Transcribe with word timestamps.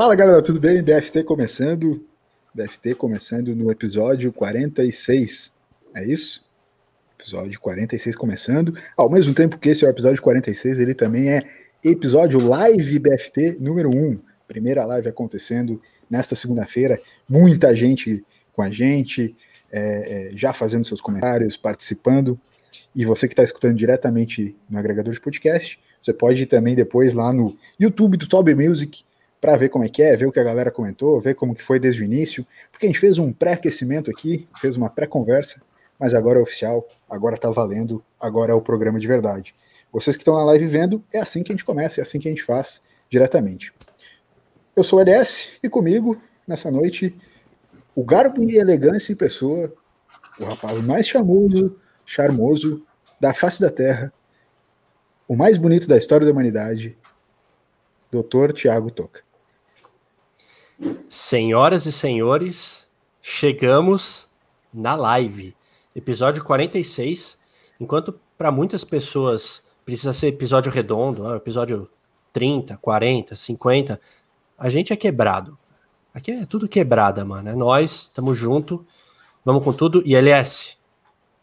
Fala 0.00 0.14
galera, 0.14 0.40
tudo 0.40 0.58
bem? 0.58 0.82
BFT 0.82 1.24
começando. 1.24 2.02
BFT 2.54 2.94
começando 2.94 3.54
no 3.54 3.70
episódio 3.70 4.32
46. 4.32 5.52
É 5.94 6.02
isso? 6.06 6.42
Episódio 7.18 7.60
46 7.60 8.16
começando. 8.16 8.74
Ao 8.96 9.10
mesmo 9.10 9.34
tempo 9.34 9.58
que 9.58 9.68
esse 9.68 9.84
é 9.84 9.86
o 9.86 9.90
episódio 9.90 10.22
46, 10.22 10.80
ele 10.80 10.94
também 10.94 11.30
é 11.30 11.42
episódio 11.84 12.42
live 12.42 12.98
BFT 12.98 13.58
número 13.60 13.90
1. 13.90 14.18
Primeira 14.48 14.86
live 14.86 15.06
acontecendo 15.06 15.82
nesta 16.08 16.34
segunda-feira. 16.34 16.98
Muita 17.28 17.74
gente 17.76 18.24
com 18.54 18.62
a 18.62 18.70
gente, 18.70 19.36
é, 19.70 20.30
é, 20.30 20.32
já 20.34 20.54
fazendo 20.54 20.86
seus 20.86 21.02
comentários, 21.02 21.58
participando. 21.58 22.40
E 22.96 23.04
você 23.04 23.28
que 23.28 23.34
está 23.34 23.42
escutando 23.42 23.76
diretamente 23.76 24.56
no 24.66 24.78
agregador 24.78 25.12
de 25.12 25.20
podcast, 25.20 25.78
você 26.00 26.14
pode 26.14 26.44
ir 26.44 26.46
também 26.46 26.74
depois 26.74 27.12
lá 27.12 27.34
no 27.34 27.54
YouTube 27.78 28.16
do 28.16 28.26
Toby 28.26 28.54
Music 28.54 29.04
para 29.40 29.56
ver 29.56 29.70
como 29.70 29.84
é 29.84 29.88
que 29.88 30.02
é, 30.02 30.14
ver 30.14 30.26
o 30.26 30.32
que 30.32 30.38
a 30.38 30.44
galera 30.44 30.70
comentou, 30.70 31.20
ver 31.20 31.34
como 31.34 31.54
que 31.54 31.62
foi 31.62 31.80
desde 31.80 32.02
o 32.02 32.04
início, 32.04 32.46
porque 32.70 32.86
a 32.86 32.88
gente 32.88 32.98
fez 32.98 33.18
um 33.18 33.32
pré-aquecimento 33.32 34.10
aqui, 34.10 34.46
fez 34.60 34.76
uma 34.76 34.90
pré-conversa, 34.90 35.62
mas 35.98 36.14
agora 36.14 36.38
é 36.38 36.42
oficial, 36.42 36.86
agora 37.08 37.36
tá 37.36 37.50
valendo, 37.50 38.04
agora 38.20 38.52
é 38.52 38.54
o 38.54 38.60
programa 38.60 39.00
de 39.00 39.06
verdade. 39.06 39.54
Vocês 39.92 40.14
que 40.14 40.20
estão 40.20 40.34
na 40.34 40.44
live 40.44 40.66
vendo, 40.66 41.02
é 41.12 41.18
assim 41.18 41.42
que 41.42 41.52
a 41.52 41.54
gente 41.54 41.64
começa, 41.64 42.00
é 42.00 42.02
assim 42.02 42.18
que 42.18 42.28
a 42.28 42.30
gente 42.30 42.42
faz 42.42 42.82
diretamente. 43.08 43.72
Eu 44.76 44.84
sou 44.84 44.98
o 44.98 45.02
LS 45.02 45.58
e 45.62 45.68
comigo, 45.68 46.20
nessa 46.46 46.70
noite, 46.70 47.16
o 47.94 48.04
garbo 48.04 48.42
e 48.42 48.56
elegância 48.56 49.12
em 49.12 49.16
pessoa, 49.16 49.72
o 50.38 50.44
rapaz 50.44 50.80
mais 50.82 51.08
charmoso, 51.08 51.76
charmoso 52.06 52.84
da 53.18 53.34
face 53.34 53.60
da 53.60 53.70
terra, 53.70 54.12
o 55.26 55.36
mais 55.36 55.56
bonito 55.56 55.88
da 55.88 55.96
história 55.96 56.26
da 56.26 56.32
humanidade, 56.32 56.96
Dr. 58.10 58.52
Tiago 58.52 58.90
Toca. 58.90 59.29
Senhoras 61.08 61.86
e 61.86 61.92
senhores, 61.92 62.90
chegamos 63.20 64.28
na 64.72 64.94
live, 64.94 65.56
episódio 65.94 66.42
46. 66.44 67.38
Enquanto 67.78 68.18
para 68.38 68.50
muitas 68.50 68.84
pessoas 68.84 69.62
precisa 69.84 70.12
ser 70.12 70.28
episódio 70.28 70.70
redondo, 70.70 71.34
episódio 71.34 71.90
30, 72.32 72.76
40, 72.76 73.34
50, 73.34 74.00
a 74.56 74.68
gente 74.70 74.92
é 74.92 74.96
quebrado. 74.96 75.58
Aqui 76.14 76.32
é 76.32 76.46
tudo 76.46 76.68
quebrada, 76.68 77.24
mano. 77.24 77.48
É 77.48 77.54
nós, 77.54 78.02
estamos 78.02 78.38
junto, 78.38 78.86
vamos 79.44 79.64
com 79.64 79.72
tudo. 79.72 80.02
E 80.06 80.14
LS, 80.14 80.76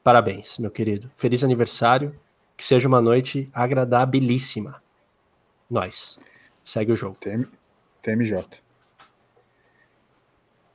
parabéns, 0.04 0.58
meu 0.58 0.72
querido. 0.72 1.12
Feliz 1.16 1.44
aniversário. 1.44 2.18
Que 2.56 2.64
seja 2.64 2.88
uma 2.88 3.00
noite 3.00 3.52
agradabilíssima. 3.54 4.82
Nós. 5.70 6.18
Segue 6.64 6.92
o 6.92 6.96
jogo. 6.96 7.16
TM, 7.20 7.46
TMJ. 8.02 8.67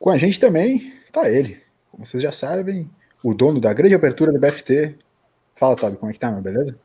Com 0.03 0.11
a 0.11 0.19
gente 0.19 0.41
também 0.41 0.92
tá 1.12 1.31
ele. 1.31 1.62
Como 1.92 2.05
vocês 2.05 2.20
já 2.20 2.33
sabem, 2.33 2.91
o 3.22 3.33
dono 3.33 3.61
da 3.61 3.72
grande 3.72 3.95
abertura 3.95 4.33
do 4.33 4.41
BFT. 4.41 4.98
Fala, 5.55 5.77
Tobi, 5.77 5.97
como 5.97 6.11
é 6.11 6.12
que 6.12 6.19
tá, 6.19 6.28
meu, 6.28 6.42
beleza? 6.42 6.77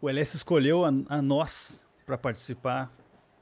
O 0.00 0.08
LS 0.08 0.34
escolheu 0.34 0.86
a, 0.86 0.88
a 1.10 1.20
nós 1.20 1.86
para 2.06 2.16
participar 2.16 2.90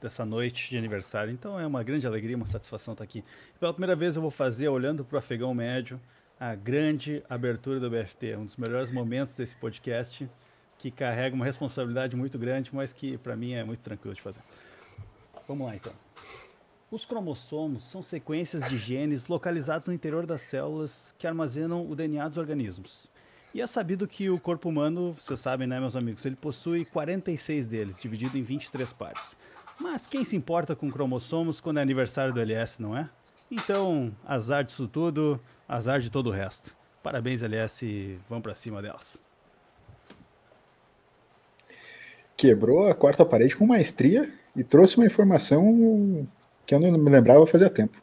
dessa 0.01 0.25
noite 0.25 0.69
de 0.69 0.77
aniversário, 0.77 1.31
então 1.31 1.57
é 1.57 1.65
uma 1.65 1.81
grande 1.81 2.05
alegria, 2.05 2.35
uma 2.35 2.45
satisfação 2.45 2.91
estar 2.91 3.05
aqui. 3.05 3.23
Pela 3.57 3.71
primeira 3.71 3.95
vez 3.95 4.17
eu 4.17 4.21
vou 4.21 4.31
fazer, 4.31 4.67
olhando 4.67 5.05
para 5.05 5.15
o 5.15 5.19
Afegão 5.19 5.53
Médio, 5.53 5.97
a 6.37 6.53
grande 6.53 7.23
abertura 7.29 7.79
do 7.79 7.89
BFT, 7.89 8.35
um 8.35 8.45
dos 8.45 8.57
melhores 8.57 8.91
momentos 8.91 9.33
desse 9.37 9.55
podcast, 9.55 10.29
que 10.77 10.91
carrega 10.91 11.33
uma 11.33 11.45
responsabilidade 11.45 12.17
muito 12.17 12.37
grande, 12.37 12.69
mas 12.73 12.91
que 12.91 13.17
para 13.17 13.33
mim 13.33 13.53
é 13.53 13.63
muito 13.63 13.79
tranquilo 13.79 14.13
de 14.13 14.21
fazer. 14.21 14.41
Vamos 15.47 15.65
lá 15.65 15.73
então. 15.73 16.10
Os 16.91 17.05
cromossomos 17.05 17.85
são 17.85 18.03
sequências 18.03 18.67
de 18.67 18.77
genes 18.77 19.29
localizados 19.29 19.87
no 19.87 19.93
interior 19.93 20.25
das 20.25 20.41
células 20.41 21.15
que 21.17 21.25
armazenam 21.25 21.89
o 21.89 21.95
DNA 21.95 22.27
dos 22.27 22.37
organismos. 22.37 23.07
E 23.53 23.61
é 23.61 23.67
sabido 23.67 24.05
que 24.05 24.29
o 24.29 24.37
corpo 24.37 24.67
humano, 24.67 25.13
vocês 25.13 25.39
sabem, 25.39 25.65
né, 25.65 25.79
meus 25.79 25.95
amigos, 25.95 26.25
ele 26.25 26.35
possui 26.35 26.83
46 26.83 27.69
deles, 27.69 28.01
dividido 28.01 28.37
em 28.37 28.43
23 28.43 28.91
pares. 28.91 29.37
Mas 29.79 30.05
quem 30.05 30.25
se 30.25 30.35
importa 30.35 30.75
com 30.75 30.91
cromossomos 30.91 31.61
quando 31.61 31.77
é 31.77 31.81
aniversário 31.81 32.33
do 32.33 32.41
LS, 32.41 32.81
não 32.81 32.97
é? 32.97 33.09
Então, 33.49 34.13
azar 34.25 34.65
disso 34.65 34.85
tudo, 34.85 35.39
azar 35.69 36.01
de 36.01 36.09
todo 36.09 36.27
o 36.27 36.31
resto. 36.31 36.75
Parabéns, 37.01 37.41
LS, 37.41 38.19
vamos 38.27 38.43
para 38.43 38.53
cima 38.53 38.81
delas. 38.81 39.23
Quebrou 42.35 42.85
a 42.85 42.93
quarta 42.93 43.25
parede 43.25 43.55
com 43.55 43.65
maestria 43.65 44.29
e 44.53 44.61
trouxe 44.61 44.97
uma 44.97 45.05
informação 45.05 46.27
que 46.71 46.75
eu 46.75 46.79
não 46.79 46.97
me 46.97 47.09
lembrava 47.09 47.45
fazia 47.45 47.69
tempo. 47.69 47.97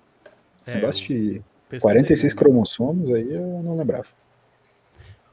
É, 0.66 0.70
Esse 0.70 0.78
negócio 0.78 1.06
de 1.06 1.42
46 1.80 2.34
né? 2.34 2.38
cromossomos 2.38 3.10
aí 3.10 3.32
eu 3.32 3.62
não 3.62 3.76
lembrava. 3.76 4.06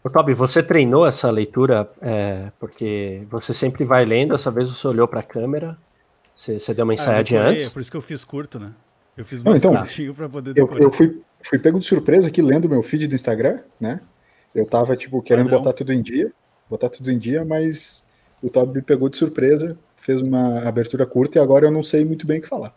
Ô, 0.04 0.10
Toby, 0.10 0.34
você 0.34 0.62
treinou 0.62 1.06
essa 1.06 1.30
leitura 1.32 1.90
é, 2.02 2.52
porque 2.60 3.26
você 3.30 3.54
sempre 3.54 3.84
vai 3.84 4.06
lendo, 4.06 4.36
dessa 4.36 4.52
vez 4.52 4.70
você 4.70 4.88
olhou 4.88 5.08
para 5.08 5.20
a 5.20 5.24
câmera, 5.24 5.78
você, 6.34 6.60
você, 6.60 6.74
deu 6.74 6.86
uma 6.86 6.94
ah, 6.94 6.96
ensaiadinha 6.96 7.42
ah, 7.42 7.48
antes? 7.48 7.68
É 7.68 7.74
por 7.74 7.80
isso 7.82 7.92
que 7.92 7.98
eu 7.98 8.02
fiz 8.02 8.24
curto, 8.24 8.60
né? 8.60 8.72
Eu 9.18 9.26
fiz 9.26 9.42
mais 9.42 9.62
não, 9.62 9.72
então, 9.72 9.82
curtinho 9.82 10.14
para 10.14 10.30
poder 10.30 10.54
decorar. 10.54 10.80
Eu, 10.80 10.88
eu, 10.88 10.92
fui, 10.92 11.22
fui 11.42 11.58
pego 11.58 11.80
de 11.80 11.86
surpresa 11.86 12.28
aqui 12.28 12.42
lendo 12.42 12.70
meu 12.70 12.84
feed 12.84 13.08
do 13.08 13.16
Instagram, 13.16 13.60
né? 13.80 14.00
Eu 14.54 14.66
tava, 14.66 14.96
tipo, 14.96 15.22
querendo 15.22 15.46
Padrão. 15.46 15.64
botar 15.64 15.74
tudo 15.74 15.92
em 15.92 16.02
dia, 16.02 16.32
botar 16.70 16.90
tudo 16.90 17.12
em 17.12 17.18
dia, 17.18 17.44
mas 17.44 18.06
o 18.42 18.50
Toby 18.50 18.76
me 18.76 18.82
pegou 18.82 19.10
de 19.10 19.18
surpresa, 19.18 19.78
fez 19.96 20.22
uma 20.22 20.60
abertura 20.68 21.06
curta 21.06 21.40
e 21.40 21.42
agora 21.42 21.66
eu 21.66 21.72
não 21.72 21.82
sei 21.82 22.06
muito 22.06 22.28
bem 22.28 22.40
o 22.40 22.42
que 22.42 22.48
falar. 22.48 22.76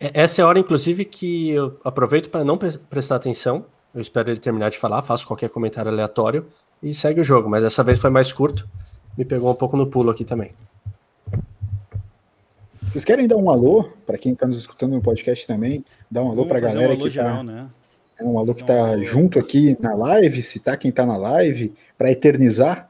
É, 0.00 0.22
essa 0.22 0.40
é 0.40 0.44
a 0.44 0.48
hora, 0.48 0.58
inclusive, 0.58 1.04
que 1.04 1.50
eu 1.50 1.78
aproveito 1.84 2.30
para 2.30 2.44
não 2.44 2.56
pre 2.58 2.76
prestar 2.78 3.16
atenção. 3.16 3.66
Eu 3.94 4.00
espero 4.00 4.30
ele 4.30 4.40
terminar 4.40 4.70
de 4.70 4.78
falar, 4.78 5.02
faço 5.02 5.26
qualquer 5.26 5.48
comentário 5.48 5.90
aleatório 5.90 6.46
e 6.82 6.92
segue 6.92 7.20
o 7.20 7.24
jogo. 7.24 7.48
Mas 7.48 7.62
dessa 7.62 7.82
vez 7.82 7.98
foi 7.98 8.10
mais 8.10 8.32
curto, 8.32 8.68
me 9.16 9.24
pegou 9.24 9.50
um 9.50 9.54
pouco 9.54 9.76
no 9.76 9.86
pulo 9.86 10.10
aqui 10.10 10.24
também. 10.24 10.52
Vocês 12.82 13.04
querem 13.04 13.26
dar 13.26 13.36
um 13.36 13.50
alô 13.50 13.90
para 14.06 14.16
quem 14.16 14.32
está 14.32 14.46
nos 14.46 14.56
escutando 14.56 14.92
no 14.92 15.02
podcast 15.02 15.46
também? 15.46 15.84
Dar 16.10 16.22
um 16.22 16.30
alô 16.30 16.46
para 16.46 16.58
a 16.58 16.60
galera 16.60 16.94
um 16.94 16.96
que 16.96 17.08
está. 17.08 17.42
Né? 17.42 17.68
É 18.18 18.24
um 18.24 18.38
alô 18.38 18.54
que 18.54 18.62
está 18.62 18.92
um 18.92 19.04
junto 19.04 19.38
aqui 19.38 19.76
na 19.80 19.94
live, 19.94 20.40
citar 20.42 20.78
quem 20.78 20.88
está 20.88 21.04
na 21.04 21.16
live, 21.16 21.74
para 21.98 22.10
eternizar 22.10 22.88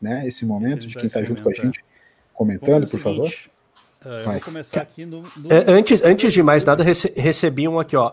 né, 0.00 0.26
esse 0.26 0.44
momento 0.44 0.86
de 0.86 0.94
quem 0.94 1.06
está 1.06 1.22
junto 1.22 1.42
com 1.42 1.50
a 1.50 1.52
gente, 1.52 1.84
comentando, 2.32 2.88
por 2.88 2.98
favor. 2.98 3.32
Uh, 4.04 4.08
eu 4.08 4.24
vou 4.32 4.40
começar 4.40 4.82
aqui 4.82 5.06
no. 5.06 5.22
no... 5.36 5.52
É, 5.52 5.64
antes, 5.70 6.02
antes 6.02 6.32
de 6.32 6.42
mais 6.42 6.64
nada, 6.64 6.82
rece 6.82 7.12
recebi 7.16 7.66
um 7.66 7.78
aqui, 7.80 7.96
ó. 7.96 8.12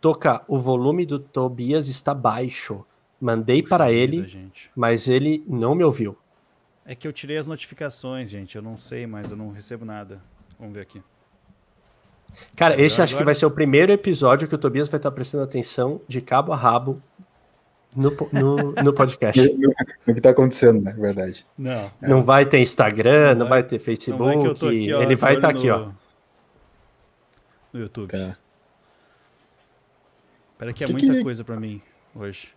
Toca, 0.00 0.42
o 0.48 0.58
volume 0.58 1.04
do 1.04 1.18
Tobias 1.18 1.86
está 1.88 2.14
baixo. 2.14 2.84
Mandei 3.20 3.62
Puxa 3.62 3.68
para 3.68 3.86
vida, 3.86 3.98
ele, 3.98 4.26
gente. 4.26 4.70
mas 4.74 5.06
ele 5.06 5.44
não 5.46 5.74
me 5.74 5.84
ouviu. 5.84 6.16
É 6.86 6.94
que 6.94 7.06
eu 7.06 7.12
tirei 7.12 7.36
as 7.36 7.46
notificações, 7.46 8.30
gente. 8.30 8.56
Eu 8.56 8.62
não 8.62 8.78
sei, 8.78 9.06
mas 9.06 9.30
eu 9.30 9.36
não 9.36 9.52
recebo 9.52 9.84
nada. 9.84 10.22
Vamos 10.58 10.74
ver 10.74 10.80
aqui. 10.80 11.02
Cara, 12.56 12.80
esse 12.80 12.94
agora... 12.94 13.04
acho 13.04 13.16
que 13.16 13.24
vai 13.24 13.34
ser 13.34 13.46
o 13.46 13.50
primeiro 13.50 13.92
episódio 13.92 14.48
que 14.48 14.54
o 14.54 14.58
Tobias 14.58 14.88
vai 14.88 14.98
estar 14.98 15.10
prestando 15.10 15.44
atenção 15.44 16.00
de 16.08 16.20
cabo 16.20 16.52
a 16.52 16.56
rabo 16.56 17.02
no, 17.96 18.16
no, 18.32 18.72
no 18.72 18.92
podcast. 18.92 19.40
o 20.06 20.12
que 20.12 20.18
está 20.18 20.30
acontecendo, 20.30 20.80
na 20.80 20.92
verdade. 20.92 21.46
Não. 21.56 21.90
Não 22.00 22.22
vai 22.22 22.46
ter 22.46 22.60
Instagram, 22.60 23.30
não, 23.30 23.40
não 23.40 23.48
vai, 23.48 23.60
vai, 23.60 23.68
ter 23.68 23.78
Facebook. 23.78 24.36
Vai 24.36 24.70
aqui, 24.70 24.92
ó, 24.92 25.02
ele 25.02 25.16
vai 25.16 25.34
estar 25.34 25.48
tá 25.48 25.58
aqui, 25.58 25.68
no, 25.68 25.74
ó. 25.74 25.88
No 27.72 27.80
YouTube. 27.80 28.10
Tá. 28.10 28.36
Espera 30.52 30.72
que 30.72 30.84
é 30.84 30.86
que 30.86 30.92
muita 30.92 31.12
que... 31.12 31.22
coisa 31.22 31.44
para 31.44 31.58
mim 31.58 31.80
hoje. 32.14 32.48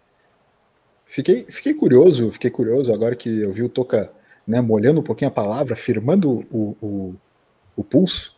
Fiquei, 1.05 1.45
fiquei 1.45 1.73
curioso, 1.73 2.31
fiquei 2.31 2.49
curioso 2.49 2.91
agora 2.93 3.15
que 3.15 3.41
eu 3.41 3.51
vi 3.51 3.63
o 3.63 3.69
Toca 3.69 4.11
né, 4.47 4.61
molhando 4.61 4.99
um 4.99 5.03
pouquinho 5.03 5.29
a 5.29 5.33
palavra, 5.33 5.75
firmando 5.75 6.45
o, 6.51 6.75
o, 6.81 7.15
o 7.75 7.83
pulso 7.83 8.32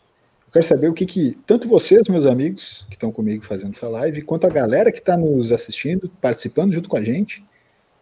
quero 0.56 0.66
saber 0.66 0.88
o 0.88 0.94
que, 0.94 1.04
que 1.04 1.36
tanto 1.46 1.68
vocês, 1.68 2.08
meus 2.08 2.24
amigos, 2.24 2.86
que 2.88 2.94
estão 2.94 3.12
comigo 3.12 3.44
fazendo 3.44 3.74
essa 3.74 3.88
live, 3.88 4.22
quanto 4.22 4.46
a 4.46 4.50
galera 4.50 4.90
que 4.90 5.00
está 5.00 5.14
nos 5.14 5.52
assistindo, 5.52 6.10
participando 6.18 6.72
junto 6.72 6.88
com 6.88 6.96
a 6.96 7.04
gente, 7.04 7.44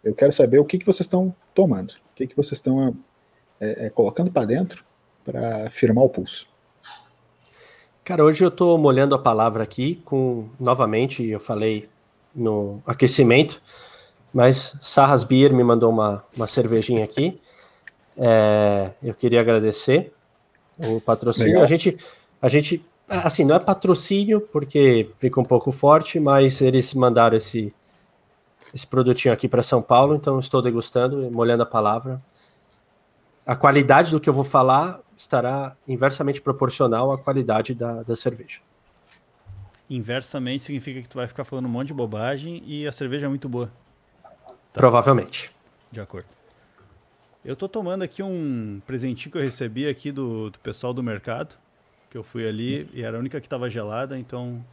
eu 0.01 0.15
quero 0.15 0.31
saber 0.31 0.59
o 0.59 0.63
que, 0.63 0.77
que 0.77 0.85
vocês 0.85 1.01
estão 1.01 1.35
tomando, 1.53 1.91
o 1.91 2.15
que, 2.15 2.25
que 2.25 2.35
vocês 2.35 2.53
estão 2.53 2.95
é, 3.59 3.87
é, 3.87 3.89
colocando 3.89 4.31
para 4.31 4.45
dentro 4.45 4.85
para 5.25 5.69
firmar 5.69 6.05
o 6.05 6.09
pulso. 6.09 6.47
Cara, 8.05 8.23
hoje 8.23 8.45
eu 8.45 8.49
estou 8.49 8.77
molhando 8.77 9.15
a 9.15 9.19
palavra 9.19 9.61
aqui 9.63 10.01
com, 10.05 10.47
novamente, 10.57 11.25
eu 11.25 11.41
falei 11.41 11.89
no 12.33 12.81
aquecimento, 12.85 13.61
mas 14.33 14.77
Sarras 14.81 15.25
Beer 15.25 15.53
me 15.53 15.63
mandou 15.63 15.89
uma, 15.89 16.23
uma 16.37 16.47
cervejinha 16.47 17.03
aqui. 17.03 17.37
É, 18.17 18.91
eu 19.03 19.13
queria 19.13 19.41
agradecer 19.41 20.13
o 20.77 21.01
patrocínio. 21.01 21.49
Legal. 21.49 21.63
A 21.63 21.67
gente, 21.67 21.97
a 22.41 22.47
gente, 22.47 22.83
assim, 23.07 23.43
não 23.43 23.55
é 23.55 23.59
patrocínio, 23.59 24.41
porque 24.41 25.09
fica 25.17 25.39
um 25.39 25.45
pouco 25.45 25.71
forte, 25.71 26.19
mas 26.19 26.61
eles 26.61 26.93
mandaram 26.93 27.37
esse, 27.37 27.73
esse 28.73 28.85
produtinho 28.85 29.33
aqui 29.33 29.47
para 29.47 29.63
São 29.63 29.81
Paulo, 29.81 30.15
então 30.15 30.39
estou 30.39 30.61
degustando, 30.61 31.29
molhando 31.31 31.63
a 31.63 31.65
palavra. 31.65 32.21
A 33.45 33.55
qualidade 33.55 34.11
do 34.11 34.19
que 34.19 34.29
eu 34.29 34.33
vou 34.33 34.43
falar 34.43 34.99
estará 35.17 35.75
inversamente 35.87 36.41
proporcional 36.41 37.11
à 37.11 37.17
qualidade 37.17 37.73
da, 37.73 38.03
da 38.03 38.15
cerveja. 38.15 38.59
Inversamente 39.89 40.63
significa 40.63 41.01
que 41.01 41.07
tu 41.07 41.17
vai 41.17 41.27
ficar 41.27 41.43
falando 41.43 41.65
um 41.65 41.69
monte 41.69 41.89
de 41.89 41.93
bobagem 41.93 42.63
e 42.65 42.87
a 42.87 42.91
cerveja 42.91 43.27
é 43.27 43.29
muito 43.29 43.47
boa. 43.47 43.71
Tá. 44.23 44.53
Provavelmente. 44.73 45.51
De 45.91 46.01
acordo. 46.01 46.27
Eu 47.43 47.55
tô 47.55 47.69
tomando 47.69 48.01
aqui 48.01 48.23
um 48.23 48.81
presentinho 48.87 49.31
que 49.31 49.37
eu 49.37 49.41
recebi 49.41 49.87
aqui 49.87 50.11
do, 50.11 50.49
do 50.49 50.59
pessoal 50.59 50.91
do 50.91 51.03
mercado. 51.03 51.55
Que 52.15 52.19
eu 52.19 52.23
fui 52.23 52.47
ali 52.47 52.89
e 52.93 53.03
era 53.03 53.17
a 53.17 53.19
única 53.19 53.41
que 53.41 53.49
tava 53.49 53.69
gelada, 53.69 54.17
então 54.17 54.63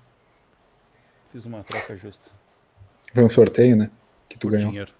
fiz 1.32 1.44
uma 1.44 1.64
troca 1.64 1.96
justa. 1.96 2.30
Foi 3.12 3.24
um 3.24 3.28
sorteio, 3.28 3.74
né? 3.74 3.90
Que 4.28 4.38
tu 4.38 4.46
Por 4.46 4.52
ganhou. 4.52 4.70
Dinheiro. 4.70 4.92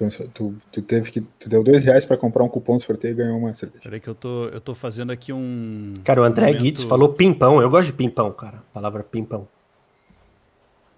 Um, 0.00 0.08
tu, 0.08 0.56
tu, 0.72 0.80
teve 0.80 1.10
que. 1.10 1.20
Tu 1.20 1.50
deu 1.50 1.62
dois 1.62 1.84
reais 1.84 2.06
para 2.06 2.16
comprar 2.16 2.42
um 2.44 2.48
cupom 2.48 2.78
de 2.78 2.82
sorteio 2.82 3.12
e 3.12 3.14
ganhou 3.16 3.36
uma 3.36 3.52
cerveja. 3.52 3.82
Peraí 3.82 4.00
que 4.00 4.08
eu 4.08 4.14
tô, 4.14 4.46
eu 4.46 4.58
tô 4.58 4.74
fazendo 4.74 5.12
aqui 5.12 5.34
um. 5.34 5.92
Cara, 6.02 6.22
o 6.22 6.24
André 6.24 6.46
momento... 6.46 6.62
Guitz 6.62 6.82
falou 6.82 7.10
pimpão. 7.12 7.60
Eu 7.60 7.68
gosto 7.68 7.88
de 7.88 7.92
pimpão, 7.92 8.32
cara. 8.32 8.56
A 8.56 8.72
palavra 8.72 9.02
pimpão. 9.02 9.46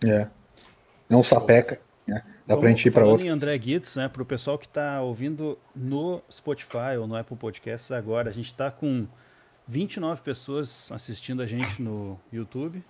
É. 0.06 0.28
Não 1.10 1.24
sapeca. 1.24 1.80
Né? 2.06 2.22
Dá 2.46 2.56
pra 2.56 2.68
gente 2.68 2.86
ir 2.86 2.92
pra 2.92 3.04
outro. 3.04 3.26
em 3.26 3.30
André 3.30 3.58
Guitz, 3.58 3.96
né? 3.96 4.06
Pro 4.06 4.24
pessoal 4.24 4.56
que 4.56 4.68
tá 4.68 5.02
ouvindo 5.02 5.58
no 5.74 6.22
Spotify 6.30 6.96
ou 7.00 7.08
no 7.08 7.16
Apple 7.16 7.36
Podcasts 7.36 7.90
agora, 7.90 8.30
a 8.30 8.32
gente 8.32 8.54
tá 8.54 8.70
com 8.70 9.08
29 9.68 10.22
pessoas 10.22 10.90
assistindo 10.90 11.42
a 11.42 11.46
gente 11.46 11.82
no 11.82 12.18
YouTube. 12.32 12.82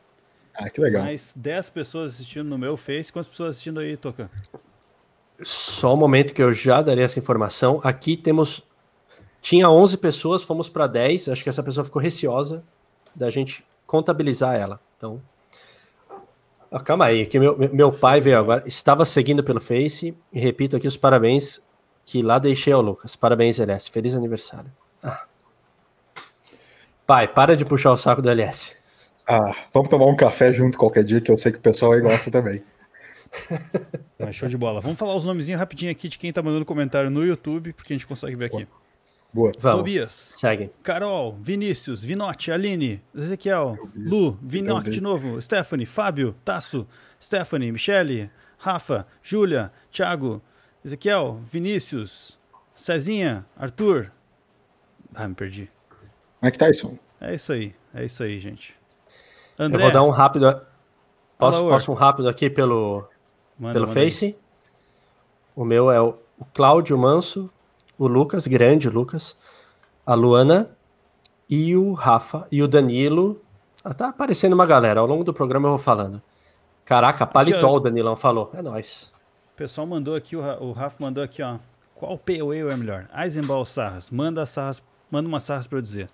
Ah, 0.54 0.70
que 0.70 0.80
legal. 0.80 1.04
Mais 1.04 1.32
10 1.36 1.68
pessoas 1.70 2.14
assistindo 2.14 2.48
no 2.48 2.56
meu 2.56 2.76
Face. 2.76 3.12
Quantas 3.12 3.28
pessoas 3.28 3.50
assistindo 3.50 3.80
aí, 3.80 3.96
Toca? 3.96 4.30
Só 5.42 5.94
um 5.94 5.96
momento 5.96 6.32
que 6.32 6.42
eu 6.42 6.52
já 6.52 6.80
darei 6.80 7.04
essa 7.04 7.18
informação. 7.18 7.80
Aqui 7.82 8.16
temos. 8.16 8.64
Tinha 9.40 9.70
11 9.70 9.96
pessoas, 9.98 10.42
fomos 10.42 10.68
para 10.68 10.86
10. 10.86 11.28
Acho 11.28 11.42
que 11.42 11.48
essa 11.48 11.62
pessoa 11.62 11.84
ficou 11.84 12.00
receosa 12.00 12.64
da 13.14 13.28
gente 13.30 13.64
contabilizar 13.86 14.54
ela. 14.54 14.80
Então. 14.96 15.20
Ah, 16.70 16.80
calma 16.80 17.06
aí, 17.06 17.24
que 17.26 17.38
meu, 17.38 17.56
meu 17.72 17.92
pai 17.92 18.20
veio 18.20 18.38
agora. 18.38 18.62
Estava 18.66 19.04
seguindo 19.04 19.42
pelo 19.42 19.60
Face. 19.60 20.16
E 20.32 20.40
repito 20.40 20.76
aqui 20.76 20.86
os 20.86 20.96
parabéns 20.96 21.60
que 22.04 22.22
lá 22.22 22.38
deixei 22.38 22.72
ao 22.72 22.82
Lucas. 22.82 23.14
Parabéns, 23.14 23.60
LS. 23.60 23.90
Feliz 23.90 24.14
aniversário. 24.14 24.70
Ah. 25.02 25.27
Pai, 27.08 27.26
para 27.26 27.56
de 27.56 27.64
puxar 27.64 27.90
o 27.90 27.96
saco 27.96 28.20
do 28.20 28.28
LS. 28.28 28.70
Ah, 29.26 29.56
vamos 29.72 29.88
tomar 29.88 30.04
um 30.04 30.14
café 30.14 30.52
junto 30.52 30.76
qualquer 30.76 31.02
dia, 31.02 31.22
que 31.22 31.30
eu 31.30 31.38
sei 31.38 31.50
que 31.50 31.56
o 31.56 31.60
pessoal 31.62 31.92
aí 31.92 32.02
gosta 32.02 32.30
também. 32.30 32.62
Mas 34.18 34.36
show 34.36 34.46
de 34.46 34.58
bola. 34.58 34.82
Vamos 34.82 34.98
falar 34.98 35.14
os 35.14 35.24
nomezinhos 35.24 35.58
rapidinho 35.58 35.90
aqui 35.90 36.06
de 36.06 36.18
quem 36.18 36.30
tá 36.30 36.42
mandando 36.42 36.66
comentário 36.66 37.08
no 37.08 37.24
YouTube, 37.24 37.72
porque 37.72 37.94
a 37.94 37.96
gente 37.96 38.06
consegue 38.06 38.36
ver 38.36 38.44
aqui. 38.44 38.68
Boa. 39.32 39.52
Vamos. 39.58 39.78
Tobias. 39.78 40.34
Segue. 40.36 40.70
Carol, 40.82 41.38
Vinícius, 41.40 42.04
Vinote, 42.04 42.52
Aline, 42.52 43.02
Ezequiel, 43.14 43.78
Lu, 43.96 44.38
Vinote 44.42 44.90
de 44.90 45.00
novo, 45.00 45.40
Stephanie, 45.40 45.86
Fábio, 45.86 46.36
Tasso, 46.44 46.86
Stephanie, 47.18 47.72
Michele, 47.72 48.30
Rafa, 48.58 49.06
Júlia, 49.22 49.72
Thiago, 49.90 50.42
Ezequiel, 50.84 51.40
Vinícius, 51.50 52.38
Cezinha, 52.74 53.46
Arthur. 53.56 54.12
Ah, 55.14 55.26
me 55.26 55.34
perdi. 55.34 55.70
Como 56.40 56.48
é 56.48 56.50
que 56.50 56.58
tá 56.58 56.70
isso? 56.70 56.98
É 57.20 57.34
isso 57.34 57.52
aí, 57.52 57.74
é 57.94 58.04
isso 58.04 58.22
aí, 58.22 58.38
gente. 58.38 58.74
André. 59.58 59.78
Eu 59.78 59.84
vou 59.84 59.92
dar 59.92 60.02
um 60.04 60.10
rápido. 60.10 60.60
Posso, 61.36 61.68
posso 61.68 61.92
um 61.92 61.94
rápido 61.94 62.28
aqui 62.28 62.48
pelo, 62.48 63.08
Manda, 63.58 63.74
pelo 63.74 63.88
manda 63.88 64.00
Face. 64.00 64.24
Aí. 64.26 64.38
O 65.54 65.64
meu 65.64 65.90
é 65.90 66.00
o, 66.00 66.14
o 66.38 66.44
Cláudio 66.54 66.96
Manso, 66.96 67.50
o 67.98 68.06
Lucas, 68.06 68.46
grande 68.46 68.88
Lucas, 68.88 69.36
a 70.06 70.14
Luana 70.14 70.70
e 71.50 71.76
o 71.76 71.92
Rafa 71.92 72.46
e 72.52 72.62
o 72.62 72.68
Danilo. 72.68 73.42
Ah, 73.82 73.92
tá 73.92 74.08
aparecendo 74.08 74.52
uma 74.52 74.66
galera. 74.66 75.00
Ao 75.00 75.06
longo 75.06 75.24
do 75.24 75.34
programa 75.34 75.66
eu 75.66 75.70
vou 75.70 75.78
falando. 75.78 76.22
Caraca, 76.84 77.26
paletó 77.26 77.72
o 77.72 77.80
Danilão 77.80 78.14
falou. 78.14 78.50
É 78.54 78.62
nóis. 78.62 79.12
O 79.54 79.56
pessoal 79.56 79.86
mandou 79.86 80.14
aqui, 80.14 80.36
o 80.36 80.72
Rafa 80.72 80.96
mandou 81.00 81.22
aqui, 81.22 81.42
ó. 81.42 81.58
Qual 81.94 82.16
POE 82.16 82.60
é 82.60 82.76
melhor? 82.76 83.08
Eisenbahn 83.12 83.58
ou 83.58 83.66
Sarras? 83.66 84.08
Manda, 84.08 84.46
Sarras, 84.46 84.80
manda 85.10 85.28
uma 85.28 85.40
Sarras 85.40 85.66
para 85.66 85.78
eu 85.78 85.82
dizer. 85.82 86.08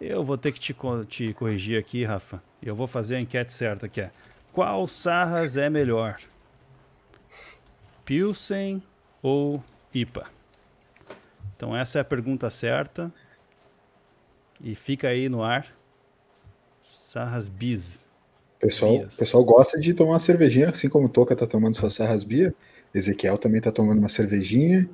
Eu 0.00 0.24
vou 0.24 0.38
ter 0.38 0.52
que 0.52 0.60
te, 0.60 0.74
te 1.08 1.34
corrigir 1.34 1.78
aqui, 1.78 2.04
Rafa. 2.04 2.42
Eu 2.62 2.74
vou 2.74 2.86
fazer 2.86 3.16
a 3.16 3.20
enquete 3.20 3.52
certa 3.52 3.88
que 3.88 4.00
é. 4.00 4.10
Qual 4.52 4.88
Sarras 4.88 5.56
é 5.56 5.68
melhor? 5.68 6.18
Pilsen 8.04 8.82
ou 9.22 9.62
IPA? 9.94 10.26
Então 11.56 11.76
essa 11.76 11.98
é 11.98 12.00
a 12.00 12.04
pergunta 12.04 12.48
certa. 12.50 13.12
E 14.62 14.74
fica 14.74 15.08
aí 15.08 15.28
no 15.28 15.42
ar. 15.42 15.66
Sarras 16.82 17.48
Bis. 17.48 18.08
Pessoal, 18.58 18.98
Bias. 18.98 19.16
pessoal 19.16 19.44
gosta 19.44 19.78
de 19.78 19.94
tomar 19.94 20.12
uma 20.12 20.20
cervejinha, 20.20 20.68
assim 20.70 20.88
como 20.88 21.06
o 21.06 21.08
Toca 21.08 21.34
tá 21.34 21.46
tomando 21.46 21.76
sua 21.76 21.88
Sarras 21.88 22.24
Bia. 22.24 22.54
Ezequiel 22.94 23.38
também 23.38 23.60
tá 23.60 23.70
tomando 23.70 23.98
uma 23.98 24.08
cervejinha. 24.08 24.88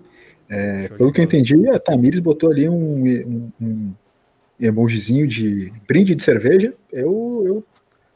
É, 0.48 0.88
pelo 0.88 1.12
que 1.12 1.20
eu 1.20 1.24
entendi, 1.24 1.68
a 1.68 1.78
Tamires 1.78 2.20
botou 2.20 2.50
ali 2.50 2.68
um, 2.68 3.04
um, 3.04 3.52
um 3.60 3.94
emojizinho 4.60 5.26
de 5.26 5.72
brinde 5.86 6.14
de 6.14 6.22
cerveja. 6.22 6.72
Eu, 6.92 7.42
eu 7.44 7.64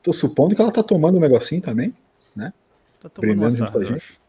tô 0.03 0.13
supondo 0.13 0.55
que 0.55 0.63
ela 0.63 0.73
tá 0.73 0.83
tomando 0.83 1.19
um 1.19 1.21
negocinho 1.21 1.61
também, 1.61 1.95
né? 2.35 2.53
Tá 3.01 3.09
tomando 3.09 3.33
Brindando 3.33 3.55
junto 3.57 3.73
com 3.73 3.79
a 3.79 3.85
gente. 3.85 4.21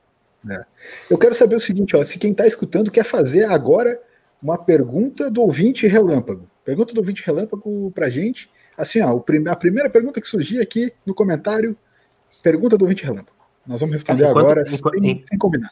É. 0.50 0.66
Eu 1.10 1.18
quero 1.18 1.36
saber 1.36 1.56
o 1.56 1.60
seguinte, 1.60 1.96
ó, 1.96 2.04
se 2.04 2.18
quem 2.18 2.32
está 2.32 2.48
escutando 2.48 2.90
quer 2.90 3.06
fazer 3.06 3.46
agora 3.46 4.02
uma 4.42 4.58
pergunta 4.58 5.30
do 5.30 5.42
ouvinte 5.42 5.86
relâmpago. 5.88 6.50
Pergunta 6.66 6.94
do 6.94 7.00
ouvinte 7.00 7.24
relâmpago 7.24 7.92
pra 7.92 8.10
gente. 8.10 8.50
Assim, 8.76 9.02
ó, 9.02 9.22
a 9.50 9.56
primeira 9.56 9.90
pergunta 9.90 10.20
que 10.20 10.28
surgir 10.28 10.60
aqui 10.60 10.92
no 11.06 11.14
comentário, 11.14 11.78
pergunta 12.42 12.78
do 12.78 12.84
ouvinte 12.84 13.04
relâmpago. 13.04 13.38
Nós 13.66 13.80
vamos 13.80 13.94
responder 13.94 14.24
enquanto, 14.24 14.40
agora 14.40 14.64
enquanto, 14.68 15.00
sem, 15.00 15.24
sem, 15.28 15.38
combinar. 15.38 15.72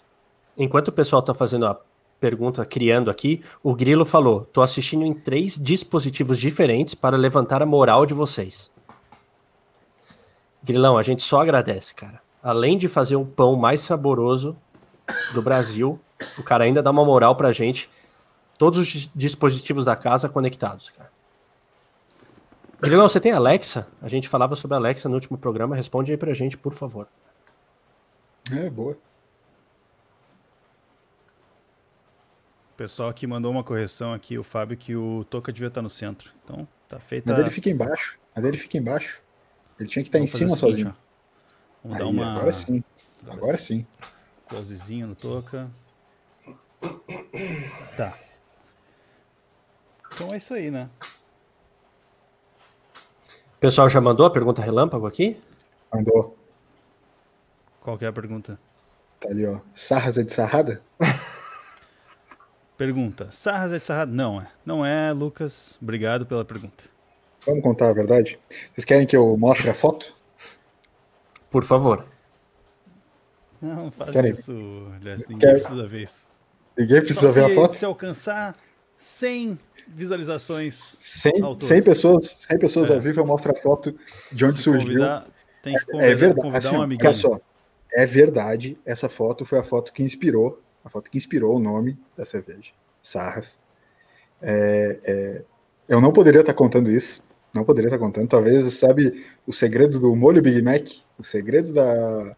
Enquanto 0.55 0.89
o 0.89 0.91
pessoal 0.91 1.21
está 1.21 1.33
fazendo 1.33 1.65
a 1.65 1.79
pergunta, 2.19 2.66
criando 2.66 3.10
aqui, 3.10 3.44
o 3.63 3.74
Grilo 3.74 4.06
falou: 4.06 4.42
tô 4.42 4.62
assistindo 4.62 5.06
em 5.06 5.13
três 5.13 5.57
dispositivos 5.57 6.38
diferentes 6.38 6.94
para 6.94 7.18
levantar 7.18 7.62
a 7.62 7.66
moral 7.66 8.06
de 8.06 8.13
vocês. 8.13 8.71
Grilão, 10.63 10.98
a 10.98 11.04
gente 11.04 11.21
só 11.21 11.42
agradece, 11.42 11.95
cara 11.95 12.21
além 12.44 12.77
de 12.77 12.88
fazer 12.88 13.16
um 13.16 13.25
pão 13.25 13.56
mais 13.56 13.81
saboroso 13.81 14.56
do 15.33 15.42
Brasil, 15.42 16.00
o 16.38 16.44
cara 16.44 16.63
ainda 16.63 16.81
dá 16.81 16.92
uma 16.92 17.06
moral 17.06 17.36
pra 17.36 17.51
gente. 17.51 17.89
Todos 18.58 18.79
os 18.79 19.12
dispositivos 19.15 19.86
da 19.86 19.96
casa 19.96 20.27
conectados, 20.27 20.89
cara. 20.89 21.10
Grilão, 22.82 23.08
você 23.08 23.20
tem 23.20 23.32
Alexa? 23.32 23.88
A 24.01 24.08
gente 24.08 24.27
falava 24.29 24.55
sobre 24.55 24.75
Alexa 24.75 25.10
no 25.10 25.15
último 25.15 25.38
programa. 25.38 25.75
Responde 25.75 26.12
aí 26.12 26.17
pra 26.17 26.34
gente, 26.34 26.58
por 26.58 26.74
favor. 26.74 27.08
É, 28.51 28.70
boa. 28.70 28.98
Pessoal 32.79 33.09
aqui 33.09 33.27
mandou 33.27 33.51
uma 33.51 33.62
correção 33.62 34.13
aqui, 34.13 34.38
o 34.38 34.43
Fábio, 34.43 34.77
que 34.77 34.95
o 34.95 35.25
Toca 35.25 35.51
devia 35.51 35.67
estar 35.67 35.81
no 35.81 35.89
centro. 35.89 36.31
Então, 36.45 36.65
tá 36.88 36.98
feita. 36.98 37.33
A 37.33 37.36
dele 37.36 37.50
fica 37.50 37.69
embaixo. 37.69 38.17
A 38.33 38.39
dele 38.39 38.55
fica 38.55 38.77
embaixo. 38.77 39.21
Ele 39.77 39.89
tinha 39.89 40.01
que 40.01 40.07
estar 40.07 40.17
Vamos 40.17 40.33
em 40.33 40.38
cima 40.38 40.55
sozinho. 40.55 40.95
Ó. 40.95 41.89
Vamos 41.89 41.98
Aí, 41.98 42.03
dar 42.03 42.09
uma. 42.09 42.31
Agora 42.31 42.51
sim. 42.53 42.81
Agora 43.27 43.57
sim. 43.57 43.86
Closezinho 44.48 45.07
no 45.07 45.15
toca. 45.15 45.69
Tá. 47.98 48.17
Então 50.13 50.33
é 50.33 50.38
isso 50.38 50.53
aí, 50.53 50.71
né? 50.71 50.89
O 53.57 53.59
pessoal 53.59 53.89
já 53.89 54.00
mandou 54.00 54.25
a 54.25 54.31
pergunta 54.31 54.62
relâmpago 54.62 55.05
aqui? 55.05 55.38
Mandou. 55.93 56.38
Qual 57.81 57.98
que 57.98 58.05
é 58.05 58.07
a 58.07 58.13
pergunta? 58.13 58.57
Tá 59.19 59.27
ali, 59.27 59.45
ó. 59.45 59.59
Sarras 59.75 60.17
é 60.17 60.24
de 60.24 60.31
sarrada? 60.31 60.81
pergunta. 62.79 63.27
Sarras 63.29 63.74
é 63.74 63.77
de 63.77 63.86
sarrada? 63.86 64.09
Não 64.09 64.39
é. 64.39 64.48
Não 64.65 64.86
é, 64.86 65.12
Lucas. 65.12 65.77
Obrigado 65.81 66.25
pela 66.25 66.45
pergunta. 66.45 66.86
Vamos 67.45 67.62
contar 67.62 67.89
a 67.89 67.93
verdade? 67.93 68.39
Vocês 68.74 68.86
querem 68.86 69.05
que 69.05 69.17
eu 69.17 69.36
mostre 69.38 69.69
a 69.69 69.74
foto? 69.74 70.15
Por 71.51 71.65
favor. 71.65 72.05
Não, 73.62 73.91
faz 73.91 74.12
Querem? 74.12 74.31
isso, 74.31 74.53
Ninguém 74.53 75.38
Quer... 75.39 75.59
precisa 75.59 75.88
ver 75.88 76.03
isso. 76.03 76.24
Ninguém 76.77 77.01
precisa 77.01 77.27
Só 77.27 77.33
ver 77.33 77.45
se, 77.45 77.51
a 77.51 77.55
foto? 77.55 77.74
Se 77.75 77.86
alcançar 77.86 78.55
100 78.98 79.59
visualizações 79.86 80.95
100, 81.00 81.33
100 81.59 81.81
pessoas, 81.81 82.39
100 82.48 82.59
pessoas 82.59 82.89
é. 82.89 82.93
ao 82.93 83.01
vivo, 83.01 83.19
eu 83.19 83.25
mostro 83.25 83.51
a 83.51 83.55
foto 83.55 83.93
de 84.31 84.45
onde 84.45 84.57
se 84.57 84.63
surgiu. 84.63 84.88
Convidar, 84.88 85.27
tem 85.62 85.74
que 85.77 85.86
convidar, 85.86 86.07
é 86.07 86.15
verdade, 86.15 86.55
assim, 86.55 86.75
um 86.77 86.79
Olha 86.79 87.13
só, 87.13 87.39
é 87.91 88.05
verdade, 88.05 88.77
essa 88.86 89.09
foto 89.09 89.43
foi 89.43 89.59
a 89.59 89.63
foto 89.63 89.91
que 89.91 90.01
inspirou, 90.01 90.62
a 90.83 90.89
foto 90.89 91.09
que 91.09 91.17
inspirou 91.17 91.55
o 91.55 91.59
nome 91.59 91.98
da 92.17 92.25
cerveja, 92.25 92.71
Sarras. 93.01 93.59
É, 94.41 95.00
é, 95.03 95.43
eu 95.88 96.00
não 96.00 96.12
poderia 96.12 96.41
estar 96.41 96.53
contando 96.53 96.91
isso, 96.91 97.24
não 97.53 97.63
poderia 97.63 97.88
estar 97.88 98.00
contando. 98.00 98.27
Talvez, 98.27 98.74
sabe, 98.75 99.25
o 99.45 99.51
segredo 99.51 100.00
do 100.00 100.15
molho 100.15 100.41
Big 100.41 100.62
Mac, 100.62 100.88
o 101.17 101.24
segredo 101.24 101.74
da 101.74 102.36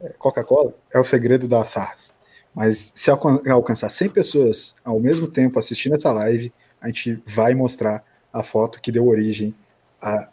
é, 0.00 0.08
Coca-Cola 0.18 0.74
é 0.92 0.98
o 0.98 1.04
segredo 1.04 1.46
da 1.46 1.64
SARS. 1.64 2.14
Mas 2.54 2.92
se 2.94 3.10
alcançar 3.10 3.90
100 3.90 4.10
pessoas 4.10 4.76
ao 4.84 5.00
mesmo 5.00 5.26
tempo 5.26 5.58
assistindo 5.58 5.96
essa 5.96 6.12
live, 6.12 6.52
a 6.80 6.86
gente 6.86 7.20
vai 7.26 7.54
mostrar 7.54 8.04
a 8.32 8.42
foto 8.42 8.80
que 8.80 8.92
deu 8.92 9.06
origem 9.06 9.54
à 10.00 10.28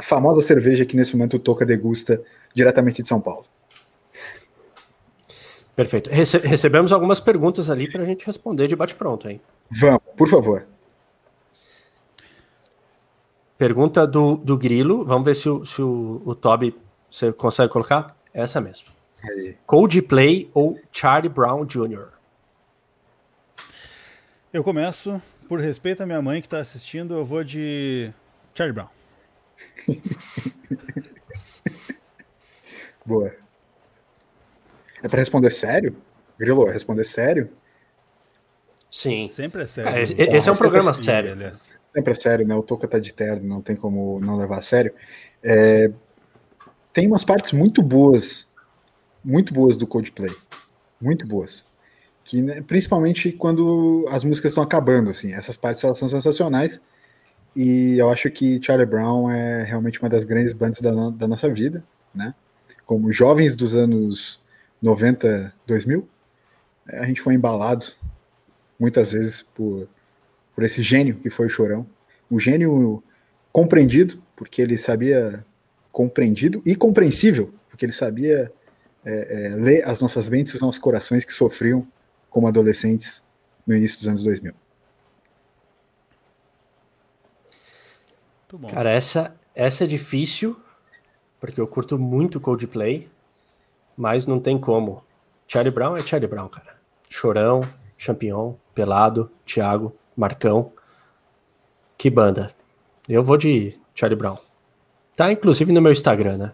famosa 0.00 0.40
cerveja 0.40 0.84
que 0.84 0.96
nesse 0.96 1.16
momento 1.16 1.36
o 1.36 1.40
Toca 1.40 1.66
degusta 1.66 2.22
diretamente 2.54 3.02
de 3.02 3.08
São 3.08 3.20
Paulo. 3.20 3.46
Perfeito. 5.74 6.08
Rece 6.08 6.38
recebemos 6.38 6.92
algumas 6.92 7.20
perguntas 7.20 7.68
ali 7.68 7.90
para 7.90 8.02
a 8.02 8.06
gente 8.06 8.24
responder 8.26 8.68
de 8.68 8.76
bate-pronto, 8.76 9.28
hein? 9.28 9.40
Vamos, 9.70 10.02
por 10.16 10.28
favor. 10.28 10.66
Pergunta 13.58 14.06
do, 14.06 14.36
do 14.36 14.56
Grilo. 14.56 15.04
Vamos 15.04 15.24
ver 15.24 15.34
se 15.34 15.48
o, 15.48 15.64
se 15.64 15.82
o, 15.82 16.22
o 16.24 16.34
Toby 16.34 16.76
você 17.10 17.32
consegue 17.32 17.72
colocar? 17.72 18.06
Essa 18.32 18.60
mesmo. 18.60 18.88
Aí. 19.22 19.56
Coldplay 19.66 20.50
ou 20.52 20.78
Charlie 20.92 21.28
Brown 21.28 21.64
Jr.? 21.64 22.08
Eu 24.52 24.62
começo, 24.62 25.20
por 25.48 25.60
respeito 25.60 26.02
à 26.02 26.06
minha 26.06 26.20
mãe 26.20 26.40
que 26.40 26.46
está 26.46 26.58
assistindo, 26.58 27.14
eu 27.14 27.24
vou 27.24 27.42
de 27.42 28.12
Charlie 28.54 28.74
Brown. 28.74 28.88
Boa. 33.06 33.43
É 35.04 35.08
para 35.08 35.18
responder 35.18 35.50
sério? 35.50 35.94
Grilo, 36.38 36.64
responder 36.64 37.04
sério? 37.04 37.50
Sim. 38.90 39.28
Sempre 39.28 39.64
é 39.64 39.66
sério. 39.66 39.90
É, 39.92 40.02
esse, 40.02 40.14
esse 40.14 40.48
é 40.48 40.52
um 40.52 40.56
programa 40.56 40.92
é 40.92 40.94
sério. 40.94 41.32
Aliás. 41.32 41.70
Sempre 41.84 42.12
é 42.12 42.14
sério, 42.14 42.46
né? 42.46 42.54
O 42.54 42.62
Toca 42.62 42.88
tá 42.88 42.98
de 42.98 43.12
terno, 43.12 43.46
não 43.46 43.60
tem 43.60 43.76
como 43.76 44.18
não 44.20 44.38
levar 44.38 44.60
a 44.60 44.62
sério. 44.62 44.94
É, 45.42 45.92
tem 46.90 47.06
umas 47.06 47.22
partes 47.22 47.52
muito 47.52 47.82
boas, 47.82 48.48
muito 49.22 49.52
boas 49.52 49.76
do 49.76 49.86
Coldplay. 49.86 50.34
Muito 50.98 51.26
boas. 51.26 51.66
Que, 52.24 52.40
né, 52.40 52.62
principalmente 52.62 53.30
quando 53.30 54.06
as 54.08 54.24
músicas 54.24 54.52
estão 54.52 54.64
acabando, 54.64 55.10
assim. 55.10 55.34
Essas 55.34 55.54
partes 55.54 55.84
elas 55.84 55.98
são 55.98 56.08
sensacionais. 56.08 56.80
E 57.54 57.98
eu 57.98 58.08
acho 58.08 58.30
que 58.30 58.58
Charlie 58.64 58.86
Brown 58.86 59.30
é 59.30 59.64
realmente 59.64 60.00
uma 60.00 60.08
das 60.08 60.24
grandes 60.24 60.54
bandas 60.54 60.80
da, 60.80 60.92
no, 60.92 61.10
da 61.10 61.28
nossa 61.28 61.52
vida, 61.52 61.84
né? 62.14 62.34
Como 62.86 63.12
jovens 63.12 63.54
dos 63.54 63.74
anos 63.74 64.42
90, 64.84 65.54
2000, 65.66 66.06
é, 66.90 66.98
a 66.98 67.06
gente 67.06 67.22
foi 67.22 67.32
embalado 67.34 67.86
muitas 68.78 69.12
vezes 69.12 69.42
por, 69.42 69.88
por 70.54 70.62
esse 70.62 70.82
gênio 70.82 71.16
que 71.16 71.30
foi 71.30 71.46
o 71.46 71.48
Chorão. 71.48 71.86
O 72.30 72.38
gênio 72.38 73.02
compreendido, 73.50 74.22
porque 74.36 74.60
ele 74.60 74.76
sabia 74.76 75.44
compreendido 75.90 76.62
e 76.66 76.76
compreensível, 76.76 77.54
porque 77.70 77.86
ele 77.86 77.92
sabia 77.92 78.52
é, 79.04 79.46
é, 79.46 79.48
ler 79.56 79.88
as 79.88 80.00
nossas 80.00 80.28
mentes 80.28 80.52
e 80.52 80.56
os 80.56 80.62
nossos 80.62 80.78
corações 80.78 81.24
que 81.24 81.32
sofriam 81.32 81.86
como 82.28 82.46
adolescentes 82.46 83.24
no 83.66 83.74
início 83.74 83.98
dos 83.98 84.08
anos 84.08 84.22
2000. 84.22 84.52
Cara, 88.70 88.90
essa, 88.90 89.34
essa 89.54 89.84
é 89.84 89.86
difícil, 89.86 90.56
porque 91.40 91.60
eu 91.60 91.66
curto 91.66 91.98
muito 91.98 92.38
Coldplay, 92.38 93.08
mas 93.96 94.26
não 94.26 94.40
tem 94.40 94.58
como. 94.58 95.02
Charlie 95.46 95.70
Brown 95.72 95.96
é 95.96 96.00
Charlie 96.00 96.28
Brown, 96.28 96.48
cara. 96.48 96.76
Chorão, 97.08 97.60
Champion, 97.96 98.54
Pelado, 98.74 99.30
Thiago, 99.46 99.94
Marcão. 100.16 100.72
Que 101.96 102.10
banda. 102.10 102.50
Eu 103.08 103.22
vou 103.22 103.36
de 103.36 103.78
Charlie 103.94 104.18
Brown. 104.18 104.38
Tá 105.16 105.30
inclusive 105.30 105.72
no 105.72 105.80
meu 105.80 105.92
Instagram, 105.92 106.36
né? 106.36 106.52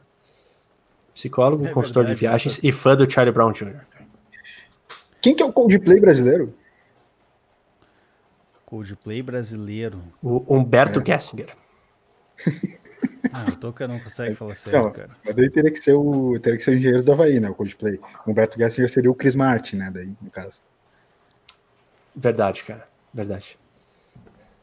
Psicólogo, 1.14 1.66
é 1.66 1.70
consultor 1.70 2.04
verdade, 2.04 2.14
de 2.14 2.20
viagens 2.20 2.60
e 2.62 2.70
fã 2.72 2.96
do 2.96 3.10
Charlie 3.10 3.32
Brown 3.32 3.52
Jr. 3.52 3.80
Quem 5.20 5.34
que 5.34 5.42
é 5.42 5.46
o 5.46 5.52
Coldplay 5.52 6.00
brasileiro? 6.00 6.54
Coldplay 8.64 9.22
brasileiro. 9.22 10.00
O 10.22 10.54
Humberto 10.54 11.00
é. 11.00 11.04
Gessinger. 11.04 11.48
Ah, 13.32 13.44
o 13.48 13.56
Toca 13.56 13.86
não 13.86 13.98
consegue 14.00 14.34
falar 14.34 14.56
sério, 14.56 14.82
não, 14.82 14.90
cara. 14.90 15.10
Mas 15.24 15.36
daí 15.36 15.48
teria 15.48 15.70
que 15.70 15.78
ser 15.78 15.92
o 15.92 16.38
teria 16.40 16.58
que 16.58 16.64
ser 16.64 16.72
o 16.72 16.74
Engenheiros 16.74 17.04
do 17.04 17.12
Havaí, 17.12 17.38
né? 17.38 17.48
O 17.48 17.54
Coldplay. 17.54 18.00
O 18.26 18.30
Humberto 18.30 18.58
Gessinger 18.58 18.90
seria 18.90 19.10
o 19.10 19.14
Chris 19.14 19.34
Martin, 19.36 19.76
né? 19.76 19.90
Daí, 19.92 20.16
no 20.20 20.30
caso. 20.30 20.60
Verdade, 22.14 22.64
cara. 22.64 22.88
Verdade. 23.14 23.58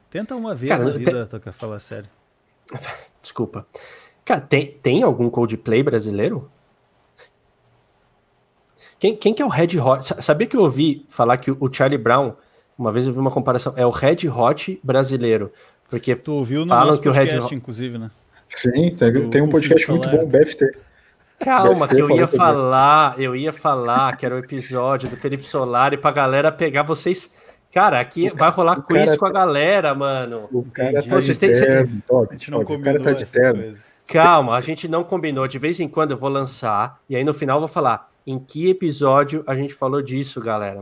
Tenta 0.09 0.35
uma 0.35 0.53
vez 0.53 0.69
cara, 0.69 0.83
na 0.83 0.91
vida, 0.91 1.11
tem... 1.11 1.27
Toca, 1.27 1.51
falar 1.51 1.79
sério. 1.79 2.09
Desculpa. 3.21 3.65
Cara, 4.25 4.41
tem, 4.41 4.77
tem 4.81 5.03
algum 5.03 5.29
Coldplay 5.29 5.81
brasileiro? 5.81 6.51
Quem, 8.99 9.15
quem 9.15 9.33
que 9.33 9.41
é 9.41 9.45
o 9.45 9.49
Red 9.49 9.79
Hot? 9.79 10.03
Sabia 10.21 10.47
que 10.47 10.57
eu 10.57 10.61
ouvi 10.61 11.05
falar 11.07 11.37
que 11.37 11.51
o 11.51 11.71
Charlie 11.71 11.97
Brown, 11.97 12.33
uma 12.77 12.91
vez 12.91 13.07
eu 13.07 13.13
vi 13.13 13.19
uma 13.19 13.31
comparação, 13.31 13.73
é 13.77 13.85
o 13.85 13.91
Red 13.91 14.27
Hot 14.27 14.79
brasileiro. 14.83 15.51
Porque 15.89 16.15
tu 16.15 16.33
ouviu 16.33 16.61
no 16.61 16.67
falam 16.67 16.97
que 16.97 17.07
o 17.07 17.11
Red 17.11 17.37
Hot. 17.39 17.55
inclusive, 17.55 17.97
né? 17.97 18.11
Sim, 18.47 18.95
tem, 18.95 19.29
tem 19.29 19.41
um 19.41 19.49
podcast 19.49 19.89
muito 19.89 20.07
bom, 20.09 20.25
BFT. 20.25 20.71
Calma, 21.39 21.87
BFT 21.87 21.95
que 21.95 22.01
eu 22.01 22.17
ia 22.17 22.27
falar, 22.27 23.19
eu 23.19 23.35
ia 23.35 23.53
falar 23.53 24.17
que 24.17 24.25
era 24.25 24.35
o 24.35 24.39
episódio 24.39 25.09
do 25.09 25.17
Felipe 25.17 25.43
Solari 25.43 25.97
pra 25.97 26.11
galera 26.11 26.51
pegar 26.51 26.83
vocês. 26.83 27.29
Cara, 27.71 27.99
aqui 27.99 28.29
vai 28.33 28.49
rolar 28.49 28.81
quiz 28.81 29.05
cara, 29.05 29.17
com 29.17 29.25
a 29.25 29.31
galera, 29.31 29.93
mano. 29.93 30.47
O 30.51 30.63
cara 30.63 31.03
tá 31.03 31.19
de 31.19 31.37
terno, 31.37 32.01
top, 32.07 32.27
a 32.29 32.33
gente 32.33 32.51
não 32.51 32.63
combinou 32.63 32.79
o 32.79 32.83
cara 32.83 32.99
tá 32.99 33.11
de 33.11 33.25
terno. 33.25 33.75
Calma, 34.07 34.55
a 34.55 34.61
gente 34.61 34.87
não 34.87 35.03
combinou. 35.03 35.47
De 35.47 35.59
vez 35.59 35.79
em 35.79 35.87
quando 35.87 36.11
eu 36.11 36.17
vou 36.17 36.29
lançar 36.29 36.99
e 37.09 37.15
aí 37.15 37.23
no 37.23 37.33
final 37.33 37.57
eu 37.57 37.61
vou 37.61 37.67
falar 37.67 38.09
em 38.25 38.39
que 38.39 38.69
episódio 38.69 39.43
a 39.45 39.53
gente 39.53 39.73
falou 39.73 40.01
disso, 40.01 40.41
galera. 40.41 40.81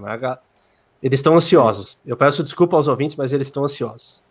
Eles 1.01 1.19
estão 1.19 1.35
ansiosos. 1.35 1.97
Eu 2.05 2.15
peço 2.15 2.43
desculpa 2.43 2.75
aos 2.75 2.88
ouvintes, 2.88 3.15
mas 3.15 3.33
eles 3.33 3.47
estão 3.47 3.63
ansiosos. 3.63 4.24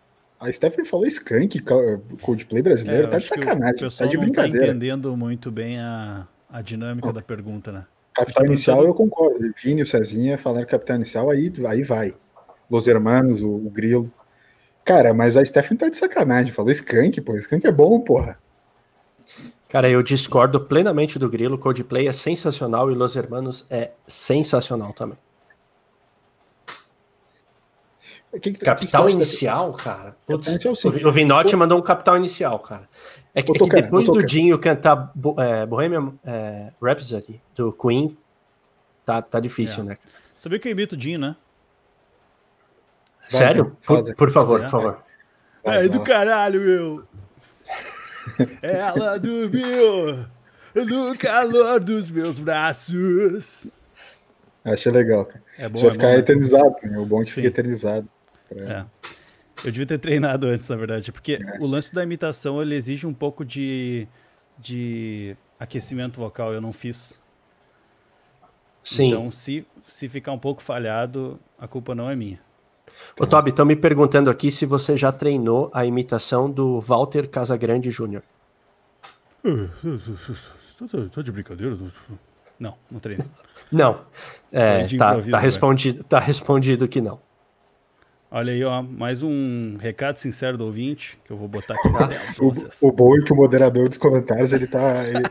A 0.45 0.51
Stephanie 0.51 0.87
falou 0.87 1.07
Skank, 1.07 1.59
Coldplay 2.21 2.61
brasileiro, 2.61 3.07
é, 3.07 3.07
tá 3.07 3.17
de 3.17 3.25
sacanagem, 3.25 3.89
tá 3.89 4.05
de 4.05 4.15
brincadeira. 4.15 4.59
Não 4.59 4.65
tá 4.65 4.67
entendendo 4.67 5.17
muito 5.17 5.49
bem 5.49 5.79
a, 5.79 6.27
a 6.47 6.61
dinâmica 6.61 7.09
oh. 7.09 7.13
da 7.13 7.21
pergunta, 7.21 7.71
né? 7.71 7.85
Capital 8.13 8.45
Inicial 8.45 8.85
eu 8.85 8.93
concordo. 8.93 9.39
Vini, 9.63 9.81
o 9.81 9.85
Cezinha 9.87 10.37
falando 10.37 10.67
Capital 10.67 10.97
Inicial, 10.97 11.31
aí, 11.31 11.51
aí 11.67 11.81
vai. 11.81 12.13
Los 12.69 12.87
Hermanos, 12.87 13.41
o, 13.41 13.55
o 13.55 13.69
Grilo. 13.71 14.11
Cara, 14.83 15.15
mas 15.15 15.35
a 15.35 15.43
Stephanie 15.43 15.79
tá 15.79 15.89
de 15.89 15.97
sacanagem. 15.97 16.53
Falou 16.53 16.69
Skank, 16.71 17.19
pô. 17.21 17.35
Skank 17.37 17.65
é 17.65 17.71
bom, 17.71 17.99
porra. 18.01 18.37
Cara, 19.67 19.89
eu 19.89 20.03
discordo 20.03 20.61
plenamente 20.61 21.17
do 21.17 21.27
Grilo. 21.27 21.57
Coldplay 21.57 22.07
é 22.07 22.13
sensacional 22.13 22.91
e 22.91 22.95
Los 22.95 23.15
Hermanos 23.15 23.65
é 23.67 23.91
sensacional 24.07 24.93
também. 24.93 25.17
Que 28.41 28.51
que, 28.51 28.65
capital 28.65 29.05
que 29.05 29.13
inicial, 29.13 29.73
cara. 29.73 30.15
Putz, 30.25 30.47
inicial, 30.47 30.73
o 31.05 31.11
Vinotti 31.11 31.55
mandou 31.55 31.79
um 31.79 31.81
capital 31.81 32.17
inicial, 32.17 32.59
cara. 32.59 32.87
É 33.33 33.41
que, 33.41 33.51
é 33.51 33.55
que 33.55 33.69
depois 33.69 34.05
do 34.05 34.23
Dinho 34.23 34.57
cantar 34.57 35.11
é, 35.37 35.65
Bohemian 35.65 36.13
é, 36.25 36.71
Rhapsody 36.81 37.41
do 37.53 37.71
Queen, 37.73 38.17
tá, 39.05 39.21
tá 39.21 39.39
difícil, 39.39 39.83
é. 39.83 39.87
né? 39.87 39.97
Sabia 40.39 40.59
que 40.59 40.67
eu 40.67 40.71
imito 40.71 40.95
o 40.95 40.97
Dinho, 40.97 41.19
né? 41.19 41.35
Sério? 43.27 43.75
Por, 43.85 44.15
por 44.15 44.31
favor, 44.31 44.61
por 44.61 44.69
favor. 44.69 45.03
É 45.63 45.87
do 45.87 46.03
caralho, 46.03 46.61
meu. 46.61 47.03
Ela 48.61 49.17
dormiu 49.17 50.25
no 50.73 51.17
calor 51.17 51.79
dos 51.79 52.11
meus 52.11 52.37
braços. 52.37 53.67
Achei 54.63 54.91
legal, 54.91 55.25
cara. 55.25 55.43
É 55.57 55.69
bom, 55.69 55.77
Você 55.77 55.85
vai 55.85 55.89
é 55.89 55.93
ficar 55.93 56.07
bom, 56.07 56.13
né? 56.13 56.19
eternizado, 56.19 56.75
né? 56.83 56.97
O 56.97 57.05
bom 57.05 57.21
é 57.21 57.25
que 57.25 57.31
fica 57.31 57.47
eternizado. 57.47 58.07
Pra... 58.47 58.61
É. 58.61 58.85
Eu 59.63 59.71
devia 59.71 59.85
ter 59.85 59.97
treinado 59.97 60.47
antes, 60.47 60.67
na 60.69 60.75
verdade, 60.75 61.11
porque 61.11 61.39
é. 61.41 61.57
o 61.59 61.65
lance 61.65 61.93
da 61.93 62.03
imitação 62.03 62.61
ele 62.61 62.75
exige 62.75 63.07
um 63.07 63.13
pouco 63.13 63.43
de, 63.43 64.07
de 64.59 65.35
aquecimento 65.59 66.19
vocal, 66.19 66.53
eu 66.53 66.61
não 66.61 66.73
fiz. 66.73 67.19
Sim. 68.83 69.07
Então, 69.07 69.31
se, 69.31 69.65
se 69.87 70.07
ficar 70.07 70.31
um 70.31 70.39
pouco 70.39 70.61
falhado, 70.61 71.39
a 71.57 71.67
culpa 71.67 71.95
não 71.95 72.09
é 72.09 72.15
minha. 72.15 72.39
Ô, 73.19 73.25
Toby, 73.25 73.49
estão 73.49 73.65
me 73.65 73.75
perguntando 73.75 74.29
aqui 74.29 74.51
se 74.51 74.65
você 74.65 74.95
já 74.95 75.11
treinou 75.11 75.71
a 75.73 75.85
imitação 75.85 76.49
do 76.49 76.79
Walter 76.79 77.27
Casagrande 77.27 77.89
Jr. 77.89 78.21
Tá, 80.77 81.09
tá 81.13 81.21
de 81.21 81.31
brincadeira? 81.31 81.77
Não, 82.59 82.75
não 82.91 82.99
treinei. 82.99 83.25
Não. 83.71 84.01
É, 84.51 84.85
tá, 84.97 85.21
tá, 85.21 85.39
respondido, 85.39 86.03
tá 86.03 86.19
respondido 86.19 86.87
que 86.87 87.01
não. 87.01 87.19
Olha 88.37 88.51
aí, 88.51 88.65
ó, 88.65 88.83
mais 88.83 89.23
um 89.23 89.77
recado 89.77 90.17
sincero 90.17 90.57
do 90.57 90.65
ouvinte 90.65 91.17
que 91.23 91.31
eu 91.31 91.37
vou 91.37 91.47
botar 91.47 91.73
aqui 91.75 91.87
na 91.87 92.05
tela. 92.05 92.21
O, 92.81 92.87
o 92.89 92.91
bom 92.91 93.17
é 93.17 93.21
que 93.21 93.31
o 93.31 93.35
moderador 93.35 93.87
dos 93.87 93.97
comentários 93.97 94.51
ele 94.51 94.67
tá. 94.67 95.05
Ele... 95.07 95.23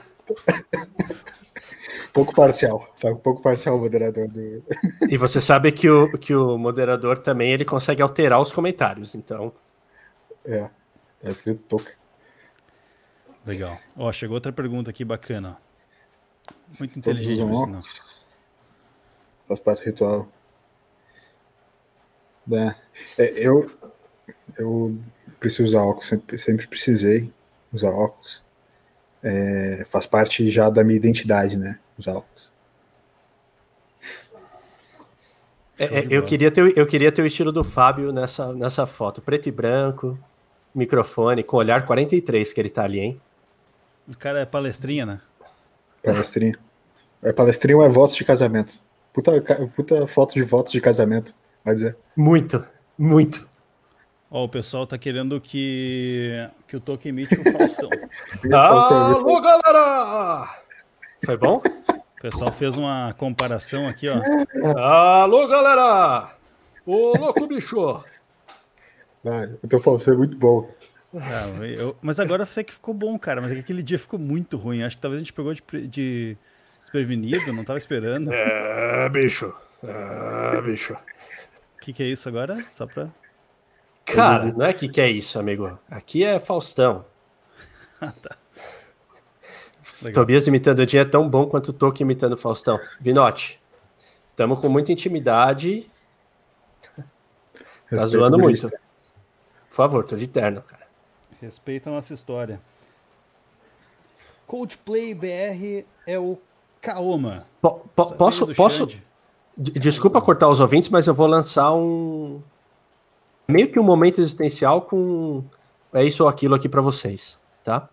pouco 2.14 2.34
parcial, 2.34 2.88
tá 2.98 3.10
um 3.10 3.16
pouco 3.16 3.42
parcial 3.42 3.76
o 3.76 3.80
moderador 3.80 4.26
do... 4.28 4.64
E 5.10 5.18
você 5.18 5.38
sabe 5.38 5.70
que 5.70 5.86
o, 5.86 6.16
que 6.16 6.34
o 6.34 6.56
moderador 6.56 7.18
também 7.18 7.52
ele 7.52 7.66
consegue 7.66 8.00
alterar 8.00 8.40
os 8.40 8.50
comentários, 8.50 9.14
então. 9.14 9.52
É, 10.42 10.70
é 11.22 11.28
escrito 11.28 11.60
toca. 11.64 11.92
Legal. 13.44 13.78
Ó, 13.98 14.10
chegou 14.12 14.36
outra 14.36 14.50
pergunta 14.50 14.88
aqui 14.88 15.04
bacana. 15.04 15.58
Muito 16.78 16.98
inteligente, 16.98 17.42
por 17.42 17.82
Faz 19.46 19.60
parte 19.60 19.82
do 19.82 19.90
ritual. 19.90 20.26
É, 22.52 22.74
é, 23.18 23.32
eu, 23.36 23.70
eu 24.58 24.98
preciso 25.40 25.64
usar 25.64 25.82
óculos, 25.82 26.06
sempre, 26.06 26.38
sempre 26.38 26.66
precisei 26.66 27.32
usar 27.72 27.90
óculos. 27.90 28.44
É, 29.22 29.84
faz 29.86 30.06
parte 30.06 30.50
já 30.50 30.68
da 30.68 30.84
minha 30.84 30.96
identidade, 30.96 31.56
né? 31.56 31.78
Usar 31.98 32.14
óculos. 32.14 32.52
É, 35.78 35.84
é, 35.84 36.06
eu, 36.08 36.22
queria 36.22 36.50
ter, 36.50 36.76
eu 36.76 36.86
queria 36.86 37.10
ter 37.10 37.22
o 37.22 37.26
estilo 37.26 37.50
do 37.50 37.64
Fábio 37.64 38.12
nessa, 38.12 38.52
nessa 38.52 38.86
foto. 38.86 39.20
Preto 39.20 39.48
e 39.48 39.52
branco, 39.52 40.18
microfone, 40.74 41.42
com 41.42 41.56
olhar 41.56 41.84
43 41.84 42.52
que 42.52 42.60
ele 42.60 42.70
tá 42.70 42.84
ali, 42.84 43.00
hein? 43.00 43.20
O 44.06 44.16
cara 44.16 44.40
é 44.40 44.44
palestrinha, 44.44 45.06
né? 45.06 45.20
Palestrinha. 46.02 46.58
É 47.22 47.32
palestrinha 47.32 47.78
ou 47.78 47.84
é 47.84 47.88
votos 47.88 48.14
de 48.14 48.24
casamento? 48.24 48.84
Puta, 49.12 49.32
puta 49.74 50.06
foto 50.06 50.34
de 50.34 50.42
votos 50.42 50.72
de 50.72 50.80
casamento, 50.80 51.34
vai 51.64 51.74
dizer. 51.74 51.96
Muito, 52.16 52.64
muito. 52.98 53.48
Ó, 54.30 54.44
o 54.44 54.48
pessoal 54.48 54.86
tá 54.86 54.98
querendo 54.98 55.40
que, 55.40 56.48
que 56.66 56.76
o 56.76 56.80
Tolkien 56.80 57.10
imite 57.10 57.34
o 57.34 57.42
Faustão. 57.56 57.88
Alô, 58.52 59.40
galera! 59.40 60.48
Foi 61.24 61.36
bom? 61.36 61.62
O 62.18 62.20
pessoal 62.20 62.52
fez 62.52 62.76
uma 62.76 63.14
comparação 63.14 63.88
aqui, 63.88 64.08
ó. 64.08 64.20
Alô, 64.78 65.46
galera! 65.46 66.36
Ô, 66.84 67.16
louco 67.16 67.46
bicho! 67.46 68.04
Ah, 69.24 69.48
o 69.62 69.68
teu 69.68 69.80
Faustão 69.80 70.14
é 70.14 70.16
muito 70.16 70.36
bom. 70.36 70.68
Ah, 71.16 71.46
eu, 71.64 71.96
mas 72.02 72.18
agora 72.18 72.42
eu 72.42 72.46
sei 72.46 72.64
que 72.64 72.74
ficou 72.74 72.92
bom, 72.92 73.18
cara. 73.18 73.40
Mas 73.40 73.52
aquele 73.52 73.82
dia 73.82 73.98
ficou 73.98 74.18
muito 74.18 74.56
ruim. 74.56 74.82
Acho 74.82 74.96
que 74.96 75.02
talvez 75.02 75.22
a 75.22 75.24
gente 75.24 75.32
pegou 75.32 75.54
de, 75.54 75.62
de 75.86 76.36
desprevenido, 76.80 77.52
não 77.52 77.64
tava 77.64 77.78
esperando. 77.78 78.32
É, 78.32 79.08
bicho. 79.08 79.54
É, 79.82 80.60
bicho. 80.60 80.96
O 81.84 81.86
que, 81.86 81.92
que 81.92 82.02
é 82.02 82.06
isso 82.06 82.26
agora? 82.30 82.64
Só 82.70 82.86
pra. 82.86 83.10
Cara, 84.06 84.46
não 84.46 84.64
é 84.64 84.72
que 84.72 84.88
que 84.88 85.02
é 85.02 85.10
isso, 85.10 85.38
amigo. 85.38 85.78
Aqui 85.90 86.24
é 86.24 86.38
Faustão. 86.38 87.04
ah, 88.00 88.10
tá. 88.10 88.38
Legal. 90.00 90.14
Tobias 90.14 90.46
imitando 90.46 90.78
o 90.78 90.86
dia 90.86 91.02
é 91.02 91.04
tão 91.04 91.28
bom 91.28 91.46
quanto 91.46 91.68
o 91.68 91.72
Toque 91.74 92.02
imitando 92.02 92.32
o 92.32 92.36
Faustão. 92.38 92.80
Vinote, 92.98 93.60
estamos 94.30 94.60
com 94.60 94.70
muita 94.70 94.92
intimidade. 94.92 95.90
Respeito 97.84 98.00
tá 98.00 98.06
zoando 98.06 98.38
muito. 98.38 98.70
Por 98.70 99.76
favor, 99.76 100.06
tô 100.06 100.16
de 100.16 100.26
terno, 100.26 100.62
cara. 100.62 100.86
Respeita 101.38 101.90
a 101.90 101.92
nossa 101.92 102.14
história. 102.14 102.62
Coldplay 104.46 105.12
BR 105.12 105.86
é 106.06 106.18
o 106.18 106.38
Kaoma. 106.80 107.46
Po, 107.60 107.86
po, 107.94 108.12
posso. 108.12 108.54
posso 108.54 108.88
desculpa 109.56 110.20
cortar 110.20 110.48
os 110.48 110.60
ouvintes, 110.60 110.88
mas 110.88 111.06
eu 111.06 111.14
vou 111.14 111.26
lançar 111.26 111.72
um. 111.74 112.42
Meio 113.46 113.70
que 113.70 113.78
um 113.78 113.84
momento 113.84 114.20
existencial 114.20 114.82
com. 114.82 115.44
É 115.92 116.04
isso 116.04 116.22
ou 116.24 116.28
aquilo 116.28 116.54
aqui 116.54 116.68
para 116.68 116.80
vocês, 116.80 117.38
tá? 117.62 117.88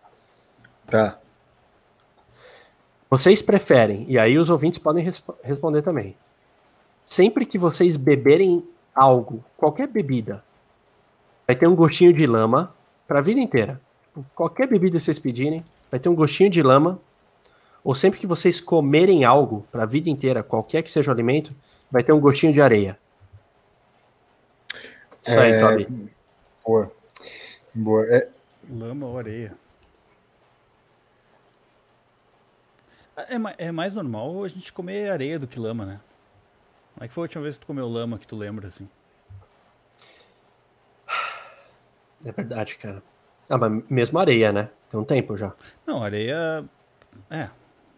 Tá. 0.90 1.20
Vocês 3.10 3.42
preferem, 3.42 4.06
e 4.08 4.18
aí 4.18 4.38
os 4.38 4.50
ouvintes 4.50 4.80
podem 4.80 5.04
resp 5.04 5.30
responder 5.44 5.82
também. 5.82 6.16
Sempre 7.06 7.46
que 7.46 7.58
vocês 7.58 7.98
beberem 7.98 8.66
algo, 8.96 9.44
qualquer 9.58 9.88
bebida, 9.88 10.44
vai 11.46 11.56
ter 11.56 11.68
um 11.68 11.76
gostinho 11.76 12.14
de 12.14 12.26
lama 12.26 12.74
para 13.08 13.20
a 13.20 13.22
vida 13.22 13.40
inteira. 13.40 13.82
Qualquer 14.34 14.68
bebida 14.68 14.98
que 14.98 15.04
vocês 15.04 15.20
pedirem, 15.20 15.64
vai 15.90 16.00
ter 16.00 16.08
um 16.08 16.16
gostinho 16.16 16.50
de 16.50 16.64
lama. 16.64 17.00
Ou 17.84 17.96
sempre 17.96 18.20
que 18.20 18.28
vocês 18.28 18.60
comerem 18.60 19.24
algo 19.26 19.66
para 19.72 19.84
a 19.84 19.86
vida 19.86 20.10
inteira, 20.10 20.44
qualquer 20.44 20.84
que 20.84 20.92
seja 20.92 21.10
o 21.10 21.14
alimento, 21.14 21.56
vai 21.90 22.04
ter 22.04 22.12
um 22.12 22.20
gostinho 22.20 22.54
de 22.54 22.62
areia. 22.62 22.98
Isso 25.22 25.32
é... 25.32 25.54
aí, 25.54 25.60
Toby. 25.60 26.12
Boa. 26.66 26.92
Boa. 27.74 28.06
É... 28.06 28.30
Lama 28.70 29.08
ou 29.08 29.18
areia? 29.18 29.54
É, 33.18 33.66
é, 33.66 33.72
mais 33.72 33.96
normal 33.96 34.44
a 34.44 34.48
gente 34.48 34.72
comer 34.72 35.10
areia 35.10 35.38
do 35.38 35.48
que 35.48 35.60
lama, 35.60 35.86
né? 35.86 36.00
Como 36.94 37.06
é 37.06 37.08
que 37.08 37.14
foi 37.14 37.22
a 37.22 37.26
última 37.26 37.44
vez 37.44 37.56
que 37.56 37.62
tu 37.62 37.68
comeu 37.68 37.88
lama 37.88 38.18
que 38.18 38.28
tu 38.28 38.36
lembra, 38.36 38.68
assim? 38.68 38.88
É 42.24 42.32
verdade, 42.32 42.78
cara. 42.78 43.02
Ah, 43.50 43.58
mas 43.58 43.84
mesmo 43.90 44.20
areia, 44.20 44.52
né? 44.52 44.70
Tem 44.90 45.00
um 45.00 45.04
tempo 45.04 45.36
já. 45.36 45.54
Não, 45.86 46.04
areia. 46.04 46.64
É. 47.30 47.50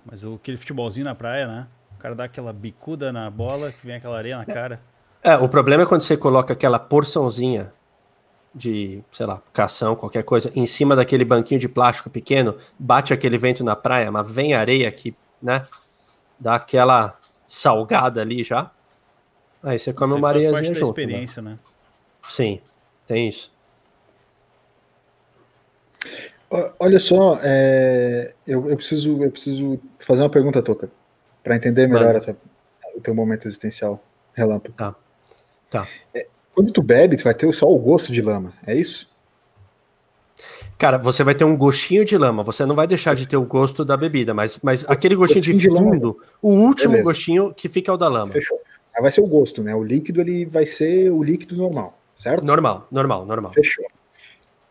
Mas 0.05 0.23
o, 0.23 0.35
aquele 0.35 0.57
futebolzinho 0.57 1.05
na 1.05 1.15
praia, 1.15 1.47
né? 1.47 1.67
O 1.95 1.99
cara 1.99 2.15
dá 2.15 2.25
aquela 2.25 2.51
bicuda 2.51 3.11
na 3.11 3.29
bola 3.29 3.71
que 3.71 3.85
vem 3.85 3.95
aquela 3.95 4.17
areia 4.17 4.37
na 4.37 4.45
cara. 4.45 4.81
É, 5.23 5.37
o 5.37 5.47
problema 5.47 5.83
é 5.83 5.85
quando 5.85 6.01
você 6.01 6.17
coloca 6.17 6.51
aquela 6.51 6.77
porçãozinha 6.77 7.71
de, 8.53 9.01
sei 9.11 9.25
lá, 9.25 9.41
cação, 9.53 9.95
qualquer 9.95 10.23
coisa, 10.23 10.51
em 10.53 10.65
cima 10.65 10.95
daquele 10.97 11.23
banquinho 11.23 11.59
de 11.59 11.69
plástico 11.69 12.09
pequeno, 12.09 12.57
bate 12.77 13.13
aquele 13.13 13.37
vento 13.37 13.63
na 13.63 13.75
praia, 13.75 14.11
mas 14.11 14.29
vem 14.29 14.53
areia 14.53 14.91
que, 14.91 15.15
né? 15.41 15.63
Dá 16.37 16.55
aquela 16.55 17.17
salgada 17.47 18.21
ali 18.21 18.43
já. 18.43 18.69
Aí 19.63 19.79
você 19.79 19.93
come 19.93 20.11
você 20.11 20.17
uma 20.17 20.27
areiazinha 20.27 20.53
parte 20.53 20.67
junto. 20.67 20.79
Da 20.79 20.85
né? 20.85 20.89
experiência, 20.89 21.41
né? 21.41 21.51
né? 21.51 21.59
Sim, 22.21 22.59
tem 23.07 23.29
isso. 23.29 23.52
Olha 26.79 26.99
só, 26.99 27.39
é, 27.41 28.33
eu, 28.45 28.69
eu, 28.69 28.75
preciso, 28.75 29.23
eu 29.23 29.31
preciso 29.31 29.79
fazer 29.97 30.21
uma 30.21 30.29
pergunta, 30.29 30.61
Toca, 30.61 30.91
para 31.43 31.55
entender 31.55 31.87
melhor 31.87 32.19
tua, 32.21 32.37
o 32.95 33.01
teu 33.01 33.15
momento 33.15 33.47
existencial 33.47 34.03
relâmpago. 34.33 34.75
Tá. 34.75 34.95
tá. 35.67 35.87
É, 36.13 36.27
quando 36.53 36.71
tu 36.71 36.83
bebe, 36.83 37.17
tu 37.17 37.23
vai 37.23 37.33
ter 37.33 37.51
só 37.53 37.67
o 37.67 37.79
gosto 37.79 38.11
de 38.11 38.21
lama, 38.21 38.53
é 38.67 38.75
isso? 38.75 39.11
Cara, 40.77 40.99
você 40.99 41.23
vai 41.23 41.33
ter 41.33 41.43
um 41.43 41.57
gostinho 41.57 42.05
de 42.05 42.15
lama, 42.17 42.43
você 42.43 42.67
não 42.67 42.75
vai 42.75 42.85
deixar 42.85 43.15
de 43.15 43.25
ter 43.25 43.37
o 43.37 43.45
gosto 43.45 43.83
da 43.83 43.97
bebida, 43.97 44.31
mas, 44.33 44.59
mas 44.61 44.85
aquele 44.87 45.15
gostinho, 45.15 45.39
gostinho 45.39 45.59
de 45.59 45.69
fundo, 45.69 46.19
de 46.21 46.27
o 46.39 46.49
último 46.49 46.91
Beleza. 46.91 47.09
gostinho 47.09 47.53
que 47.53 47.67
fica 47.67 47.91
é 47.91 47.95
o 47.95 47.97
da 47.97 48.07
lama. 48.07 48.31
Fechou. 48.31 48.59
Aí 48.95 49.01
vai 49.01 49.11
ser 49.11 49.21
o 49.21 49.27
gosto, 49.27 49.63
né? 49.63 49.73
O 49.73 49.83
líquido 49.83 50.21
ele 50.21 50.45
vai 50.45 50.67
ser 50.67 51.09
o 51.09 51.23
líquido 51.23 51.55
normal, 51.55 51.97
certo? 52.15 52.45
Normal, 52.45 52.87
normal, 52.91 53.25
normal. 53.25 53.51
Fechou. 53.53 53.85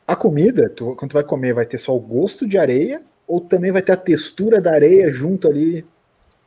A 0.07 0.17
comida, 0.17 0.69
tu, 0.69 0.95
quando 0.97 1.11
tu 1.11 1.15
vai 1.15 1.25
comer, 1.25 1.55
vai 1.55 1.67
ter 1.67 1.79
só 1.79 1.95
o 1.95 2.01
gosto 2.01 2.47
de 2.47 2.59
areia 2.59 3.01
ou 3.27 3.41
também 3.41 3.73
vai 3.73 3.83
ter 3.83 3.93
a 3.93 3.97
textura 3.97 4.61
da 4.61 4.73
areia 4.73 5.11
junto 5.11 5.49
ali? 5.49 5.87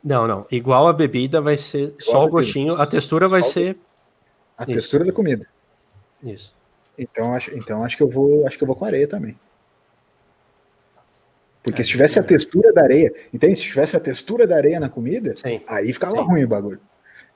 Não, 0.04 0.26
não. 0.26 0.46
Igual 0.50 0.86
a 0.86 0.92
bebida 0.92 1.40
vai 1.40 1.56
ser 1.56 1.88
Igual 1.88 2.00
só 2.00 2.24
o 2.24 2.28
gostinho, 2.28 2.74
a 2.74 2.86
textura 2.86 3.26
vai 3.26 3.42
ser 3.42 3.76
a 4.56 4.62
Isso. 4.64 4.72
textura 4.72 5.04
da 5.04 5.12
comida. 5.12 5.46
Isso. 6.22 6.54
Então 6.98 7.34
acho, 7.34 7.54
então 7.54 7.84
acho 7.84 7.96
que 7.96 8.02
eu 8.02 8.08
vou, 8.08 8.46
acho 8.46 8.56
que 8.56 8.64
eu 8.64 8.66
vou 8.66 8.76
com 8.76 8.84
areia 8.84 9.06
também. 9.06 9.38
Porque 11.62 11.82
é, 11.82 11.84
se 11.84 11.90
tivesse 11.90 12.18
a 12.18 12.22
textura 12.22 12.72
da 12.72 12.82
areia, 12.82 13.12
entende? 13.34 13.56
Se 13.56 13.62
tivesse 13.62 13.96
a 13.96 14.00
textura 14.00 14.46
da 14.46 14.56
areia 14.56 14.78
na 14.78 14.88
comida, 14.88 15.34
Sim. 15.36 15.60
aí 15.66 15.92
ficava 15.92 16.16
Sim. 16.16 16.24
ruim 16.24 16.44
o 16.44 16.48
bagulho. 16.48 16.80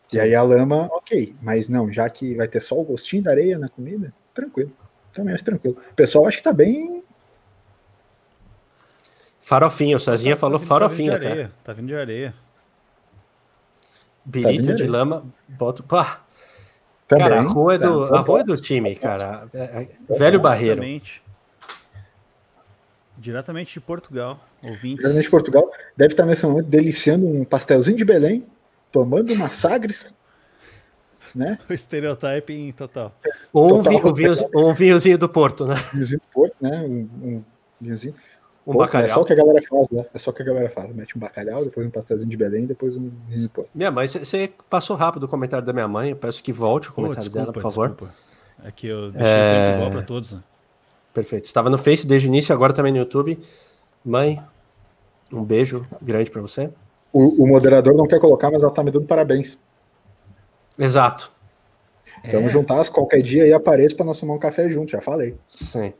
Sim. 0.06 0.18
E 0.18 0.20
aí 0.20 0.34
a 0.34 0.42
lama, 0.42 0.88
ok. 0.92 1.34
Mas 1.42 1.68
não, 1.68 1.90
já 1.90 2.08
que 2.08 2.36
vai 2.36 2.46
ter 2.46 2.60
só 2.60 2.78
o 2.78 2.84
gostinho 2.84 3.24
da 3.24 3.32
areia 3.32 3.58
na 3.58 3.68
comida, 3.68 4.14
tranquilo. 4.32 4.72
Também 5.12 5.34
acho 5.34 5.44
tranquilo. 5.44 5.76
O 5.90 5.94
pessoal 5.94 6.26
acho 6.26 6.36
que 6.38 6.42
tá 6.42 6.52
bem. 6.52 7.02
Farofinho, 9.40 9.96
o 9.96 10.00
Cezinha 10.00 10.34
tá, 10.34 10.40
falou 10.40 10.60
tá 10.60 10.66
farofinho, 10.66 11.12
tá 11.12 11.18
vindo 11.18 11.26
de 11.26 11.32
areia, 11.32 11.52
Tá 11.64 11.72
vindo 11.72 11.86
de 11.86 11.94
areia. 11.96 12.34
Birita 14.24 14.66
tá 14.66 14.72
de, 14.74 14.82
de 14.82 14.86
lama, 14.86 15.24
bota. 15.48 15.82
Pá. 15.82 16.22
Também, 17.08 17.28
cara, 17.28 17.40
a 17.40 17.42
rua, 17.42 17.74
é 17.74 17.78
do, 17.78 18.08
tá. 18.08 18.18
a 18.18 18.20
rua 18.20 18.40
é 18.40 18.44
do 18.44 18.56
time, 18.56 18.94
cara. 18.94 19.48
É, 19.52 19.88
é, 20.08 20.14
velho 20.16 20.38
Barreiro. 20.38 20.80
Diretamente 23.18 23.74
de 23.74 23.80
Portugal, 23.80 24.38
ouvintes. 24.62 24.98
Diretamente 24.98 25.24
de 25.24 25.30
Portugal. 25.30 25.70
Deve 25.96 26.12
estar 26.12 26.24
nesse 26.24 26.46
momento 26.46 26.66
deliciando 26.66 27.26
um 27.26 27.44
pastelzinho 27.44 27.96
de 27.96 28.04
Belém, 28.04 28.46
tomando 28.92 29.34
uma 29.34 29.50
Sagres 29.50 30.16
né? 31.34 31.58
O 31.68 31.72
estereotyping 31.72 32.72
total. 32.72 33.12
Ou 33.52 33.80
um, 33.80 33.82
total, 33.82 34.14
vinho, 34.14 34.34
um 34.54 34.74
vinhozinho 34.74 35.18
do 35.18 35.28
Porto, 35.28 35.66
né? 35.66 35.76
Vinhozinho 35.92 36.20
do 36.20 36.32
Porto, 36.32 36.56
né? 36.60 36.80
Um, 36.80 37.08
um 37.22 37.44
vinhozinho. 37.80 38.14
Um 38.66 38.72
Porto, 38.72 38.86
bacalhau. 38.86 39.06
É 39.06 39.08
só 39.08 39.22
o 39.22 39.24
que 39.24 39.32
a 39.32 39.36
galera 39.36 39.62
faz, 39.62 39.90
né? 39.90 40.06
É 40.14 40.18
só 40.18 40.30
o 40.30 40.34
que 40.34 40.42
a 40.42 40.44
galzinho 40.44 40.70
faz. 40.70 40.94
Mete 40.94 41.16
um 41.16 41.20
bacalhau, 41.20 41.64
depois 41.64 41.86
um 41.86 41.90
pastelzinho 41.90 42.30
de 42.30 42.36
Belém, 42.36 42.66
depois 42.66 42.96
um 42.96 43.10
vinho 43.28 43.40
de 43.40 43.48
Porto. 43.48 43.70
Minha 43.74 43.90
mãe, 43.90 44.06
você 44.06 44.52
passou 44.68 44.96
rápido 44.96 45.24
o 45.24 45.28
comentário 45.28 45.64
da 45.64 45.72
minha 45.72 45.88
mãe. 45.88 46.10
Eu 46.10 46.16
peço 46.16 46.42
que 46.42 46.52
volte 46.52 46.88
o 46.88 46.92
comentário 46.92 47.22
oh, 47.22 47.24
desculpa, 47.24 47.40
dela, 47.40 47.52
por 47.52 47.62
favor. 47.62 47.88
Desculpa. 47.88 48.14
É 48.64 48.70
que 48.70 48.86
eu 48.86 49.10
deixei 49.10 49.30
é... 49.30 49.50
o 49.50 49.64
tempo 49.64 49.76
igual 49.76 49.90
para 49.90 50.02
todos. 50.02 50.32
Né? 50.32 50.42
Perfeito. 51.12 51.44
Estava 51.44 51.70
no 51.70 51.78
Face 51.78 52.06
desde 52.06 52.28
o 52.28 52.30
início, 52.30 52.54
agora 52.54 52.72
também 52.72 52.92
no 52.92 52.98
YouTube. 52.98 53.38
Mãe, 54.04 54.42
um 55.32 55.42
beijo 55.42 55.82
grande 56.00 56.30
para 56.30 56.40
você. 56.40 56.70
O, 57.12 57.42
o, 57.42 57.48
moderador 57.48 57.94
não 57.94 58.06
quer 58.06 58.20
colocar, 58.20 58.50
mas 58.50 58.62
ela 58.62 58.72
tá 58.72 58.84
me 58.84 58.90
dando 58.90 59.06
parabéns. 59.06 59.58
Exato. 60.78 61.32
É. 62.22 62.32
Vamos 62.32 62.52
juntar 62.52 62.86
qualquer 62.90 63.22
dia 63.22 63.46
e 63.46 63.52
apareço 63.52 63.96
para 63.96 64.06
nós 64.06 64.20
tomar 64.20 64.34
um 64.34 64.38
café 64.38 64.68
junto, 64.68 64.90
já 64.90 65.00
falei. 65.00 65.36
Sim. 65.48 65.92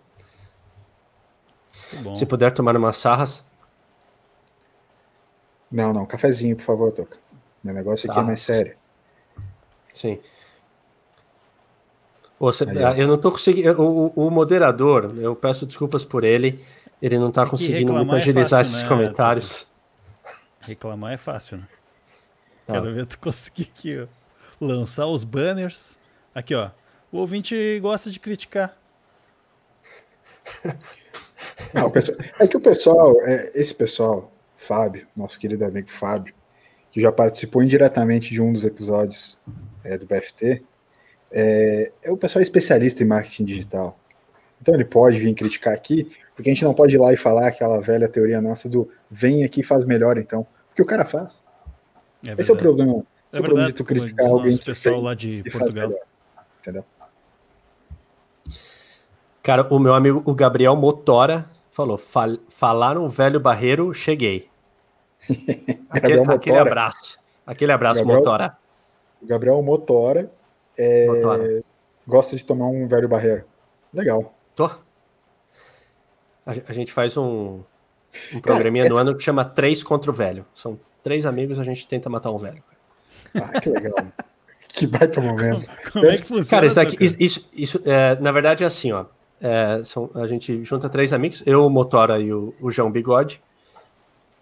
Se 2.15 2.25
puder 2.25 2.53
tomar 2.53 2.77
umas 2.77 2.97
sarras. 2.97 3.45
Não, 5.71 5.93
não, 5.93 6.07
cafezinho, 6.07 6.57
por 6.57 6.63
favor, 6.63 6.93
Toca. 6.93 7.17
Meu 7.63 7.75
negócio 7.75 8.11
aqui 8.11 8.19
é 8.19 8.23
mais 8.23 8.41
sério. 8.41 8.77
Sim. 9.93 10.19
Você, 12.39 12.65
eu 12.97 13.07
não 13.07 13.19
tô 13.19 13.31
conseguindo. 13.31 13.81
O, 13.81 14.27
o, 14.27 14.31
moderador, 14.31 15.15
eu 15.19 15.37
peço 15.37 15.67
desculpas 15.67 16.05
por 16.05 16.25
ele. 16.25 16.65
Ele 17.01 17.19
não 17.19 17.31
tá 17.31 17.47
conseguindo 17.47 17.93
muito 17.93 18.15
agilizar 18.15 18.61
é 18.61 18.65
fácil, 18.65 18.73
esses 18.73 18.83
né? 18.83 18.89
comentários. 18.89 19.67
Reclamar 20.61 21.13
é 21.13 21.17
fácil, 21.17 21.59
né? 21.59 21.69
Tá. 22.67 22.75
Quero 22.75 22.95
ver 22.95 23.07
tu 23.07 23.19
conseguir 23.19 23.71
aqui, 23.75 24.01
ó, 24.01 24.20
lançar 24.61 25.07
os 25.07 25.25
banners. 25.25 25.97
Aqui, 26.35 26.55
ó. 26.55 26.71
O 27.11 27.19
ouvinte 27.19 27.79
gosta 27.81 28.11
de 28.11 28.21
criticar. 28.21 28.77
Não, 31.73 31.91
pessoal, 31.91 32.19
é 32.39 32.47
que 32.47 32.57
o 32.57 32.61
pessoal, 32.61 33.17
é, 33.23 33.51
esse 33.55 33.75
pessoal, 33.75 34.31
Fábio, 34.57 35.07
nosso 35.17 35.39
querido 35.39 35.65
amigo 35.65 35.89
Fábio, 35.89 36.35
que 36.91 37.01
já 37.01 37.11
participou 37.11 37.63
indiretamente 37.63 38.31
de 38.31 38.41
um 38.41 38.53
dos 38.53 38.65
episódios 38.65 39.39
é, 39.83 39.97
do 39.97 40.07
BFT, 40.07 40.63
é, 41.33 41.93
é 42.03 42.11
o 42.11 42.17
pessoal 42.17 42.43
especialista 42.43 43.03
em 43.03 43.07
marketing 43.07 43.45
digital. 43.45 43.99
Então 44.61 44.75
ele 44.75 44.85
pode 44.85 45.19
vir 45.19 45.35
criticar 45.35 45.73
aqui, 45.73 46.11
porque 46.35 46.51
a 46.51 46.53
gente 46.53 46.65
não 46.65 46.75
pode 46.75 46.95
ir 46.95 46.99
lá 46.99 47.13
e 47.13 47.17
falar 47.17 47.47
aquela 47.47 47.81
velha 47.81 48.09
teoria 48.09 48.41
nossa 48.41 48.69
do 48.69 48.91
vem 49.11 49.45
aqui 49.45 49.61
e 49.61 49.65
faz 49.65 49.85
melhor, 49.85 50.19
então. 50.19 50.47
Porque 50.69 50.83
o 50.83 50.87
cara 50.87 51.05
faz. 51.05 51.43
É 52.27 52.33
Esse 52.39 52.51
é 52.51 52.55
o 52.55 52.57
problema. 52.57 53.05
É, 53.33 53.37
é 53.37 53.41
o 53.41 53.43
problema 53.43 53.69
de 53.69 53.75
tu 53.75 53.85
criticar 53.85 54.27
alguém. 54.27 54.55
O 54.55 54.65
pessoal 54.65 55.01
lá 55.01 55.15
de 55.15 55.43
Portugal. 55.51 55.93
Entendeu? 56.61 56.85
Cara, 59.43 59.67
o 59.73 59.79
meu 59.79 59.95
amigo, 59.95 60.23
o 60.27 60.35
Gabriel 60.35 60.77
Motora, 60.77 61.49
falou: 61.71 61.97
Fal 61.97 62.37
falaram 62.49 63.09
velho 63.09 63.41
barreiro, 63.41 63.93
cheguei. 63.95 64.49
aquele, 65.89 66.21
aquele, 66.21 66.59
abraço. 66.59 67.19
Aquele 67.47 67.73
abraço, 67.73 68.01
Gabriel, 68.01 68.19
Motora. 68.19 68.59
Gabriel 69.23 69.63
Motora, 69.63 70.31
é, 70.77 71.07
Motora 71.07 71.63
gosta 72.07 72.37
de 72.37 72.45
tomar 72.45 72.67
um 72.67 72.87
velho 72.89 73.09
barreiro. 73.09 73.45
Legal. 73.93 74.35
Tô. 74.55 74.67
A, 74.67 76.53
a 76.69 76.73
gente 76.73 76.93
faz 76.93 77.17
um, 77.17 77.63
um 78.33 78.41
programinha 78.41 78.85
Cara, 78.85 78.95
no 78.95 78.99
é... 78.99 79.03
ano 79.03 79.17
que 79.17 79.23
chama 79.23 79.45
Três 79.45 79.83
contra 79.83 80.11
o 80.11 80.15
Velho. 80.15 80.45
São 80.55 80.79
três 81.03 81.25
amigos, 81.27 81.59
a 81.59 81.65
gente 81.65 81.87
tenta 81.87 82.09
matar 82.09 82.31
um 82.31 82.39
velho. 82.39 82.63
Ah, 83.41 83.61
que 83.61 83.71
legal. 83.71 83.95
que 84.69 84.87
baita 84.87 85.21
momento. 85.21 85.71
Como 85.93 86.07
é 86.07 86.17
que 86.17 86.23
funciona? 86.25 86.47
Cara, 86.47 86.67
isso, 86.67 86.81
aqui, 86.81 86.97
isso, 87.01 87.17
isso, 87.19 87.51
isso 87.53 87.83
é, 87.85 88.17
na 88.21 88.33
verdade 88.33 88.65
é 88.65 88.67
assim, 88.67 88.93
ó. 88.93 89.05
É, 89.41 89.81
são, 89.85 90.11
a 90.15 90.27
gente 90.27 90.63
junta 90.65 90.89
três 90.89 91.13
amigos, 91.13 91.43
eu, 91.47 91.65
o 91.65 91.71
Motora 91.71 92.19
e 92.19 92.33
o, 92.33 92.55
o 92.61 92.71
João 92.71 92.91
Bigode, 92.91 93.41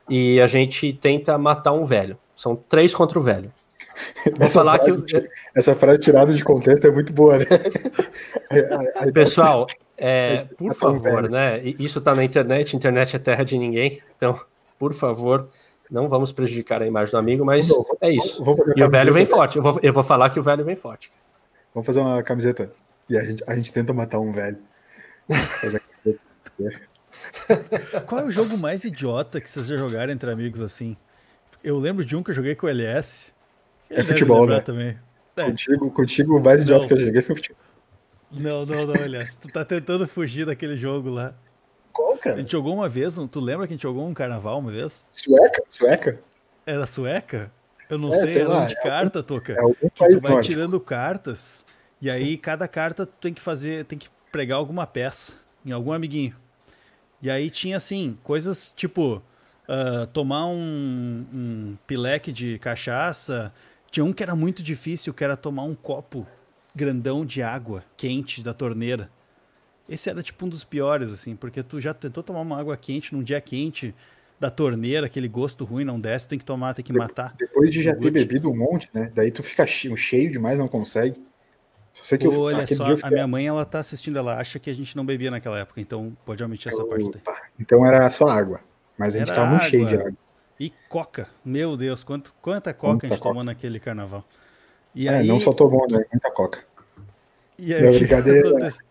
e 0.09 0.41
a 0.41 0.47
gente 0.47 0.93
tenta 0.93 1.39
matar 1.39 1.73
um 1.73 1.85
velho. 1.85 2.19
São 2.35 2.57
três 2.57 2.95
contra 2.95 3.19
o 3.19 3.23
velho. 3.23 3.53
Vou 4.37 4.47
essa 4.47 4.61
falar 4.61 4.79
frase, 4.79 5.03
que 5.03 5.29
essa 5.55 5.75
frase 5.75 6.01
tirada 6.01 6.33
de 6.33 6.43
contexto 6.43 6.87
é 6.87 6.91
muito 6.91 7.13
boa, 7.13 7.39
né? 7.39 7.45
Pessoal, 9.13 9.67
é, 9.97 10.45
por 10.57 10.75
favor, 10.75 11.29
né? 11.29 11.61
Isso 11.79 12.01
tá 12.01 12.15
na 12.15 12.25
internet, 12.25 12.77
internet 12.77 13.17
é 13.17 13.19
terra 13.19 13.45
de 13.45 13.59
ninguém, 13.59 14.01
então, 14.17 14.41
por 14.79 14.95
favor, 14.95 15.49
não 15.91 16.09
vamos 16.09 16.33
prejudicar 16.33 16.83
a 16.83 16.87
imagem 16.87 17.13
do 17.13 17.19
amigo, 17.19 17.45
mas 17.45 17.69
não, 17.69 17.85
é 18.01 18.13
isso. 18.13 18.43
e 18.77 18.83
o 18.83 18.91
velho 18.91 19.13
vem 19.13 19.27
forte. 19.27 19.57
Eu 19.57 19.63
vou, 19.63 19.81
eu 19.83 19.93
vou 19.93 20.03
falar 20.03 20.31
que 20.31 20.39
o 20.39 20.43
velho 20.43 20.65
vem 20.65 20.77
forte. 20.77 21.13
Vamos 21.75 21.87
fazer 21.87 22.01
uma 22.01 22.23
camiseta. 22.23 22.71
E 23.09 23.17
a 23.17 23.25
gente, 23.25 23.45
a 23.47 23.55
gente 23.55 23.73
tenta 23.73 23.93
matar 23.93 24.19
um 24.19 24.33
velho. 24.33 24.59
Qual 28.07 28.21
é 28.21 28.25
o 28.25 28.31
jogo 28.31 28.57
mais 28.57 28.85
idiota 28.85 29.41
que 29.41 29.51
vocês 29.51 29.67
já 29.67 29.77
jogaram 29.77 30.13
entre 30.13 30.31
amigos 30.31 30.61
assim? 30.61 30.97
Eu 31.63 31.79
lembro 31.79 32.05
de 32.05 32.15
um 32.15 32.23
que 32.23 32.31
eu 32.31 32.35
joguei 32.35 32.55
com 32.55 32.67
o 32.67 32.69
LS. 32.69 33.33
É 33.91 34.05
futebol, 34.05 34.47
né? 34.47 34.61
Também. 34.61 34.99
É. 35.37 35.45
Contigo, 35.45 35.91
contigo, 35.91 36.37
o 36.37 36.43
mais 36.43 36.63
idiota 36.63 36.83
não. 36.83 36.89
que 36.89 36.95
eu 36.95 37.01
joguei 37.01 37.23
foi 37.23 37.37
futebol. 37.37 37.63
Não, 38.31 38.67
não, 38.67 38.87
não, 38.87 38.95
LS. 38.95 39.41
tu 39.41 39.49
tá 39.49 39.65
tentando 39.65 40.07
fugir 40.07 40.45
daquele 40.45 40.77
jogo 40.77 41.09
lá. 41.09 41.35
Qual, 41.93 42.17
cara? 42.17 42.37
A 42.37 42.39
gente 42.41 42.53
jogou 42.53 42.75
uma 42.75 42.89
vez, 42.89 43.17
tu 43.31 43.41
lembra 43.41 43.67
que 43.67 43.73
a 43.73 43.77
gente 43.77 43.83
jogou 43.83 44.07
um 44.07 44.15
carnaval 44.15 44.59
uma 44.59 44.71
vez? 44.71 45.09
Sueca? 45.13 45.63
Sueca? 45.69 46.21
Era 46.67 46.87
sueca? 46.87 47.53
Eu 47.89 47.99
não 47.99 48.13
é, 48.13 48.21
sei, 48.21 48.29
sei 48.29 48.41
era 48.43 48.51
lá, 48.51 48.67
de 48.67 48.77
é 48.77 48.83
carta, 48.83 49.23
Toca. 49.23 49.53
É 49.53 49.61
algum 49.61 49.89
país 49.89 50.17
tu 50.17 50.21
vai 50.21 50.33
nórdico. 50.33 50.55
tirando 50.55 50.81
cartas, 50.81 51.65
e 52.01 52.11
aí 52.11 52.37
cada 52.37 52.69
carta 52.69 53.07
tu 53.07 53.15
tem 53.21 53.33
que 53.33 53.41
fazer, 53.41 53.85
tem 53.87 53.99
que 53.99 54.09
pregar 54.31 54.59
alguma 54.59 54.87
peça 54.87 55.33
em 55.65 55.73
algum 55.73 55.93
amiguinho. 55.93 56.37
E 57.21 57.31
aí 57.31 57.51
tinha 57.51 57.77
assim, 57.77 58.19
coisas 58.23 58.73
tipo 58.77 59.23
uh, 59.69 60.07
tomar 60.13 60.47
um, 60.47 61.27
um 61.33 61.77
pileque 61.87 62.31
de 62.31 62.59
cachaça. 62.59 63.53
Tinha 63.91 64.05
um 64.05 64.13
que 64.13 64.23
era 64.23 64.37
muito 64.37 64.63
difícil, 64.63 65.15
que 65.15 65.25
era 65.25 65.37
tomar 65.37 65.65
um 65.65 65.75
copo 65.75 66.27
grandão 66.75 67.25
de 67.25 67.43
água 67.43 67.83
quente 67.97 68.43
da 68.43 68.55
torneira. 68.55 69.11
Esse 69.89 70.11
era 70.11 70.23
tipo 70.23 70.45
um 70.45 70.49
dos 70.49 70.65
piores, 70.65 71.11
assim, 71.11 71.35
porque 71.35 71.63
tu 71.63 71.81
já 71.81 71.95
tentou 71.95 72.23
tomar 72.23 72.41
uma 72.41 72.59
água 72.59 72.77
quente 72.77 73.15
num 73.15 73.23
dia 73.23 73.41
quente 73.41 73.95
da 74.39 74.51
torneira, 74.51 75.07
aquele 75.07 75.27
gosto 75.29 75.65
ruim 75.65 75.85
não 75.85 75.99
desce, 75.99 76.29
tem 76.29 76.39
que 76.39 76.45
tomar, 76.45 76.75
tem 76.75 76.85
que 76.85 76.93
matar. 76.93 77.35
Depois 77.39 77.71
de 77.71 77.83
já 77.83 77.95
ter 77.95 78.11
bebido 78.11 78.51
um 78.51 78.57
monte, 78.57 78.89
né? 78.93 79.11
Daí 79.15 79.31
tu 79.31 79.43
fica 79.43 79.67
cheio 79.67 80.31
demais, 80.31 80.59
não 80.59 80.69
consegue. 80.69 81.21
Só 81.93 82.17
que 82.17 82.27
eu, 82.27 82.41
Olha 82.41 82.67
só, 82.67 82.85
a 83.03 83.11
minha 83.11 83.27
mãe, 83.27 83.47
ela 83.47 83.65
tá 83.65 83.81
assistindo, 83.81 84.19
ela 84.19 84.39
acha 84.39 84.59
que 84.59 84.71
a 84.71 84.75
gente 84.75 84.97
não 84.97 85.05
bebia 85.05 85.31
naquela 85.31 85.59
época, 85.59 85.81
então 85.81 86.17
pode 86.25 86.45
omitir 86.45 86.71
essa 86.73 86.85
parte. 86.85 87.11
Daí. 87.11 87.35
Então 87.59 87.85
era 87.85 88.09
só 88.11 88.29
água, 88.29 88.61
mas 88.97 89.17
a 89.17 89.19
gente 89.19 89.31
era 89.31 89.41
tava 89.41 89.51
muito 89.51 89.65
cheio 89.65 89.87
de 89.87 89.97
água. 89.97 90.13
E 90.61 90.73
coca, 90.89 91.29
meu 91.45 91.77
Deus, 91.77 92.05
quanto, 92.05 92.35
quanta 92.41 92.75
coca 92.75 92.93
muita 92.93 93.07
a 93.07 93.11
gente 93.11 93.19
coca. 93.19 93.31
tomou 93.31 93.45
naquele 93.45 93.81
carnaval. 93.81 94.25
E 94.95 95.09
é, 95.09 95.19
aí... 95.19 95.27
não 95.27 95.41
só 95.41 95.53
tomou, 95.53 95.87
né? 95.91 96.05
Muita 96.13 96.31
coca. 96.31 96.65
E 97.59 97.75
aí, 97.75 97.99
brincadeira. 97.99 98.73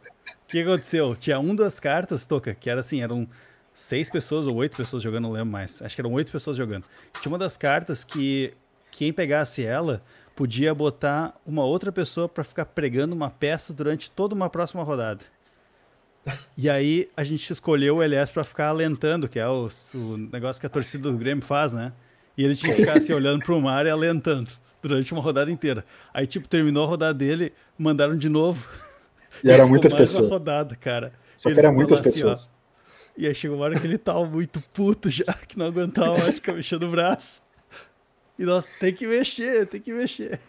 que 0.48 0.62
aconteceu? 0.62 1.16
Tinha 1.16 1.40
um 1.40 1.56
das 1.56 1.80
cartas, 1.80 2.26
Toca, 2.26 2.54
que 2.54 2.70
era 2.70 2.80
assim, 2.80 3.02
eram 3.02 3.28
seis 3.74 4.10
pessoas 4.10 4.48
ou 4.48 4.56
oito 4.56 4.76
pessoas 4.76 5.04
jogando, 5.04 5.24
não 5.24 5.32
lembro 5.32 5.52
mais. 5.52 5.82
Acho 5.82 5.96
que 5.96 6.02
eram 6.02 6.14
oito 6.14 6.32
pessoas 6.32 6.58
jogando. 6.58 6.86
Tinha 7.22 7.32
uma 7.32 7.38
das 7.38 7.58
cartas 7.58 8.04
que 8.04 8.54
quem 8.90 9.14
pegasse 9.14 9.64
ela 9.64 10.02
podia 10.36 10.74
botar 10.74 11.36
uma 11.46 11.64
outra 11.64 11.92
pessoa 11.92 12.30
para 12.30 12.44
ficar 12.44 12.66
pregando 12.66 13.16
uma 13.16 13.30
peça 13.30 13.74
durante 13.74 14.10
toda 14.10 14.34
uma 14.34 14.50
próxima 14.50 14.84
rodada. 14.84 15.26
E 16.58 16.70
aí 16.70 17.10
a 17.16 17.24
gente 17.24 17.52
escolheu 17.52 17.98
o 17.98 18.04
LS 18.04 18.32
para 18.32 18.44
ficar 18.44 18.70
alentando, 18.70 19.28
que 19.30 19.40
é 19.40 19.48
o, 19.48 19.70
o, 19.94 20.18
negócio 20.18 20.60
que 20.60 20.66
a 20.66 20.70
torcida 20.70 21.10
do 21.10 21.18
Grêmio 21.18 21.44
faz, 21.44 21.74
né? 21.74 21.94
E 22.38 22.44
ele 22.44 22.56
tinha 22.56 22.74
que 22.74 22.82
ficar 22.82 22.98
assim 22.98 23.14
olhando 23.14 23.44
pro 23.44 23.60
mar 23.62 23.86
e 23.86 23.90
alentando 23.90 24.50
durante 24.82 25.12
uma 25.14 25.22
rodada 25.22 25.52
inteira. 25.52 25.86
Aí, 26.14 26.28
tipo, 26.28 26.48
terminou 26.48 26.84
a 26.84 26.88
rodada 26.88 27.14
dele, 27.14 27.54
mandaram 27.78 28.18
de 28.18 28.30
novo. 28.30 28.70
E, 29.44 29.48
e 29.48 29.52
era 29.52 29.66
muitas 29.66 29.94
pessoas. 29.94 30.30
rodada, 30.30 30.76
cara. 30.76 31.14
Só 31.36 31.52
que 31.52 31.60
era 31.60 31.72
muitas 31.72 32.00
assim, 32.00 32.10
pessoas. 32.10 32.50
Ó, 32.52 32.58
e 33.18 33.28
aí 33.28 33.34
chegou 33.34 33.58
uma 33.58 33.66
hora 33.66 33.80
que 33.80 33.86
ele 33.86 33.98
tava 33.98 34.26
muito 34.26 34.62
puto 34.74 35.10
já, 35.10 35.34
que 35.48 35.58
não 35.58 35.66
aguentava 35.66 36.18
mais 36.20 36.36
ficar 36.36 36.54
mexendo 36.54 36.84
o 36.84 36.92
braço. 36.92 37.42
E 38.38 38.44
nós, 38.44 38.70
tem 38.80 38.94
que 38.94 39.08
mexer, 39.08 39.68
tem 39.68 39.82
que 39.82 39.92
mexer. 39.92 40.40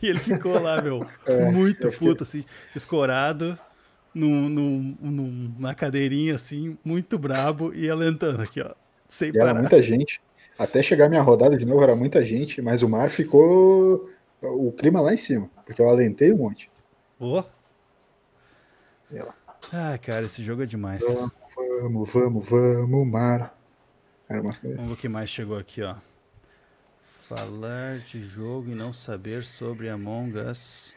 E 0.00 0.08
ele 0.08 0.18
ficou 0.18 0.60
lá, 0.60 0.80
meu, 0.80 1.04
é, 1.26 1.50
muito 1.50 1.90
puto, 1.92 2.22
assim, 2.22 2.44
escorado, 2.74 3.58
num, 4.14 4.48
num, 4.48 4.96
num, 5.00 5.54
na 5.58 5.74
cadeirinha, 5.74 6.36
assim, 6.36 6.78
muito 6.84 7.18
brabo 7.18 7.74
e 7.74 7.90
alentando 7.90 8.42
aqui, 8.42 8.60
ó. 8.60 8.72
Sem 9.08 9.30
e 9.30 9.32
parar. 9.32 9.50
Era 9.50 9.60
muita 9.60 9.82
gente. 9.82 10.20
Até 10.58 10.82
chegar 10.82 11.08
minha 11.08 11.22
rodada 11.22 11.56
de 11.56 11.66
novo, 11.66 11.82
era 11.82 11.96
muita 11.96 12.24
gente, 12.24 12.62
mas 12.62 12.82
o 12.82 12.88
mar 12.88 13.10
ficou. 13.10 14.08
O 14.40 14.72
clima 14.72 15.00
lá 15.00 15.14
em 15.14 15.16
cima, 15.16 15.48
porque 15.64 15.80
eu 15.80 15.88
alentei 15.88 16.32
um 16.32 16.38
monte. 16.38 16.70
Ó. 17.18 17.44
Ah, 19.72 19.98
cara, 19.98 20.24
esse 20.24 20.42
jogo 20.42 20.62
é 20.62 20.66
demais. 20.66 21.02
Vamos, 21.02 22.10
vamos, 22.12 22.48
vamos, 22.48 23.06
mar. 23.06 23.56
Vamos 24.28 24.58
ver 24.58 24.78
o 24.92 24.96
que 24.96 25.08
mais 25.08 25.28
chegou 25.28 25.58
aqui, 25.58 25.82
ó. 25.82 25.96
Falar 27.20 27.98
de 27.98 28.22
jogo 28.24 28.70
e 28.70 28.74
não 28.74 28.92
saber 28.92 29.44
sobre 29.44 29.88
Among 29.88 30.38
Us 30.38 30.94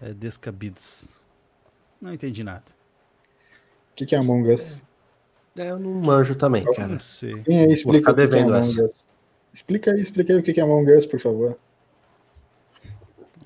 é 0.00 0.12
descabidos. 0.12 1.14
Não 2.00 2.12
entendi 2.12 2.44
nada. 2.44 2.64
O 3.92 3.94
que, 3.94 4.06
que 4.06 4.14
é 4.14 4.18
Among 4.18 4.52
Us? 4.52 4.84
É, 5.56 5.70
eu 5.70 5.78
não 5.78 5.90
manjo 5.94 6.34
também, 6.36 6.64
eu 6.64 6.72
cara. 6.72 6.88
Não 6.88 7.00
sei. 7.00 7.42
Quem 7.42 7.60
aí 7.60 7.72
explica 7.72 8.12
o 8.12 8.14
que, 8.14 8.20
é 8.20 8.42
Among 8.42 8.82
Us? 8.82 9.04
Explica 9.52 9.90
aí, 9.92 10.00
explica 10.00 10.32
aí 10.32 10.38
o 10.38 10.42
que 10.42 10.58
é 10.58 10.62
Among 10.62 10.92
Us, 10.92 11.06
por 11.06 11.18
favor. 11.18 11.58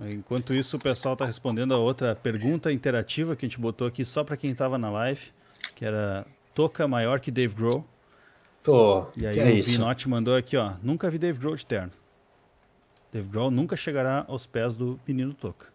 Enquanto 0.01 0.55
isso, 0.55 0.77
o 0.77 0.81
pessoal 0.81 1.15
está 1.15 1.25
respondendo 1.25 1.75
a 1.75 1.79
outra 1.79 2.15
pergunta 2.15 2.73
interativa 2.73 3.37
que 3.37 3.45
a 3.45 3.49
gente 3.49 3.61
botou 3.61 3.87
aqui 3.87 4.05
só 4.05 4.25
para 4.25 4.37
quem 4.37 4.51
estava 4.51 4.79
na 4.79 4.91
live, 4.91 5.33
que 5.75 5.85
era 5.85 6.27
Toca 6.55 6.87
maior 6.89 7.21
que 7.21 7.31
Dave 7.31 7.55
Grohl. 7.55 7.85
Pô, 8.63 9.07
e 9.17 9.27
aí 9.27 9.39
é 9.39 9.61
o 9.61 9.63
Vinote 9.63 10.09
mandou 10.09 10.37
aqui, 10.37 10.57
ó. 10.57 10.75
Nunca 10.83 11.11
vi 11.11 11.19
Dave 11.19 11.39
Grohl 11.39 11.57
de 11.57 11.67
terno. 11.67 11.93
Dave 13.13 13.29
Grohl 13.29 13.51
nunca 13.51 13.77
chegará 13.77 14.25
aos 14.29 14.47
pés 14.47 14.75
do 14.75 14.99
menino 15.07 15.35
Toca. 15.35 15.67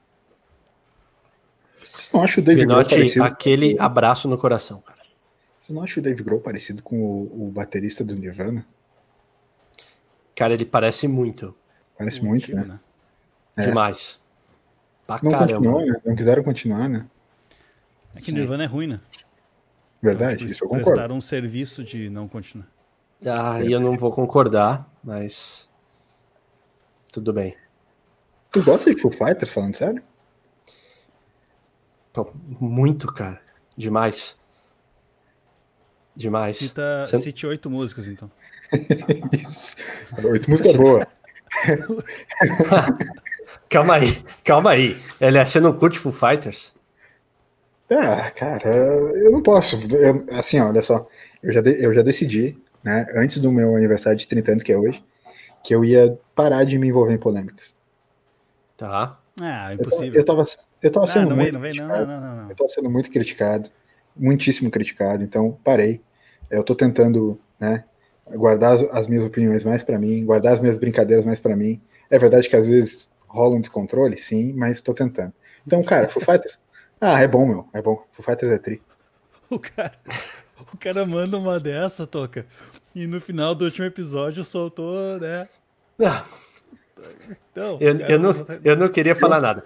Vocês 1.93 2.12
não 2.12 2.23
acham 2.23 2.41
o 2.41 2.45
Dave 2.45 2.65
Grohl 2.65 2.86
parecido 2.86 3.23
aquele 3.23 3.75
com... 3.75 3.84
abraço 3.84 4.27
no 4.27 4.38
coração, 4.38 4.82
cara. 4.82 5.01
Vocês 5.60 5.75
não 5.75 5.84
acham 5.84 6.01
o 6.01 6.03
Dave 6.03 6.23
Grohl 6.23 6.41
parecido 6.41 6.82
com 6.82 6.99
o, 6.99 7.47
o 7.47 7.51
baterista 7.51 8.03
do 8.03 8.15
Nirvana? 8.15 8.65
Cara, 10.36 10.53
ele 10.53 10.65
parece 10.65 11.08
muito. 11.08 11.56
Parece 11.97 12.23
muito, 12.23 12.56
né? 12.56 12.63
né? 12.63 12.80
É. 13.57 13.65
Demais. 13.67 14.19
Pra 15.05 15.19
Não 15.23 15.31
caramba. 15.31 15.53
continuou, 15.55 15.85
né? 15.85 16.01
Não 16.05 16.15
quiseram 16.15 16.43
continuar, 16.43 16.87
né? 16.89 17.05
É 18.15 18.19
que 18.21 18.31
Nirvana 18.31 18.63
é 18.63 18.67
ruim, 18.67 18.87
né? 18.87 18.99
Verdade, 20.01 20.37
Tipo, 20.39 20.51
isso 20.51 20.63
eu 20.63 20.67
concordo. 20.67 20.85
prestaram 20.91 21.15
um 21.17 21.21
serviço 21.21 21.83
de 21.83 22.09
não 22.09 22.27
continuar. 22.27 22.67
Ah, 23.25 23.61
e 23.63 23.71
eu 23.71 23.79
não 23.79 23.97
vou 23.97 24.11
concordar, 24.11 24.87
mas. 25.03 25.67
Tudo 27.11 27.33
bem. 27.33 27.55
Tu 28.51 28.63
gosta 28.63 28.93
de 28.93 29.01
Foo 29.01 29.11
Fighters, 29.11 29.51
falando 29.51 29.75
sério? 29.75 30.03
Pô, 32.13 32.31
muito, 32.59 33.07
cara. 33.07 33.41
Demais. 33.75 34.37
Demais. 36.15 36.57
Cita, 36.57 37.05
Você- 37.07 37.19
Cite 37.19 37.45
oito 37.47 37.69
músicas, 37.69 38.07
então. 38.07 38.29
Isso. 39.33 39.77
Oito 40.23 40.49
música 40.49 40.73
boa. 40.73 41.07
Calma 43.69 43.95
aí, 43.95 44.21
calma 44.43 44.71
aí. 44.71 44.97
LS, 45.19 45.51
você 45.53 45.60
não 45.60 45.73
curte 45.73 45.99
Foo 45.99 46.12
Fighters? 46.12 46.73
Ah, 47.89 48.31
cara, 48.31 48.69
eu 48.69 49.31
não 49.31 49.41
posso. 49.41 49.77
Eu- 49.95 50.25
assim, 50.38 50.60
olha 50.60 50.81
só. 50.81 51.07
Eu 51.41 51.51
já, 51.53 51.62
de- 51.62 51.81
eu 51.83 51.93
já 51.93 52.01
decidi, 52.01 52.57
né, 52.83 53.05
antes 53.15 53.39
do 53.39 53.51
meu 53.51 53.75
aniversário 53.75 54.17
de 54.17 54.27
30 54.27 54.51
anos, 54.51 54.63
que 54.63 54.73
é 54.73 54.77
hoje, 54.77 55.03
que 55.63 55.73
eu 55.73 55.86
ia 55.86 56.17
parar 56.36 56.65
de 56.65 56.77
me 56.77 56.88
envolver 56.88 57.13
em 57.13 57.17
polêmicas. 57.17 57.75
Tá. 58.75 59.17
Ah, 59.39 59.71
Eu, 59.71 59.75
impossível. 59.75 60.19
eu 60.19 60.25
tava, 60.25 60.43
eu 60.81 60.91
tava 60.91 61.05
Ah, 61.05 61.10
sendo 61.10 61.29
não 61.29 61.36
vem, 61.38 61.45
muito 61.45 61.53
não 61.53 61.62
vem, 61.62 61.73
não, 61.73 61.86
criticado. 61.88 62.07
não, 62.07 62.21
não, 62.21 62.36
não. 62.43 62.49
Eu 62.49 62.55
tava 62.55 62.69
sendo 62.69 62.89
muito 62.89 63.10
criticado, 63.10 63.69
muitíssimo 64.15 64.69
criticado, 64.69 65.23
então 65.23 65.57
parei. 65.63 66.01
Eu 66.49 66.63
tô 66.63 66.73
tentando, 66.75 67.39
né, 67.60 67.83
guardar 68.36 68.73
as, 68.75 68.81
as 68.91 69.07
minhas 69.07 69.23
opiniões 69.23 69.63
mais 69.63 69.83
pra 69.83 69.97
mim, 69.99 70.25
guardar 70.25 70.53
as 70.53 70.60
minhas 70.60 70.77
brincadeiras 70.77 71.25
mais 71.25 71.39
pra 71.39 71.55
mim. 71.55 71.81
É 72.10 72.17
verdade 72.17 72.49
que 72.49 72.55
às 72.55 72.67
vezes 72.67 73.10
rola 73.27 73.55
um 73.55 73.61
descontrole, 73.61 74.17
sim, 74.17 74.53
mas 74.53 74.81
tô 74.81 74.93
tentando. 74.93 75.33
Então, 75.65 75.83
cara, 75.83 76.07
Foo 76.07 76.23
Fighters, 76.23 76.59
ah, 76.99 77.21
é 77.21 77.27
bom, 77.27 77.45
meu, 77.45 77.67
é 77.73 77.81
bom. 77.81 78.03
Foo 78.11 78.25
Fighters 78.25 78.51
é 78.51 78.57
tri. 78.57 78.81
O 79.49 79.59
cara, 79.59 79.93
o 80.73 80.77
cara 80.77 81.05
manda 81.05 81.37
uma 81.37 81.57
dessa, 81.57 82.05
Toca. 82.05 82.45
E 82.93 83.07
no 83.07 83.21
final 83.21 83.55
do 83.55 83.63
último 83.63 83.85
episódio 83.85 84.43
soltou, 84.43 85.17
né? 85.21 85.47
Então, 87.51 87.77
eu, 87.79 87.97
cara, 87.97 88.11
eu, 88.11 88.19
não, 88.19 88.45
eu 88.61 88.75
não 88.75 88.89
queria 88.89 89.15
falar 89.15 89.39
nada. 89.39 89.63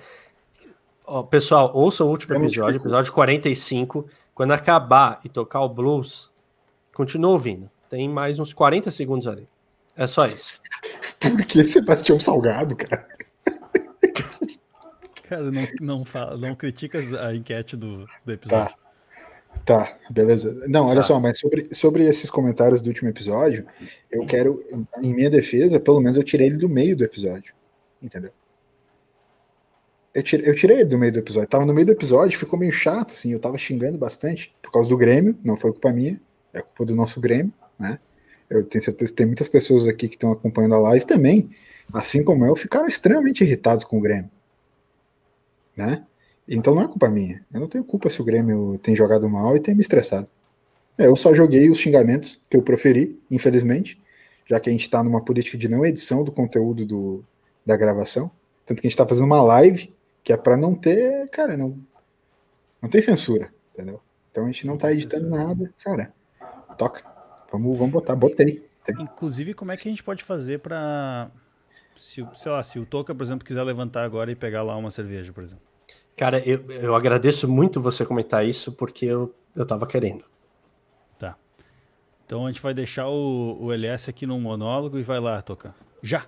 Ó, 1.04 1.24
pessoal, 1.24 1.72
ouça 1.74 2.04
o 2.04 2.10
último 2.10 2.36
episódio, 2.36 2.80
episódio 2.80 3.12
45. 3.12 4.08
Quando 4.36 4.52
acabar 4.52 5.20
e 5.26 5.30
tocar 5.30 5.62
o 5.62 5.70
blues, 5.70 6.30
continua 6.94 7.32
ouvindo. 7.32 7.70
Tem 7.90 8.08
mais 8.08 8.40
uns 8.40 8.54
40 8.54 8.92
segundos 8.92 9.28
ali. 9.28 9.48
É 9.96 10.08
só 10.08 10.26
isso. 10.26 10.56
Por 11.20 11.46
que 11.46 11.64
Sebastião 11.64 12.20
Salgado, 12.20 12.76
cara? 12.76 13.08
Cara, 15.32 15.50
não, 15.50 15.68
não, 15.80 16.04
fala, 16.04 16.36
não 16.36 16.54
critica 16.54 17.00
a 17.26 17.34
enquete 17.34 17.78
do, 17.78 18.06
do 18.26 18.34
episódio. 18.34 18.76
Tá. 18.76 18.82
Tá, 19.66 19.98
beleza. 20.10 20.54
Não, 20.68 20.88
olha 20.88 20.98
Tá. 20.98 21.04
só, 21.04 21.20
mas 21.22 21.40
sobre, 21.40 21.74
sobre 21.74 22.06
esses 22.06 22.30
comentários 22.30 22.82
do 22.82 22.88
último 22.88 23.08
episódio, 23.08 23.66
eu 24.12 24.26
quero, 24.26 24.62
em 25.02 25.14
minha 25.14 25.30
defesa, 25.30 25.80
pelo 25.80 26.02
menos 26.02 26.18
eu 26.18 26.24
tirei 26.24 26.48
ele 26.48 26.58
do 26.58 26.68
meio 26.68 26.98
do 26.98 27.06
episódio. 27.06 27.54
Entendeu? 28.02 28.32
Eu 30.14 30.22
tirei, 30.22 30.50
eu 30.50 30.54
tirei 30.56 30.78
ele 30.80 30.90
do 30.90 30.98
meio 30.98 31.14
do 31.14 31.20
episódio. 31.20 31.48
Tava 31.48 31.66
no 31.66 31.74
meio 31.74 31.86
do 31.86 31.94
episódio, 31.94 32.38
ficou 32.38 32.60
meio 32.60 32.74
chato, 32.74 33.12
assim. 33.12 33.32
Eu 33.32 33.40
tava 33.40 33.58
xingando 33.58 33.98
bastante 33.98 34.54
por 34.62 34.70
causa 34.70 34.90
do 34.90 34.98
Grêmio, 34.98 35.38
não 35.46 35.56
foi 35.56 35.72
culpa 35.72 35.94
minha, 35.94 36.20
é 36.54 36.62
culpa 36.62 36.84
do 36.86 36.94
nosso 36.96 37.22
Grêmio, 37.22 37.54
né? 37.80 38.00
Eu 38.50 38.66
tenho 38.66 38.84
certeza 38.84 39.12
que 39.12 39.16
tem 39.16 39.26
muitas 39.26 39.48
pessoas 39.48 39.88
aqui 39.88 40.10
que 40.10 40.16
estão 40.16 40.34
acompanhando 40.34 40.76
a 40.76 40.80
live 40.80 41.06
também, 41.06 41.50
assim 41.94 42.22
como 42.22 42.46
eu, 42.46 42.54
ficaram 42.54 42.86
extremamente 42.88 43.46
irritados 43.46 43.86
com 43.86 43.98
o 43.98 44.02
Grêmio, 44.02 44.30
né? 45.86 46.06
Então 46.48 46.76
não 46.76 46.82
é 46.82 46.88
culpa 46.88 47.10
minha. 47.10 47.46
Eu 47.54 47.60
não 47.62 47.68
tenho 47.68 47.84
culpa 47.84 48.10
se 48.10 48.22
o 48.22 48.26
Grêmio 48.26 48.78
tem 48.80 48.96
jogado 48.96 49.30
mal 49.30 49.56
e 49.56 49.60
tem 49.60 49.74
me 49.76 49.82
estressado. 49.82 50.30
É, 50.98 51.06
Eu 51.08 51.16
só 51.16 51.34
joguei 51.34 51.70
os 51.70 51.78
xingamentos 51.78 52.42
que 52.50 52.58
eu 52.58 52.62
proferi, 52.62 53.20
infelizmente, 53.30 54.02
já 54.50 54.60
que 54.60 54.70
a 54.70 54.72
gente 54.72 54.82
está 54.82 55.04
numa 55.04 55.24
política 55.24 55.58
de 55.58 55.68
não 55.70 55.86
edição 55.86 56.24
do 56.24 56.32
conteúdo 56.32 56.86
do, 56.86 57.24
da 57.66 57.78
gravação. 57.78 58.30
Tanto 58.66 58.82
que 58.82 58.88
a 58.88 58.90
gente 58.90 58.94
está 58.94 59.08
fazendo 59.08 59.26
uma 59.26 59.42
live 59.42 59.94
que 60.24 60.34
é 60.34 60.38
para 60.38 60.58
não 60.58 60.76
ter, 60.76 61.30
cara, 61.30 61.56
não, 61.58 61.78
não 62.82 62.90
tem 62.90 63.02
censura, 63.02 63.52
entendeu? 63.74 64.02
Então 64.32 64.44
a 64.44 64.48
gente 64.48 64.68
não 64.68 64.78
tá 64.78 64.92
editando 64.92 65.30
nada, 65.30 65.74
cara. 65.84 66.14
Toca. 66.78 67.04
Vamos, 67.52 67.78
vamos 67.78 67.92
botar, 67.94 68.16
botei. 68.16 68.66
Inclusive, 69.00 69.54
como 69.54 69.72
é 69.72 69.78
que 69.78 69.88
a 69.88 69.92
gente 69.92 70.04
pode 70.04 70.24
fazer 70.24 70.60
pra. 70.60 71.30
Se, 71.96 72.22
o- 72.22 72.34
sei 72.36 72.52
lá, 72.52 72.64
se 72.64 72.80
o 72.80 72.86
Toca, 72.86 73.14
por 73.14 73.24
exemplo, 73.24 73.46
quiser 73.46 73.62
levantar 73.64 74.04
agora 74.04 74.32
e 74.32 74.36
pegar 74.36 74.64
lá 74.64 74.76
uma 74.78 74.90
cerveja, 74.90 75.32
por 75.34 75.44
exemplo. 75.44 75.64
Cara, 76.16 76.40
eu, 76.48 76.70
eu 76.70 76.96
agradeço 76.96 77.48
muito 77.48 77.82
você 77.82 78.06
comentar 78.06 78.46
isso, 78.46 78.72
porque 78.72 79.06
eu, 79.06 79.34
eu 79.56 79.66
tava 79.66 79.88
querendo. 79.88 80.24
Tá. 81.18 81.36
Então 82.26 82.46
a 82.46 82.52
gente 82.52 82.62
vai 82.62 82.74
deixar 82.74 83.08
o, 83.08 83.58
o 83.60 83.72
LS 83.74 84.10
aqui 84.10 84.26
num 84.26 84.40
monólogo 84.40 85.00
e 85.00 85.04
vai 85.04 85.20
lá, 85.20 85.42
Toca. 85.42 85.74
Já! 86.02 86.26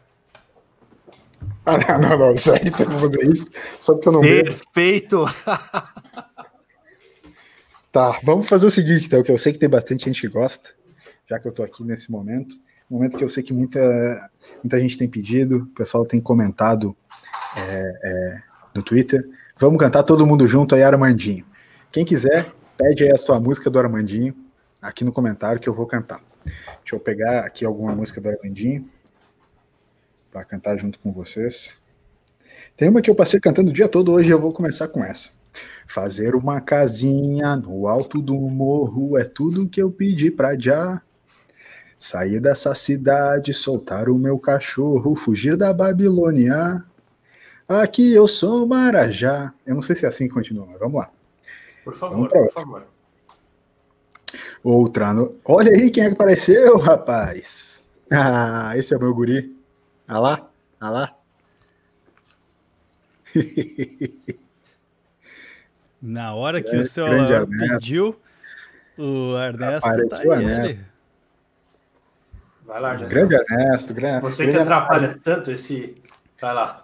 Ah, 1.65 1.78
não, 1.78 2.10
não, 2.10 2.17
não, 2.17 2.36
sério, 2.36 2.72
você 2.72 2.86
vai 2.86 3.00
fazer 3.00 3.30
isso? 3.30 3.52
Só 3.80 3.93
porque 3.93 4.08
eu 4.08 4.13
não 4.13 4.22
vejo. 4.22 4.43
Perfeito! 4.43 5.26
Tá, 7.93 8.19
vamos 8.24 8.48
fazer 8.48 8.65
o 8.65 8.72
seguinte, 8.72 9.06
então, 9.06 9.22
que 9.22 9.32
eu 9.32 9.38
sei 9.38 9.54
que 9.54 9.60
tem 9.60 9.69
bastante 9.69 10.06
gente 10.06 10.19
que 10.19 10.28
gosta, 10.28 10.72
já 11.30 11.38
que 11.38 11.48
eu 11.48 11.52
tô 11.52 11.62
aqui 11.62 11.84
nesse 11.84 12.12
momento. 12.12 12.56
Momento 12.89 13.15
que 13.15 13.24
eu 13.24 13.30
sei 13.30 13.43
que 13.43 13.54
muita, 13.54 13.80
muita 14.63 14.80
gente 14.80 14.98
tem 14.98 15.08
pedido, 15.08 15.58
o 15.58 15.65
pessoal 15.67 16.04
tem 16.04 16.19
comentado 16.19 16.98
é, 17.56 17.93
é, 18.04 18.41
no 18.74 18.82
Twitter. 18.82 19.24
Vamos 19.58 19.80
cantar 19.80 20.04
todo 20.04 20.26
mundo 20.26 20.48
junto 20.48 20.74
aí, 20.74 20.82
Armandinho. 20.84 21.46
Quem 21.92 22.04
quiser, 22.04 22.52
pede 22.76 23.04
aí 23.04 23.12
a 23.12 23.18
sua 23.18 23.39
música 23.39 23.70
do 23.70 23.78
Armandinho 23.78 24.36
aqui 24.82 25.04
no 25.04 25.12
comentário 25.12 25.62
que 25.62 25.70
eu 25.70 25.74
vou 25.74 25.86
cantar. 25.86 26.22
Deixa 26.44 26.96
eu 26.96 27.00
pegar 27.00 27.46
aqui 27.46 27.63
alguma 27.63 27.96
música 27.96 28.20
do 28.20 28.30
Armandinho 28.30 28.89
para 30.32 30.44
cantar 30.44 30.76
junto 30.78 31.00
com 31.00 31.13
vocês. 31.13 31.78
Tem 32.76 32.89
uma 32.89 33.02
que 33.02 33.10
eu 33.10 33.16
passei 33.16 33.39
cantando 33.39 33.70
o 33.70 33.74
dia 33.74 33.88
todo 33.88 34.12
hoje 34.12 34.32
eu 34.32 34.39
vou 34.39 34.52
começar 34.52 34.88
com 34.88 35.04
essa. 35.04 35.30
Fazer 35.86 36.34
uma 36.34 36.60
casinha 36.60 37.56
no 37.56 37.88
alto 37.88 38.24
do 38.24 38.39
morro 38.39 39.20
é 39.20 39.24
tudo 39.24 39.70
que 39.70 39.82
eu 39.82 39.92
pedi 39.92 40.32
pra 40.32 40.58
já. 40.58 41.00
Sair 42.00 42.39
dessa 42.39 42.74
cidade, 42.74 43.54
soltar 43.54 44.10
o 44.10 44.18
meu 44.18 44.39
cachorro, 44.39 45.13
fugir 45.13 45.56
da 45.56 45.72
Babilônia. 45.72 46.84
Aqui 47.67 48.13
eu 48.13 48.28
sou 48.28 48.67
Marajá. 48.67 49.54
Eu 49.65 49.76
não 49.76 49.82
sei 49.82 49.95
se 49.95 50.06
é 50.06 50.10
assim 50.10 50.28
que 50.28 50.34
continua, 50.34 50.65
mas 50.65 50.80
vamos 50.80 50.95
lá. 50.99 51.10
Por 51.84 51.95
favor, 51.95 52.30
por 52.30 52.52
favor. 52.52 52.88
Outra 54.63 55.13
no... 55.13 55.36
Olha 55.45 55.71
aí 55.71 55.89
quem 55.91 56.04
é 56.04 56.08
que 56.08 56.13
apareceu, 56.13 56.78
rapaz. 56.78 57.86
Ah, 58.12 58.71
esse 58.78 58.93
é 58.93 58.97
o 58.97 58.99
meu 58.99 59.13
guri. 59.13 59.56
Ah 60.08 60.19
lá, 60.19 60.49
ah 60.80 60.89
lá. 60.89 61.15
Na 66.02 66.34
hora 66.36 66.62
que 66.62 66.69
Grande- 66.69 66.86
o 66.86 66.89
seu 66.89 67.08
Ernesto. 67.08 67.49
pediu, 67.58 68.19
o 68.97 69.38
Ernesto 69.38 69.88
Apareceu 69.88 70.10
tá 70.10 70.36
aí, 70.38 70.43
Ernesto. 70.45 70.84
Vai 72.65 72.82
lá, 72.82 72.97
já 72.97 73.08
Grande 73.08 73.36
Ernesto, 73.36 73.93
grande. 73.93 74.21
Você 74.21 74.45
que 74.45 74.52
grande- 74.52 74.69
atrapalha 74.71 75.19
tanto 75.23 75.52
esse. 75.52 75.95
Vai 76.41 76.54
lá. 76.54 76.83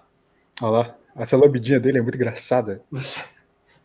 Olha 0.62 0.72
lá, 0.72 0.96
essa 1.16 1.38
lambidinha 1.38 1.80
dele 1.80 2.00
é 2.00 2.02
muito 2.02 2.16
engraçada. 2.16 2.82
Você, 2.92 3.20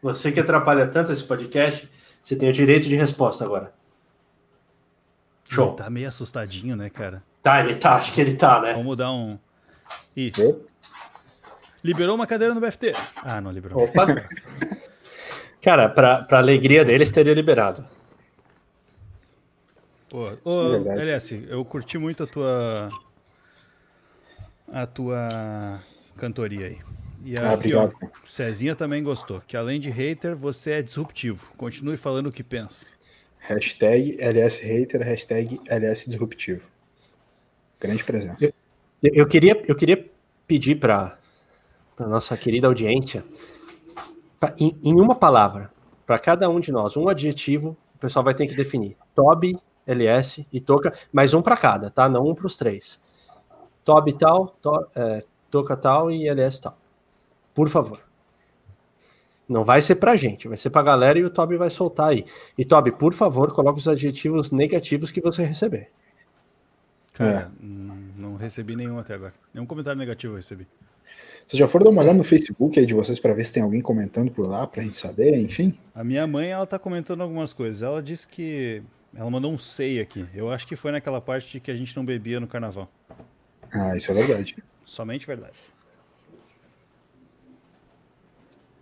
você 0.02 0.32
que 0.32 0.40
atrapalha 0.40 0.86
tanto 0.86 1.12
esse 1.12 1.22
podcast, 1.22 1.90
você 2.22 2.36
tem 2.36 2.48
o 2.48 2.52
direito 2.52 2.88
de 2.88 2.96
resposta 2.96 3.44
agora. 3.44 3.72
Show. 5.44 5.68
Ele 5.68 5.76
tá 5.76 5.90
meio 5.90 6.08
assustadinho, 6.08 6.74
né, 6.74 6.90
cara? 6.90 7.22
Tá, 7.42 7.60
ele 7.60 7.76
tá, 7.76 7.94
acho 7.96 8.12
que 8.12 8.20
ele 8.20 8.34
tá, 8.34 8.60
né? 8.60 8.74
Vamos 8.74 8.96
dar 8.96 9.12
um. 9.12 9.38
Ih, 10.16 10.32
liberou 11.82 12.14
uma 12.14 12.26
cadeira 12.26 12.54
no 12.54 12.60
BFT. 12.60 12.92
Ah, 13.22 13.40
não 13.40 13.50
liberou. 13.50 13.82
Opa! 13.82 14.06
Cara, 15.60 15.88
pra, 15.88 16.22
pra 16.22 16.38
alegria 16.38 16.84
deles, 16.84 17.12
teria 17.12 17.34
liberado. 17.34 17.84
Pô, 20.08 20.28
é 20.28 20.38
ô, 20.44 20.70
verdade. 20.70 21.00
LS, 21.00 21.46
eu 21.48 21.64
curti 21.64 21.98
muito 21.98 22.22
a 22.22 22.26
tua. 22.26 22.88
A 24.72 24.86
tua 24.86 25.28
cantoria 26.16 26.66
aí. 26.66 26.78
E 27.24 27.34
Ah, 27.40 27.52
aqui, 27.54 27.74
ó, 27.74 27.84
obrigado. 27.84 27.94
Cezinha 28.26 28.74
também 28.76 29.02
gostou. 29.02 29.40
Que 29.46 29.56
além 29.56 29.80
de 29.80 29.90
hater, 29.90 30.36
você 30.36 30.72
é 30.72 30.82
disruptivo. 30.82 31.46
Continue 31.56 31.96
falando 31.96 32.26
o 32.28 32.32
que 32.32 32.42
pensa. 32.42 32.86
Hashtag 33.38 34.16
LS 34.20 34.60
Hater, 34.62 35.02
hashtag 35.02 35.60
LS 35.66 36.08
Disruptivo. 36.08 36.62
Grande 37.78 38.02
presença. 38.04 38.44
Eu, 39.02 39.10
eu 39.14 39.26
queria, 39.26 39.62
eu 39.66 39.76
queria 39.76 40.10
pedir 40.46 40.76
pra, 40.76 41.18
pra 41.94 42.06
nossa 42.06 42.36
querida 42.38 42.66
audiência, 42.66 43.22
pra- 44.40 44.54
em, 44.58 44.74
em 44.82 44.94
uma 44.98 45.14
palavra, 45.14 45.70
para 46.06 46.18
cada 46.18 46.48
um 46.48 46.58
de 46.58 46.72
nós, 46.72 46.96
um 46.96 47.06
adjetivo, 47.08 47.76
o 47.94 47.98
pessoal 47.98 48.24
vai 48.24 48.34
ter 48.34 48.46
que 48.46 48.54
definir. 48.54 48.96
Toby, 49.14 49.58
LS 49.86 50.46
e 50.50 50.58
Toca, 50.60 50.92
mais 51.12 51.34
um 51.34 51.42
para 51.42 51.56
cada, 51.56 51.90
tá? 51.90 52.08
Não 52.08 52.26
um 52.26 52.34
para 52.34 52.46
os 52.46 52.56
três. 52.56 52.98
Toby 53.84 54.14
tal, 54.14 54.48
to, 54.62 54.86
é, 54.96 55.22
Toca 55.54 55.76
tal 55.76 56.10
e 56.10 56.28
LS 56.28 56.60
tal. 56.60 56.76
Por 57.54 57.68
favor. 57.68 58.00
Não 59.48 59.62
vai 59.62 59.80
ser 59.80 59.94
pra 59.94 60.16
gente, 60.16 60.48
vai 60.48 60.56
ser 60.56 60.68
pra 60.68 60.82
galera 60.82 61.16
e 61.16 61.22
o 61.22 61.30
Toby 61.30 61.56
vai 61.56 61.70
soltar 61.70 62.08
aí. 62.08 62.24
E 62.58 62.64
Toby, 62.64 62.90
por 62.90 63.14
favor, 63.14 63.52
coloque 63.52 63.78
os 63.78 63.86
adjetivos 63.86 64.50
negativos 64.50 65.12
que 65.12 65.20
você 65.20 65.44
receber. 65.44 65.90
Cara, 67.12 67.52
é. 67.52 67.64
não 67.64 68.34
recebi 68.34 68.74
nenhum 68.74 68.98
até 68.98 69.14
agora. 69.14 69.32
Nenhum 69.54 69.64
comentário 69.64 69.96
negativo 69.96 70.32
eu 70.32 70.38
recebi. 70.38 70.66
Vocês 71.46 71.56
já 71.56 71.68
foram 71.68 71.84
dar 71.84 71.90
uma 71.92 72.02
olhada 72.02 72.18
no 72.18 72.24
Facebook 72.24 72.76
aí 72.80 72.84
de 72.84 72.94
vocês 72.94 73.20
para 73.20 73.32
ver 73.32 73.44
se 73.44 73.52
tem 73.52 73.62
alguém 73.62 73.80
comentando 73.80 74.32
por 74.32 74.48
lá, 74.48 74.66
pra 74.66 74.82
gente 74.82 74.98
saber, 74.98 75.38
enfim? 75.38 75.78
A 75.94 76.02
minha 76.02 76.26
mãe, 76.26 76.48
ela 76.48 76.66
tá 76.66 76.80
comentando 76.80 77.20
algumas 77.20 77.52
coisas. 77.52 77.80
Ela 77.80 78.02
disse 78.02 78.26
que. 78.26 78.82
Ela 79.14 79.30
mandou 79.30 79.52
um 79.52 79.58
sei 79.58 80.00
aqui. 80.00 80.26
Eu 80.34 80.50
acho 80.50 80.66
que 80.66 80.74
foi 80.74 80.90
naquela 80.90 81.20
parte 81.20 81.52
de 81.52 81.60
que 81.60 81.70
a 81.70 81.76
gente 81.76 81.96
não 81.96 82.04
bebia 82.04 82.40
no 82.40 82.48
carnaval. 82.48 82.90
Ah, 83.70 83.96
isso 83.96 84.10
é 84.10 84.14
verdade. 84.14 84.56
Somente 84.84 85.26
verdade. 85.26 85.56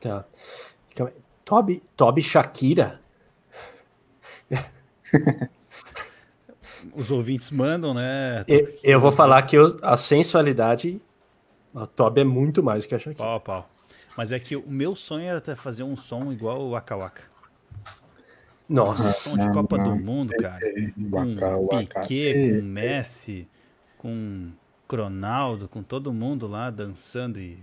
Tá. 0.01 0.25
Toby, 1.45 1.83
Toby 1.97 2.23
Shakira. 2.23 3.01
Os 6.95 7.11
ouvintes 7.11 7.51
mandam, 7.51 7.95
né? 7.95 8.45
Eu, 8.49 8.79
eu 8.83 9.01
vou 9.01 9.13
falar 9.13 9.43
que 9.43 9.57
eu, 9.57 9.79
a 9.83 9.97
sensualidade 9.97 11.01
a 11.75 11.87
Toby 11.87 12.21
é 12.21 12.25
muito 12.25 12.63
mais 12.63 12.85
que 12.85 12.95
a 12.95 12.99
Shakira. 12.99 13.25
Pau, 13.25 13.41
pau. 13.41 13.71
Mas 14.17 14.31
é 14.31 14.39
que 14.39 14.57
o 14.57 14.71
meu 14.71 14.95
sonho 14.95 15.25
era 15.25 15.57
fazer 15.57 15.83
um 15.83 15.97
som 15.97 16.31
igual 16.33 16.61
o 16.61 16.71
Waka 16.71 16.97
Waka. 16.97 17.23
Nossa. 18.69 19.09
Um 19.09 19.13
som 19.13 19.37
de 19.39 19.51
Copa 19.53 19.79
do 19.79 19.97
Mundo, 19.97 20.35
cara. 20.37 20.61
Com 21.11 21.69
Piquet, 21.79 22.61
com 22.61 22.63
Messi, 22.63 23.49
com 23.99 24.51
Ronaldo, 24.97 25.69
com 25.69 25.83
todo 25.83 26.13
mundo 26.13 26.47
lá 26.47 26.71
dançando 26.71 27.39
e. 27.39 27.59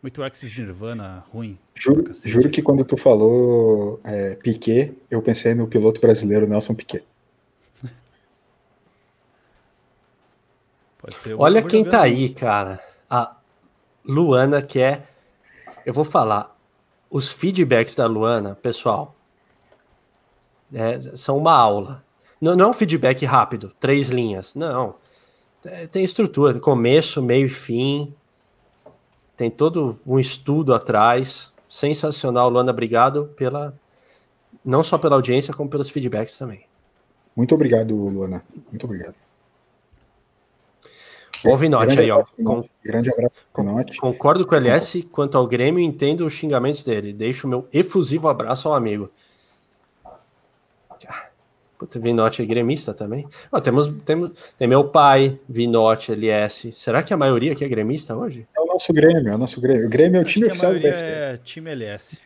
Muito 0.00 0.22
Axis 0.22 0.56
Nirvana 0.56 1.24
ruim. 1.28 1.58
Juro, 1.74 2.12
juro 2.24 2.48
que 2.48 2.62
quando 2.62 2.84
tu 2.84 2.96
falou 2.96 4.00
é, 4.04 4.36
Piquet, 4.36 4.96
eu 5.10 5.20
pensei 5.20 5.54
no 5.54 5.66
piloto 5.66 6.00
brasileiro 6.00 6.46
Nelson 6.46 6.74
Piquet. 6.74 7.04
Pode 10.98 11.14
ser. 11.14 11.34
Olha 11.36 11.62
quem 11.62 11.84
tá 11.84 12.02
aí, 12.02 12.30
cara 12.30 12.80
a 13.08 13.36
Luana, 14.04 14.60
que 14.62 14.80
é. 14.80 15.06
Eu 15.84 15.92
vou 15.92 16.04
falar. 16.04 16.56
Os 17.10 17.30
feedbacks 17.30 17.94
da 17.94 18.06
Luana, 18.06 18.54
pessoal, 18.54 19.16
é, 20.72 21.00
são 21.16 21.38
uma 21.38 21.54
aula. 21.54 22.04
Não, 22.38 22.54
não 22.54 22.66
é 22.66 22.68
um 22.68 22.72
feedback 22.74 23.24
rápido, 23.24 23.72
três 23.80 24.10
linhas. 24.10 24.54
Não. 24.54 24.94
É, 25.64 25.86
tem 25.86 26.04
estrutura, 26.04 26.58
começo, 26.58 27.22
meio 27.22 27.46
e 27.46 27.50
fim. 27.50 28.14
Tem 29.36 29.50
todo 29.50 29.98
um 30.06 30.18
estudo 30.18 30.74
atrás. 30.74 31.52
Sensacional, 31.68 32.48
Luana. 32.48 32.72
Obrigado 32.72 33.32
pela. 33.36 33.74
Não 34.64 34.82
só 34.82 34.98
pela 34.98 35.16
audiência, 35.16 35.54
como 35.54 35.68
pelos 35.68 35.90
feedbacks 35.90 36.36
também. 36.36 36.64
Muito 37.36 37.54
obrigado, 37.54 37.94
Luana. 37.94 38.42
Muito 38.70 38.84
obrigado. 38.84 39.14
O 41.44 41.56
Vinote 41.56 42.00
aí, 42.00 42.10
ó. 42.10 42.24
Com, 42.44 42.64
grande 42.82 43.10
abraço, 43.10 43.34
Vinote. 43.56 43.98
Concordo 43.98 44.44
com 44.44 44.54
o 44.54 44.58
LS 44.58 45.02
quanto 45.04 45.38
ao 45.38 45.46
Grêmio 45.46 45.80
entendo 45.80 46.26
os 46.26 46.32
xingamentos 46.32 46.82
dele. 46.82 47.12
Deixo 47.12 47.46
o 47.46 47.50
meu 47.50 47.68
efusivo 47.72 48.28
abraço 48.28 48.68
ao 48.68 48.74
amigo. 48.74 49.08
Puta, 51.78 51.98
Vinote 51.98 52.42
é 52.42 52.46
gremista 52.46 52.92
também. 52.92 53.26
Temos, 53.62 53.88
temos, 54.04 54.32
tem 54.58 54.66
meu 54.66 54.84
pai, 54.88 55.38
Vinote, 55.48 56.12
LS. 56.12 56.72
Será 56.76 57.02
que 57.02 57.14
a 57.14 57.16
maioria 57.16 57.52
aqui 57.52 57.64
é 57.64 57.68
gremista 57.68 58.16
hoje? 58.16 58.46
É 58.56 58.60
o 58.60 58.66
nosso 58.66 58.92
Grêmio, 58.92 59.28
é 59.28 59.34
o 59.34 59.38
nosso 59.38 59.60
Grêmio. 59.60 59.86
O 59.86 59.88
Grêmio 59.90 60.18
é 60.18 60.22
o 60.22 60.24
time 60.24 60.46
oficial 60.46 60.72
do 60.72 60.80
BFT. 60.80 61.04
É 61.04 61.38
time 61.44 61.70
LS. 61.70 62.18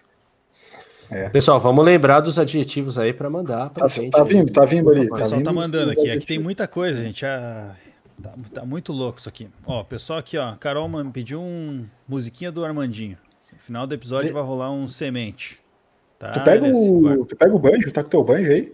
É. 1.10 1.28
Pessoal, 1.28 1.60
vamos 1.60 1.84
lembrar 1.84 2.20
dos 2.20 2.38
adjetivos 2.38 2.98
aí 2.98 3.12
para 3.12 3.28
mandar. 3.28 3.68
Pra 3.68 3.82
tá, 3.82 3.88
gente, 3.88 4.10
tá 4.10 4.24
vindo, 4.24 4.50
tá 4.50 4.64
vindo 4.64 4.88
ali. 4.90 5.06
O 5.06 5.10
pessoal 5.10 5.28
tá, 5.28 5.36
vindo, 5.36 5.44
tá 5.44 5.52
mandando 5.52 5.90
aqui. 5.92 6.10
Aqui 6.10 6.26
tem 6.26 6.38
muita 6.38 6.66
coisa, 6.66 7.02
gente. 7.02 7.26
A 7.26 7.76
Tá, 8.22 8.34
tá, 8.54 8.64
muito 8.64 8.92
louco 8.92 9.18
isso 9.18 9.28
aqui. 9.28 9.48
Ó, 9.66 9.82
pessoal 9.82 10.20
aqui, 10.20 10.38
ó. 10.38 10.54
Carol 10.56 10.88
me 10.88 11.10
pediu 11.10 11.40
um 11.40 11.84
musiquinha 12.08 12.52
do 12.52 12.64
Armandinho. 12.64 13.18
No 13.52 13.58
final 13.58 13.86
do 13.86 13.94
episódio 13.94 14.28
de... 14.28 14.32
vai 14.32 14.42
rolar 14.42 14.70
um 14.70 14.86
semente. 14.86 15.60
Tá, 16.18 16.30
tu, 16.30 16.40
pega 16.44 16.66
o, 16.66 17.26
tu 17.26 17.34
pega 17.34 17.54
o 17.54 17.58
banjo, 17.58 17.90
tá 17.90 18.00
com 18.02 18.06
o 18.06 18.10
teu 18.10 18.22
banjo 18.22 18.50
aí? 18.50 18.72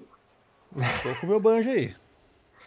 Tô 0.74 1.20
com 1.20 1.26
o 1.26 1.30
meu 1.30 1.40
banjo 1.40 1.70
aí. 1.70 1.94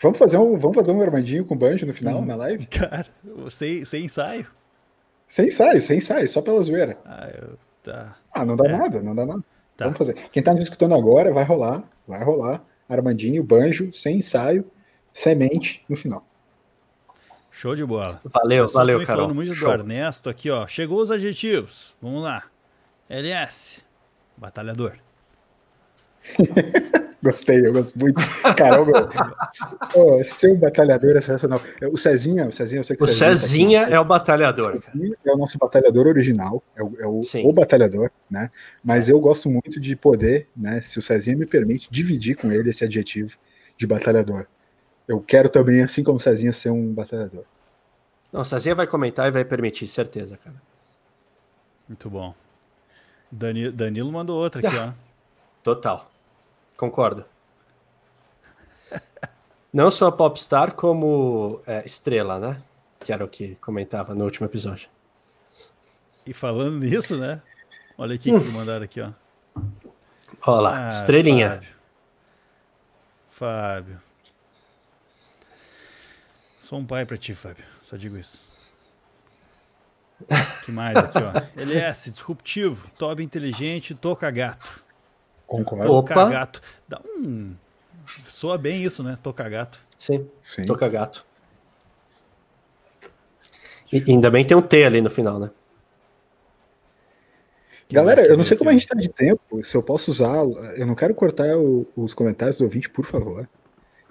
Vamos 0.02 0.18
fazer 0.18 0.38
um, 0.38 0.58
vamos 0.58 0.76
fazer 0.76 0.92
um 0.92 1.02
Armandinho 1.02 1.46
com 1.46 1.56
banjo 1.56 1.86
no 1.86 1.94
final, 1.94 2.20
hum, 2.20 2.26
na 2.26 2.36
live? 2.36 2.66
Cara, 2.66 3.06
sem, 3.52 3.86
sem 3.86 4.06
ensaio. 4.06 4.48
Sem 5.28 5.48
ensaio, 5.48 5.82
sem 5.82 5.98
ensaio, 6.00 6.28
só 6.28 6.42
pela 6.42 6.62
zoeira. 6.64 6.98
Ah, 7.06 7.30
eu, 7.34 7.58
tá. 7.84 8.18
ah 8.34 8.44
não 8.44 8.56
dá 8.56 8.66
é. 8.66 8.78
nada, 8.78 9.02
não 9.02 9.14
dá 9.14 9.26
nada. 9.26 9.44
Tá. 9.78 9.86
Vamos 9.86 9.98
fazer. 9.98 10.16
Quem 10.32 10.42
tá 10.42 10.52
nos 10.52 10.62
escutando 10.62 10.96
agora, 10.96 11.32
vai 11.32 11.44
rolar, 11.44 11.88
vai 12.08 12.24
rolar. 12.24 12.64
Armandinho, 12.90 13.44
banjo, 13.44 13.94
sem 13.94 14.18
ensaio, 14.18 14.70
semente 15.14 15.86
no 15.88 15.96
final. 15.96 16.26
Show 17.52 17.76
de 17.76 17.86
bola. 17.86 18.20
Valeu, 18.26 18.68
valeu, 18.68 19.00
Carol. 19.00 19.16
falando 19.16 19.36
muito 19.36 19.54
Show. 19.54 19.70
do 19.70 19.76
Ernesto 19.76 20.30
aqui, 20.30 20.50
ó. 20.50 20.66
Chegou 20.68 21.00
os 21.00 21.12
adjetivos. 21.12 21.96
Vamos 22.02 22.24
lá. 22.24 22.44
LS, 23.08 23.84
batalhador. 24.36 24.98
Gostei, 27.24 27.60
eu 27.64 27.72
gosto 27.72 27.98
muito. 28.00 28.20
Caramba, 28.58 29.08
oh, 29.94 30.24
ser 30.24 30.54
um 30.54 30.58
batalhador 30.58 31.12
é 31.12 31.22
sensacional. 31.22 31.62
O 31.92 31.98
Cezinha, 31.98 32.48
o 32.48 32.52
Cezinha, 32.52 32.80
eu 32.80 32.84
sei 32.84 32.96
que 32.96 33.04
o 33.04 33.08
Cezinha, 33.08 33.36
Cezinha 33.38 33.88
tá 33.88 33.92
é 33.94 34.00
o 34.00 34.06
batalhador. 34.06 34.74
O 34.74 34.80
Cezinha 34.80 35.16
é 35.24 35.32
o 35.32 35.38
nosso 35.38 35.56
batalhador 35.60 36.08
original, 36.08 36.64
é 36.76 36.82
o, 36.82 36.94
é 37.00 37.06
o, 37.06 37.22
o, 37.48 37.54
batalhador, 37.54 38.10
né? 38.28 38.50
Mas 38.84 39.08
eu 39.08 39.20
gosto 39.20 39.52
muito 39.52 39.80
de 39.80 39.96
poder, 39.96 40.48
né? 40.58 40.82
Se 40.82 40.98
o 40.98 41.02
Cezinha 41.02 41.38
me 41.38 41.46
permite, 41.46 41.88
dividir 41.92 42.36
com 42.36 42.52
ele 42.52 42.72
esse 42.72 42.84
adjetivo 42.84 43.38
de 43.78 43.86
batalhador 43.86 44.48
eu 45.12 45.20
quero 45.20 45.50
também, 45.50 45.82
assim 45.82 46.04
como 46.04 46.18
o 46.18 46.20
Cezinha, 46.20 46.54
ser 46.54 46.70
um 46.70 46.94
batalhador. 46.94 47.44
Não, 48.32 48.42
o 48.42 48.46
Cezinha 48.46 48.76
vai 48.76 48.88
comentar 48.88 49.28
e 49.28 49.32
vai 49.32 49.44
permitir, 49.44 49.88
certeza, 49.88 50.38
cara. 50.38 50.56
Muito 51.88 52.10
bom. 52.10 52.34
Danilo, 53.30 53.72
Danilo 53.72 54.12
mandou 54.12 54.42
outra 54.42 54.66
aqui, 54.66 54.78
ó. 54.78 54.94
Total. 55.62 56.11
Concordo. 56.82 57.24
Não 59.72 59.92
só 59.92 60.10
popstar, 60.10 60.74
como 60.74 61.62
é, 61.68 61.86
estrela, 61.86 62.40
né? 62.40 62.60
Que 63.00 63.14
era 63.14 63.24
o 63.24 63.28
que 63.28 63.54
comentava 63.58 64.16
no 64.16 64.26
último 64.26 64.48
episódio. 64.48 64.90
E 66.26 66.34
falando 66.34 66.80
nisso, 66.80 67.20
né? 67.20 67.40
Olha 67.96 68.16
aqui 68.16 68.34
hum. 68.34 68.40
que 68.40 68.48
mandaram 68.48 68.84
aqui, 68.84 69.00
ó. 69.00 69.12
Olha 70.48 70.62
lá, 70.62 70.88
ah, 70.88 70.90
estrelinha. 70.90 71.50
Fábio. 71.52 71.70
Fábio. 73.30 74.02
Sou 76.64 76.80
um 76.80 76.86
pai 76.86 77.06
pra 77.06 77.16
ti, 77.16 77.36
Fábio. 77.36 77.66
Só 77.84 77.96
digo 77.96 78.18
isso. 78.18 78.42
que 80.66 80.72
mais 80.72 80.98
aqui, 80.98 81.20
ó? 81.20 81.32
LS, 81.62 82.10
disruptivo, 82.10 82.90
Toby 82.98 83.24
inteligente, 83.24 83.94
toca 83.94 84.32
gato. 84.32 84.82
Concordo. 85.52 85.86
Toca 85.86 86.30
gato. 86.30 86.62
Dá 86.88 87.02
um. 87.18 87.54
Soa 88.26 88.58
bem 88.58 88.82
isso, 88.82 89.04
né? 89.04 89.18
Toca 89.22 89.48
gato. 89.50 89.82
Sim, 90.00 90.26
Sim. 90.42 90.64
toca 90.64 90.88
gato. 90.88 91.26
E 93.92 94.02
ainda 94.08 94.32
bem 94.32 94.46
que 94.46 94.48
tem 94.48 94.58
um 94.58 94.62
T 94.62 94.82
ali 94.86 95.02
no 95.02 95.10
final, 95.10 95.38
né? 95.38 95.50
Galera, 97.92 98.26
eu 98.26 98.38
não 98.38 98.46
sei 98.46 98.56
como 98.56 98.70
a 98.70 98.74
gente 98.74 98.88
tá 98.88 98.96
de 98.98 99.10
tempo, 99.10 99.62
se 99.62 99.76
eu 99.76 99.84
posso 99.84 100.12
usar. 100.12 100.38
Eu 100.78 100.88
não 100.88 100.96
quero 100.96 101.14
cortar 101.14 101.58
o, 101.58 101.86
os 101.98 102.14
comentários 102.14 102.56
do 102.56 102.64
ouvinte, 102.64 102.90
por 102.90 103.04
favor. 103.04 103.46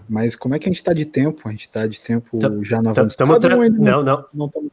Mas 0.07 0.37
como 0.37 0.55
é 0.55 0.59
que 0.59 0.68
a 0.68 0.70
gente 0.70 0.83
está 0.83 0.92
de 0.92 1.07
tempo? 1.07 1.48
A 1.48 1.52
gente 1.52 1.62
está 1.69 1.87
de 1.87 1.98
tempo 1.98 2.38
já 2.62 2.83
no 2.83 2.90
avançado? 2.90 3.08
Não, 3.71 4.02
não. 4.02 4.27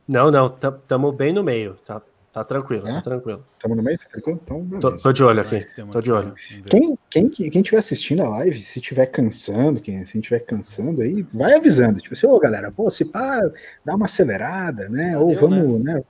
Não, 0.05 0.31
não. 0.31 0.47
Estamos 0.47 1.15
bem 1.15 1.31
no 1.31 1.45
meio. 1.45 1.75
Tá, 1.85 2.01
tá 2.37 2.43
tranquilo, 2.43 2.87
é? 2.87 2.93
tá 2.93 3.01
tranquilo. 3.01 3.45
Estamos 3.53 3.77
no 3.77 3.83
meio? 3.83 3.97
Tá 3.97 4.05
tranquilo? 4.09 4.41
Então, 4.43 4.79
tô, 4.79 4.97
tô, 4.97 5.11
de 5.11 5.23
olho 5.23 5.41
aqui. 5.41 5.65
Tô 5.91 6.01
de 6.01 6.11
olho. 6.11 6.35
Quem, 6.65 6.97
quem, 7.09 7.29
quem 7.29 7.61
tiver 7.61 7.77
assistindo 7.77 8.23
a 8.23 8.29
live, 8.29 8.59
se 8.59 8.81
tiver 8.81 9.05
cansando, 9.07 9.81
quem 9.81 10.05
se 10.05 10.17
estiver 10.17 10.39
cansando 10.39 11.01
aí, 11.01 11.21
vai 11.33 11.53
avisando. 11.53 11.99
Tipo 11.99 12.13
assim, 12.13 12.27
ô 12.27 12.39
galera, 12.39 12.71
pô, 12.71 12.89
se 12.89 13.05
pá, 13.05 13.41
dá 13.83 13.95
uma 13.95 14.05
acelerada, 14.05 14.89
né? 14.89 15.17
Ou 15.17 15.35
vamos, 15.35 15.83
né? 15.83 15.95
né? 15.95 16.03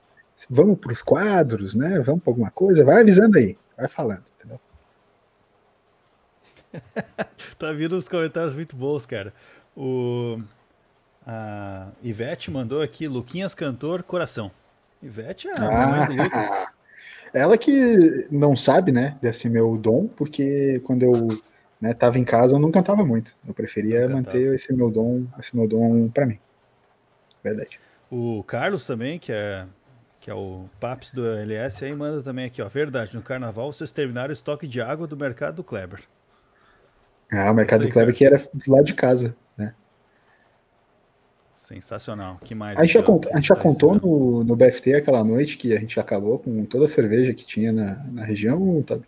Vamos 0.48 0.78
para 0.78 0.92
os 0.92 1.02
quadros, 1.02 1.74
né? 1.74 2.00
Vamos 2.00 2.22
para 2.22 2.30
alguma 2.30 2.50
coisa, 2.50 2.84
vai 2.84 3.00
avisando 3.00 3.38
aí, 3.38 3.56
vai 3.76 3.88
falando. 3.88 4.24
tá 7.58 7.72
vindo 7.72 7.96
uns 7.96 8.08
comentários 8.08 8.54
muito 8.54 8.76
bons, 8.76 9.06
cara. 9.06 9.32
O 9.76 10.40
a 11.26 11.88
Ivete 12.02 12.50
mandou 12.50 12.80
aqui, 12.80 13.06
Luquinhas 13.06 13.54
cantor, 13.54 14.02
coração. 14.02 14.50
Ivete 15.02 15.48
é 15.48 15.52
a 15.52 16.04
ah. 16.04 16.72
Ela 17.32 17.58
que 17.58 18.26
não 18.30 18.56
sabe, 18.56 18.90
né, 18.90 19.16
desse 19.20 19.48
meu 19.48 19.76
dom, 19.76 20.08
porque 20.08 20.80
quando 20.84 21.02
eu 21.02 21.28
né, 21.80 21.92
tava 21.94 22.18
em 22.18 22.24
casa 22.24 22.54
eu 22.54 22.58
não 22.58 22.70
cantava 22.70 23.04
muito. 23.04 23.36
Eu 23.46 23.54
preferia 23.54 24.08
manter 24.08 24.54
esse 24.54 24.72
meu 24.72 24.90
dom, 24.90 25.26
esse 25.38 25.54
meu 25.56 25.68
dom 25.68 26.08
para 26.08 26.26
mim. 26.26 26.38
Verdade. 27.42 27.78
O 28.10 28.42
Carlos 28.44 28.86
também, 28.86 29.18
que 29.18 29.32
é 29.32 29.66
que 30.20 30.30
é 30.30 30.34
o 30.34 30.68
Paps 30.80 31.12
do 31.12 31.24
LS, 31.24 31.84
aí 31.84 31.94
manda 31.94 32.22
também 32.22 32.44
aqui, 32.44 32.60
ó. 32.60 32.68
Verdade, 32.68 33.14
no 33.14 33.22
carnaval 33.22 33.72
vocês 33.72 33.90
terminaram 33.90 34.30
o 34.30 34.32
estoque 34.32 34.66
de 34.66 34.80
água 34.80 35.06
do 35.06 35.16
mercado 35.16 35.56
do 35.56 35.64
Kleber. 35.64 36.02
Ah, 37.32 37.50
o 37.50 37.54
mercado 37.54 37.86
do 37.86 37.90
Kleber 37.90 38.14
que 38.14 38.24
era 38.24 38.36
do 38.36 38.72
lado 38.72 38.84
de 38.84 38.94
casa, 38.94 39.36
né? 39.56 39.74
Sensacional. 41.68 42.40
Que 42.42 42.54
mais? 42.54 42.78
A 42.78 42.82
gente 42.82 42.94
já, 42.94 43.02
contou, 43.02 43.30
a 43.30 43.36
gente 43.36 43.48
já 43.48 43.56
contou 43.56 43.94
no, 43.94 44.42
no 44.42 44.56
BFT 44.56 44.94
aquela 44.94 45.22
noite 45.22 45.58
que 45.58 45.76
a 45.76 45.78
gente 45.78 46.00
acabou 46.00 46.38
com 46.38 46.64
toda 46.64 46.86
a 46.86 46.88
cerveja 46.88 47.34
que 47.34 47.44
tinha 47.44 47.70
na, 47.70 48.02
na 48.04 48.24
região, 48.24 48.82
tá? 48.82 48.98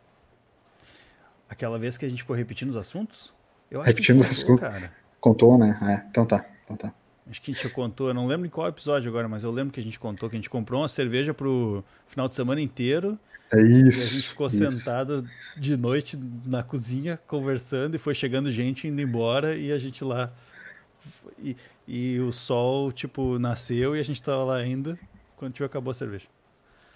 Aquela 1.48 1.78
vez 1.78 1.96
que 1.96 2.04
a 2.04 2.08
gente 2.08 2.20
ficou 2.20 2.36
repetindo 2.36 2.68
os 2.68 2.76
assuntos? 2.76 3.32
Eu 3.70 3.80
repetindo 3.80 4.20
os 4.20 4.28
assuntos. 4.28 4.60
Cara. 4.60 4.92
Contou, 5.18 5.56
né? 5.56 5.78
É, 5.82 6.06
então 6.10 6.26
tá, 6.26 6.44
então 6.62 6.76
tá. 6.76 6.92
Acho 7.30 7.40
que 7.40 7.50
a 7.50 7.54
gente 7.54 7.68
contou, 7.70 8.08
eu 8.08 8.14
não 8.14 8.26
lembro 8.26 8.46
em 8.46 8.50
qual 8.50 8.68
episódio 8.68 9.08
agora, 9.08 9.26
mas 9.26 9.42
eu 9.42 9.50
lembro 9.50 9.72
que 9.72 9.80
a 9.80 9.82
gente 9.82 9.98
contou 9.98 10.28
que 10.28 10.36
a 10.36 10.38
gente 10.38 10.50
comprou 10.50 10.82
uma 10.82 10.88
cerveja 10.88 11.32
pro 11.32 11.82
final 12.06 12.28
de 12.28 12.34
semana 12.34 12.60
inteiro. 12.60 13.18
É 13.54 13.62
isso. 13.62 14.00
E 14.00 14.02
a 14.02 14.06
gente 14.06 14.28
ficou 14.28 14.48
isso. 14.48 14.58
sentado 14.58 15.26
de 15.56 15.78
noite 15.78 16.18
na 16.44 16.62
cozinha 16.62 17.18
conversando 17.26 17.94
e 17.94 17.98
foi 17.98 18.14
chegando 18.14 18.52
gente 18.52 18.86
indo 18.86 19.00
embora 19.00 19.56
e 19.56 19.72
a 19.72 19.78
gente 19.78 20.04
lá. 20.04 20.30
E, 21.38 21.56
e 21.92 22.20
o 22.20 22.30
sol, 22.30 22.92
tipo, 22.92 23.36
nasceu 23.36 23.96
e 23.96 23.98
a 23.98 24.02
gente 24.04 24.22
tava 24.22 24.44
lá 24.44 24.56
ainda 24.58 24.96
quando 25.36 25.54
tipo, 25.54 25.64
acabou 25.64 25.90
a 25.90 25.94
cerveja. 25.94 26.28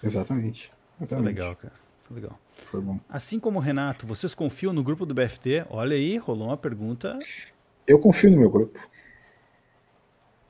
Exatamente. 0.01 0.71
Exatamente. 1.01 1.09
Foi 1.09 1.21
legal, 1.21 1.57
cara. 1.57 1.75
Foi 2.05 2.15
legal. 2.15 2.39
Foi 2.67 2.81
bom. 2.81 3.01
Assim 3.09 3.41
como 3.41 3.59
o 3.59 3.61
Renato, 3.61 4.07
vocês 4.07 4.35
confiam 4.35 4.73
no 4.73 4.85
grupo 4.85 5.05
do 5.05 5.13
BFT? 5.13 5.67
Olha 5.69 5.97
aí, 5.97 6.17
rolou 6.17 6.47
uma 6.47 6.57
pergunta. 6.57 7.19
Eu 7.89 7.99
confio 7.99 8.31
no 8.31 8.37
meu 8.37 8.49
grupo. 8.49 8.79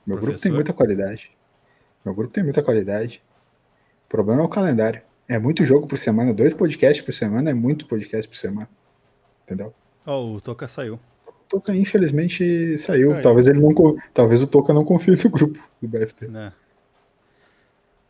Meu 0.07 0.19
Professor? 0.19 0.27
grupo 0.27 0.43
tem 0.43 0.53
muita 0.53 0.73
qualidade. 0.75 1.31
Meu 2.05 2.15
grupo 2.15 2.35
tem 2.35 2.45
muita 2.45 2.63
qualidade. 2.63 3.23
O 4.05 4.11
problema 4.11 4.43
é 4.43 4.45
o 4.45 4.49
calendário. 4.49 5.01
É 5.27 5.39
muito 5.39 5.65
jogo 5.65 5.87
por 5.87 5.97
semana, 5.97 6.35
dois 6.35 6.53
podcasts 6.53 7.03
por 7.03 7.15
semana 7.15 7.49
é 7.49 7.55
muito 7.55 7.87
podcast 7.87 8.29
por 8.29 8.37
semana. 8.37 8.69
Entendeu? 9.45 9.73
Ó, 10.05 10.21
oh, 10.21 10.35
o 10.35 10.41
Toca 10.43 10.69
saiu. 10.69 11.01
O 11.55 11.61
Toca 11.61 11.77
infelizmente 11.77 12.77
saiu. 12.79 13.11
Caiu. 13.11 13.23
Talvez 13.23 13.47
ele 13.47 13.61
não 13.61 13.73
talvez 14.13 14.43
o 14.43 14.47
Toca 14.49 14.73
não 14.73 14.85
confie 14.85 15.13
no 15.13 15.31
grupo 15.31 15.57
do 15.81 15.89
BFT. 15.89 16.27
É. 16.27 16.49
O 16.49 16.53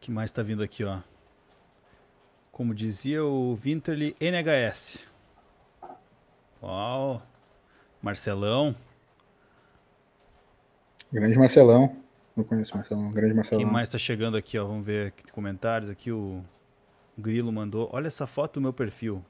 que 0.01 0.11
mais 0.11 0.33
tá 0.33 0.43
vindo 0.43 0.63
aqui, 0.63 0.83
ó? 0.83 1.01
Como 2.51 2.75
dizia 2.75 3.23
o 3.23 3.55
Winterly 3.55 4.17
NHS. 4.19 5.01
Uau. 6.63 7.23
Marcelão. 8.01 8.75
Grande 11.13 11.39
Marcelão. 11.39 11.95
Não 12.35 12.45
conheço 12.45 12.75
Marcelão. 12.75 13.13
Grande 13.13 13.35
Marcelão. 13.35 13.63
Quem 13.63 13.71
mais 13.71 13.91
tá 13.91 13.99
chegando 13.99 14.39
aqui, 14.39 14.59
ó? 14.59 14.65
Vamos 14.65 14.87
ver 14.87 15.09
aqui, 15.09 15.31
comentários 15.31 15.91
aqui. 15.91 16.11
O 16.11 16.43
Grilo 17.19 17.53
mandou. 17.53 17.91
Olha 17.93 18.07
essa 18.07 18.27
foto 18.27 18.55
do 18.55 18.63
meu 18.63 18.73
perfil. 18.73 19.23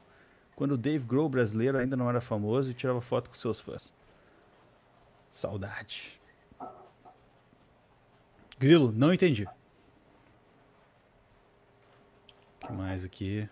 Quando 0.55 0.73
o 0.73 0.79
Dave 0.79 1.05
Grohl 1.05 1.29
brasileiro 1.29 1.79
ainda 1.79 1.97
não 1.97 2.09
era 2.09 2.21
famoso 2.21 2.71
e 2.71 2.75
tirava 2.75 3.01
foto 3.01 3.29
com 3.29 3.35
seus 3.35 3.59
fãs. 3.59 3.93
Saudade. 5.35 6.21
Grilo, 8.57 8.93
não 8.93 9.13
entendi. 9.13 9.45
O 12.63 12.67
que 12.67 12.73
mais 12.73 13.05
aqui? 13.05 13.49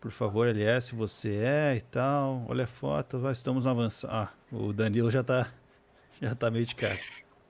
Por 0.00 0.10
favor, 0.10 0.48
LS, 0.48 0.92
você 0.96 1.36
é 1.36 1.76
e 1.76 1.80
tal. 1.82 2.44
Olha 2.48 2.64
a 2.64 2.66
foto, 2.66 3.20
vai, 3.20 3.30
estamos 3.30 3.64
avançando. 3.64 4.10
Ah, 4.10 4.32
o 4.50 4.72
Danilo 4.72 5.08
já 5.08 5.22
tá, 5.22 5.52
já 6.20 6.34
tá 6.34 6.50
meio 6.50 6.66
de 6.66 6.74
cara. 6.74 6.98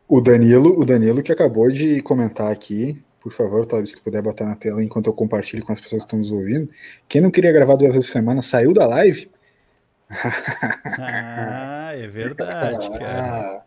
O 0.07 0.21
Danilo, 0.21 0.79
o 0.79 0.85
Danilo 0.85 1.23
que 1.23 1.33
acabou 1.33 1.71
de 1.71 2.03
comentar 2.03 2.53
aqui, 2.53 3.03
por 3.19 3.33
favor, 3.33 3.65
talvez 3.65 3.93
se 3.93 4.01
puder 4.01 4.21
botar 4.21 4.45
na 4.45 4.57
tela 4.57 4.85
enquanto 4.85 5.07
eu 5.07 5.15
compartilho 5.15 5.65
com 5.65 5.73
as 5.73 5.81
pessoas 5.81 6.03
que 6.03 6.07
estão 6.07 6.19
nos 6.19 6.31
ouvindo. 6.31 6.69
Quem 7.09 7.23
não 7.23 7.31
queria 7.31 7.51
gravar 7.51 7.77
duas 7.77 7.95
vezes 7.95 8.11
por 8.11 8.13
semana 8.13 8.43
saiu 8.43 8.75
da 8.75 8.87
live. 8.87 9.31
Ah, 10.11 11.91
é 11.95 12.07
verdade, 12.07 12.91
cara. 12.99 13.65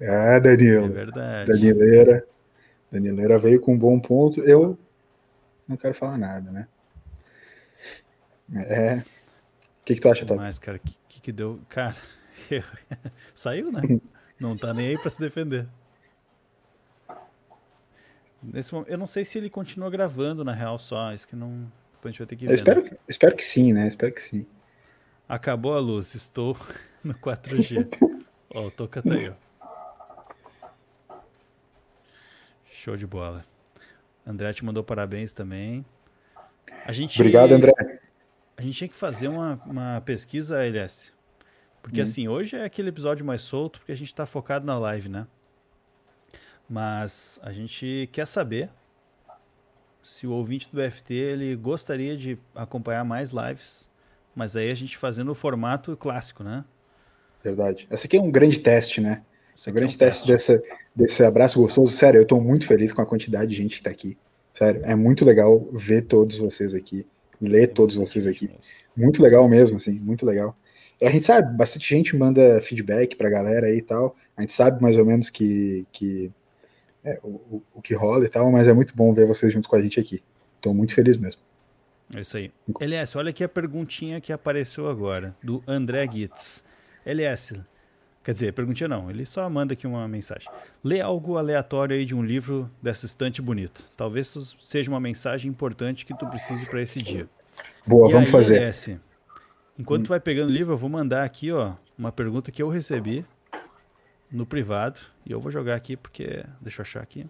Ah, 0.00 0.38
Danilo. 0.38 0.86
É 0.86 0.88
verdade. 0.88 1.52
Danileira. 1.52 2.26
Danileira 2.90 3.38
veio 3.38 3.60
com 3.60 3.74
um 3.74 3.78
bom 3.78 3.98
ponto. 3.98 4.40
Eu 4.42 4.78
não 5.66 5.76
quero 5.76 5.94
falar 5.94 6.16
nada, 6.16 6.50
né? 6.50 6.68
É. 8.54 8.96
O 8.96 9.84
que, 9.84 9.94
que 9.94 10.00
tu 10.00 10.08
acha, 10.08 10.24
Top? 10.24 10.40
Mas, 10.40 10.58
cara, 10.58 10.78
o 10.78 10.80
que, 10.80 11.20
que 11.20 11.32
deu? 11.32 11.60
Cara, 11.68 11.96
saiu, 13.34 13.72
né? 13.72 14.00
Não 14.38 14.56
tá 14.56 14.72
nem 14.72 14.88
aí 14.88 14.98
para 14.98 15.10
se 15.10 15.20
defender. 15.20 15.66
Nesse 18.42 18.72
momento, 18.72 18.90
eu 18.90 18.98
não 18.98 19.06
sei 19.06 19.24
se 19.24 19.36
ele 19.36 19.50
continua 19.50 19.90
gravando, 19.90 20.44
na 20.44 20.52
real, 20.52 20.78
só. 20.78 21.12
Isso 21.12 21.26
que 21.26 21.34
não. 21.34 21.70
Depois 21.94 22.04
a 22.04 22.08
gente 22.10 22.18
vai 22.18 22.26
ter 22.28 22.36
que 22.36 22.46
ver. 22.46 22.54
espero, 22.54 22.84
né? 22.84 22.90
espero 23.08 23.36
que 23.36 23.44
sim, 23.44 23.72
né? 23.72 23.88
Espero 23.88 24.12
que 24.12 24.20
sim. 24.20 24.46
Acabou 25.28 25.74
a 25.74 25.78
luz, 25.78 26.14
estou 26.14 26.56
no 27.04 27.12
4G. 27.14 27.86
ó, 28.54 28.66
o 28.66 28.70
Toca 28.70 29.02
tá 29.02 29.12
aí, 29.12 29.28
ó. 29.28 29.34
Show 32.72 32.96
de 32.96 33.06
bola. 33.06 33.44
André 34.26 34.52
te 34.52 34.64
mandou 34.64 34.82
parabéns 34.82 35.32
também. 35.32 35.84
A 36.86 36.92
gente, 36.92 37.20
Obrigado, 37.20 37.52
André. 37.52 37.72
A 38.56 38.62
gente 38.62 38.78
tinha 38.78 38.88
que 38.88 38.96
fazer 38.96 39.28
uma, 39.28 39.60
uma 39.66 40.00
pesquisa, 40.00 40.64
LS. 40.64 41.12
Porque 41.82 42.00
hum. 42.00 42.04
assim, 42.04 42.28
hoje 42.28 42.56
é 42.56 42.64
aquele 42.64 42.88
episódio 42.88 43.24
mais 43.24 43.42
solto, 43.42 43.80
porque 43.80 43.92
a 43.92 43.96
gente 43.96 44.08
está 44.08 44.24
focado 44.24 44.64
na 44.64 44.78
live, 44.78 45.08
né? 45.08 45.26
Mas 46.68 47.38
a 47.42 47.52
gente 47.52 48.08
quer 48.12 48.26
saber 48.26 48.70
se 50.02 50.26
o 50.26 50.32
ouvinte 50.32 50.70
do 50.70 50.76
BFT 50.76 51.14
ele 51.14 51.54
gostaria 51.56 52.16
de 52.16 52.38
acompanhar 52.54 53.04
mais 53.04 53.30
lives, 53.30 53.87
mas 54.38 54.54
aí 54.54 54.70
a 54.70 54.74
gente 54.74 54.96
fazendo 54.96 55.32
o 55.32 55.34
formato 55.34 55.96
clássico, 55.96 56.44
né? 56.44 56.64
Verdade. 57.42 57.88
Esse 57.90 58.06
aqui 58.06 58.16
é 58.16 58.22
um 58.22 58.30
grande 58.30 58.60
teste, 58.60 59.00
né? 59.00 59.22
Esse 59.52 59.68
é 59.68 59.72
um 59.72 59.74
grande 59.74 59.94
é 59.94 59.96
um 59.96 59.98
teste, 59.98 60.26
teste 60.28 60.52
desse, 60.52 60.68
desse 60.94 61.24
abraço 61.24 61.60
gostoso. 61.60 61.92
Sério, 61.92 62.18
eu 62.18 62.22
estou 62.22 62.40
muito 62.40 62.64
feliz 62.64 62.92
com 62.92 63.02
a 63.02 63.06
quantidade 63.06 63.50
de 63.50 63.56
gente 63.56 63.70
que 63.70 63.80
está 63.80 63.90
aqui. 63.90 64.16
Sério, 64.54 64.80
é 64.84 64.94
muito 64.94 65.24
legal 65.24 65.68
ver 65.72 66.02
todos 66.02 66.38
vocês 66.38 66.72
aqui, 66.72 67.04
ler 67.40 67.66
todos 67.66 67.96
vocês 67.96 68.28
aqui. 68.28 68.48
Muito 68.96 69.20
legal 69.20 69.48
mesmo, 69.48 69.76
assim, 69.76 69.98
muito 69.98 70.24
legal. 70.24 70.56
A 71.02 71.10
gente 71.10 71.24
sabe, 71.24 71.56
bastante 71.56 71.92
gente 71.92 72.16
manda 72.16 72.60
feedback 72.60 73.16
pra 73.16 73.28
galera 73.28 73.66
aí 73.66 73.78
e 73.78 73.82
tal. 73.82 74.14
A 74.36 74.42
gente 74.42 74.52
sabe 74.52 74.80
mais 74.80 74.96
ou 74.96 75.04
menos 75.04 75.30
que, 75.30 75.84
que 75.90 76.30
é, 77.02 77.18
o, 77.24 77.60
o 77.74 77.82
que 77.82 77.92
rola 77.92 78.24
e 78.24 78.28
tal, 78.28 78.52
mas 78.52 78.68
é 78.68 78.72
muito 78.72 78.94
bom 78.94 79.12
ver 79.12 79.26
vocês 79.26 79.52
junto 79.52 79.68
com 79.68 79.74
a 79.74 79.82
gente 79.82 79.98
aqui. 79.98 80.22
Estou 80.56 80.72
muito 80.72 80.94
feliz 80.94 81.16
mesmo. 81.16 81.47
É 82.14 82.20
isso 82.20 82.36
aí. 82.36 82.50
LS, 82.80 83.16
olha 83.18 83.30
aqui 83.30 83.44
a 83.44 83.48
perguntinha 83.48 84.20
que 84.20 84.32
apareceu 84.32 84.88
agora, 84.88 85.36
do 85.42 85.62
André 85.66 86.08
Gitz. 86.10 86.64
LS, 87.04 87.60
quer 88.22 88.32
dizer, 88.32 88.52
perguntinha 88.52 88.88
não, 88.88 89.10
ele 89.10 89.26
só 89.26 89.48
manda 89.48 89.74
aqui 89.74 89.86
uma 89.86 90.06
mensagem. 90.08 90.48
Lê 90.82 91.00
algo 91.00 91.36
aleatório 91.36 91.96
aí 91.96 92.04
de 92.04 92.14
um 92.14 92.22
livro 92.22 92.70
dessa 92.82 93.06
estante 93.06 93.42
bonito. 93.42 93.84
Talvez 93.96 94.34
seja 94.60 94.90
uma 94.90 95.00
mensagem 95.00 95.50
importante 95.50 96.06
que 96.06 96.16
tu 96.16 96.26
precise 96.26 96.66
para 96.66 96.82
esse 96.82 97.02
dia. 97.02 97.28
Boa, 97.86 98.08
e 98.08 98.12
vamos 98.12 98.28
aí, 98.28 98.32
fazer. 98.32 98.56
LS, 98.58 98.98
Enquanto 99.78 100.00
hum. 100.00 100.04
tu 100.04 100.08
vai 100.08 100.20
pegando 100.20 100.48
o 100.48 100.52
livro, 100.52 100.72
eu 100.72 100.76
vou 100.76 100.90
mandar 100.90 101.22
aqui, 101.22 101.52
ó, 101.52 101.74
uma 101.96 102.10
pergunta 102.10 102.50
que 102.50 102.60
eu 102.60 102.68
recebi 102.68 103.24
no 104.30 104.44
privado. 104.44 104.98
E 105.24 105.30
eu 105.30 105.40
vou 105.40 105.52
jogar 105.52 105.76
aqui 105.76 105.96
porque. 105.96 106.44
Deixa 106.60 106.80
eu 106.80 106.82
achar 106.82 107.02
aqui. 107.02 107.26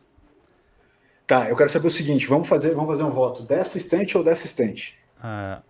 Tá, 1.29 1.47
eu 1.51 1.55
quero 1.55 1.69
saber 1.69 1.89
o 1.89 1.91
seguinte: 1.91 2.27
vamos 2.27 2.49
fazer, 2.49 2.75
vamos 2.75 2.91
fazer 2.91 3.03
um 3.03 3.11
voto 3.11 3.43
dessa 3.43 3.77
estante 3.77 4.17
ou 4.17 4.25
dessa 4.25 4.47
estante? 4.47 4.99
Ah, 5.23 5.61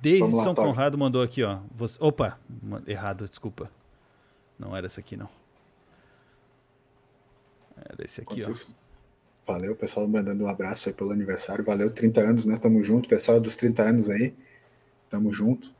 desde 0.00 0.30
São 0.40 0.54
Conrado 0.54 0.96
mandou 0.96 1.20
aqui, 1.20 1.42
ó. 1.42 1.58
Você, 1.74 1.98
opa, 2.00 2.38
errado, 2.86 3.28
desculpa. 3.28 3.68
Não 4.56 4.74
era 4.74 4.86
essa 4.86 5.00
aqui, 5.00 5.16
não. 5.16 5.28
Era 7.76 8.04
esse 8.04 8.20
aqui, 8.20 8.36
Quanto 8.36 8.48
ó. 8.48 8.52
Isso? 8.52 8.76
Valeu, 9.44 9.74
pessoal, 9.74 10.06
mandando 10.06 10.44
um 10.44 10.48
abraço 10.48 10.88
aí 10.88 10.94
pelo 10.94 11.10
aniversário. 11.10 11.64
Valeu, 11.64 11.90
30 11.90 12.20
anos, 12.20 12.44
né? 12.44 12.56
Tamo 12.56 12.82
junto, 12.84 13.08
pessoal 13.08 13.40
dos 13.40 13.56
30 13.56 13.82
anos 13.82 14.08
aí. 14.08 14.32
Tamo 15.10 15.32
junto. 15.32 15.74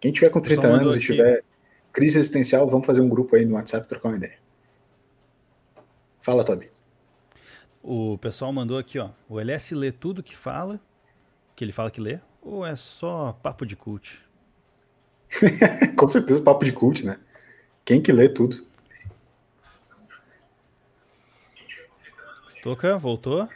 Quem 0.00 0.10
tiver 0.10 0.30
com 0.30 0.40
30 0.40 0.66
anos 0.66 0.96
e 0.96 1.00
tiver 1.00 1.44
crise 1.92 2.18
existencial, 2.18 2.66
vamos 2.66 2.86
fazer 2.86 3.02
um 3.02 3.08
grupo 3.10 3.36
aí 3.36 3.44
no 3.44 3.56
WhatsApp 3.56 3.86
trocar 3.86 4.08
uma 4.08 4.16
ideia. 4.16 4.38
Fala, 6.20 6.44
Toby. 6.44 6.77
O 7.90 8.18
pessoal 8.18 8.52
mandou 8.52 8.76
aqui, 8.76 8.98
ó. 8.98 9.08
O 9.30 9.40
LS 9.40 9.74
lê 9.74 9.90
tudo 9.90 10.22
que 10.22 10.36
fala, 10.36 10.78
que 11.56 11.64
ele 11.64 11.72
fala 11.72 11.90
que 11.90 12.02
lê, 12.02 12.18
ou 12.42 12.66
é 12.66 12.76
só 12.76 13.32
papo 13.42 13.64
de 13.64 13.74
cult? 13.74 14.18
com 15.96 16.06
certeza 16.06 16.42
papo 16.42 16.66
de 16.66 16.72
cult, 16.72 17.06
né? 17.06 17.18
Quem 17.86 18.02
que 18.02 18.12
lê 18.12 18.28
tudo? 18.28 18.62
Toca, 22.62 22.98
voltou? 22.98 23.48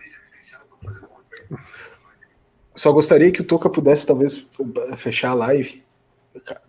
Só 2.74 2.90
gostaria 2.90 3.30
que 3.30 3.42
o 3.42 3.44
Toca 3.44 3.68
pudesse 3.68 4.06
talvez 4.06 4.48
fechar 4.96 5.32
a 5.32 5.34
live. 5.34 5.84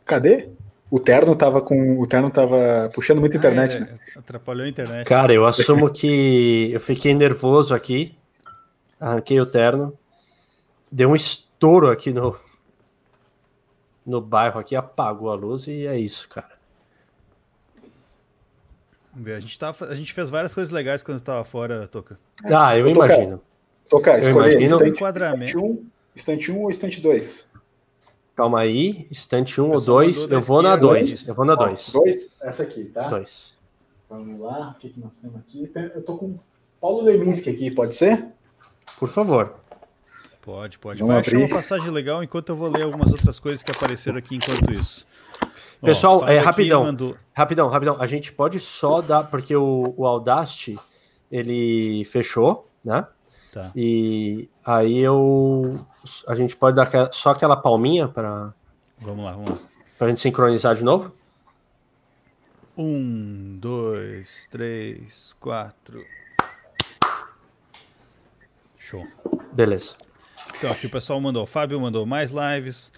Cadê? 0.03 0.49
O 0.93 0.99
Terno 0.99 1.35
tava 1.35 1.61
com. 1.61 1.99
O 1.99 2.05
Terno 2.05 2.29
tava 2.29 2.91
puxando 2.93 3.19
muita 3.19 3.37
internet, 3.37 3.77
ah, 3.77 3.77
é, 3.77 3.79
né? 3.79 3.99
Atrapalhou 4.15 4.65
a 4.65 4.69
internet. 4.69 5.07
Cara, 5.07 5.33
eu 5.33 5.45
assumo 5.45 5.89
que 5.91 6.69
eu 6.71 6.79
fiquei 6.79 7.13
nervoso 7.15 7.73
aqui 7.73 8.15
arranquei 9.03 9.39
o 9.39 9.45
terno, 9.45 9.97
deu 10.89 11.09
um 11.09 11.15
estouro 11.15 11.89
aqui 11.89 12.13
no, 12.13 12.39
no 14.05 14.21
bairro 14.21 14.59
aqui, 14.59 14.75
apagou 14.77 15.29
a 15.29 15.35
luz 15.35 15.67
e 15.67 15.85
é 15.85 15.97
isso, 15.97 16.29
cara. 16.29 16.53
A 19.15 19.39
gente, 19.39 19.59
tava, 19.59 19.85
a 19.85 19.95
gente 19.95 20.11
fez 20.11 20.29
várias 20.29 20.53
coisas 20.53 20.71
legais 20.71 21.03
quando 21.03 21.19
estava 21.19 21.43
fora, 21.43 21.87
Toca. 21.87 22.17
Ah, 22.45 22.75
eu, 22.75 22.87
Eu 22.87 22.95
imagino. 22.95 23.41
Tocar, 23.87 24.17
escolher 24.17 24.59
estante, 24.59 24.89
Enquadramento. 24.89 25.85
estante 26.15 26.51
1, 26.51 26.51
estante 26.51 26.51
1 26.51 26.61
ou 26.61 26.69
estante 26.69 27.01
2? 27.01 27.52
Calma 28.35 28.59
aí, 28.61 29.07
estante 29.11 29.61
1 29.61 29.65
ou 29.65 29.71
pessoal 29.73 29.97
2, 29.99 30.15
mandou 30.17 30.29
da 30.29 30.35
eu 30.35 30.41
vou 30.41 30.61
na 30.63 30.69
esquerda, 30.69 30.87
2. 30.87 31.11
isso. 31.11 31.29
Eu 31.31 31.35
vou 31.35 31.45
na 31.45 31.55
2. 31.55 31.89
2? 31.91 32.37
Essa 32.41 32.63
aqui, 32.63 32.85
tá? 32.85 33.07
2. 33.09 33.53
Vamos 34.09 34.39
lá, 34.39 34.73
o 34.75 34.79
que, 34.79 34.89
que 34.89 34.99
nós 34.99 35.15
temos 35.17 35.37
aqui? 35.39 35.71
Eu 35.93 36.03
tô 36.03 36.17
com 36.17 36.35
Paulo 36.81 37.01
Leminski 37.03 37.49
aqui, 37.49 37.69
pode 37.71 37.95
ser? 37.95 38.25
Por 38.99 39.07
favor. 39.09 39.55
Pode, 40.41 40.77
pode. 40.79 40.99
Vamos 40.99 41.13
Vai 41.13 41.21
achar 41.21 41.31
abrir. 41.35 41.45
uma 41.45 41.55
passagem 41.55 41.89
legal 41.89 42.23
enquanto 42.23 42.49
eu 42.49 42.55
vou 42.55 42.69
ler 42.69 42.83
algumas 42.83 43.11
outras 43.11 43.39
coisas 43.39 43.63
que 43.63 43.71
apareceram 43.71 44.17
aqui 44.17 44.35
enquanto 44.35 44.73
isso. 44.73 45.05
Ó, 45.81 45.85
Pessoal, 45.85 46.19
Fábio 46.19 46.33
é, 46.33 46.39
rapidão. 46.39 46.83
mandou- 46.83 47.15
Rapidão, 47.33 47.69
rapidão. 47.69 47.95
A 48.01 48.07
gente 48.07 48.31
pode 48.33 48.59
só 48.59 48.99
dar, 49.01 49.23
porque 49.23 49.55
o, 49.55 49.93
o 49.95 50.05
Audacity, 50.05 50.77
ele 51.31 52.03
fechou, 52.05 52.69
né? 52.83 53.05
Tá. 53.53 53.71
E 53.75 54.49
aí 54.65 54.97
eu. 54.97 55.85
A 56.27 56.33
gente 56.35 56.55
pode 56.55 56.75
dar 56.75 56.83
aquela- 56.83 57.11
só 57.11 57.29
aquela 57.31 57.55
palminha 57.55 58.07
para 58.07 58.51
Vamos 58.99 59.23
lá, 59.23 59.31
vamos 59.33 59.51
lá. 59.51 59.57
a 59.99 60.07
gente 60.09 60.19
sincronizar 60.21 60.75
de 60.75 60.83
novo? 60.83 61.15
Um, 62.75 63.57
dois, 63.59 64.47
três, 64.49 65.35
quatro. 65.39 66.03
Show. 68.79 69.05
Beleza. 69.51 69.93
Então, 70.57 70.71
aqui 70.71 70.87
o 70.87 70.89
pessoal 70.89 71.21
mandou. 71.21 71.43
O 71.43 71.47
Fábio 71.47 71.79
mandou 71.79 72.05
mais 72.05 72.31
lives. 72.31 72.91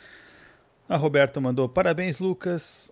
A 0.87 0.95
Roberta 0.95 1.41
mandou 1.41 1.67
parabéns, 1.67 2.19
Lucas. 2.19 2.91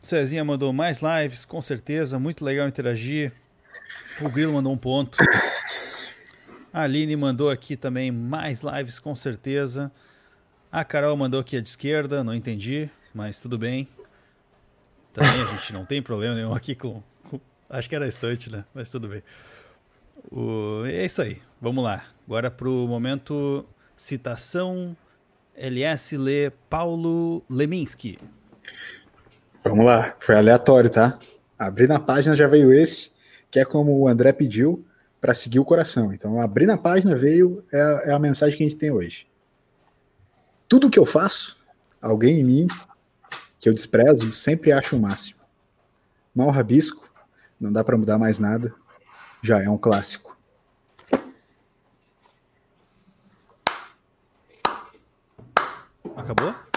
Cezinha 0.00 0.44
mandou 0.44 0.72
mais 0.72 1.00
lives, 1.02 1.44
com 1.44 1.60
certeza. 1.60 2.18
Muito 2.18 2.44
legal 2.44 2.68
interagir. 2.68 3.32
O 4.20 4.28
Grilo 4.28 4.52
mandou 4.52 4.72
um 4.72 4.78
ponto. 4.78 5.18
A 6.72 6.82
Aline 6.82 7.16
mandou 7.16 7.50
aqui 7.50 7.76
também 7.76 8.10
mais 8.10 8.62
lives, 8.62 8.98
com 8.98 9.14
certeza. 9.16 9.90
A 10.70 10.84
Carol 10.84 11.16
mandou 11.16 11.40
aqui 11.40 11.56
a 11.56 11.60
de 11.60 11.68
esquerda, 11.68 12.22
não 12.22 12.34
entendi, 12.34 12.90
mas 13.14 13.38
tudo 13.38 13.56
bem. 13.58 13.88
Também 15.12 15.42
a 15.42 15.46
gente 15.56 15.72
não 15.72 15.84
tem 15.84 16.02
problema 16.02 16.34
nenhum 16.34 16.54
aqui 16.54 16.74
com. 16.74 17.02
com- 17.30 17.40
acho 17.70 17.88
que 17.88 17.94
era 17.94 18.06
estante, 18.06 18.50
né? 18.50 18.64
Mas 18.74 18.90
tudo 18.90 19.08
bem. 19.08 19.22
O- 20.30 20.84
é 20.84 21.04
isso 21.06 21.22
aí. 21.22 21.40
Vamos 21.60 21.82
lá. 21.82 22.04
Agora 22.26 22.50
para 22.50 22.68
o 22.68 22.86
momento 22.86 23.64
citação 23.96 24.96
LS 25.56 26.16
Lê 26.16 26.50
Paulo 26.68 27.42
Leminski. 27.48 28.18
Vamos 29.64 29.84
lá, 29.84 30.14
foi 30.20 30.36
aleatório, 30.36 30.88
tá? 30.88 31.18
Abri 31.58 31.86
na 31.86 31.98
página, 31.98 32.36
já 32.36 32.46
veio 32.46 32.72
esse, 32.72 33.10
que 33.50 33.58
é 33.58 33.64
como 33.64 33.98
o 33.98 34.06
André 34.06 34.32
pediu, 34.32 34.84
para 35.20 35.34
seguir 35.34 35.58
o 35.58 35.64
coração. 35.64 36.12
Então, 36.12 36.40
abrir 36.40 36.66
na 36.66 36.78
página 36.78 37.16
veio, 37.16 37.64
é 37.72 37.80
a, 37.80 38.02
é 38.06 38.12
a 38.12 38.18
mensagem 38.18 38.56
que 38.56 38.64
a 38.64 38.68
gente 38.68 38.78
tem 38.78 38.90
hoje. 38.90 39.26
Tudo 40.68 40.90
que 40.90 40.98
eu 40.98 41.06
faço, 41.06 41.58
alguém 42.00 42.40
em 42.40 42.44
mim, 42.44 42.68
que 43.58 43.68
eu 43.68 43.74
desprezo, 43.74 44.32
sempre 44.34 44.70
acho 44.72 44.96
o 44.96 45.00
máximo. 45.00 45.40
Mal 46.34 46.50
rabisco, 46.50 47.08
não 47.60 47.72
dá 47.72 47.82
para 47.82 47.96
mudar 47.96 48.18
mais 48.18 48.38
nada, 48.38 48.72
já 49.42 49.62
é 49.62 49.68
um 49.68 49.78
clássico. 49.78 50.36
Acabou? 56.16 56.67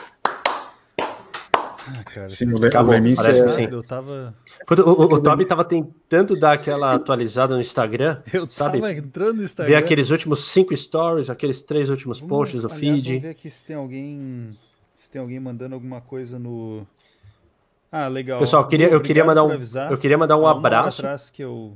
Cara. 2.13 2.29
Sim, 2.29 2.45
Le- 2.45 2.67
Acabou, 2.67 2.93
parece 2.93 3.41
é- 3.41 3.43
que 3.43 3.49
sim. 3.51 3.67
Eu 3.71 3.81
tava, 3.83 4.35
o, 4.69 4.73
o, 4.89 5.13
o 5.13 5.21
Toby 5.21 5.45
tava 5.45 5.63
tentando 5.63 6.37
dar 6.37 6.53
aquela 6.53 6.93
atualizada 6.95 7.55
no 7.55 7.61
Instagram, 7.61 8.21
eu 8.33 8.49
sabe? 8.49 8.79
tava 8.81 8.91
entrando 8.93 9.37
no 9.37 9.43
Instagram. 9.43 9.73
Ver 9.73 9.77
aqueles 9.77 10.09
últimos 10.09 10.45
cinco 10.45 10.75
stories, 10.75 11.29
aqueles 11.29 11.63
três 11.63 11.89
últimos 11.89 12.19
Vamos- 12.19 12.29
posts 12.29 12.61
do 12.61 12.67
aliás, 12.67 12.79
feed. 12.79 13.07
Vamos 13.07 13.21
ver 13.23 13.29
aqui 13.29 13.49
se 13.49 13.65
tem 13.65 13.75
alguém. 13.75 14.57
Se 14.95 15.09
tem 15.09 15.21
alguém 15.21 15.39
mandando 15.39 15.73
alguma 15.75 16.01
coisa 16.01 16.37
no. 16.37 16.85
Ah, 17.91 18.07
legal. 18.07 18.39
Pessoal, 18.39 18.63
eu 18.63 18.67
queria, 18.67 18.87
eu 18.89 19.01
queria 19.01 19.23
mandar 19.25 19.43
um, 19.43 19.51
avisar. 19.51 19.91
eu 19.91 19.97
queria 19.97 20.17
mandar 20.17 20.37
um 20.37 20.45
Há 20.45 20.51
abraço. 20.51 21.01
atrás 21.01 21.29
que 21.29 21.41
eu. 21.43 21.75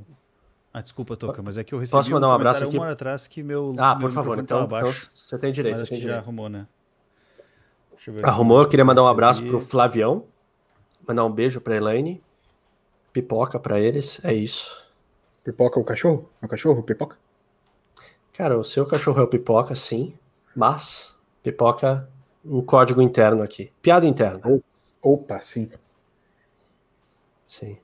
Ah, 0.73 0.81
desculpa, 0.81 1.15
Toca, 1.15 1.41
mas 1.41 1.57
é 1.57 1.63
que 1.63 1.73
eu 1.73 1.79
recebi 1.79 1.93
Posso 1.97 2.11
mandar 2.11 2.27
um 2.27 2.31
abraço 2.31 2.59
comentário 2.59 2.67
aqui? 2.69 2.77
uma 2.77 2.83
hora 2.83 2.93
atrás 2.93 3.27
que 3.27 3.41
meu. 3.41 3.73
Ah, 3.77 3.95
meu 3.95 4.01
por 4.09 4.11
favor, 4.13 4.37
então, 4.39 4.65
então 4.65 4.91
você 5.13 5.37
tem 5.37 5.51
direito, 5.53 5.79
mas 5.79 5.87
você 5.87 5.93
tem 5.95 5.99
já 5.99 6.07
direito. 6.07 6.21
arrumou, 6.23 6.49
né? 6.49 6.59
Deixa 6.59 6.67
eu 6.67 7.87
ver 7.87 7.94
aqui 7.94 7.94
Arrumou, 8.23 8.61
eu 8.61 8.67
queria 8.67 8.85
mandar 8.85 9.03
um 9.03 9.07
abraço 9.07 9.43
pro 9.43 9.59
Flavião, 9.59 10.25
mandar 11.07 11.25
um 11.25 11.31
beijo 11.31 11.59
pra 11.59 11.75
Elaine, 11.75 12.23
pipoca 13.11 13.59
pra 13.59 13.79
eles, 13.79 14.23
é 14.23 14.33
isso. 14.33 14.85
Pipoca 15.43 15.79
o 15.79 15.83
cachorro? 15.83 16.29
É 16.41 16.45
o 16.45 16.49
cachorro? 16.49 16.83
Pipoca? 16.83 17.17
Cara, 18.33 18.59
o 18.59 18.63
seu 18.63 18.85
cachorro 18.85 19.21
é 19.21 19.23
o 19.23 19.27
pipoca, 19.27 19.73
sim, 19.75 20.13
mas 20.55 21.19
pipoca 21.41 22.09
um 22.43 22.61
código 22.61 23.01
interno 23.01 23.41
aqui. 23.41 23.71
Piada 23.81 24.05
interna, 24.05 24.61
Opa, 25.01 25.39
sim. 25.41 25.71
sim. 27.47 27.77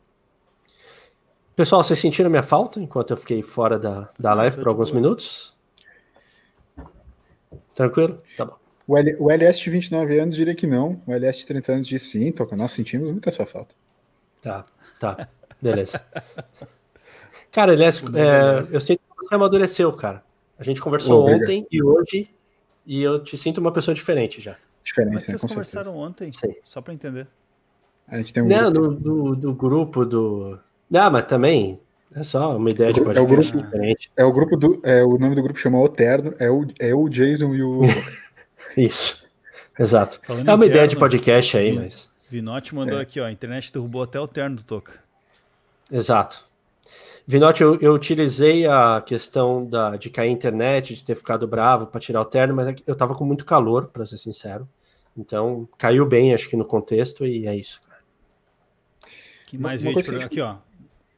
Pessoal, 1.56 1.84
vocês 1.84 2.00
sentiram 2.00 2.30
minha 2.30 2.44
falta 2.44 2.80
enquanto 2.80 3.12
eu 3.12 3.18
fiquei 3.18 3.42
fora 3.44 3.78
da, 3.78 4.10
da 4.20 4.34
live 4.34 4.56
tô 4.56 4.64
por 4.64 4.70
alguns 4.70 4.92
minutos? 4.92 5.56
Tranquilo? 7.74 8.22
Tá 8.36 8.46
bom. 8.46 8.61
O, 8.92 8.98
L, 8.98 9.16
o 9.20 9.32
LS 9.32 9.62
de 9.62 9.70
29 9.70 10.20
anos 10.20 10.36
diria 10.36 10.54
que 10.56 10.68
não. 10.68 11.02
O 11.08 11.14
LS 11.14 11.40
de 11.40 11.48
30 11.48 11.72
anos 11.74 11.88
disse 11.88 12.08
sim, 12.20 12.32
Toca. 12.32 12.56
Nós 12.56 12.72
sentimos 12.74 13.10
muita 13.10 13.32
sua 13.32 13.46
falta. 13.46 13.74
Tá, 14.42 14.66
tá. 15.00 15.30
Beleza. 15.62 16.02
Cara, 17.52 17.74
aliás, 17.74 18.02
é, 18.14 18.76
eu 18.76 18.82
sinto 18.82 19.00
que 19.00 19.26
você 19.26 19.36
amadureceu, 19.36 19.92
cara. 19.94 20.24
A 20.58 20.64
gente 20.64 20.82
conversou 20.82 21.22
Obrigado. 21.22 21.42
ontem 21.44 21.68
e 21.72 21.82
hoje 21.84 22.30
e 22.86 23.02
eu 23.02 23.24
te 23.24 23.38
sinto 23.38 23.60
uma 23.60 23.72
pessoa 23.72 23.94
diferente 23.96 24.42
já. 24.42 24.56
Diferente, 24.84 25.12
Como 25.12 25.20
é 25.20 25.22
né? 25.22 25.26
vocês 25.28 25.42
Com 25.42 25.48
certeza. 25.48 25.74
conversaram 25.78 25.98
ontem? 25.98 26.32
Sim. 26.34 26.56
Só 26.66 26.82
pra 26.82 26.94
entender. 26.94 27.28
A 28.08 28.18
gente 28.18 28.34
tem 28.34 28.44
um 28.44 28.48
Não, 28.48 28.72
grupo. 28.72 28.90
no, 28.90 28.96
do, 28.96 29.36
do 29.36 29.54
grupo 29.54 30.06
do. 30.06 30.60
Não, 30.90 31.12
mas 31.12 31.26
também 31.28 31.80
é 32.16 32.24
só 32.24 32.58
uma 32.58 32.70
ideia 32.70 32.92
de 32.92 33.00
É 33.00 33.04
o 33.04 33.06
podcast 33.06 33.52
grupo- 33.52 33.66
diferente. 33.66 34.12
É 34.18 34.26
o 34.26 34.34
grupo 34.34 34.58
do. 34.58 34.80
É, 34.84 35.04
o 35.04 35.18
nome 35.18 35.36
do 35.36 35.44
grupo 35.44 35.60
chama 35.60 35.80
Oterno. 35.80 36.34
É 36.40 36.50
o, 36.50 36.66
é 36.80 36.94
o 36.94 37.08
Jason 37.08 37.54
e 37.56 37.64
o. 37.64 37.82
Isso. 38.78 39.26
Exato. 39.78 40.20
Falando 40.24 40.50
É 40.50 40.54
uma 40.54 40.66
ideia 40.66 40.88
de 40.88 40.96
podcast 40.96 41.58
aí, 41.58 41.72
mas. 41.72 42.10
Vinote 42.30 42.74
mandou 42.74 43.00
É. 43.00 43.02
aqui, 43.02 43.20
ó. 43.20 43.26
A 43.26 43.32
internet 43.32 43.72
derrubou 43.74 44.04
até 44.04 44.20
o 44.20 44.28
terno 44.28 44.56
do 44.58 44.64
Toca. 44.64 44.94
Exato. 45.92 46.46
Vinote, 47.28 47.62
eu, 47.62 47.80
eu 47.80 47.94
utilizei 47.94 48.66
a 48.66 49.02
questão 49.06 49.66
da, 49.66 49.96
de 49.96 50.10
cair 50.10 50.30
a 50.30 50.32
internet, 50.32 50.96
de 50.96 51.04
ter 51.04 51.16
ficado 51.16 51.48
bravo 51.48 51.88
para 51.88 52.00
tirar 52.00 52.22
o 52.22 52.26
terno, 52.26 52.56
mas 52.56 52.68
é 52.68 52.76
eu 52.88 52.96
tava 52.96 53.14
com 53.16 53.24
muito 53.26 53.46
calor, 53.46 53.88
para 53.88 54.06
ser 54.06 54.18
sincero. 54.18 54.68
Então, 55.16 55.68
caiu 55.78 56.06
bem, 56.06 56.34
acho 56.34 56.50
que 56.50 56.56
no 56.56 56.66
contexto, 56.66 57.26
e 57.26 57.46
é 57.46 57.56
isso. 57.56 57.82
cara. 57.82 58.00
Que 59.46 59.58
mais 59.58 59.86
a 59.86 59.92
programa? 59.92 60.26
Aqui, 60.26 60.42
ó. 60.42 60.56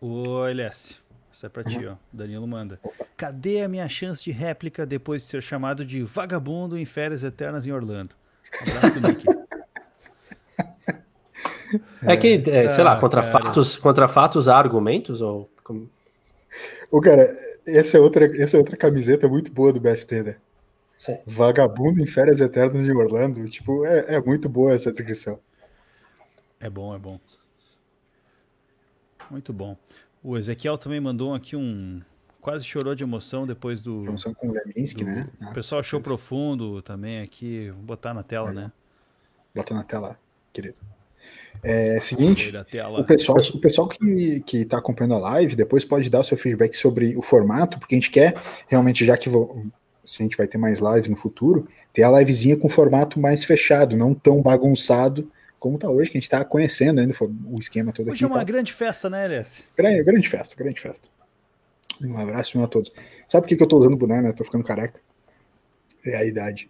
O 0.01 0.45
LS. 0.45 0.95
Essa 1.34 1.48
é 1.48 1.50
pra 1.50 1.64
ti, 1.64 1.84
ó. 1.88 1.96
Danilo 2.14 2.46
manda. 2.48 2.80
Cadê 3.18 3.64
a 3.64 3.68
minha 3.68 3.90
chance 3.90 4.24
de 4.24 4.32
réplica 4.32 4.86
depois 4.86 5.24
de 5.24 5.30
ser 5.30 5.42
chamado 5.42 5.84
de 5.84 6.04
vagabundo 6.04 6.78
em 6.78 6.86
férias 6.86 7.24
eternas 7.24 7.66
em 7.66 7.72
Orlando? 7.72 8.14
Abraço 8.62 9.00
do 9.02 9.08
Mickey. 9.08 9.26
É, 12.04 12.16
que, 12.16 12.44
é, 12.52 12.68
sei 12.70 12.84
lá, 12.84 12.94
Ah, 12.96 13.00
contra 13.00 13.22
cara. 13.24 13.32
fatos, 13.32 13.78
contra 13.78 14.08
fatos 14.08 14.48
há 14.48 14.56
argumentos? 14.56 15.22
Ou 15.22 15.50
como- 15.64 15.90
Ô, 16.92 17.02
cara, 17.02 17.24
essa 17.66 17.98
é, 17.98 18.00
outra, 18.00 18.26
essa 18.40 18.56
é 18.56 18.60
outra 18.60 18.78
camiseta 18.78 19.28
muito 19.28 19.52
boa 19.52 19.74
do 19.74 19.80
BFT, 19.80 20.22
né? 20.22 20.36
Sim. 21.00 21.18
Vagabundo 21.26 22.00
em 22.00 22.06
férias 22.06 22.40
eternas 22.42 22.84
de 22.86 22.92
Orlando. 22.92 23.50
Tipo, 23.50 23.84
é, 23.88 24.16
é 24.18 24.22
muito 24.22 24.48
boa 24.48 24.72
essa 24.72 24.92
descrição. 24.92 25.40
É 26.60 26.70
bom, 26.70 26.94
é 26.94 27.00
bom. 27.00 27.20
Muito 29.32 29.52
bom. 29.52 29.76
O 30.24 30.38
Ezequiel 30.38 30.78
também 30.78 30.99
mandou 30.99 31.34
aqui 31.34 31.55
um. 31.55 32.01
Quase 32.39 32.65
chorou 32.65 32.93
de 32.95 33.03
emoção 33.03 33.45
depois 33.45 33.82
do. 33.82 34.03
Promoção 34.03 34.34
com 34.34 34.49
o 34.49 34.51
Leminski, 34.53 35.03
do- 35.03 35.09
né? 35.11 35.30
o 35.41 35.45
Ah, 35.45 35.51
pessoal 35.53 35.80
com 35.82 35.86
achou 35.86 36.01
profundo 36.01 36.82
também 36.82 37.21
aqui. 37.21 37.69
Vou 37.71 37.84
botar 37.84 38.13
na 38.13 38.24
tela, 38.24 38.51
né? 38.51 38.71
Bota 39.55 39.74
na 39.74 39.84
tela, 39.84 40.17
querido. 40.51 40.80
É 41.61 41.99
seguinte. 42.01 42.51
O 42.97 43.03
pessoal, 43.05 43.38
o 43.53 43.59
pessoal 43.59 43.88
que, 43.88 44.41
que 44.41 44.65
tá 44.65 44.78
acompanhando 44.78 45.13
a 45.15 45.19
live, 45.19 45.55
depois 45.55 45.86
pode 45.86 46.09
dar 46.09 46.19
o 46.19 46.24
seu 46.24 46.36
feedback 46.38 46.74
sobre 46.76 47.15
o 47.15 47.21
formato, 47.21 47.80
porque 47.80 47.95
a 47.95 47.97
gente 47.97 48.11
quer 48.11 48.36
realmente, 48.67 49.05
já 49.05 49.15
que 49.17 49.30
vo- 49.30 49.65
se 50.03 50.21
a 50.21 50.26
gente 50.26 50.36
vai 50.36 50.47
ter 50.47 50.57
mais 50.57 50.80
lives 50.80 51.07
no 51.09 51.15
futuro, 51.15 51.65
ter 51.93 52.03
a 52.03 52.11
livezinha 52.19 52.57
com 52.57 52.67
formato 52.67 53.17
mais 53.21 53.45
fechado, 53.45 53.95
não 53.95 54.13
tão 54.13 54.41
bagunçado 54.41 55.32
como 55.64 55.80
tá 55.80 55.89
hoje, 55.89 56.11
que 56.11 56.18
a 56.18 56.20
gente 56.20 56.30
tá 56.30 56.43
conhecendo 56.43 56.99
ainda 56.99 57.16
o 57.45 57.57
esquema 57.57 57.93
todo 57.93 58.11
Hoje 58.11 58.26
aqui. 58.26 58.34
é 58.34 58.36
uma 58.36 58.43
grande 58.43 58.74
festa, 58.74 59.09
né, 59.09 59.24
LS? 59.24 59.64
grande, 59.78 60.03
grande 60.03 60.28
festa, 60.28 60.57
grande 60.57 60.78
festa. 60.78 61.07
Um 62.01 62.18
abraço 62.18 62.57
meu 62.57 62.66
a 62.66 62.68
todos. 62.68 62.91
Sabe 63.30 63.43
por 63.43 63.47
que, 63.47 63.55
que 63.55 63.64
eu 63.64 63.68
tô 63.68 63.78
usando 63.78 63.95
boné, 63.95 64.22
né? 64.22 64.34
Tô 64.34 64.43
ficando 64.43 64.66
careca. 64.66 64.99
É 66.05 66.18
a 66.18 66.26
idade. 66.26 66.70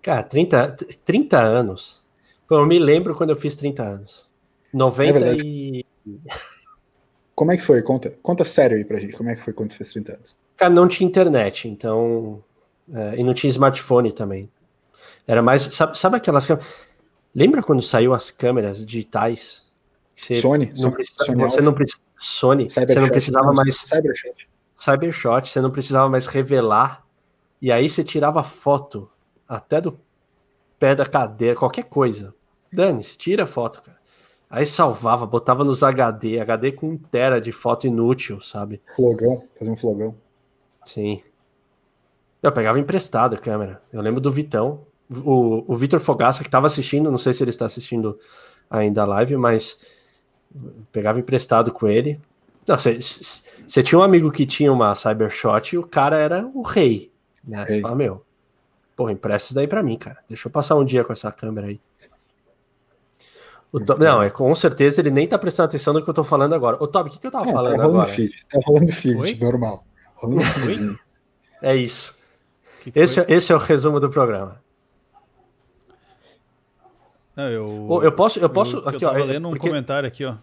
Cara, 0.00 0.22
30, 0.22 0.76
30 1.04 1.40
anos. 1.40 2.00
Eu 2.48 2.64
me 2.64 2.78
lembro 2.78 3.16
quando 3.16 3.30
eu 3.30 3.36
fiz 3.36 3.56
30 3.56 3.82
anos. 3.82 4.28
90 4.72 5.18
É 5.18 5.36
e. 5.38 5.84
Como 7.34 7.50
é 7.50 7.56
que 7.56 7.62
foi? 7.64 7.82
Conta, 7.82 8.14
conta 8.22 8.44
sério 8.44 8.76
aí 8.76 8.84
pra 8.84 9.00
gente. 9.00 9.14
Como 9.14 9.30
é 9.30 9.34
que 9.34 9.42
foi 9.42 9.52
quando 9.52 9.72
você 9.72 9.78
fez 9.78 9.90
30 9.90 10.12
anos? 10.12 10.36
Cara, 10.56 10.72
não 10.72 10.86
tinha 10.86 11.08
internet, 11.08 11.66
então. 11.68 12.40
é, 12.92 13.16
e 13.18 13.24
não 13.24 13.34
tinha 13.34 13.50
smartphone 13.50 14.12
também. 14.12 14.48
Era 15.26 15.42
mais. 15.42 15.62
Sabe, 15.62 15.98
sabe 15.98 16.16
aquelas 16.16 16.46
câmeras. 16.46 16.68
Lembra 17.34 17.62
quando 17.62 17.82
saiu 17.82 18.12
as 18.14 18.30
câmeras 18.30 18.84
digitais? 18.84 19.62
Você 20.14 20.34
Sony? 20.34 20.72
Não 20.78 20.92
precisa, 20.92 21.24
Sony 21.24 21.36
você 21.36 21.44
Alpha, 21.44 21.62
não 21.62 21.72
precisa. 21.72 21.98
Sony, 22.16 22.70
você 22.70 22.80
não 22.80 22.86
Cybershot, 22.86 23.10
precisava 23.10 23.52
mais. 23.52 23.76
Cybershot. 23.76 24.48
Cybershot, 24.76 25.48
você 25.50 25.60
não 25.60 25.70
precisava 25.70 26.08
mais 26.08 26.26
revelar. 26.26 27.04
E 27.60 27.72
aí 27.72 27.88
você 27.88 28.04
tirava 28.04 28.42
foto 28.42 29.10
até 29.48 29.80
do 29.80 29.98
pé 30.78 30.94
da 30.94 31.06
cadeira, 31.06 31.56
qualquer 31.56 31.84
coisa. 31.84 32.34
Dane-se, 32.72 33.16
tira 33.16 33.46
foto, 33.46 33.82
cara. 33.82 33.98
Aí 34.50 34.66
salvava, 34.66 35.26
botava 35.26 35.64
nos 35.64 35.82
HD, 35.82 36.38
HD 36.40 36.72
com 36.72 36.90
um 36.90 36.98
tera 36.98 37.40
de 37.40 37.50
foto 37.50 37.86
inútil, 37.86 38.40
sabe? 38.40 38.80
Flogão, 38.94 39.48
fazer 39.58 39.70
um 39.70 39.76
flogão. 39.76 40.14
Sim. 40.84 41.22
Eu 42.42 42.52
pegava 42.52 42.78
emprestado 42.78 43.34
a 43.34 43.38
câmera. 43.38 43.82
Eu 43.92 44.00
lembro 44.00 44.20
do 44.20 44.30
Vitão. 44.30 44.86
O, 45.24 45.64
o 45.72 45.76
Vitor 45.76 46.00
Fogaça, 46.00 46.42
que 46.42 46.48
estava 46.48 46.66
assistindo, 46.66 47.10
não 47.10 47.18
sei 47.18 47.34
se 47.34 47.42
ele 47.42 47.50
está 47.50 47.66
assistindo 47.66 48.18
ainda 48.70 49.02
a 49.02 49.06
live, 49.06 49.36
mas 49.36 49.78
pegava 50.90 51.18
emprestado 51.18 51.72
com 51.72 51.86
ele. 51.86 52.20
Não, 52.66 52.76
você 52.78 53.82
tinha 53.82 53.98
um 53.98 54.02
amigo 54.02 54.32
que 54.32 54.46
tinha 54.46 54.72
uma 54.72 54.94
Cybershot 54.94 55.74
e 55.74 55.78
o 55.78 55.86
cara 55.86 56.16
era 56.16 56.46
o 56.54 56.62
rei. 56.62 57.12
Né? 57.46 57.66
Você 57.66 57.80
fala, 57.80 57.94
meu, 57.94 58.24
porra, 58.96 59.12
empresta 59.12 59.48
isso 59.48 59.54
daí 59.54 59.66
pra 59.68 59.82
mim, 59.82 59.98
cara. 59.98 60.18
Deixa 60.28 60.48
eu 60.48 60.52
passar 60.52 60.76
um 60.76 60.84
dia 60.84 61.04
com 61.04 61.12
essa 61.12 61.30
câmera 61.30 61.66
aí. 61.66 61.78
O 63.70 63.80
Tob- 63.80 64.00
não, 64.02 64.22
é 64.22 64.30
com 64.30 64.54
certeza 64.54 65.00
ele 65.00 65.10
nem 65.10 65.26
tá 65.26 65.36
prestando 65.38 65.66
atenção 65.66 65.92
no 65.92 66.02
que 66.02 66.08
eu 66.08 66.14
tô 66.14 66.22
falando 66.24 66.54
agora. 66.54 66.76
Ô, 66.82 66.86
Toby, 66.86 67.10
o 67.10 67.12
que, 67.12 67.18
que 67.18 67.26
eu 67.26 67.30
tava 67.30 67.48
É, 67.50 67.52
falando 67.52 67.72
tá 67.76 67.82
rolando 67.82 68.00
agora? 68.00 68.12
feed. 68.14 68.32
Tá 68.48 68.60
rolando 68.64 68.92
feed, 68.92 69.16
Oi? 69.20 69.34
normal. 69.40 69.84
Rolando 70.14 70.42
feedzinho. 70.44 70.98
É 71.60 71.74
isso. 71.76 72.16
Esse, 72.94 73.22
foi? 73.24 73.34
esse 73.34 73.52
é 73.52 73.54
o 73.56 73.58
resumo 73.58 73.98
do 73.98 74.08
programa. 74.08 74.62
Não, 77.36 77.48
eu, 77.50 77.86
Ô, 77.90 78.02
eu 78.02 78.12
posso- 78.12 78.38
eu 78.38 78.48
posso- 78.48 78.76
Eu, 78.78 78.88
aqui, 78.88 79.04
ó, 79.04 79.10
tava 79.10 79.20
é- 79.20 79.24
lendo 79.24 79.48
um 79.48 79.50
porque- 79.50 79.66
comentário 79.66 80.06
aqui, 80.06 80.24
ó. 80.24 80.36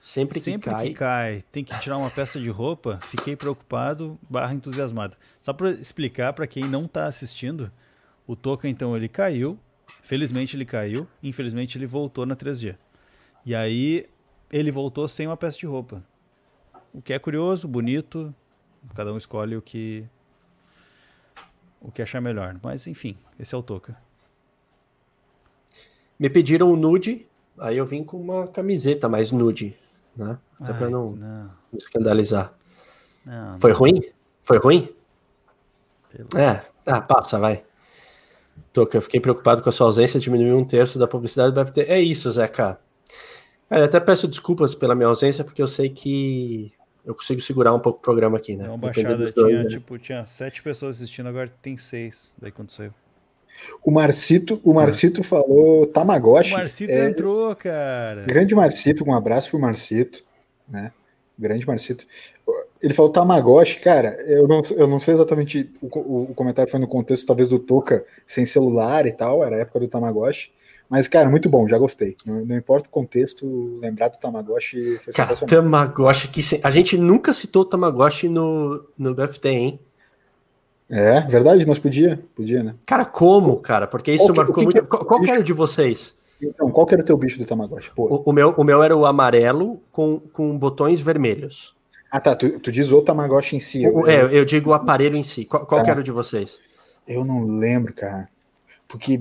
Sempre 0.00 0.34
que 0.34 0.40
Sempre 0.40 0.70
cai. 0.70 0.88
que 0.88 0.94
cai, 0.94 1.44
tem 1.52 1.64
que 1.64 1.78
tirar 1.80 1.96
uma 1.98 2.08
peça 2.10 2.40
de 2.40 2.48
roupa, 2.48 2.98
fiquei 3.02 3.36
preocupado, 3.36 4.18
barra 4.30 4.54
entusiasmado. 4.54 5.16
Só 5.40 5.52
para 5.52 5.70
explicar 5.72 6.32
para 6.32 6.46
quem 6.46 6.64
não 6.64 6.86
tá 6.88 7.06
assistindo, 7.06 7.70
o 8.26 8.34
Toca 8.36 8.68
então 8.68 8.96
ele 8.96 9.08
caiu, 9.08 9.58
felizmente 10.02 10.56
ele 10.56 10.64
caiu, 10.64 11.06
infelizmente 11.22 11.76
ele 11.76 11.86
voltou 11.86 12.24
na 12.24 12.34
3G. 12.36 12.76
E 13.44 13.54
aí 13.54 14.08
ele 14.50 14.70
voltou 14.70 15.08
sem 15.08 15.26
uma 15.26 15.36
peça 15.36 15.58
de 15.58 15.66
roupa. 15.66 16.02
O 16.94 17.02
que 17.02 17.12
é 17.12 17.18
curioso, 17.18 17.68
bonito, 17.68 18.34
cada 18.94 19.12
um 19.12 19.18
escolhe 19.18 19.56
o 19.56 19.62
que 19.62 20.06
o 21.80 21.90
que 21.92 22.00
achar 22.02 22.20
melhor. 22.20 22.56
Mas 22.62 22.86
enfim, 22.86 23.16
esse 23.38 23.54
é 23.54 23.58
o 23.58 23.62
Toca. 23.62 23.96
Me 26.18 26.28
pediram 26.28 26.72
um 26.72 26.76
nude, 26.76 27.26
aí 27.58 27.76
eu 27.76 27.86
vim 27.86 28.02
com 28.02 28.20
uma 28.20 28.46
camiseta 28.48 29.08
mais 29.08 29.30
nude, 29.30 29.76
né? 30.16 30.38
Até 30.60 30.72
Ai, 30.84 30.90
não 30.90 31.12
não, 31.12 31.50
escandalizar. 31.74 32.52
não, 33.24 33.58
Foi 33.58 33.72
ruim? 33.72 34.00
Foi 34.42 34.58
ruim? 34.58 34.88
pelo- 36.10 36.28
É, 36.42 36.64
ah, 36.86 37.00
passa, 37.00 37.38
vai. 37.38 37.62
Toca, 38.72 38.96
eu 38.96 39.02
fiquei 39.02 39.20
preocupado 39.20 39.62
com 39.62 39.68
a 39.68 39.72
sua 39.72 39.86
ausência, 39.86 40.18
diminuiu 40.18 40.56
um 40.56 40.64
terço 40.64 40.98
da 40.98 41.06
publicidade 41.06 41.52
do 41.52 41.60
BFT. 41.64 41.82
É 41.82 42.00
isso, 42.00 42.30
Zeca. 42.32 42.80
Cara, 43.68 43.84
até 43.84 44.00
peço 44.00 44.26
desculpas 44.26 44.74
pela 44.74 44.94
minha 44.94 45.08
ausência, 45.08 45.44
porque 45.44 45.62
eu 45.62 45.68
sei 45.68 45.88
que 45.90 46.72
eu 47.04 47.14
consigo 47.14 47.40
segurar 47.40 47.72
um 47.74 47.78
pouco 47.80 47.98
o 47.98 48.02
programa 48.02 48.36
aqui, 48.38 48.56
né? 48.56 48.64
Dependendo 48.64 48.80
baixada, 48.80 49.16
dos 49.16 49.32
dois, 49.34 49.48
tinha, 49.52 49.62
né? 49.62 49.68
tipo, 49.68 49.98
tinha 49.98 50.24
sete 50.26 50.62
pessoas 50.62 50.96
assistindo, 50.96 51.28
agora 51.28 51.48
tem 51.62 51.76
seis, 51.78 52.34
daí 52.40 52.50
quando 52.50 52.70
saiu. 52.70 52.90
O 53.84 53.90
Marcito, 53.90 54.60
o 54.64 54.72
Marcito 54.74 55.22
falou 55.22 55.86
Tamagotchi. 55.86 56.54
O 56.54 56.56
Marcito 56.58 56.90
É, 56.90 57.08
entrou, 57.08 57.54
cara. 57.56 58.22
Grande 58.26 58.54
Marcito, 58.54 59.04
um 59.08 59.14
abraço 59.14 59.50
pro 59.50 59.58
Marcito, 59.58 60.22
né? 60.68 60.92
Grande 61.38 61.66
Marcito. 61.66 62.04
Ele 62.82 62.94
falou 62.94 63.10
Tamagotchi, 63.12 63.80
cara, 63.80 64.16
eu 64.26 64.46
não, 64.48 64.62
eu 64.76 64.86
não 64.86 64.98
sei 64.98 65.14
exatamente, 65.14 65.70
o, 65.82 65.86
o, 65.98 66.22
o 66.30 66.34
comentário 66.34 66.70
foi 66.70 66.80
no 66.80 66.88
contexto 66.88 67.26
talvez 67.26 67.48
do 67.48 67.58
Toca 67.58 68.04
sem 68.26 68.46
celular 68.46 69.06
e 69.06 69.12
tal, 69.12 69.44
era 69.44 69.56
a 69.56 69.58
época 69.60 69.80
do 69.80 69.88
Tamagotchi, 69.88 70.50
mas, 70.88 71.06
cara, 71.06 71.28
muito 71.28 71.48
bom, 71.50 71.68
já 71.68 71.76
gostei. 71.76 72.16
Não, 72.24 72.44
não 72.46 72.56
importa 72.56 72.88
o 72.88 72.90
contexto, 72.90 73.78
lembrar 73.82 74.08
do 74.08 74.16
Tamagotchi 74.16 74.98
foi 75.04 75.12
Cara, 75.12 75.28
sensacional. 75.36 75.46
Tamagotchi, 75.64 76.28
que 76.28 76.42
se- 76.42 76.60
a 76.64 76.70
gente 76.70 76.96
nunca 76.96 77.32
citou 77.34 77.64
Tamagotchi 77.64 78.28
no, 78.28 78.82
no 78.96 79.14
BFT, 79.14 79.48
hein? 79.50 79.80
É, 80.90 81.20
verdade, 81.22 81.66
nós 81.66 81.78
podia, 81.78 82.22
podia, 82.34 82.62
né? 82.62 82.74
Cara, 82.86 83.04
como, 83.04 83.58
cara? 83.58 83.86
Porque 83.86 84.12
isso 84.12 84.32
que- 84.32 84.38
marcou 84.38 84.64
muito. 84.64 84.80
que- 84.80 84.86
Qual, 84.86 85.04
qual 85.04 85.20
que 85.20 85.30
era 85.30 85.40
o 85.40 85.44
de 85.44 85.52
vocês? 85.52 86.16
Então, 86.40 86.70
qual 86.70 86.86
que 86.86 86.94
era 86.94 87.02
o 87.02 87.04
teu 87.06 87.16
bicho 87.16 87.38
do 87.38 87.44
Tamagotchi? 87.46 87.90
O, 87.96 88.30
o 88.30 88.32
meu, 88.32 88.50
o 88.56 88.64
meu 88.64 88.82
era 88.82 88.96
o 88.96 89.04
amarelo 89.04 89.82
com, 89.92 90.18
com 90.20 90.56
botões 90.58 91.00
vermelhos. 91.00 91.76
ah, 92.10 92.20
tá, 92.20 92.34
tu, 92.34 92.58
tu 92.60 92.72
diz 92.72 92.90
o 92.90 93.02
Tamagotchi 93.02 93.56
em 93.56 93.60
si. 93.60 93.86
O- 93.86 94.06
eu, 94.06 94.30
é, 94.32 94.38
eu 94.38 94.44
digo 94.44 94.70
o 94.70 94.72
aparelho 94.74 95.16
em 95.16 95.22
si. 95.24 95.44
Qual, 95.44 95.66
qual 95.66 95.80
Tá. 95.80 95.84
que 95.84 95.90
era 95.90 96.00
o 96.00 96.04
de 96.04 96.12
vocês? 96.12 96.58
eu 97.06 97.24
não 97.24 97.44
lembro, 97.44 97.92
cara, 97.94 98.28
porque 98.86 99.20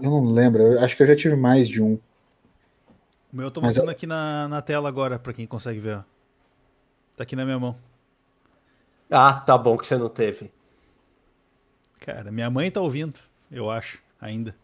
eu 0.00 0.10
não 0.10 0.24
lembro, 0.30 0.62
eu 0.62 0.80
acho 0.84 0.96
que 0.96 1.02
eu 1.02 1.06
já 1.06 1.16
tive 1.16 1.34
mais 1.36 1.66
de 1.68 1.82
um. 1.82 1.94
O 3.32 3.36
meu 3.36 3.46
eu 3.46 3.50
tô 3.50 3.60
Mas 3.60 3.68
mostrando 3.70 3.90
aqui 3.90 4.06
na, 4.06 4.46
na 4.48 4.62
tela 4.62 4.88
agora, 4.88 5.18
pra 5.18 5.32
quem 5.34 5.46
consegue 5.46 5.78
ver. 5.80 5.98
Tá 7.16 7.24
aqui 7.24 7.34
na 7.36 7.44
minha 7.44 7.58
mão. 7.58 7.76
Ah, 9.10 9.32
tá 9.34 9.56
bom 9.58 9.76
que 9.76 9.86
você 9.86 9.96
não 9.96 10.08
teve. 10.08 10.50
Cara, 12.08 12.32
minha 12.32 12.48
mãe 12.48 12.70
tá 12.70 12.80
ouvindo, 12.80 13.20
eu 13.50 13.70
acho, 13.70 13.98
ainda. 14.18 14.56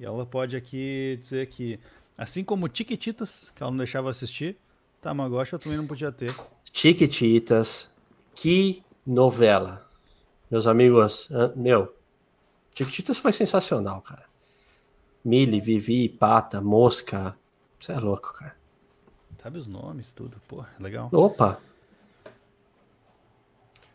E 0.00 0.04
ela 0.04 0.26
pode 0.26 0.56
aqui 0.56 1.20
dizer 1.22 1.46
que, 1.46 1.78
assim 2.18 2.42
como 2.42 2.68
Tiquititas, 2.68 3.52
que 3.54 3.62
ela 3.62 3.70
não 3.70 3.78
deixava 3.78 4.10
assistir, 4.10 4.58
Tamagotchi 5.00 5.52
eu 5.52 5.60
também 5.60 5.78
não 5.78 5.86
podia 5.86 6.10
ter. 6.10 6.34
Chiquititas. 6.72 7.88
Que 8.34 8.82
novela. 9.06 9.88
Meus 10.50 10.66
amigos, 10.66 11.28
meu. 11.54 11.94
Chiquititas 12.74 13.18
foi 13.18 13.30
sensacional, 13.30 14.02
cara. 14.02 14.24
Mili, 15.24 15.60
Vivi, 15.60 16.08
Pata, 16.08 16.60
Mosca. 16.60 17.38
Você 17.78 17.92
é 17.92 18.00
louco, 18.00 18.32
cara. 18.32 18.56
Sabe 19.38 19.58
os 19.58 19.68
nomes, 19.68 20.12
tudo. 20.12 20.42
Pô, 20.48 20.64
legal. 20.80 21.08
Opa! 21.12 21.60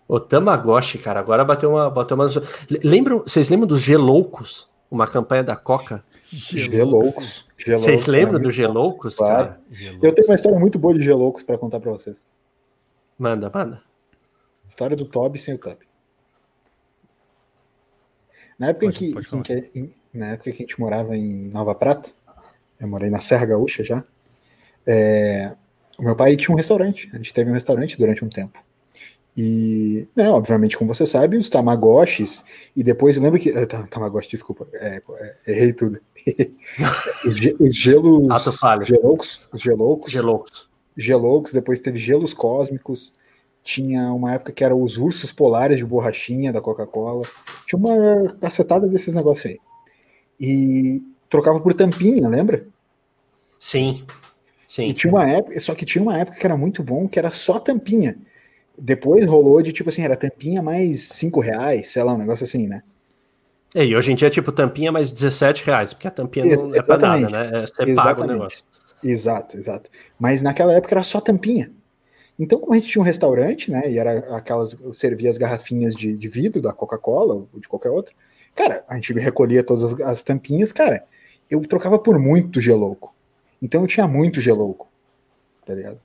O 0.08 0.20
Tamagotchi, 0.20 0.97
cara, 0.99 1.20
agora 1.20 1.43
bateu 1.43 1.72
uma. 1.72 1.89
Bateu 1.89 2.16
uma... 2.16 2.28
Lembram, 2.84 3.20
vocês 3.20 3.49
lembram 3.49 3.68
dos 3.68 3.82
Geloucos? 3.82 4.70
Uma 4.89 5.08
campanha 5.08 5.43
da 5.43 5.56
Coca? 5.56 6.03
Geloucos. 6.32 7.45
Geloucos, 7.58 7.86
Vocês 7.86 8.06
lembram 8.08 8.34
né? 8.39 8.39
dos 8.45 8.56
Geloucos, 8.56 9.16
Claro. 9.16 9.38
cara? 9.49 9.62
Eu 10.01 10.14
tenho 10.14 10.28
uma 10.28 10.36
história 10.36 10.60
muito 10.60 10.78
boa 10.78 10.93
de 10.93 11.01
Geloucos 11.03 11.41
pra 11.43 11.58
contar 11.58 11.80
pra 11.80 11.91
vocês. 11.91 12.24
Manda, 13.18 13.49
manda. 13.53 13.82
História 14.68 14.95
do 14.95 15.06
Toby 15.06 15.39
sem 15.39 15.53
o 15.56 15.58
Toby. 15.58 15.86
Na 18.58 18.68
época, 18.68 18.86
Pode- 18.88 19.06
em 19.06 19.14
que, 19.14 19.36
em 19.36 19.41
que- 19.41 19.80
em- 19.80 19.93
na 20.14 20.28
época 20.32 20.43
que 20.51 20.58
a 20.58 20.66
gente 20.66 20.80
morava 20.80 21.16
em 21.16 21.49
Nova 21.49 21.74
Prata, 21.76 22.12
eu 22.80 22.88
morei 22.88 23.10
na 23.10 23.22
Serra 23.22 23.45
Gaúcha 23.47 23.84
já, 23.84 24.03
é, 24.86 25.51
o 25.97 26.03
meu 26.03 26.16
pai 26.16 26.36
tinha 26.38 26.53
um 26.53 26.58
restaurante. 26.58 27.10
A 27.14 27.18
gente 27.18 27.34
teve 27.34 27.49
um 27.49 27.53
restaurante 27.53 27.97
durante 27.97 28.24
um 28.24 28.30
tempo. 28.30 28.60
E, 29.38 30.08
né, 30.16 30.30
obviamente, 30.30 30.78
como 30.78 30.94
você 30.94 31.06
sabe, 31.06 31.38
os 31.38 31.50
Tamagotchis, 31.50 32.46
e 32.76 32.82
depois, 32.84 33.18
lembra 33.18 33.38
que. 33.40 33.52
Tamagotchi, 33.90 34.30
desculpa, 34.30 34.66
é, 34.74 35.02
é, 35.20 35.36
errei 35.52 35.74
tudo. 35.74 36.00
os, 37.26 37.36
ge- 37.38 37.56
os 37.60 37.76
gelos. 37.76 38.28
Geloucos, 38.84 39.42
os 39.52 39.62
geloucos. 39.62 40.12
Geloucos. 40.12 40.70
Geloucos, 40.98 41.52
depois 41.52 41.82
teve 41.82 41.98
gelos 41.98 42.34
cósmicos, 42.34 43.14
tinha 43.62 44.14
uma 44.14 44.36
época 44.36 44.54
que 44.54 44.64
eram 44.64 44.82
os 44.82 44.98
ursos 44.98 45.34
polares 45.34 45.78
de 45.78 45.86
borrachinha 45.86 46.54
da 46.54 46.62
Coca-Cola, 46.62 47.24
tinha 47.68 47.78
uma 47.78 48.34
cacetada 48.40 48.88
desses 48.88 49.14
negócios 49.14 49.48
aí. 49.52 49.60
E 50.40 51.02
trocava 51.30 51.60
por 51.60 51.74
tampinha, 51.74 52.30
lembra? 52.30 52.66
Sim. 53.60 54.06
Sim. 54.66 54.88
E 54.88 54.94
tinha 54.94 55.12
uma 55.12 55.30
época, 55.30 55.60
só 55.60 55.76
que 55.76 55.86
tinha 55.86 56.02
uma 56.02 56.18
época 56.18 56.38
que 56.38 56.46
era 56.46 56.56
muito 56.56 56.82
bom, 56.82 57.08
que 57.10 57.20
era 57.20 57.32
só 57.32 57.60
tampinha. 57.60 58.18
Depois 58.78 59.26
rolou 59.26 59.62
de 59.62 59.72
tipo 59.72 59.90
assim, 59.90 60.04
era 60.04 60.16
tampinha 60.16 60.62
mais 60.62 61.04
5 61.10 61.40
reais, 61.40 61.90
sei 61.90 62.04
lá, 62.04 62.14
um 62.14 62.18
negócio 62.18 62.44
assim, 62.44 62.68
né? 62.68 62.84
E 63.76 63.94
hoje 63.94 64.12
em 64.12 64.16
dia, 64.16 64.30
tipo, 64.30 64.52
tampinha 64.54 64.90
mais 64.90 65.12
17 65.12 65.66
reais, 65.66 65.94
porque 65.94 66.08
a 66.08 66.12
tampinha 66.12 66.56
não 66.56 66.74
é 66.74 66.82
pra 66.82 66.98
nada, 66.98 67.30
né? 67.30 67.64
É, 67.64 67.66
você 67.66 67.94
paga 67.94 68.24
o 68.24 68.28
negócio. 68.28 68.64
Exato, 69.04 69.58
exato. 69.58 69.90
Mas 70.18 70.42
naquela 70.42 70.74
época 70.74 70.94
era 70.94 71.04
só 71.04 71.20
tampinha. 71.20 71.72
Então, 72.40 72.60
como 72.60 72.74
a 72.74 72.78
gente 72.78 72.88
tinha 72.88 73.02
um 73.02 73.06
restaurante, 73.06 73.72
né, 73.72 73.90
e 73.90 73.98
era 73.98 74.36
aquelas, 74.36 74.78
servia 74.94 75.30
as 75.30 75.38
garrafinhas 75.38 75.94
de, 75.94 76.16
de 76.16 76.28
vidro 76.28 76.62
da 76.62 76.74
Coca-Cola 76.74 77.36
ou 77.36 77.50
de 77.60 77.68
qualquer 77.68 77.90
outra, 77.90 78.14
cara, 78.54 78.84
a 78.88 78.96
gente 78.96 79.14
recolhia 79.14 79.64
todas 79.64 79.84
as, 79.84 80.00
as, 80.02 80.24
tampinhas, 80.24 80.72
cara, 80.72 81.06
eu 81.50 81.62
trocava 81.62 81.98
por 81.98 82.20
muito 82.20 82.60
gelouco. 82.60 83.14
Então 83.62 83.82
eu 83.82 83.88
tinha 83.88 84.08
muito 84.08 84.42
gelouco, 84.42 84.88
tá 85.66 85.74
ligado? 85.74 86.00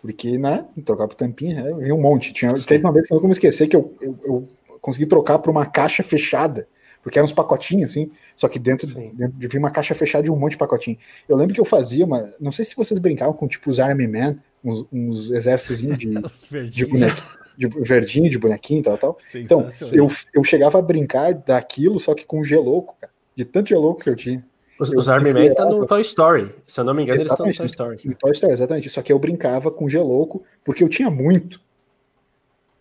Porque, 0.00 0.38
né, 0.38 0.64
trocar 0.84 1.06
por 1.06 1.14
tampinha, 1.14 1.60
é, 1.60 1.92
um 1.92 2.00
monte. 2.00 2.32
Tinha, 2.32 2.54
teve 2.54 2.84
uma 2.84 2.92
vez 2.92 3.06
que 3.06 3.12
eu 3.12 3.16
não 3.16 3.20
como 3.20 3.32
esquecer 3.32 3.68
que 3.68 3.76
eu, 3.76 3.94
eu, 4.00 4.18
eu 4.24 4.48
consegui 4.80 5.06
trocar 5.06 5.38
por 5.38 5.50
uma 5.50 5.66
caixa 5.66 6.02
fechada, 6.02 6.66
porque 7.02 7.18
eram 7.18 7.26
uns 7.26 7.32
pacotinhos, 7.32 7.90
assim, 7.90 8.10
só 8.34 8.48
que 8.48 8.58
dentro, 8.58 8.86
dentro 8.86 9.36
de 9.36 9.58
uma 9.58 9.70
caixa 9.70 9.94
fechada 9.94 10.24
de 10.24 10.30
um 10.30 10.36
monte 10.36 10.52
de 10.52 10.58
pacotinho. 10.58 10.96
Eu 11.28 11.36
lembro 11.36 11.54
que 11.54 11.60
eu 11.60 11.64
fazia 11.64 12.04
uma. 12.04 12.32
Não 12.40 12.50
sei 12.50 12.64
se 12.64 12.74
vocês 12.74 12.98
brincavam 12.98 13.34
com 13.34 13.46
tipo 13.46 13.68
os 13.68 13.78
Army 13.78 14.08
Man, 14.08 14.38
uns, 14.64 14.86
uns 14.90 15.30
exércitos 15.30 15.78
de, 15.78 15.88
de 16.70 16.86
bonequinho, 16.86 17.28
de 17.58 17.68
verdinho, 17.68 18.30
de 18.30 18.38
bonequinho 18.38 18.80
e 18.80 18.82
tal, 18.82 18.98
tal. 18.98 19.18
Então, 19.34 19.68
eu, 19.92 20.10
eu 20.32 20.44
chegava 20.44 20.78
a 20.78 20.82
brincar 20.82 21.34
daquilo, 21.34 22.00
só 22.00 22.14
que 22.14 22.24
com 22.24 22.42
gelouco, 22.42 22.96
cara. 22.98 23.12
De 23.36 23.44
tanto 23.44 23.68
gelouco 23.68 24.02
que 24.02 24.10
eu 24.10 24.16
tinha. 24.16 24.44
Os, 24.80 24.88
os 24.88 25.08
Army 25.10 25.34
Man 25.34 25.52
tá 25.52 25.66
no 25.66 25.86
Toy 25.86 26.00
Story. 26.00 26.54
Se 26.66 26.80
eu 26.80 26.84
não 26.84 26.94
me 26.94 27.02
engano, 27.02 27.20
exatamente, 27.20 27.60
eles 27.60 27.70
estão 27.70 27.86
no 27.88 27.92
Toy 27.92 28.00
Story. 28.00 28.14
No 28.14 28.18
Toy 28.18 28.32
Story, 28.32 28.52
exatamente. 28.54 28.88
Só 28.88 29.02
que 29.02 29.12
eu 29.12 29.18
brincava 29.18 29.70
com 29.70 29.88
gelouco, 29.88 30.42
porque 30.64 30.82
eu 30.82 30.88
tinha 30.88 31.10
muito. 31.10 31.60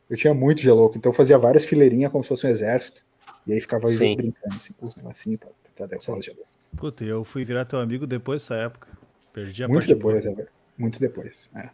Eu 0.09 0.15
tinha 0.15 0.33
muito 0.33 0.61
gelouco, 0.61 0.97
então 0.97 1.11
eu 1.11 1.15
fazia 1.15 1.37
várias 1.37 1.65
fileirinhas 1.65 2.11
como 2.11 2.23
se 2.23 2.29
fosse 2.29 2.47
um 2.47 2.49
exército. 2.49 3.05
E 3.45 3.51
aí 3.51 3.59
ficava 3.59 3.87
Sim. 3.89 4.15
brincando 4.15 4.55
assim, 4.55 4.73
com 4.73 4.85
os 4.85 4.95
negocinhos 4.95 5.39
pra, 5.39 5.49
pra 5.75 5.85
derrubar 5.87 6.21
gelouco. 6.21 6.47
Puta, 6.75 7.03
eu 7.03 7.23
fui 7.25 7.43
virar 7.43 7.65
teu 7.65 7.79
amigo 7.79 8.07
depois 8.07 8.41
dessa 8.41 8.55
época. 8.55 8.87
Perdi 9.33 9.63
a 9.63 9.67
Muito 9.67 9.87
depois, 9.87 10.25
é, 10.25 10.47
muito 10.77 10.99
depois. 10.99 11.51
É. 11.53 11.69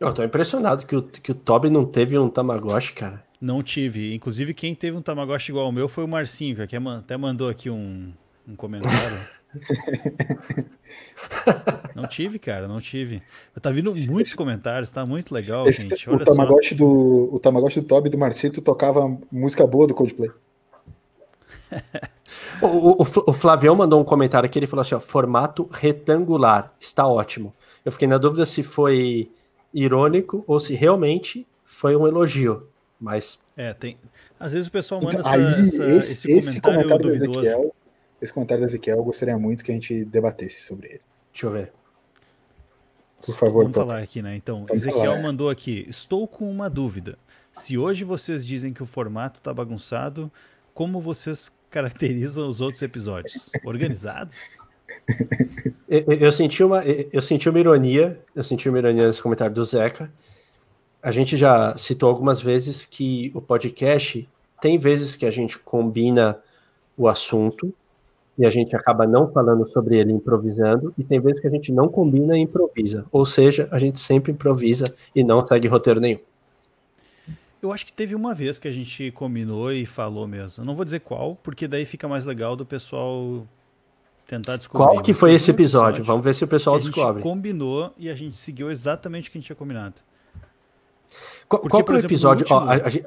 Eu 0.00 0.12
tô 0.12 0.24
impressionado 0.24 0.86
que 0.86 0.96
o, 0.96 1.02
que 1.02 1.32
o 1.32 1.34
Toby 1.34 1.70
não 1.70 1.84
teve 1.84 2.18
um 2.18 2.28
Tamagotchi, 2.28 2.92
cara. 2.94 3.24
Não 3.40 3.62
tive. 3.62 4.14
Inclusive, 4.14 4.52
quem 4.52 4.74
teve 4.74 4.96
um 4.96 5.02
Tamagotchi 5.02 5.52
igual 5.52 5.66
ao 5.66 5.72
meu 5.72 5.88
foi 5.88 6.04
o 6.04 6.08
Marcinho, 6.08 6.66
que 6.66 6.76
até 6.76 7.16
mandou 7.16 7.48
aqui 7.48 7.70
um, 7.70 8.12
um 8.46 8.56
comentário. 8.56 9.18
não 11.94 12.06
tive, 12.06 12.38
cara, 12.38 12.68
não 12.68 12.80
tive. 12.80 13.22
Tá 13.60 13.70
vindo 13.70 13.94
muitos 13.94 14.28
esse, 14.28 14.36
comentários, 14.36 14.90
tá 14.90 15.06
muito 15.06 15.32
legal, 15.32 15.68
esse, 15.68 15.88
gente. 15.88 16.10
Olha 16.10 16.22
o, 16.22 16.24
Tamagotchi 16.24 16.70
só. 16.70 16.76
do, 16.76 17.30
o 17.32 17.38
Tamagotchi 17.38 17.80
do 17.80 17.86
Toby 17.86 18.10
do 18.10 18.18
Marcito 18.18 18.60
tocava 18.60 19.16
música 19.30 19.66
boa 19.66 19.86
do 19.86 19.94
Coldplay. 19.94 20.30
o, 22.60 23.02
o, 23.02 23.02
o 23.02 23.32
Flavião 23.32 23.74
mandou 23.74 24.00
um 24.00 24.04
comentário 24.04 24.46
aqui, 24.46 24.58
ele 24.58 24.66
falou 24.66 24.82
assim: 24.82 24.94
ó, 24.94 25.00
formato 25.00 25.68
retangular, 25.70 26.74
está 26.78 27.06
ótimo. 27.06 27.54
Eu 27.84 27.92
fiquei 27.92 28.08
na 28.08 28.18
dúvida 28.18 28.44
se 28.44 28.62
foi 28.62 29.30
irônico 29.72 30.44
ou 30.46 30.58
se 30.58 30.74
realmente 30.74 31.46
foi 31.64 31.96
um 31.96 32.06
elogio. 32.06 32.68
Mas. 33.00 33.38
É, 33.56 33.72
tem. 33.72 33.98
Às 34.38 34.52
vezes 34.52 34.68
o 34.68 34.70
pessoal 34.70 35.00
manda 35.00 35.20
então, 35.20 35.32
essa, 35.32 35.36
aí, 35.36 35.62
essa, 35.62 35.90
esse, 35.90 36.32
esse, 36.32 36.60
comentário, 36.60 36.88
comentário 36.88 37.02
duvidoso. 37.04 37.40
Ezequiel, 37.40 37.74
esse 38.20 38.32
comentário 38.32 38.62
do 38.62 38.66
Ezequiel 38.66 38.96
eu 38.98 39.04
gostaria 39.04 39.38
muito 39.38 39.64
que 39.64 39.70
a 39.70 39.74
gente 39.74 40.04
debatesse 40.04 40.62
sobre 40.62 40.88
ele. 40.88 41.00
Deixa 41.32 41.46
eu 41.46 41.50
ver. 41.50 41.72
Por 43.24 43.34
favor, 43.36 43.62
Vamos 43.64 43.76
falar 43.76 44.02
aqui, 44.02 44.22
né? 44.22 44.36
Então, 44.36 44.64
Vamos 44.66 44.82
Ezequiel 44.82 45.12
falar, 45.12 45.22
mandou 45.22 45.50
aqui: 45.50 45.86
Estou 45.88 46.26
com 46.26 46.50
uma 46.50 46.68
dúvida. 46.68 47.18
Se 47.52 47.76
hoje 47.76 48.04
vocês 48.04 48.44
dizem 48.44 48.72
que 48.72 48.82
o 48.82 48.86
formato 48.86 49.40
tá 49.40 49.52
bagunçado, 49.52 50.30
como 50.72 51.00
vocês 51.00 51.50
caracterizam 51.70 52.48
os 52.48 52.60
outros 52.60 52.82
episódios? 52.82 53.50
Organizados? 53.64 54.58
eu, 55.88 56.12
eu, 56.12 56.32
senti 56.32 56.62
uma, 56.62 56.84
eu 56.84 57.20
senti 57.20 57.48
uma 57.48 57.58
ironia, 57.58 58.20
eu 58.34 58.44
senti 58.44 58.68
uma 58.68 58.78
ironia 58.78 59.06
nesse 59.08 59.22
comentário 59.22 59.54
do 59.54 59.64
Zeca, 59.64 60.10
a 61.02 61.12
gente 61.12 61.36
já 61.36 61.76
citou 61.76 62.08
algumas 62.08 62.40
vezes 62.40 62.84
que 62.84 63.30
o 63.34 63.40
podcast 63.40 64.28
tem 64.60 64.78
vezes 64.78 65.16
que 65.16 65.26
a 65.26 65.30
gente 65.30 65.58
combina 65.58 66.38
o 66.96 67.08
assunto 67.08 67.72
e 68.36 68.46
a 68.46 68.50
gente 68.50 68.74
acaba 68.76 69.06
não 69.06 69.30
falando 69.32 69.68
sobre 69.68 69.98
ele 69.98 70.12
improvisando, 70.12 70.94
e 70.96 71.02
tem 71.02 71.18
vezes 71.18 71.40
que 71.40 71.48
a 71.48 71.50
gente 71.50 71.72
não 71.72 71.88
combina 71.88 72.38
e 72.38 72.42
improvisa. 72.42 73.04
Ou 73.10 73.26
seja, 73.26 73.68
a 73.72 73.80
gente 73.80 73.98
sempre 73.98 74.30
improvisa 74.30 74.94
e 75.12 75.24
não 75.24 75.44
segue 75.44 75.66
roteiro 75.66 75.98
nenhum. 75.98 76.20
Eu 77.60 77.72
acho 77.72 77.84
que 77.84 77.92
teve 77.92 78.14
uma 78.14 78.32
vez 78.32 78.56
que 78.56 78.68
a 78.68 78.72
gente 78.72 79.10
combinou 79.10 79.72
e 79.72 79.84
falou 79.84 80.28
mesmo. 80.28 80.62
Eu 80.62 80.66
não 80.66 80.76
vou 80.76 80.84
dizer 80.84 81.00
qual, 81.00 81.34
porque 81.42 81.66
daí 81.66 81.84
fica 81.84 82.06
mais 82.06 82.24
legal 82.24 82.54
do 82.54 82.64
pessoal 82.64 83.44
tentar 84.24 84.56
descobrir. 84.56 84.86
Qual 84.86 85.02
que 85.02 85.12
foi 85.12 85.34
esse 85.34 85.50
episódio? 85.50 85.88
episódio? 85.88 86.04
Vamos 86.04 86.22
ver 86.22 86.34
se 86.36 86.44
o 86.44 86.48
pessoal 86.48 86.78
descobre. 86.78 87.10
A 87.10 87.14
gente 87.14 87.22
combinou 87.24 87.92
e 87.98 88.08
a 88.08 88.14
gente 88.14 88.36
seguiu 88.36 88.70
exatamente 88.70 89.28
o 89.28 89.32
que 89.32 89.38
a 89.38 89.40
gente 89.40 89.46
tinha 89.46 89.56
combinado. 89.56 89.96
Qual, 91.48 91.62
Porque, 91.62 91.70
qual 91.70 91.84
que 91.84 91.92
é 91.92 91.94
o 91.94 91.98
episódio? 91.98 92.42
Último... 92.44 92.58
Ó, 92.58 92.70
a, 92.70 92.74
a 92.74 92.88
gente... 92.88 93.06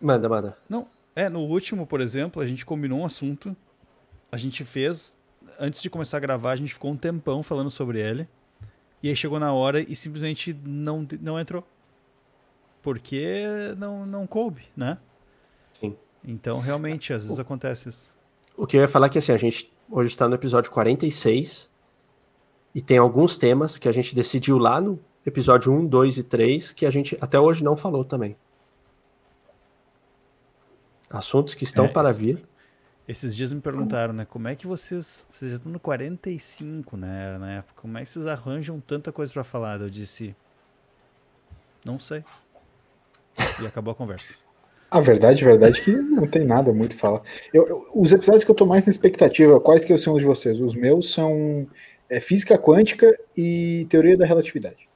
Manda, 0.00 0.28
manda. 0.28 0.56
Não, 0.68 0.86
é, 1.14 1.28
no 1.28 1.40
último, 1.40 1.86
por 1.86 2.00
exemplo, 2.00 2.42
a 2.42 2.46
gente 2.46 2.64
combinou 2.64 3.00
um 3.00 3.04
assunto, 3.04 3.54
a 4.30 4.36
gente 4.36 4.64
fez, 4.64 5.16
antes 5.60 5.82
de 5.82 5.90
começar 5.90 6.16
a 6.16 6.20
gravar, 6.20 6.52
a 6.52 6.56
gente 6.56 6.72
ficou 6.72 6.90
um 6.90 6.96
tempão 6.96 7.42
falando 7.42 7.70
sobre 7.70 8.00
ele, 8.00 8.26
e 9.02 9.08
aí 9.08 9.16
chegou 9.16 9.38
na 9.38 9.52
hora 9.52 9.80
e 9.80 9.94
simplesmente 9.94 10.56
não, 10.64 11.06
não 11.20 11.38
entrou. 11.38 11.64
Porque 12.80 13.44
não, 13.76 14.06
não 14.06 14.26
coube, 14.26 14.62
né? 14.76 14.98
Sim. 15.78 15.96
Então, 16.24 16.58
realmente, 16.58 17.12
às 17.12 17.22
vezes 17.24 17.38
o, 17.38 17.40
acontece 17.40 17.88
isso. 17.88 18.12
O 18.56 18.66
que 18.66 18.76
eu 18.76 18.80
ia 18.80 18.88
falar 18.88 19.06
é 19.06 19.10
que, 19.10 19.18
assim, 19.18 19.32
a 19.32 19.36
gente 19.36 19.72
hoje 19.88 20.10
está 20.10 20.26
no 20.26 20.34
episódio 20.34 20.70
46, 20.70 21.70
e 22.74 22.80
tem 22.80 22.96
alguns 22.96 23.36
temas 23.36 23.76
que 23.76 23.88
a 23.88 23.92
gente 23.92 24.14
decidiu 24.14 24.56
lá 24.56 24.80
no 24.80 24.98
episódio 25.24 25.72
1, 25.72 25.86
2 25.86 26.18
e 26.18 26.22
3, 26.22 26.72
que 26.72 26.86
a 26.86 26.90
gente 26.90 27.16
até 27.20 27.38
hoje 27.38 27.62
não 27.62 27.76
falou 27.76 28.04
também. 28.04 28.36
Assuntos 31.08 31.54
que 31.54 31.64
estão 31.64 31.84
é, 31.84 31.88
para 31.88 32.10
esse, 32.10 32.18
vir. 32.18 32.44
Esses 33.06 33.36
dias 33.36 33.52
me 33.52 33.60
perguntaram, 33.60 34.14
né? 34.14 34.24
Como 34.24 34.48
é 34.48 34.56
que 34.56 34.66
vocês. 34.66 35.26
Vocês 35.28 35.50
já 35.50 35.56
estão 35.58 35.70
no 35.70 35.78
45, 35.78 36.96
né? 36.96 37.38
Na 37.38 37.52
época. 37.58 37.82
Como 37.82 37.98
é 37.98 38.02
que 38.02 38.08
vocês 38.08 38.26
arranjam 38.26 38.80
tanta 38.80 39.12
coisa 39.12 39.32
para 39.32 39.44
falar? 39.44 39.80
Eu 39.80 39.90
disse. 39.90 40.34
Não 41.84 41.98
sei. 41.98 42.24
E 43.60 43.66
acabou 43.66 43.92
a 43.92 43.94
conversa. 43.94 44.34
A 44.90 45.00
verdade, 45.00 45.42
a 45.42 45.46
verdade 45.46 45.80
é 45.80 45.84
que 45.84 45.90
não 45.90 46.28
tem 46.28 46.44
nada 46.44 46.72
muito 46.72 46.96
a 46.96 46.98
falar. 46.98 47.22
Eu, 47.52 47.66
eu, 47.66 47.80
os 47.94 48.12
episódios 48.12 48.44
que 48.44 48.50
eu 48.50 48.54
tô 48.54 48.66
mais 48.66 48.86
na 48.86 48.90
expectativa, 48.90 49.58
quais 49.58 49.84
que 49.84 49.96
são 49.96 50.14
os 50.14 50.20
de 50.20 50.26
vocês? 50.26 50.60
Os 50.60 50.74
meus 50.74 51.10
são 51.10 51.66
é, 52.10 52.20
física 52.20 52.58
quântica 52.58 53.10
e 53.34 53.86
teoria 53.88 54.18
da 54.18 54.26
relatividade. 54.26 54.91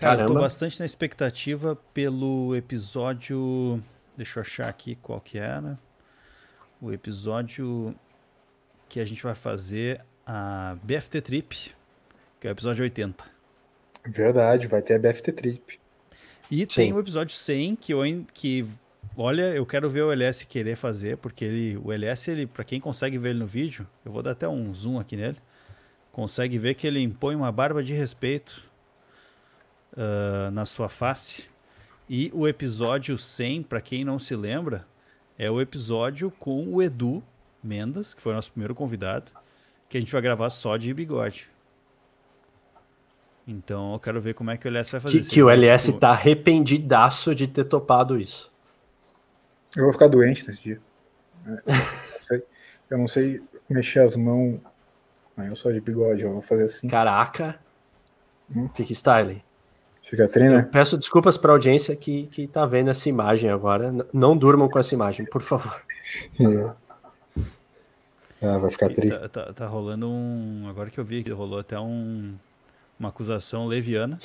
Cara, 0.00 0.16
Caramba. 0.16 0.30
eu 0.30 0.34
tô 0.34 0.40
bastante 0.40 0.80
na 0.80 0.86
expectativa 0.86 1.76
pelo 1.92 2.56
episódio. 2.56 3.82
Deixa 4.16 4.38
eu 4.38 4.40
achar 4.40 4.66
aqui 4.66 4.94
qual 4.94 5.20
que 5.20 5.36
era. 5.36 5.78
O 6.80 6.90
episódio 6.90 7.94
que 8.88 8.98
a 8.98 9.04
gente 9.04 9.22
vai 9.22 9.34
fazer 9.34 10.00
a 10.26 10.74
BFT 10.82 11.20
Trip, 11.20 11.74
que 12.40 12.48
é 12.48 12.50
o 12.50 12.52
episódio 12.52 12.82
80. 12.82 13.22
Verdade, 14.06 14.66
vai 14.68 14.80
ter 14.80 14.94
a 14.94 14.98
BFT 14.98 15.32
Trip. 15.32 15.78
E 16.50 16.60
Sim. 16.60 16.66
tem 16.66 16.92
o 16.94 16.98
episódio 16.98 17.36
100 17.36 17.76
que 17.76 17.92
eu 17.92 18.00
que 18.32 18.66
olha, 19.14 19.54
eu 19.54 19.66
quero 19.66 19.90
ver 19.90 20.02
o 20.02 20.10
LS 20.10 20.46
querer 20.46 20.76
fazer, 20.76 21.18
porque 21.18 21.44
ele 21.44 21.76
o 21.76 21.92
LS 21.92 22.30
ele 22.30 22.46
para 22.46 22.64
quem 22.64 22.80
consegue 22.80 23.18
ver 23.18 23.30
ele 23.30 23.40
no 23.40 23.46
vídeo, 23.46 23.86
eu 24.02 24.10
vou 24.10 24.22
dar 24.22 24.30
até 24.30 24.48
um 24.48 24.72
zoom 24.72 24.98
aqui 24.98 25.14
nele. 25.14 25.36
Consegue 26.10 26.56
ver 26.58 26.74
que 26.74 26.86
ele 26.86 27.02
impõe 27.02 27.36
uma 27.36 27.52
barba 27.52 27.84
de 27.84 27.92
respeito 27.92 28.69
uh, 29.92 30.50
na 30.50 30.64
sua 30.64 30.88
face. 30.88 31.44
E 32.08 32.30
o 32.34 32.48
episódio 32.48 33.16
100, 33.16 33.62
para 33.62 33.80
quem 33.80 34.04
não 34.04 34.18
se 34.18 34.34
lembra, 34.34 34.86
é 35.38 35.50
o 35.50 35.60
episódio 35.60 36.30
com 36.30 36.66
o 36.66 36.82
Edu 36.82 37.22
Mendes, 37.62 38.12
que 38.14 38.20
foi 38.20 38.32
o 38.32 38.34
nosso 38.34 38.50
primeiro 38.50 38.74
convidado, 38.74 39.30
que 39.88 39.96
a 39.96 40.00
gente 40.00 40.12
vai 40.12 40.20
gravar 40.20 40.50
só 40.50 40.76
de 40.76 40.92
bigode. 40.92 41.48
Então 43.46 43.92
eu 43.92 43.98
quero 43.98 44.20
ver 44.20 44.34
como 44.34 44.50
é 44.50 44.56
que 44.56 44.66
o 44.66 44.68
LS 44.68 44.92
vai 44.92 45.00
fazer. 45.00 45.20
Que, 45.20 45.28
que 45.28 45.42
o 45.42 45.50
LS 45.50 45.86
tipo... 45.86 45.98
tá 45.98 46.10
arrependidaço 46.10 47.34
de 47.34 47.46
ter 47.48 47.64
topado 47.64 48.18
isso. 48.18 48.52
Eu 49.76 49.84
vou 49.84 49.92
ficar 49.92 50.08
doente 50.08 50.46
nesse 50.46 50.62
dia. 50.62 50.80
Eu 51.46 51.56
não 51.56 52.26
sei, 52.26 52.42
eu 52.90 52.98
não 52.98 53.08
sei 53.08 53.42
mexer 53.68 54.00
as 54.00 54.16
mãos. 54.16 54.60
Eu 55.38 55.56
sou 55.56 55.72
de 55.72 55.80
bigode, 55.80 56.22
eu 56.22 56.32
vou 56.32 56.42
fazer 56.42 56.64
assim. 56.64 56.86
Caraca. 56.86 57.58
Hum? 58.54 58.68
Fica 58.74 58.92
style. 58.92 59.42
Fica 60.02 60.26
trina. 60.26 60.60
Eu 60.60 60.66
peço 60.66 60.98
desculpas 60.98 61.36
para 61.36 61.52
a 61.52 61.54
audiência 61.54 61.94
que, 61.94 62.26
que 62.28 62.46
tá 62.46 62.66
vendo 62.66 62.90
essa 62.90 63.08
imagem 63.08 63.50
agora. 63.50 63.94
Não 64.12 64.36
durmam 64.36 64.68
com 64.68 64.78
essa 64.78 64.94
imagem, 64.94 65.24
por 65.26 65.42
favor. 65.42 65.80
É. 66.40 66.70
Ah, 68.42 68.58
vai 68.58 68.70
ficar 68.70 68.88
triste. 68.88 69.16
Tá, 69.16 69.28
tá, 69.28 69.52
tá, 69.52 69.66
rolando 69.66 70.08
um. 70.08 70.66
Agora 70.68 70.90
que 70.90 70.98
eu 70.98 71.04
vi 71.04 71.22
que 71.22 71.30
rolou 71.30 71.58
até 71.58 71.78
um, 71.78 72.34
uma 72.98 73.10
acusação 73.10 73.66
leviana. 73.66 74.18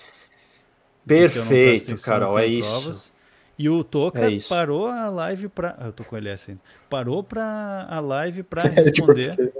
Perfeito, 1.05 2.01
Carol, 2.01 2.39
é 2.39 2.47
isso. 2.47 3.13
E 3.57 3.69
o 3.69 3.83
Toca 3.83 4.31
é 4.31 4.37
parou 4.49 4.87
a 4.87 5.09
live 5.09 5.49
para. 5.49 5.77
Eu 5.81 5.93
tô 5.93 6.03
com 6.03 6.17
ele 6.17 6.29
assim. 6.29 6.59
Parou 6.89 7.23
para 7.23 7.85
a 7.89 7.99
live 7.99 8.43
para 8.43 8.63
responder. 8.67 9.53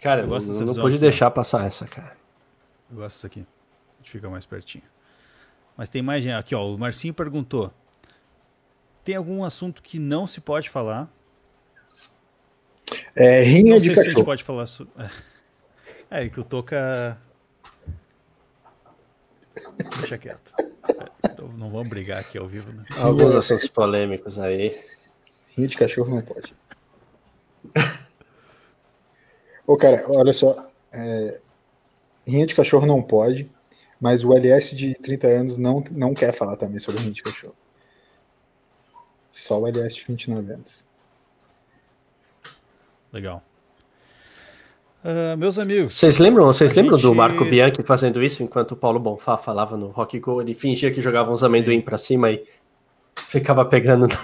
Cara, 0.00 0.22
eu 0.22 0.28
gosto 0.28 0.52
não, 0.52 0.66
não 0.66 0.74
pude 0.74 0.98
deixar 0.98 1.30
passar 1.30 1.66
essa, 1.66 1.86
cara. 1.86 2.16
Eu 2.90 2.96
gosto 2.96 3.14
disso 3.14 3.26
aqui. 3.26 3.40
A 3.40 3.96
gente 3.98 4.10
fica 4.10 4.28
mais 4.28 4.46
pertinho. 4.46 4.84
Mas 5.76 5.88
tem 5.88 6.02
mais 6.02 6.22
gente. 6.22 6.34
Aqui, 6.34 6.54
ó. 6.54 6.66
O 6.66 6.78
Marcinho 6.78 7.12
perguntou: 7.12 7.72
tem 9.04 9.14
algum 9.14 9.44
assunto 9.44 9.82
que 9.82 9.98
não 9.98 10.26
se 10.26 10.40
pode 10.40 10.68
falar? 10.68 11.08
É, 13.14 13.42
rinha 13.42 13.74
não 13.74 13.78
de 13.80 13.90
cachorro. 13.90 14.04
Se 14.04 14.10
a 14.10 14.12
gente 14.14 14.24
pode 14.24 14.44
falar. 14.44 14.66
Su... 14.66 14.88
É, 16.10 16.24
é 16.24 16.28
que 16.28 16.40
o 16.40 16.44
Toca. 16.44 17.18
Deixa 20.00 20.18
quieto. 20.18 20.52
É, 20.58 21.42
não 21.56 21.70
vamos 21.70 21.88
brigar 21.88 22.20
aqui 22.20 22.36
ao 22.36 22.46
vivo, 22.46 22.72
né? 22.72 22.84
Alguns 22.98 23.34
assuntos 23.34 23.68
polêmicos 23.68 24.38
aí. 24.38 24.80
Rinha 25.56 25.68
de 25.68 25.76
cachorro 25.76 26.14
não 26.14 26.22
pode. 26.22 26.54
Ô, 29.66 29.76
cara, 29.76 30.04
olha 30.08 30.32
só. 30.32 30.68
É, 30.92 31.40
rinha 32.26 32.46
de 32.46 32.54
cachorro 32.54 32.86
não 32.86 33.02
pode, 33.02 33.48
mas 34.00 34.24
o 34.24 34.32
LS 34.34 34.74
de 34.74 34.94
30 34.94 35.26
anos 35.26 35.58
não, 35.58 35.82
não 35.90 36.14
quer 36.14 36.32
falar 36.32 36.56
também 36.56 36.78
sobre 36.78 37.00
rinha 37.00 37.12
de 37.12 37.22
cachorro. 37.22 37.54
Só 39.30 39.60
o 39.60 39.66
LS 39.66 39.96
de 39.96 40.04
29 40.06 40.52
anos. 40.52 40.84
Legal. 43.12 43.42
Uh, 45.04 45.36
meus 45.36 45.58
amigos. 45.58 45.98
Vocês 45.98 46.18
lembram, 46.18 46.46
vocês 46.46 46.74
lembram 46.74 46.96
gente... 46.96 47.06
do 47.06 47.14
Marco 47.14 47.44
Bianchi 47.44 47.82
fazendo 47.82 48.22
isso 48.22 48.42
enquanto 48.42 48.72
o 48.72 48.76
Paulo 48.76 48.98
Bonfá 48.98 49.36
falava 49.36 49.76
no 49.76 49.88
Rock 49.88 50.18
Go? 50.18 50.40
Ele 50.40 50.54
fingia 50.54 50.90
que 50.90 51.00
jogava 51.00 51.30
uns 51.30 51.44
amendoim 51.44 51.80
para 51.80 51.96
cima 51.96 52.30
e 52.30 52.44
ficava 53.14 53.64
pegando 53.64 54.08
no, 54.08 54.16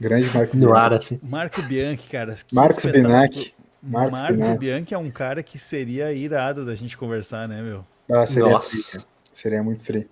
Grande 0.00 0.30
Marco 0.34 0.56
no 0.56 0.74
ar 0.74 0.94
assim. 0.94 1.20
Marco 1.22 1.60
Bianchi, 1.62 2.08
cara. 2.08 2.34
Marcos 2.52 2.84
Binac. 2.86 3.54
Marcos 3.82 4.20
Marco 4.20 4.34
Binac. 4.34 4.58
Bianchi 4.58 4.94
é 4.94 4.98
um 4.98 5.10
cara 5.10 5.42
que 5.42 5.58
seria 5.58 6.12
irado 6.12 6.64
da 6.64 6.74
gente 6.74 6.96
conversar, 6.96 7.48
né, 7.48 7.62
meu? 7.62 7.84
Ah, 8.10 8.26
seria 8.26 8.50
Nossa. 8.50 9.04
Seria 9.32 9.62
muito 9.62 9.82
frio. 9.82 10.08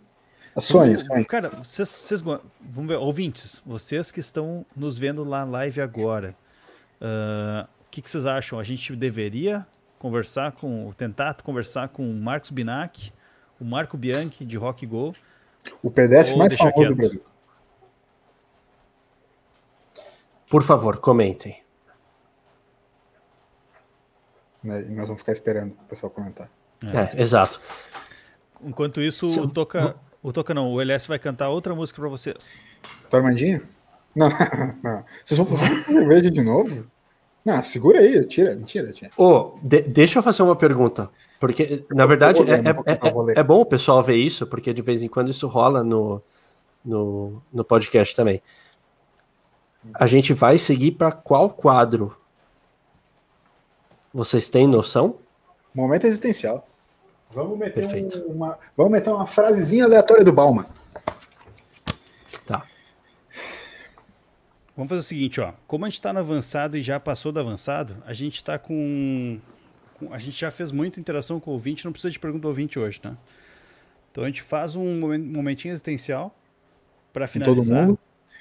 Sonho, 0.61 0.99
sonho. 0.99 1.25
Cara, 1.27 1.51
vocês, 1.51 1.89
vocês, 1.89 2.21
vamos 2.21 2.89
ver, 2.89 2.97
ouvintes, 2.97 3.63
vocês 3.65 4.11
que 4.11 4.21
estão 4.21 4.67
nos 4.75 4.99
vendo 4.99 5.23
lá 5.23 5.45
live 5.45 5.81
agora, 5.81 6.35
uh, 7.01 7.65
o 7.65 7.91
que, 7.91 8.03
que, 8.03 8.11
vocês 8.11 8.27
acham? 8.27 8.59
A 8.59 8.65
gente 8.65 8.97
deveria 8.97 9.67
conversar 9.99 10.53
com, 10.53 10.93
tentar 10.97 11.35
conversar 11.43 11.89
com 11.89 12.11
o 12.11 12.15
Marcos 12.15 12.51
Binac, 12.51 13.13
o 13.61 13.65
Marco 13.65 13.97
Bianchi 13.97 14.45
de 14.45 14.57
Rock 14.57 14.85
Go. 14.87 15.15
O 15.83 15.91
pedestre 15.91 16.37
mais 16.37 16.55
famoso 16.55 16.89
do 16.89 16.97
Brasil. 16.97 17.23
Por 20.49 20.63
favor, 20.63 20.99
comentem. 20.99 21.63
Né, 24.63 24.83
e 24.89 24.95
nós 24.95 25.07
vamos 25.07 25.23
ficar 25.23 25.33
esperando 25.33 25.73
o 25.73 25.89
pessoal 25.89 26.11
comentar. 26.11 26.49
É, 26.85 27.19
é 27.19 27.23
exato. 27.23 27.61
Enquanto 28.63 29.01
isso, 29.01 29.27
o 29.27 29.51
Toca, 29.51 29.97
o 30.23 30.33
Toca 30.33 30.53
não, 30.53 30.73
o 30.73 30.81
LS 30.81 31.07
vai 31.07 31.19
cantar 31.19 31.49
outra 31.49 31.75
música 31.75 32.01
para 32.01 32.09
vocês. 32.09 32.65
Do 33.11 33.17
Armandinho? 33.17 33.63
Não, 34.15 34.29
não. 34.83 35.05
Vocês 35.25 35.39
vão 35.39 35.47
ver 36.09 36.31
de 36.31 36.43
novo? 36.43 36.87
Não, 37.45 37.63
segura 37.63 38.01
aí, 38.01 38.25
tira, 38.27 38.55
mentira, 38.55 38.93
tira. 38.93 39.11
Oh, 39.17 39.57
de, 39.63 39.81
deixa 39.83 40.19
eu 40.19 40.23
fazer 40.23 40.43
uma 40.43 40.57
pergunta. 40.57 41.09
Porque, 41.41 41.85
na 41.91 42.05
verdade, 42.05 42.43
é, 42.43 42.55
é, 42.55 43.37
é, 43.37 43.41
é, 43.41 43.43
bom 43.43 43.61
o 43.61 43.67
pessoal 43.67 44.03
ver 44.03 44.17
isso, 44.17 44.47
porque 44.47 44.75
de 44.75 44.83
vez 44.83 45.03
em 45.03 45.09
quando 45.09 45.31
isso 45.31 45.47
rola 45.47 45.85
no, 45.85 46.21
no, 46.85 47.41
no 47.53 47.65
podcast 47.65 48.15
também. 48.15 48.43
A 49.95 50.07
gente 50.07 50.35
vai 50.35 50.59
seguir 50.59 50.93
para 50.93 51.13
qual 51.13 51.49
quadro? 51.49 52.18
Vocês 54.13 54.49
têm 54.49 54.67
noção? 54.67 55.19
Momento 55.75 56.07
existencial. 56.07 56.67
Vamos 57.31 57.59
meter, 57.59 57.87
um, 57.87 58.33
uma, 58.33 58.59
vamos 58.77 58.93
meter 58.93 59.11
uma 59.11 59.27
frasezinha 59.27 59.85
aleatória 59.85 60.25
do 60.25 60.33
Bauman. 60.33 60.67
Tá. 62.47 62.65
Vamos 64.75 64.89
fazer 64.89 65.01
o 65.01 65.05
seguinte, 65.05 65.41
ó. 65.41 65.53
Como 65.67 65.85
a 65.85 65.89
gente 65.89 65.99
está 65.99 66.13
no 66.13 66.21
avançado 66.21 66.77
e 66.77 66.83
já 66.83 66.99
passou 66.99 67.31
do 67.31 67.39
avançado, 67.39 68.03
a 68.07 68.15
gente 68.15 68.37
está 68.37 68.59
com, 68.59 69.39
com, 69.99 70.13
A 70.13 70.19
gente 70.19 70.41
já 70.41 70.51
fez 70.51 70.73
muita 70.73 70.99
interação 70.99 71.39
com 71.39 71.51
o 71.51 71.55
ouvinte, 71.55 71.85
não 71.85 71.93
precisa 71.93 72.11
de 72.11 72.19
pergunta 72.19 72.43
do 72.43 72.49
ouvinte 72.49 72.79
hoje, 72.79 72.99
tá? 72.99 73.15
Então 74.11 74.25
a 74.25 74.27
gente 74.27 74.41
faz 74.41 74.75
um 74.75 75.01
momentinho 75.01 75.73
existencial 75.73 76.35
para 77.13 77.27
finalizar. 77.27 77.91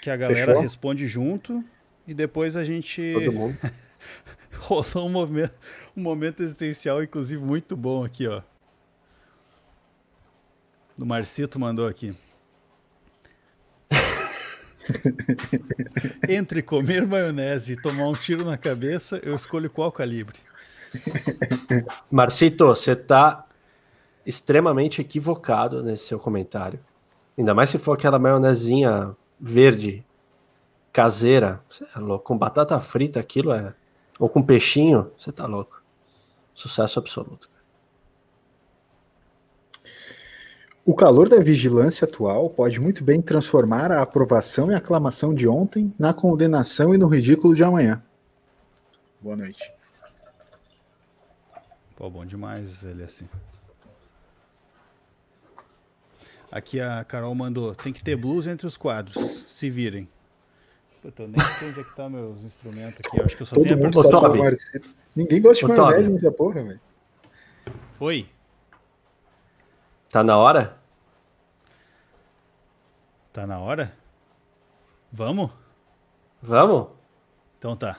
Que 0.01 0.09
a 0.09 0.15
galera 0.15 0.45
Fechou? 0.45 0.61
responde 0.61 1.07
junto 1.07 1.63
e 2.07 2.13
depois 2.13 2.55
a 2.55 2.63
gente. 2.63 3.13
Todo 3.13 3.33
mundo. 3.33 3.57
Rolou 4.59 5.07
um 5.07 5.09
momento, 5.09 5.53
um 5.95 6.01
momento 6.01 6.43
existencial, 6.43 7.03
inclusive, 7.03 7.41
muito 7.41 7.75
bom 7.75 8.03
aqui, 8.03 8.27
ó. 8.27 8.41
Do 10.97 11.05
Marcito 11.05 11.59
mandou 11.59 11.87
aqui. 11.87 12.15
Entre 16.27 16.61
comer 16.61 17.05
maionese 17.05 17.73
e 17.73 17.81
tomar 17.81 18.07
um 18.07 18.13
tiro 18.13 18.45
na 18.45 18.57
cabeça, 18.57 19.19
eu 19.23 19.35
escolho 19.35 19.69
qual 19.69 19.91
calibre. 19.91 20.39
Marcito, 22.09 22.65
você 22.65 22.93
está 22.93 23.45
extremamente 24.25 25.01
equivocado 25.01 25.83
nesse 25.83 26.07
seu 26.07 26.19
comentário. 26.19 26.79
Ainda 27.37 27.53
mais 27.53 27.69
se 27.69 27.77
for 27.77 27.93
aquela 27.93 28.17
maionezinha 28.17 29.15
verde 29.39 30.03
caseira. 30.91 31.61
É 31.95 31.99
louco. 31.99 32.25
Com 32.25 32.37
batata 32.37 32.79
frita, 32.79 33.19
aquilo 33.19 33.53
é. 33.53 33.75
Ou 34.19 34.27
com 34.27 34.41
peixinho, 34.41 35.11
você 35.17 35.31
tá 35.31 35.45
louco. 35.45 35.81
Sucesso 36.53 36.99
absoluto. 36.99 37.49
O 40.83 40.95
calor 40.95 41.27
da 41.27 41.39
vigilância 41.39 42.05
atual 42.05 42.49
pode 42.49 42.79
muito 42.79 43.03
bem 43.03 43.21
transformar 43.21 43.91
a 43.91 44.01
aprovação 44.01 44.71
e 44.71 44.75
aclamação 44.75 45.33
de 45.33 45.47
ontem 45.47 45.93
na 45.99 46.13
condenação 46.13 46.95
e 46.95 46.97
no 46.97 47.07
ridículo 47.07 47.53
de 47.53 47.63
amanhã. 47.63 48.01
Boa 49.19 49.35
noite. 49.35 49.69
Pô, 51.95 52.09
bom 52.09 52.25
demais 52.25 52.83
ele 52.83 53.03
assim. 53.03 53.27
Aqui 56.49 56.79
a 56.79 57.03
Carol 57.03 57.35
mandou: 57.35 57.75
tem 57.75 57.91
que 57.91 58.01
ter 58.01 58.15
blues 58.15 58.47
entre 58.47 58.65
os 58.65 58.77
quadros, 58.77 59.43
se 59.47 59.69
virem. 59.69 60.07
Puta, 61.01 61.23
eu 61.23 61.27
nem 61.27 61.39
sei 61.39 61.69
onde 61.69 61.79
é 61.79 61.83
que 61.83 61.95
tá 61.95 62.09
meus 62.09 62.43
instrumentos 62.43 62.99
aqui. 63.05 63.19
Eu 63.19 63.25
acho 63.25 63.35
que 63.35 63.43
eu 63.43 63.47
só 63.47 63.55
Todo 63.55 63.63
tenho 63.63 63.77
mundo 63.77 63.99
a 63.99 64.31
Ninguém 65.15 65.41
gosta 65.41 65.65
de 65.65 65.73
maionese 65.73 66.11
nessa 66.11 66.31
porra, 66.31 66.63
velho. 66.63 66.79
Oi. 67.99 68.29
Tá 70.09 70.23
na 70.23 70.37
hora? 70.37 70.77
Tá 73.31 73.45
na 73.45 73.59
hora? 73.59 73.93
Vamos? 75.11 75.51
Vamos? 76.41 76.87
Então 77.57 77.75
tá. 77.75 77.97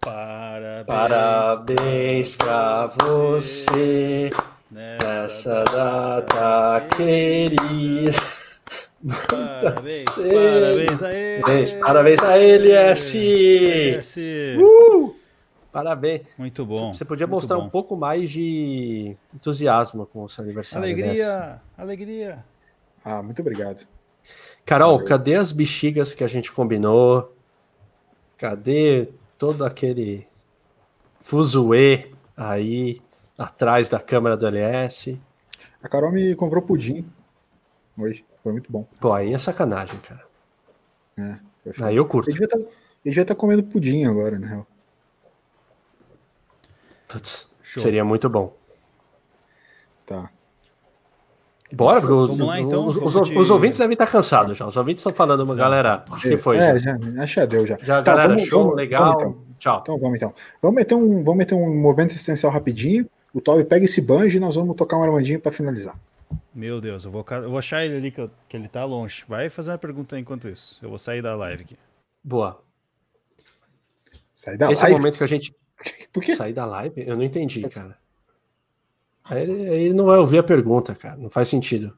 Parabéns, 0.00 0.86
Parabéns 0.86 2.36
pra 2.36 2.86
você 2.86 4.30
nessa 4.70 5.64
data 5.64 6.86
querida. 6.96 8.33
Parabéns, 9.60 10.04
parabéns 10.04 11.02
a 11.02 11.12
ele. 11.12 11.80
Parabéns 11.80 12.22
a 12.22 12.38
ele, 12.38 12.72
S. 12.72 14.56
Uh! 14.58 15.14
Parabéns. 15.70 16.22
Muito 16.38 16.64
bom. 16.64 16.94
Você 16.94 17.04
podia 17.04 17.26
mostrar 17.26 17.58
bom. 17.58 17.64
um 17.64 17.68
pouco 17.68 17.96
mais 17.96 18.30
de 18.30 19.14
entusiasmo 19.34 20.06
com 20.06 20.24
o 20.24 20.28
seu 20.28 20.42
aniversário. 20.42 20.84
Alegria, 20.84 21.60
alegria. 21.76 22.44
Ah, 23.04 23.22
muito 23.22 23.40
obrigado. 23.42 23.86
Carol, 24.64 25.04
cadê 25.04 25.34
as 25.34 25.52
bexigas 25.52 26.14
que 26.14 26.24
a 26.24 26.28
gente 26.28 26.50
combinou? 26.50 27.36
Cadê 28.38 29.08
todo 29.36 29.64
aquele 29.66 30.26
fuzuê 31.20 32.10
aí 32.34 33.02
atrás 33.36 33.90
da 33.90 34.00
câmera 34.00 34.36
do 34.36 34.46
LS? 34.46 35.20
A 35.82 35.88
Carol 35.88 36.10
me 36.10 36.34
comprou 36.34 36.62
pudim 36.62 37.04
hoje. 37.98 38.24
Foi 38.44 38.52
muito 38.52 38.70
bom. 38.70 38.86
Pô, 39.00 39.14
aí 39.14 39.32
é 39.32 39.38
sacanagem, 39.38 39.98
cara. 40.00 40.22
É, 41.16 41.36
aí 41.82 41.96
eu 41.96 42.04
curto. 42.04 42.28
Ele 42.28 42.38
já 43.14 43.22
estar 43.22 43.34
tá 43.34 43.40
comendo 43.40 43.62
pudim 43.62 44.04
agora, 44.04 44.38
na 44.38 44.46
real. 44.46 44.66
Putz, 47.08 47.48
seria 47.62 48.04
muito 48.04 48.28
bom. 48.28 48.54
Tá. 50.04 50.28
Bora, 51.72 52.00
porque 52.00 52.12
os, 52.12 52.38
lá, 52.38 52.60
então, 52.60 52.86
os, 52.86 52.96
os, 52.96 53.16
os, 53.16 53.50
ouvintes 53.50 53.78
devem 53.78 53.94
estar 53.94 54.06
cansados 54.06 54.58
já. 54.58 54.66
Os 54.66 54.76
ouvintes 54.76 55.00
estão 55.00 55.14
falando, 55.14 55.40
uma 55.40 55.54
galera, 55.54 56.04
acho 56.10 56.28
que 56.28 56.36
foi. 56.36 56.58
É, 56.58 56.78
já, 56.78 56.98
acho 57.18 57.40
que 57.40 57.46
deu 57.46 57.66
já. 57.66 57.78
Já, 57.80 58.02
tá, 58.02 58.12
galera, 58.12 58.34
vamos, 58.34 58.46
show, 58.46 58.62
vamos, 58.64 58.76
legal. 58.76 59.04
Vamos, 59.04 59.22
então. 59.22 59.44
Tchau. 59.58 59.80
Então 59.82 59.98
vamos 59.98 60.16
então. 60.16 60.34
Vamos 60.60 60.76
meter 60.76 60.94
um, 60.94 61.24
vamos 61.24 61.36
meter 61.38 61.54
um 61.54 61.74
movimento 61.80 62.10
existencial 62.10 62.52
rapidinho. 62.52 63.08
O 63.32 63.40
Toby 63.40 63.64
pega 63.64 63.86
esse 63.86 64.02
banjo 64.02 64.36
e 64.36 64.40
nós 64.40 64.54
vamos 64.54 64.76
tocar 64.76 64.98
um 64.98 65.02
armandinho 65.02 65.40
para 65.40 65.50
finalizar. 65.50 65.98
Meu 66.54 66.80
Deus, 66.80 67.04
eu 67.04 67.10
vou, 67.10 67.24
eu 67.30 67.50
vou 67.50 67.58
achar 67.58 67.84
ele 67.84 67.96
ali 67.96 68.10
que, 68.10 68.20
eu, 68.20 68.30
que 68.48 68.56
ele 68.56 68.68
tá 68.68 68.84
longe. 68.84 69.24
Vai 69.28 69.50
fazer 69.50 69.70
uma 69.72 69.78
pergunta 69.78 70.18
enquanto 70.18 70.48
isso. 70.48 70.78
Eu 70.82 70.88
vou 70.88 70.98
sair 70.98 71.20
da 71.22 71.34
live 71.34 71.62
aqui. 71.64 71.78
Boa. 72.22 72.62
Sair 74.36 74.56
da 74.56 74.70
Esse 74.70 74.82
live? 74.82 74.94
é 74.94 74.96
o 74.96 75.00
momento 75.00 75.18
que 75.18 75.24
a 75.24 75.26
gente. 75.26 75.54
Por 76.12 76.22
quê? 76.22 76.36
Sair 76.36 76.52
da 76.52 76.64
live? 76.64 76.94
Eu 77.06 77.16
não 77.16 77.22
entendi, 77.22 77.68
cara. 77.68 77.98
Aí 79.24 79.42
ele, 79.42 79.52
aí 79.68 79.82
ele 79.84 79.94
não 79.94 80.04
vai 80.06 80.18
ouvir 80.18 80.38
a 80.38 80.42
pergunta, 80.42 80.94
cara. 80.94 81.16
Não 81.16 81.30
faz 81.30 81.48
sentido. 81.48 81.96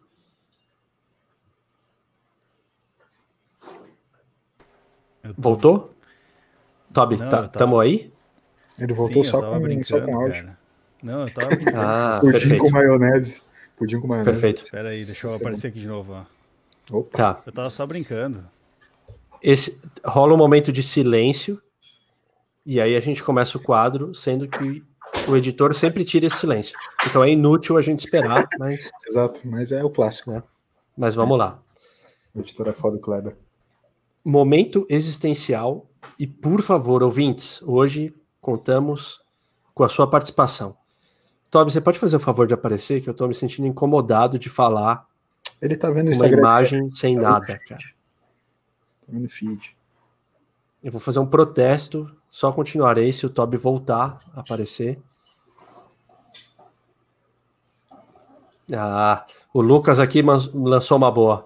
Tô- 5.22 5.34
Voltou? 5.36 5.94
Toby, 6.92 7.16
Não, 7.16 7.28
tá, 7.28 7.36
tava- 7.38 7.48
tamo 7.48 7.80
aí? 7.80 8.12
Ele 8.78 8.92
voltou 8.92 9.24
Sim, 9.24 9.30
só, 9.30 9.40
com, 9.40 9.82
só 9.84 10.00
com 10.00 10.16
áudio. 10.16 10.32
cara. 10.44 10.58
Não, 11.02 11.20
eu 11.22 11.30
tava 11.34 11.48
brincando. 11.54 11.78
Ah, 11.80 12.20
perfeito. 12.22 12.62
com 12.62 12.70
maionese. 12.70 13.42
Pudim 13.76 14.00
com 14.00 14.06
maionese. 14.06 14.30
Perfeito. 14.30 14.64
Espera 14.64 14.88
aí, 14.88 15.04
deixa 15.04 15.26
eu 15.26 15.34
aparecer 15.34 15.68
aqui 15.68 15.80
de 15.80 15.86
novo, 15.86 16.12
ó. 16.14 16.24
Opa. 16.90 17.16
Tá. 17.16 17.42
Eu 17.44 17.52
tava 17.52 17.70
só 17.70 17.86
brincando. 17.86 18.44
Esse, 19.42 19.80
rola 20.04 20.32
um 20.32 20.36
momento 20.36 20.72
de 20.72 20.82
silêncio. 20.82 21.60
E 22.64 22.80
aí 22.80 22.96
a 22.96 23.00
gente 23.00 23.22
começa 23.22 23.56
o 23.56 23.60
quadro, 23.60 24.14
sendo 24.14 24.48
que 24.48 24.82
o 25.28 25.36
editor 25.36 25.74
sempre 25.74 26.04
tira 26.04 26.26
esse 26.26 26.36
silêncio. 26.36 26.76
Então 27.06 27.22
é 27.22 27.30
inútil 27.30 27.76
a 27.76 27.82
gente 27.82 28.00
esperar, 28.00 28.48
mas, 28.58 28.90
Exato, 29.08 29.40
mas 29.44 29.70
é 29.70 29.84
o 29.84 29.90
clássico. 29.90 30.42
mas 30.96 31.14
vamos 31.14 31.38
lá. 31.38 31.62
O 32.34 32.40
editor 32.40 32.68
é 32.68 32.72
foda, 32.72 32.96
o 32.96 33.00
Kleber. 33.00 33.36
Momento 34.24 34.86
existencial. 34.88 35.88
E 36.18 36.26
por 36.26 36.60
favor, 36.62 37.02
ouvintes, 37.02 37.62
hoje 37.62 38.14
contamos 38.40 39.20
com 39.74 39.84
a 39.84 39.88
sua 39.88 40.08
participação. 40.08 40.76
Toby, 41.50 41.70
você 41.72 41.80
pode 41.80 41.98
fazer 41.98 42.16
o 42.16 42.20
favor 42.20 42.46
de 42.46 42.54
aparecer, 42.54 43.00
que 43.00 43.08
eu 43.08 43.14
tô 43.14 43.26
me 43.26 43.34
sentindo 43.34 43.66
incomodado 43.68 44.38
de 44.38 44.48
falar 44.50 45.06
Ele 45.62 45.76
tá 45.76 45.88
vendo 45.90 46.06
o 46.06 46.08
uma 46.08 46.10
Instagram. 46.10 46.38
imagem 46.38 46.90
sem 46.90 47.16
Tá 47.16 47.22
nada, 47.22 47.46
cara. 47.60 47.80
Tá 47.80 49.06
vendo 49.08 49.24
o 49.26 49.28
feed. 49.28 49.76
Eu 50.82 50.92
vou 50.92 51.00
fazer 51.00 51.18
um 51.18 51.26
protesto, 51.26 52.10
só 52.30 52.52
continuarei 52.52 53.12
se 53.12 53.24
o 53.26 53.30
Toby 53.30 53.56
voltar 53.56 54.16
a 54.34 54.40
aparecer. 54.40 54.98
Ah, 58.72 59.24
o 59.54 59.60
Lucas 59.60 59.98
aqui 60.00 60.22
lançou 60.52 60.96
uma 60.96 61.10
boa. 61.10 61.44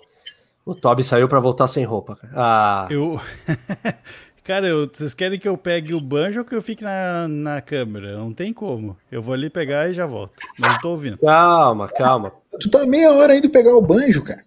O 0.64 0.74
Toby 0.74 1.02
saiu 1.04 1.28
pra 1.28 1.40
voltar 1.40 1.68
sem 1.68 1.84
roupa. 1.84 2.16
cara. 2.16 2.32
Ah, 2.36 2.88
Eu. 2.90 3.20
Cara, 4.50 4.66
eu- 4.66 4.90
vocês 4.92 5.14
querem 5.14 5.38
que 5.38 5.46
eu 5.48 5.56
pegue 5.56 5.94
o 5.94 6.00
banjo 6.00 6.40
ou 6.40 6.44
que 6.44 6.56
eu 6.56 6.60
fique 6.60 6.82
na, 6.82 7.28
na 7.28 7.60
câmera? 7.62 8.16
Não 8.16 8.34
tem 8.34 8.52
como. 8.52 8.96
Eu 9.08 9.22
vou 9.22 9.32
ali 9.32 9.48
pegar 9.48 9.88
e 9.88 9.92
já 9.92 10.06
volto. 10.06 10.32
Mas 10.58 10.74
eu 10.74 10.80
tô 10.80 10.90
ouvindo. 10.90 11.18
calma, 11.18 11.86
calma. 11.88 12.32
Tu 12.60 12.68
tá 12.68 12.84
meia 12.84 13.12
hora 13.12 13.36
indo 13.36 13.48
pegar 13.48 13.76
o 13.76 13.80
banjo, 13.80 14.24
cara. 14.24 14.44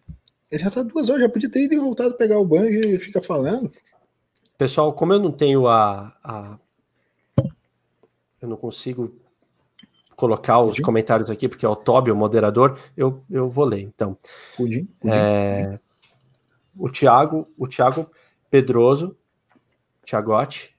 Ele 0.51 0.61
já 0.61 0.69
tá 0.69 0.83
duas 0.83 1.07
horas, 1.07 1.21
já 1.21 1.29
podia 1.29 1.49
ter 1.49 1.63
ido 1.63 1.75
e 1.75 1.79
voltado 1.79 2.15
pegar 2.15 2.37
o 2.37 2.43
banjo 2.43 2.79
e 2.85 2.99
fica 2.99 3.21
falando. 3.23 3.71
Pessoal, 4.57 4.91
como 4.91 5.13
eu 5.13 5.19
não 5.19 5.31
tenho 5.31 5.67
a, 5.69 6.13
a- 6.21 6.59
Eu 8.41 8.49
não 8.49 8.57
consigo 8.57 9.15
colocar 10.17 10.59
os 10.59 10.81
comentários 10.81 11.31
aqui, 11.31 11.47
porque 11.47 11.65
é 11.65 11.69
o 11.69 11.77
Toby, 11.77 12.11
o 12.11 12.15
moderador, 12.17 12.77
eu, 12.97 13.23
eu 13.31 13.49
vou 13.49 13.63
ler. 13.63 13.79
Então, 13.83 14.17
Pudim, 14.57 14.83
pudim. 14.99 15.15
É, 15.15 15.79
o 16.77 16.89
Thiago, 16.89 17.47
o 17.57 17.69
Thiago 17.69 18.11
Pedroso, 18.51 19.15
Thiagotti, 20.05 20.75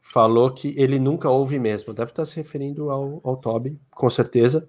falou 0.00 0.52
que 0.52 0.74
ele 0.76 0.98
nunca 0.98 1.30
ouve 1.30 1.58
mesmo. 1.58 1.94
Deve 1.94 2.10
estar 2.10 2.24
se 2.24 2.36
referindo 2.36 2.90
ao, 2.90 3.20
ao 3.22 3.36
Toby, 3.36 3.80
com 3.90 4.10
certeza. 4.10 4.66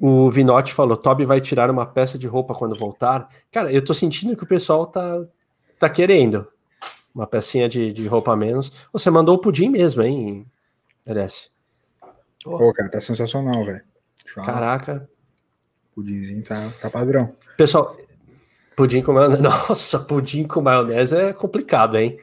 O 0.00 0.30
Vinotti 0.30 0.72
falou: 0.72 0.96
Toby 0.96 1.24
vai 1.24 1.40
tirar 1.40 1.70
uma 1.70 1.84
peça 1.84 2.18
de 2.18 2.26
roupa 2.26 2.54
quando 2.54 2.78
voltar. 2.78 3.28
Cara, 3.50 3.72
eu 3.72 3.84
tô 3.84 3.92
sentindo 3.92 4.36
que 4.36 4.44
o 4.44 4.48
pessoal 4.48 4.86
tá, 4.86 5.24
tá 5.78 5.90
querendo 5.90 6.46
uma 7.14 7.26
pecinha 7.26 7.68
de, 7.68 7.92
de 7.92 8.06
roupa 8.06 8.32
a 8.32 8.36
menos. 8.36 8.72
Você 8.92 9.10
mandou 9.10 9.34
o 9.34 9.40
pudim 9.40 9.68
mesmo, 9.68 10.02
hein, 10.02 10.46
LS? 11.04 11.50
Pô, 12.44 12.72
cara, 12.72 12.88
tá 12.88 13.00
sensacional, 13.00 13.64
velho. 13.64 13.82
Caraca. 14.34 15.08
O 15.90 15.94
pudimzinho 15.96 16.42
tá, 16.44 16.72
tá 16.80 16.88
padrão. 16.88 17.34
Pessoal, 17.56 17.96
pudim 18.78 19.02
com 19.02 19.12
maionese. 19.12 19.42
Nossa, 19.42 19.98
pudim 19.98 20.44
com 20.44 20.62
maionese 20.62 21.16
é 21.16 21.32
complicado, 21.32 21.98
hein? 21.98 22.16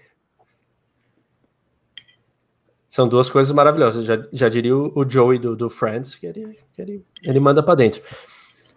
São 2.90 3.10
duas 3.10 3.30
coisas 3.30 3.54
maravilhosas. 3.54 4.06
Já, 4.06 4.26
já 4.32 4.48
diria 4.48 4.76
o, 4.76 4.90
o 4.96 5.08
Joey 5.08 5.38
do, 5.38 5.54
do 5.54 5.70
Friends, 5.70 6.16
que 6.16 6.26
ele, 6.26 6.58
que 6.74 6.82
ele, 6.82 7.06
ele 7.22 7.40
manda 7.42 7.62
pra 7.62 7.76
dentro. 7.76 8.02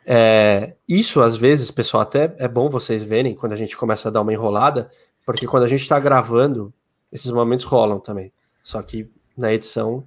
É, 0.05 0.75
isso, 0.89 1.21
às 1.23 1.37
vezes, 1.37 1.71
pessoal, 1.71 2.03
até 2.03 2.35
é 2.39 2.49
bom 2.49 2.69
vocês 2.69 3.05
verem 3.05 3.37
quando 3.37 3.53
a 3.53 3.57
gente 3.57 3.77
começa 3.77 4.09
a 4.09 4.11
dar 4.11 4.23
uma 4.23 4.33
enrolada, 4.33 4.91
porque 5.25 5.47
quando 5.47 5.63
a 5.63 5.69
gente 5.69 5.87
tá 5.87 6.01
gravando, 6.01 6.75
esses 7.13 7.31
momentos 7.31 7.65
rolam 7.65 8.01
também. 8.01 8.33
Só 8.61 8.83
que 8.83 9.09
na 9.37 9.53
edição, 9.53 10.03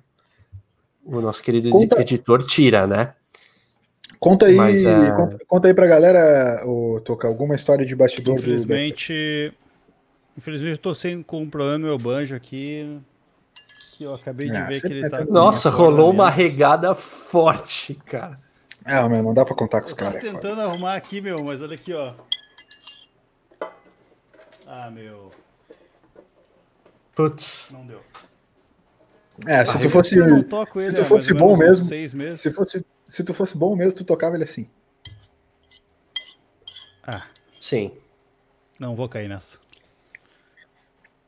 o 1.06 1.22
nosso 1.22 1.42
querido 1.42 1.70
Conta- 1.70 2.02
editor 2.02 2.44
tira, 2.44 2.86
né? 2.86 3.14
Conta 4.24 4.46
aí, 4.46 4.56
Mas, 4.56 4.84
é- 4.84 5.12
conta, 5.16 5.38
conta 5.48 5.68
aí 5.68 5.74
pra 5.74 5.88
galera, 5.88 6.64
ô, 6.68 7.02
Toca, 7.04 7.28
alguma 7.28 7.56
história 7.56 7.84
de 7.84 7.96
bastidor 7.96 8.36
do 8.36 8.42
Infelizmente. 8.42 9.52
Infelizmente, 10.38 10.72
eu 10.74 10.78
tô 10.78 10.94
sem, 10.94 11.24
com 11.24 11.42
um 11.42 11.50
problema 11.50 11.80
no 11.80 11.88
meu 11.88 11.98
banjo 11.98 12.36
aqui. 12.36 13.02
Que 13.98 14.04
eu 14.04 14.14
acabei 14.14 14.48
de 14.50 14.56
Ah, 14.56 14.66
ver 14.68 14.80
que 14.80 14.88
ele 14.88 15.10
tá. 15.10 15.18
ter 15.18 15.26
com 15.26 15.34
Nossa, 15.34 15.70
rolou 15.72 16.12
uma 16.12 16.30
regada 16.30 16.94
forte, 16.94 17.96
cara. 18.06 18.40
Ah, 18.86 19.10
meu, 19.10 19.24
não 19.24 19.34
dá 19.34 19.44
pra 19.44 19.56
contar 19.56 19.82
com 19.82 19.88
os 19.88 19.94
Eu 19.94 19.98
caras. 19.98 20.16
é 20.18 20.22
foda. 20.22 20.34
tentando 20.40 20.62
arrumar 20.62 20.96
aqui, 20.96 21.20
meu, 21.20 21.44
mas 21.44 21.60
olha 21.62 21.74
aqui, 21.74 21.92
ó. 21.92 22.14
Ah, 24.68 24.90
meu. 24.92 25.32
Putz. 27.16 27.70
Não 27.72 27.86
deu. 27.88 28.00
É, 29.48 29.66
se 29.66 29.76
Ah, 29.76 29.80
tu 29.80 29.86
eu 29.86 29.90
fosse, 29.90 30.16
Eu 30.16 30.28
não 30.28 30.44
toco 30.44 30.80
se 30.80 30.94
tu 30.94 31.04
fosse 31.06 31.34
bom 31.34 31.58
mesmo, 31.58 31.86
Seis 31.86 32.14
meses. 32.14 32.42
se 32.42 32.54
fosse, 32.54 32.86
se 33.12 33.24
tu 33.24 33.34
fosse 33.34 33.58
bom 33.58 33.76
mesmo, 33.76 33.98
tu 33.98 34.04
tocava 34.06 34.36
ele 34.36 34.44
assim. 34.46 34.70
Ah, 37.04 37.26
Sim. 37.60 37.92
não 38.80 38.96
vou 38.96 39.10
cair 39.10 39.28
nessa. 39.28 39.58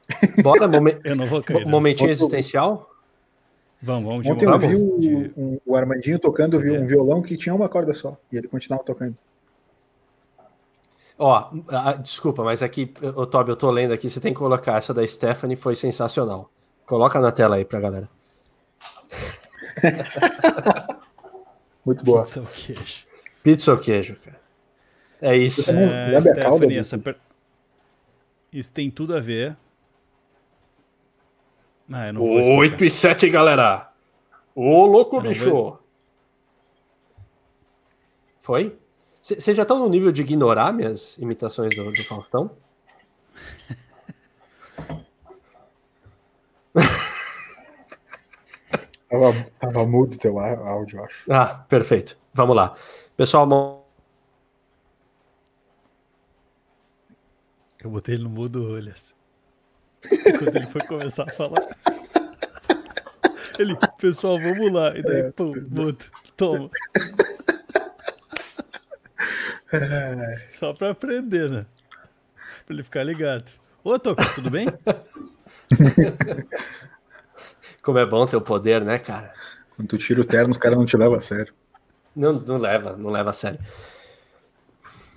Bora, 0.43 0.67
momen- 0.67 0.99
Eu 1.03 1.15
não 1.15 1.25
vou 1.25 1.41
cair 1.43 1.59
nessa. 1.59 1.69
momentinho 1.69 2.09
Outro- 2.09 2.25
existencial? 2.25 2.89
Vamos, 3.81 4.05
vamos 4.09 4.23
de 4.23 4.31
Ontem 4.31 4.45
eu 4.45 4.57
vi 4.57 4.75
o, 4.75 4.99
de- 4.99 5.33
um- 5.35 5.59
o 5.65 5.75
Armandinho 5.75 6.17
tocando 6.17 6.57
vi- 6.59 6.71
um 6.71 6.83
É. 6.83 6.85
violão 6.85 7.21
que 7.21 7.35
tinha 7.37 7.53
uma 7.53 7.67
corda 7.67 7.93
só. 7.93 8.17
E 8.31 8.37
ele 8.37 8.47
continuava 8.47 8.83
tocando. 8.85 9.17
Ó, 11.19 11.49
ah, 11.69 11.93
desculpa, 11.93 12.43
mas 12.43 12.63
aqui, 12.63 12.93
ô 13.15 13.25
Toby, 13.25 13.51
eu 13.51 13.55
tô 13.55 13.69
lendo 13.69 13.93
aqui, 13.93 14.09
você 14.09 14.19
tem 14.21 14.33
que 14.33 14.39
colocar 14.39 14.77
essa 14.77 14.93
da 14.93 15.05
Stephanie, 15.05 15.55
foi 15.57 15.75
sensacional. 15.75 16.49
Coloca 16.85 17.19
na 17.19 17.31
tela 17.31 17.55
aí 17.57 17.65
pra 17.65 17.79
galera. 17.81 18.09
Muito 21.85 22.03
boa. 22.03 22.21
Pizza, 22.23 22.41
o 22.41 22.45
queijo. 22.47 23.05
Pizza 23.43 23.71
ou 23.71 23.77
queijo, 23.77 24.15
cara? 24.17 24.39
É 25.21 25.35
isso. 25.37 25.71
Não, 25.73 25.81
É, 25.81 26.21
Stephanie, 26.21 26.77
essa 26.77 26.97
per- 26.97 27.17
isso 28.51 28.71
tem 28.73 28.89
tudo 28.91 29.15
a 29.15 29.19
ver. 29.19 29.55
Ah, 31.91 32.07
eu 32.07 32.13
não 32.13 32.21
vou 32.21 32.39
explicar. 32.39 32.59
8 32.59 32.85
e 32.85 32.89
7, 32.89 33.29
galera. 33.29 33.91
Ô, 34.55 34.85
louco, 34.85 35.19
bicho. 35.21 35.77
Foi? 38.39 38.77
Vocês 39.21 39.55
já 39.55 39.63
estão 39.63 39.79
no 39.79 39.87
nível 39.87 40.11
de 40.11 40.21
ignorar 40.21 40.73
minhas 40.73 41.17
imitações 41.17 41.73
do, 41.75 41.91
do 41.91 42.03
Faustão? 42.03 42.51
Tava, 49.13 49.31
tava 49.59 49.85
mudo 49.85 50.17
teu 50.17 50.39
áudio, 50.39 50.97
eu 50.97 51.05
acho. 51.05 51.31
Ah, 51.31 51.45
perfeito. 51.69 52.17
Vamos 52.33 52.55
lá. 52.55 52.73
Pessoal, 53.15 53.45
mo- 53.45 53.85
Eu 57.79 57.91
botei 57.91 58.15
ele 58.15 58.23
no 58.23 58.29
mudo 58.31 58.71
olhas. 58.73 59.13
Enquanto 60.03 60.55
ele 60.55 60.65
foi 60.65 60.81
começar 60.87 61.25
a 61.29 61.33
falar. 61.33 61.61
Ele, 63.59 63.77
pessoal, 63.99 64.39
vamos 64.39 64.73
lá. 64.73 64.97
E 64.97 65.03
daí, 65.03 65.31
pum, 65.31 65.53
mudo. 65.69 66.03
Toma. 66.35 66.71
Só 70.49 70.73
pra 70.73 70.89
aprender, 70.89 71.47
né? 71.51 71.65
Pra 72.65 72.73
ele 72.73 72.81
ficar 72.81 73.03
ligado. 73.03 73.51
Ô, 73.83 73.99
Toco, 73.99 74.23
tudo 74.33 74.49
bem? 74.49 74.65
como 77.83 77.99
é 77.99 78.05
bom 78.05 78.25
ter 78.25 78.37
o 78.37 78.41
poder, 78.41 78.83
né, 78.83 78.97
cara? 78.97 79.33
Quando 79.75 79.89
tu 79.89 79.97
tira 79.97 80.21
o 80.21 80.23
terno, 80.23 80.51
os 80.51 80.57
caras 80.57 80.77
não 80.77 80.85
te 80.85 80.95
levam 80.95 81.17
a 81.17 81.21
sério. 81.21 81.53
Não, 82.15 82.31
não 82.31 82.57
leva, 82.57 82.95
não 82.95 83.09
leva 83.09 83.31
a 83.31 83.33
sério. 83.33 83.59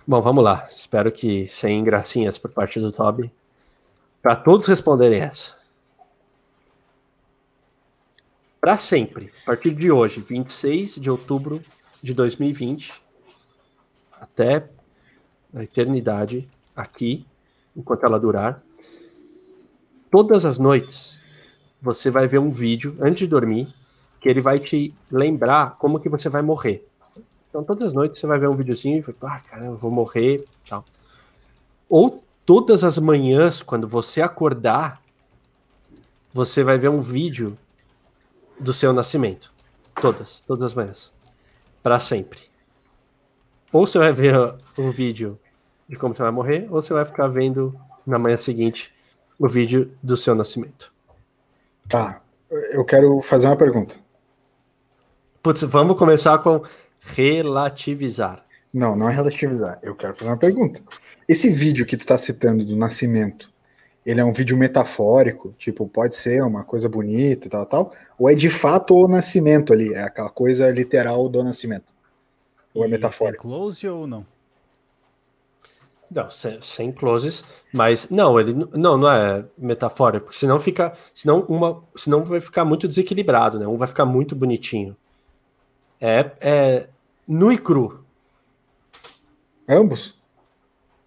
Bom, 0.05 0.21
vamos 0.21 0.43
lá. 0.43 0.69
Espero 0.75 1.13
que 1.13 1.47
sem 1.47 1.83
gracinhas 1.85 2.39
por 2.39 2.51
parte 2.51 2.81
do 2.81 2.91
Toby. 2.91 3.33
Para 4.21 4.35
todos 4.35 4.67
responderem 4.67 5.21
essa. 5.21 5.55
Para 8.61 8.79
sempre, 8.79 9.31
a 9.43 9.47
partir 9.47 9.73
de 9.73 9.93
hoje, 9.93 10.21
26 10.21 10.97
de 10.97 11.09
outubro 11.09 11.63
de 12.03 12.13
2020, 12.13 12.93
até 14.21 14.69
a 15.55 15.63
eternidade, 15.63 16.49
aqui, 16.75 17.25
enquanto 17.77 18.05
ela 18.05 18.19
durar, 18.19 18.61
todas 20.11 20.45
as 20.45 20.59
noites, 20.59 21.21
você 21.81 22.11
vai 22.11 22.27
ver 22.27 22.39
um 22.39 22.51
vídeo 22.51 22.97
antes 23.01 23.21
de 23.21 23.27
dormir 23.27 23.75
que 24.21 24.29
ele 24.29 24.41
vai 24.41 24.59
te 24.59 24.95
lembrar 25.11 25.77
como 25.79 26.01
que 26.01 26.09
você 26.09 26.29
vai 26.29 26.43
morrer. 26.43 26.87
Então 27.49 27.63
todas 27.63 27.89
as 27.89 27.93
noites 27.93 28.21
você 28.21 28.27
vai 28.27 28.39
ver 28.39 28.49
um 28.49 28.57
videozinho 28.57 28.99
e 28.99 29.01
vai, 29.01 29.15
ah, 29.23 29.41
caramba, 29.41 29.77
vou 29.77 29.91
morrer, 29.91 30.45
tal. 30.69 30.85
Ou 31.89 32.23
todas 32.45 32.83
as 32.83 32.99
manhãs, 32.99 33.63
quando 33.63 33.87
você 33.87 34.21
acordar, 34.21 35.01
você 36.33 36.63
vai 36.63 36.77
ver 36.77 36.89
um 36.89 37.01
vídeo 37.01 37.57
do 38.59 38.73
seu 38.73 38.93
nascimento. 38.93 39.53
Todas, 40.01 40.41
todas 40.41 40.65
as 40.65 40.75
manhãs. 40.75 41.13
Para 41.83 41.99
sempre. 41.99 42.41
Ou 43.73 43.87
você 43.87 43.99
vai 43.99 44.13
ver 44.13 44.35
um 44.79 44.91
vídeo 44.91 45.39
de 45.89 45.97
como 45.97 46.15
você 46.15 46.23
vai 46.23 46.33
morrer, 46.33 46.67
ou 46.71 46.83
você 46.83 46.93
vai 46.93 47.05
ficar 47.05 47.29
vendo 47.29 47.75
na 48.07 48.19
manhã 48.19 48.39
seguinte 48.39 48.93
o 49.39 49.49
vídeo 49.49 49.93
do 50.03 50.17
seu 50.17 50.35
nascimento. 50.35 50.96
Tá. 51.89 52.21
Eu 52.73 52.85
quero 52.85 53.21
fazer 53.23 53.47
uma 53.47 53.57
pergunta. 53.57 53.97
Putz, 55.43 55.63
vamos 55.63 55.97
começar 55.97 56.39
com 56.39 56.63
relativizar. 57.01 58.45
Não, 58.73 58.97
não 58.97 59.09
é 59.09 59.15
relativizar. 59.15 59.79
Eu 59.83 59.95
quero 59.95 60.15
fazer 60.15 60.31
uma 60.31 60.37
pergunta. 60.37 60.81
Esse 61.29 61.51
vídeo 61.51 61.87
que 61.87 61.97
tu 61.97 62.01
está 62.01 62.19
citando 62.19 62.65
do 62.65 62.77
nascimento, 62.77 63.53
ele 64.05 64.21
é 64.21 64.25
um 64.25 64.33
vídeo 64.33 64.57
metafórico? 64.57 65.55
Tipo, 65.59 65.89
pode 65.89 66.15
ser 66.15 66.43
uma 66.43 66.65
coisa 66.65 66.89
bonita 66.89 67.47
e 67.47 67.51
tal, 67.51 67.67
tal? 67.67 67.93
Ou 68.19 68.29
é 68.29 68.35
de 68.35 68.49
fato 68.49 68.95
o 68.95 69.09
nascimento 69.09 69.73
ali? 69.73 69.95
É 69.95 70.03
aquela 70.03 70.31
coisa 70.31 70.71
literal 70.71 71.29
do 71.29 71.43
nascimento? 71.43 71.95
Ou 72.75 72.85
é 72.85 72.89
metafórico? 72.89 73.47
É 73.47 73.51
close 73.51 73.89
ou 73.89 74.07
não? 74.07 74.27
Não, 76.11 76.31
sem, 76.31 76.61
sem, 76.61 76.93
closes, 76.93 77.43
mas 77.73 78.09
não, 78.11 78.39
ele 78.39 78.55
não, 78.55 78.97
não 78.97 79.11
é 79.11 79.45
metafórico, 79.59 80.27
porque 80.27 80.39
senão 80.39 80.59
fica, 80.59 80.93
senão 81.13 81.41
uma, 81.49 81.83
senão 81.97 82.23
vai 82.23 82.41
ficar 82.41 82.65
muito 82.65 82.87
desequilibrado, 82.87 83.59
né? 83.59 83.67
Um 83.67 83.77
vai 83.77 83.89
ficar 83.89 84.05
muito 84.05 84.37
bonitinho. 84.37 84.97
É, 86.01 86.31
é 86.41 86.89
nu 87.27 87.51
e 87.53 87.59
cru. 87.59 88.05
Ambos? 89.69 90.15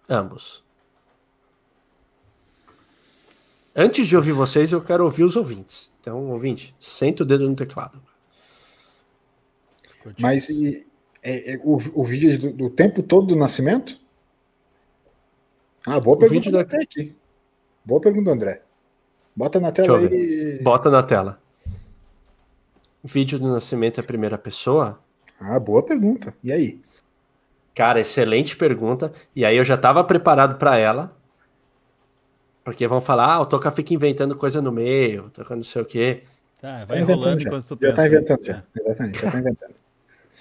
Ambos. 0.08 0.62
Antes 3.74 4.06
de 4.06 4.16
ouvir 4.16 4.32
vocês, 4.32 4.72
eu 4.72 4.82
quero 4.82 5.04
ouvir 5.04 5.24
os 5.24 5.36
ouvintes. 5.36 5.90
Então, 6.00 6.30
ouvinte, 6.30 6.74
senta 6.78 7.22
o 7.22 7.26
dedo 7.26 7.48
no 7.48 7.54
teclado. 7.54 8.02
Mas 10.18 10.48
e, 10.48 10.86
é, 11.22 11.54
é, 11.54 11.60
o, 11.62 11.76
o 11.94 12.04
vídeo 12.04 12.38
do, 12.38 12.52
do, 12.52 12.70
tempo 12.70 13.02
todo 13.02 13.28
do 13.28 13.36
nascimento? 13.36 13.99
Ah, 15.86 15.98
boa 16.00 16.16
o 16.16 16.18
pergunta 16.18 16.50
da... 16.50 16.60
aqui. 16.60 17.14
Boa 17.84 18.00
pergunta, 18.00 18.30
André. 18.30 18.62
Bota 19.34 19.60
na 19.60 19.72
tela 19.72 19.98
aí. 19.98 20.60
Bota 20.62 20.90
na 20.90 21.02
tela. 21.02 21.40
O 23.02 23.08
vídeo 23.08 23.38
do 23.38 23.48
nascimento 23.48 23.98
é 23.98 24.02
primeira 24.02 24.36
pessoa? 24.36 25.00
Ah, 25.40 25.58
boa 25.58 25.82
pergunta. 25.82 26.34
E 26.44 26.52
aí? 26.52 26.80
Cara, 27.74 28.00
excelente 28.00 28.56
pergunta. 28.56 29.10
E 29.34 29.44
aí 29.44 29.56
eu 29.56 29.64
já 29.64 29.76
estava 29.76 30.04
preparado 30.04 30.58
para 30.58 30.76
ela. 30.76 31.16
Porque 32.62 32.86
vão 32.86 33.00
falar, 33.00 33.34
ah, 33.34 33.40
o 33.40 33.46
Toca 33.46 33.70
fica 33.70 33.94
inventando 33.94 34.36
coisa 34.36 34.60
no 34.60 34.70
meio, 34.70 35.30
toca 35.30 35.56
não 35.56 35.64
sei 35.64 35.80
o 35.80 35.84
quê. 35.84 36.24
Tá, 36.60 36.84
vai 36.84 36.98
tá 36.98 37.00
enrolando 37.00 37.40
enquanto 37.40 37.66
tu 37.66 37.76
pensa. 37.76 37.90
Já 37.90 37.96
tá 37.96 38.06
inventando, 38.06 38.44
já. 38.44 38.62
Exatamente, 38.78 39.18
já 39.18 39.30
tá 39.30 39.38
inventando. 39.40 39.74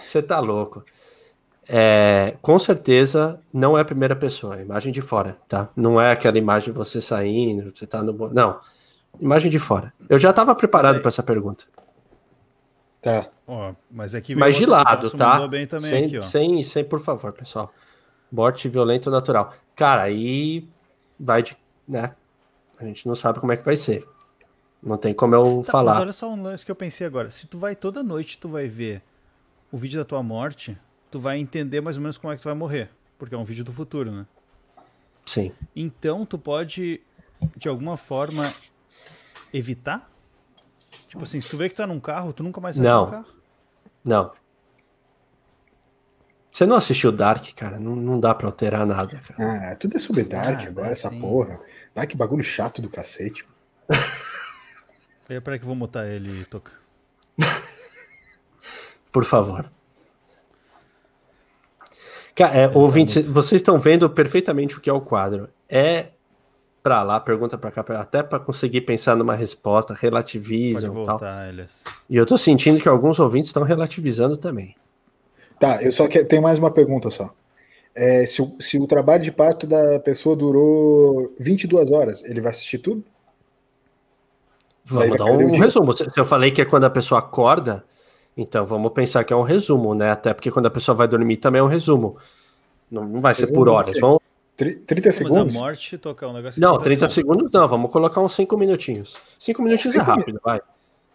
Você 0.03 0.21
tá 0.21 0.39
louco. 0.39 0.83
É, 1.71 2.35
com 2.41 2.57
certeza 2.57 3.39
não 3.53 3.77
é 3.77 3.81
a 3.81 3.85
primeira 3.85 4.15
pessoa, 4.15 4.55
é 4.55 4.59
a 4.59 4.61
imagem 4.63 4.91
de 4.91 5.01
fora, 5.01 5.37
tá? 5.47 5.69
Não 5.75 6.01
é 6.01 6.11
aquela 6.11 6.35
imagem 6.39 6.71
de 6.71 6.77
você 6.77 6.99
saindo, 6.99 7.71
você 7.75 7.85
tá 7.85 8.01
no. 8.01 8.33
Não. 8.33 8.59
Imagem 9.19 9.51
de 9.51 9.59
fora. 9.59 9.93
Eu 10.09 10.17
já 10.17 10.31
estava 10.31 10.55
preparado 10.55 10.99
para 10.99 11.09
essa 11.09 11.21
pergunta. 11.21 11.65
Tá. 12.99 13.27
Ó, 13.45 13.73
mas 13.89 14.15
aqui 14.15 14.33
mas 14.33 14.55
de 14.55 14.65
lado, 14.65 15.11
tá? 15.11 15.47
sem, 15.79 16.05
aqui, 16.05 16.21
sem, 16.23 16.63
sem, 16.63 16.83
por 16.83 16.99
favor, 16.99 17.31
pessoal. 17.33 17.71
Morte 18.31 18.67
violento 18.67 19.11
natural. 19.11 19.53
Cara, 19.75 20.01
aí 20.01 20.67
vai 21.19 21.43
de. 21.43 21.55
né? 21.87 22.15
A 22.79 22.85
gente 22.85 23.07
não 23.07 23.13
sabe 23.13 23.39
como 23.39 23.51
é 23.51 23.57
que 23.57 23.63
vai 23.63 23.75
ser. 23.75 24.07
Não 24.81 24.97
tem 24.97 25.13
como 25.13 25.35
eu 25.35 25.61
tá, 25.63 25.71
falar. 25.71 25.91
Mas 25.93 26.01
olha 26.01 26.13
só 26.13 26.31
um 26.31 26.41
lance 26.41 26.65
que 26.65 26.71
eu 26.71 26.75
pensei 26.75 27.05
agora. 27.05 27.29
Se 27.29 27.45
tu 27.45 27.59
vai 27.59 27.75
toda 27.75 28.01
noite, 28.01 28.39
tu 28.39 28.49
vai 28.49 28.67
ver 28.67 29.03
o 29.71 29.77
vídeo 29.77 29.99
da 29.99 30.05
tua 30.05 30.23
morte, 30.23 30.75
tu 31.09 31.19
vai 31.19 31.37
entender 31.37 31.81
mais 31.81 31.95
ou 31.97 32.01
menos 32.01 32.17
como 32.17 32.33
é 32.33 32.35
que 32.35 32.41
tu 32.41 32.45
vai 32.45 32.55
morrer. 32.55 32.89
Porque 33.17 33.35
é 33.35 33.37
um 33.37 33.43
vídeo 33.43 33.63
do 33.63 33.73
futuro, 33.73 34.11
né? 34.11 34.25
Sim. 35.25 35.51
Então 35.75 36.25
tu 36.25 36.37
pode, 36.37 37.01
de 37.57 37.67
alguma 37.67 37.97
forma, 37.97 38.51
evitar 39.53 40.09
Tipo 41.09 41.23
assim, 41.23 41.41
se 41.41 41.49
tu 41.49 41.57
vê 41.57 41.67
que 41.67 41.75
tá 41.75 41.87
num 41.87 41.99
carro, 41.99 42.31
tu 42.31 42.43
nunca 42.43 42.61
mais 42.61 42.75
sai 42.75 42.85
não. 42.85 43.09
carro? 43.09 43.25
Não. 44.05 44.31
Você 46.51 46.67
não 46.67 46.75
assistiu 46.75 47.11
Dark, 47.11 47.43
cara? 47.55 47.79
Não, 47.79 47.95
não 47.95 48.19
dá 48.19 48.35
pra 48.35 48.47
alterar 48.47 48.85
nada, 48.85 49.19
cara. 49.19 49.71
Ah, 49.71 49.75
tudo 49.75 49.97
é 49.97 49.99
sobre 49.99 50.23
Dark 50.23 50.61
ah, 50.65 50.67
agora, 50.67 50.91
essa 50.91 51.09
sim. 51.09 51.19
porra. 51.19 51.59
Dark 51.95 52.13
bagulho 52.15 52.43
chato 52.43 52.79
do 52.79 52.89
cacete. 52.89 53.47
Peraí 55.27 55.57
que 55.57 55.63
eu 55.63 55.67
vou 55.67 55.75
mutar 55.75 56.07
ele, 56.07 56.45
Toca. 56.45 56.71
Por 59.11 59.25
favor. 59.25 59.71
É, 62.47 62.67
ouvintes, 62.73 63.27
vocês 63.27 63.61
estão 63.61 63.79
vendo 63.79 64.09
perfeitamente 64.09 64.77
o 64.77 64.81
que 64.81 64.89
é 64.89 64.93
o 64.93 65.01
quadro. 65.01 65.49
É 65.67 66.07
para 66.81 67.03
lá, 67.03 67.19
pergunta 67.19 67.57
para 67.57 67.71
cá, 67.71 67.83
até 67.99 68.23
para 68.23 68.39
conseguir 68.39 68.81
pensar 68.81 69.15
numa 69.15 69.35
resposta, 69.35 69.93
relativizam 69.93 70.93
voltar, 70.93 71.19
tal. 71.19 71.47
Elias. 71.49 71.83
E 72.09 72.15
eu 72.15 72.25
tô 72.25 72.37
sentindo 72.37 72.79
que 72.79 72.87
alguns 72.87 73.19
ouvintes 73.19 73.49
estão 73.49 73.63
relativizando 73.63 74.37
também. 74.37 74.75
Tá, 75.59 75.83
eu 75.83 75.91
só 75.91 76.07
que, 76.07 76.23
tenho 76.23 76.41
mais 76.41 76.57
uma 76.57 76.71
pergunta 76.71 77.11
só. 77.11 77.33
É, 77.93 78.25
se, 78.25 78.41
o, 78.41 78.55
se 78.59 78.77
o 78.77 78.87
trabalho 78.87 79.21
de 79.21 79.31
parto 79.31 79.67
da 79.67 79.99
pessoa 79.99 80.35
durou 80.35 81.33
22 81.37 81.91
horas, 81.91 82.23
ele 82.23 82.39
vai 82.39 82.51
assistir 82.51 82.77
tudo? 82.77 83.03
Vamos 84.85 85.17
dar 85.17 85.25
um 85.25 85.51
resumo. 85.51 85.91
Se 85.93 86.07
eu 86.15 86.25
falei 86.25 86.51
que 86.51 86.61
é 86.61 86.65
quando 86.65 86.85
a 86.85 86.89
pessoa 86.89 87.19
acorda, 87.19 87.83
então 88.41 88.65
vamos 88.65 88.93
pensar 88.93 89.23
que 89.25 89.33
é 89.33 89.35
um 89.35 89.41
resumo, 89.41 89.93
né? 89.93 90.11
Até 90.11 90.33
porque 90.33 90.49
quando 90.49 90.67
a 90.67 90.71
pessoa 90.71 90.95
vai 90.95 91.07
dormir 91.07 91.37
também 91.37 91.59
é 91.59 91.63
um 91.63 91.67
resumo. 91.67 92.17
Não 92.89 93.19
vai 93.19 93.35
ser 93.35 93.41
resumo 93.41 93.59
por 93.59 93.69
horas. 93.69 93.99
Vamos, 93.99 94.21
30 94.55 95.11
segundos? 95.11 95.55
a 95.55 95.59
morte 95.59 95.97
tocar 95.97 96.27
um 96.29 96.33
negócio 96.33 96.61
Não, 96.61 96.79
30 96.79 97.09
segundos 97.09 97.51
não, 97.51 97.67
vamos 97.67 97.91
colocar 97.91 98.21
uns 98.21 98.33
5 98.33 98.57
minutinhos. 98.57 99.17
5 99.37 99.61
minutinhos 99.61 99.95
é 99.95 99.99
rápido, 99.99 100.35
mi... 100.35 100.39
vai. 100.43 100.61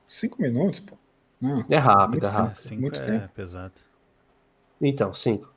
5 0.05 0.41
minutos, 0.41 0.81
pô. 0.81 0.97
Não, 1.41 1.65
é 1.69 1.77
rápido, 1.77 2.27
é 2.27 2.29
rápido. 2.29 2.57
5 2.57 2.97
é, 2.97 3.17
é 3.17 3.29
pesado. 3.35 3.75
Então, 4.81 5.15
5. 5.15 5.51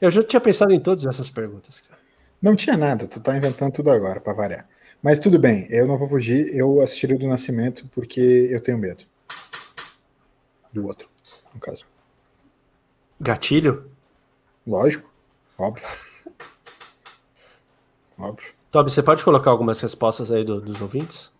Eu 0.00 0.10
já 0.10 0.22
tinha 0.22 0.40
pensado 0.40 0.72
em 0.72 0.80
todas 0.80 1.04
essas 1.04 1.30
perguntas, 1.30 1.80
cara. 1.80 2.00
Não 2.40 2.54
tinha 2.54 2.76
nada, 2.76 3.08
tu 3.08 3.20
tá 3.20 3.36
inventando 3.36 3.72
tudo 3.72 3.90
agora, 3.90 4.20
pra 4.20 4.32
variar. 4.32 4.68
Mas 5.02 5.18
tudo 5.18 5.38
bem, 5.38 5.66
eu 5.68 5.86
não 5.86 5.98
vou 5.98 6.08
fugir, 6.08 6.54
eu 6.56 6.80
assistiria 6.80 7.18
do 7.18 7.26
Nascimento 7.26 7.88
porque 7.92 8.48
eu 8.50 8.60
tenho 8.60 8.78
medo. 8.78 9.04
Do 10.72 10.86
outro, 10.86 11.08
no 11.54 11.60
caso. 11.60 11.84
Gatilho? 13.20 13.90
Lógico, 14.66 15.10
óbvio. 15.56 15.86
Óbvio. 18.18 18.52
Toby, 18.70 18.90
você 18.90 19.00
pode 19.00 19.22
colocar 19.22 19.50
algumas 19.50 19.80
respostas 19.80 20.32
aí 20.32 20.42
do, 20.44 20.60
dos 20.60 20.80
ouvintes? 20.80 21.32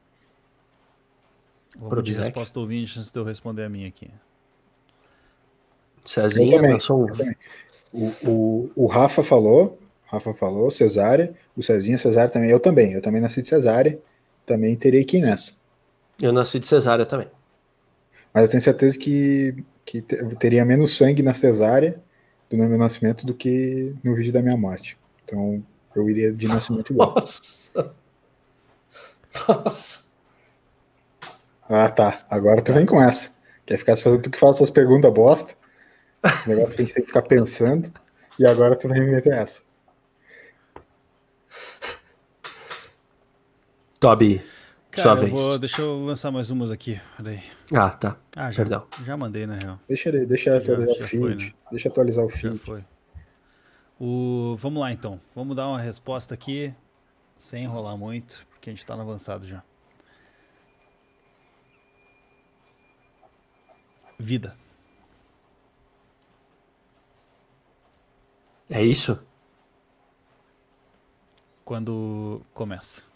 Vou 1.76 1.90
pedir 1.90 2.16
resposta 2.16 2.54
do 2.54 2.60
ouvinte 2.60 2.98
antes 2.98 3.10
de 3.10 3.18
eu 3.18 3.24
responder 3.24 3.64
a 3.64 3.68
minha 3.68 3.88
aqui. 3.88 4.10
Cezinha, 6.04 6.58
eu 6.70 6.80
sou... 6.80 7.06
o, 7.92 8.06
o, 8.24 8.70
o 8.74 8.86
Rafa 8.86 9.22
falou, 9.22 9.78
Rafa 10.06 10.32
falou, 10.32 10.70
cesárea, 10.70 11.34
o 11.56 11.62
Cezinha, 11.62 11.98
cesárea 11.98 12.30
também, 12.30 12.50
eu 12.50 12.58
também, 12.58 12.92
eu 12.92 13.02
também 13.02 13.20
nasci 13.20 13.42
de 13.42 13.48
cesárea, 13.48 14.00
também 14.46 14.74
teria 14.74 15.04
que 15.04 15.18
ir 15.18 15.20
nessa. 15.20 15.52
Eu 16.20 16.32
nasci 16.32 16.58
de 16.58 16.66
cesárea 16.66 17.04
também. 17.04 17.28
Mas 18.38 18.44
eu 18.44 18.50
tenho 18.50 18.60
certeza 18.60 18.96
que, 18.96 19.64
que 19.84 20.00
teria 20.38 20.64
menos 20.64 20.96
sangue 20.96 21.24
na 21.24 21.34
cesárea 21.34 22.00
do 22.48 22.56
meu 22.56 22.78
nascimento 22.78 23.26
do 23.26 23.34
que 23.34 23.92
no 24.00 24.14
vídeo 24.14 24.32
da 24.32 24.40
minha 24.40 24.56
morte. 24.56 24.96
Então, 25.24 25.60
eu 25.92 26.08
iria 26.08 26.32
de 26.32 26.46
nascimento 26.46 26.92
igual. 26.92 27.16
Nossa. 27.16 27.42
Nossa. 29.48 30.04
Ah, 31.68 31.88
tá. 31.88 32.24
Agora 32.30 32.62
tu 32.62 32.72
vem 32.72 32.86
com 32.86 33.02
essa. 33.02 33.32
Quer 33.66 33.76
ficar 33.76 33.96
fazendo 33.96 34.22
tu 34.22 34.30
que 34.30 34.38
faz 34.38 34.54
essas 34.54 34.70
perguntas 34.70 35.12
bosta. 35.12 35.54
Esse 36.24 36.48
negócio 36.48 36.76
tem 36.76 36.86
que 36.86 37.02
ficar 37.02 37.22
pensando. 37.22 37.92
E 38.38 38.46
agora 38.46 38.76
tu 38.76 38.88
vem 38.88 39.00
me 39.00 39.10
meter 39.10 39.32
essa. 39.32 39.62
Toby, 43.98 44.44
Cara, 44.90 45.02
sua 45.02 45.14
vez. 45.14 45.32
Vou, 45.32 45.58
deixa 45.58 45.82
eu 45.82 46.04
lançar 46.04 46.30
mais 46.30 46.50
umas 46.50 46.70
aqui. 46.70 47.00
Peraí. 47.16 47.42
Ah, 47.72 47.90
tá. 47.90 48.16
Ah, 48.34 48.50
já, 48.50 48.56
Perdão. 48.56 48.86
Já 49.04 49.16
mandei, 49.16 49.46
na 49.46 49.56
real. 49.56 49.78
Deixa, 49.86 50.08
ele, 50.08 50.26
deixa 50.26 50.56
atualizar 50.56 50.94
já, 50.94 51.04
o 51.04 51.08
feed. 51.08 51.20
Foi, 51.20 51.34
né? 51.34 51.54
Deixa 51.70 51.88
atualizar 51.88 52.24
o 52.24 52.28
feed. 52.28 52.54
Já 52.54 52.64
foi. 52.64 52.84
O, 54.00 54.56
vamos 54.58 54.80
lá 54.80 54.92
então. 54.92 55.20
Vamos 55.34 55.56
dar 55.56 55.68
uma 55.68 55.80
resposta 55.80 56.32
aqui, 56.32 56.72
sem 57.36 57.64
enrolar 57.64 57.96
muito, 57.96 58.46
porque 58.50 58.70
a 58.70 58.72
gente 58.72 58.80
está 58.80 58.96
no 58.96 59.02
avançado 59.02 59.46
já. 59.46 59.62
Vida. 64.18 64.56
É 68.70 68.82
isso? 68.82 69.18
Quando 71.64 72.42
começa. 72.52 73.07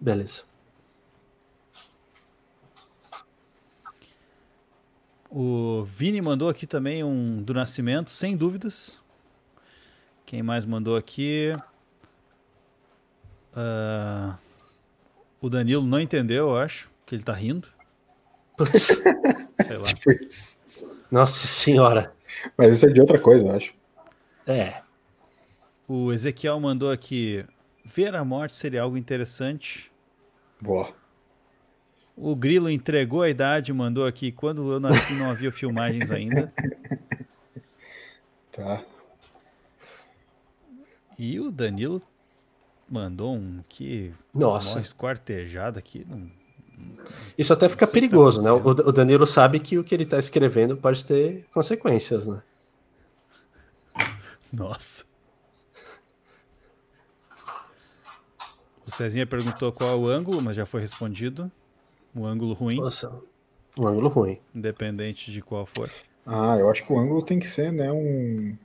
Beleza. 0.00 0.42
O 5.30 5.82
Vini 5.84 6.20
mandou 6.20 6.48
aqui 6.48 6.66
também 6.66 7.04
um 7.04 7.42
do 7.42 7.52
Nascimento, 7.52 8.10
sem 8.10 8.36
dúvidas. 8.36 8.98
Quem 10.24 10.42
mais 10.42 10.64
mandou 10.64 10.96
aqui? 10.96 11.52
Uh, 13.52 14.36
o 15.40 15.48
Danilo 15.48 15.84
não 15.84 16.00
entendeu, 16.00 16.48
eu 16.48 16.56
acho, 16.56 16.90
que 17.04 17.14
ele 17.14 17.22
tá 17.22 17.32
rindo. 17.32 17.68
Sei 18.74 19.76
lá. 19.76 19.88
Nossa 21.10 21.46
senhora. 21.46 22.12
Mas 22.56 22.76
isso 22.76 22.86
é 22.86 22.90
de 22.90 23.00
outra 23.00 23.18
coisa, 23.18 23.46
eu 23.46 23.52
acho. 23.54 23.74
É. 24.46 24.82
O 25.86 26.12
Ezequiel 26.12 26.58
mandou 26.58 26.90
aqui: 26.90 27.44
ver 27.86 28.14
a 28.14 28.24
morte 28.24 28.56
seria 28.56 28.82
algo 28.82 28.96
interessante. 28.96 29.90
Boa. 30.60 30.92
O 32.16 32.34
Grilo 32.34 32.68
entregou 32.68 33.22
a 33.22 33.30
idade, 33.30 33.72
mandou 33.72 34.06
aqui. 34.06 34.32
Quando 34.32 34.72
eu 34.72 34.80
nasci, 34.80 35.14
não 35.14 35.30
havia 35.30 35.52
filmagens 35.52 36.10
ainda. 36.10 36.52
Tá. 38.52 38.82
E 41.18 41.38
o 41.38 41.50
Danilo 41.50 42.00
mandou 42.88 43.34
um 43.34 43.62
que. 43.68 44.14
Nossa. 44.32 44.80
esquartejado 44.80 45.78
aqui. 45.78 46.06
Não, 46.08 46.30
Isso 47.36 47.52
até 47.52 47.68
fica 47.68 47.86
tá 47.86 47.92
perigoso, 47.92 48.38
tá 48.38 48.44
né? 48.44 48.50
O, 48.50 48.70
o 48.70 48.92
Danilo 48.92 49.26
sabe 49.26 49.60
que 49.60 49.76
o 49.76 49.84
que 49.84 49.94
ele 49.94 50.04
está 50.04 50.18
escrevendo 50.18 50.74
pode 50.74 51.04
ter 51.04 51.44
consequências, 51.52 52.26
né? 52.26 52.40
Nossa. 54.50 55.04
O 58.86 58.94
Cezinha 58.94 59.26
perguntou 59.26 59.72
qual 59.72 59.90
é 59.90 59.94
o 59.96 60.08
ângulo, 60.08 60.40
mas 60.40 60.56
já 60.56 60.64
foi 60.64 60.80
respondido. 60.80 61.50
Um 62.14 62.24
ângulo 62.24 62.54
ruim. 62.54 62.76
Nossa, 62.76 63.12
um 63.76 63.86
ângulo 63.86 64.08
ruim. 64.08 64.38
Independente 64.54 65.30
de 65.30 65.42
qual 65.42 65.66
for. 65.66 65.90
Ah, 66.24 66.56
eu 66.58 66.68
acho 66.70 66.84
que 66.84 66.92
o 66.92 66.98
ângulo 66.98 67.22
tem 67.22 67.38
que 67.38 67.46
ser, 67.46 67.72
né, 67.72 67.92
um, 67.92 68.56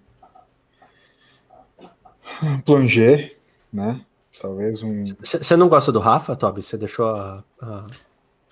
um 2.43 2.61
plonger, 2.61 3.38
né? 3.72 4.03
Talvez 4.39 4.81
um. 4.81 5.03
Você 5.19 5.56
não 5.57 5.68
gosta 5.68 5.91
do 5.91 5.99
Rafa, 5.99 6.35
Toby? 6.35 6.64
Você 6.64 6.77
deixou 6.77 7.10
a, 7.10 7.43
a, 7.61 7.88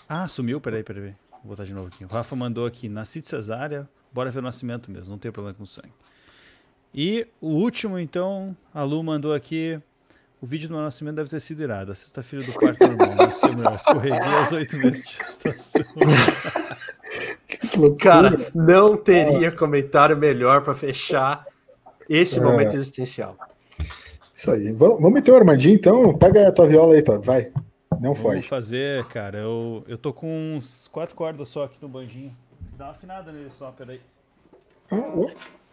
Ah, 0.07 0.27
sumiu? 0.27 0.59
Peraí, 0.59 0.83
peraí. 0.83 1.15
Vou 1.43 1.51
botar 1.55 1.63
de 1.63 1.73
novo 1.73 1.87
aqui. 1.87 2.03
O 2.03 2.07
Rafa 2.07 2.35
mandou 2.35 2.65
aqui, 2.65 2.89
nasci 2.89 3.21
de 3.21 3.27
cesárea, 3.27 3.87
bora 4.11 4.29
ver 4.29 4.39
o 4.39 4.41
nascimento 4.41 4.91
mesmo, 4.91 5.11
não 5.11 5.17
tem 5.17 5.31
problema 5.31 5.55
com 5.57 5.65
sangue. 5.65 5.93
E 6.93 7.25
o 7.39 7.49
último, 7.49 7.97
então, 7.97 8.55
a 8.73 8.83
Lu 8.83 9.01
mandou 9.01 9.33
aqui, 9.33 9.79
o 10.41 10.45
vídeo 10.45 10.69
do 10.69 10.75
meu 10.75 10.83
nascimento 10.83 11.15
deve 11.15 11.29
ter 11.29 11.41
sido 11.41 11.61
irado. 11.61 11.91
A 11.91 11.95
sexta-feira 11.95 12.45
do 12.45 12.53
quarto 12.53 12.79
normal. 12.87 13.15
Nasci 13.15 13.47
mulher. 13.47 13.75
Escorreguei 13.75 14.19
às 14.19 14.51
oito 14.51 14.77
meses 14.77 15.05
de 15.05 15.17
gestação. 15.17 15.81
Cara, 17.99 18.49
não 18.55 18.95
teria 18.95 19.51
comentário 19.51 20.17
melhor 20.17 20.63
para 20.63 20.73
fechar 20.73 21.45
esse 22.07 22.39
é. 22.39 22.41
momento 22.41 22.75
existencial. 22.75 23.37
Isso 24.33 24.51
aí. 24.51 24.71
Vamos, 24.71 24.97
vamos 24.97 25.13
meter 25.13 25.31
o 25.31 25.35
Armandinho, 25.35 25.75
então? 25.75 26.17
Pega 26.17 26.47
a 26.47 26.51
tua 26.51 26.67
viola 26.67 26.93
aí, 26.93 27.01
tá? 27.01 27.17
Vai. 27.17 27.51
Não 27.99 28.15
foi. 28.15 28.35
Vamos 28.35 28.47
fazer, 28.47 29.03
cara. 29.07 29.39
Eu, 29.39 29.83
eu 29.87 29.97
tô 29.97 30.13
com 30.13 30.55
uns 30.55 30.87
quatro 30.87 31.15
cordas 31.15 31.49
só 31.49 31.65
aqui 31.65 31.77
no 31.81 31.89
banjinho. 31.89 32.33
Dá 32.77 32.85
uma 32.85 32.91
afinada 32.91 33.31
nele 33.31 33.49
só, 33.49 33.71
peraí. 33.71 33.99
Ah, 34.89 34.95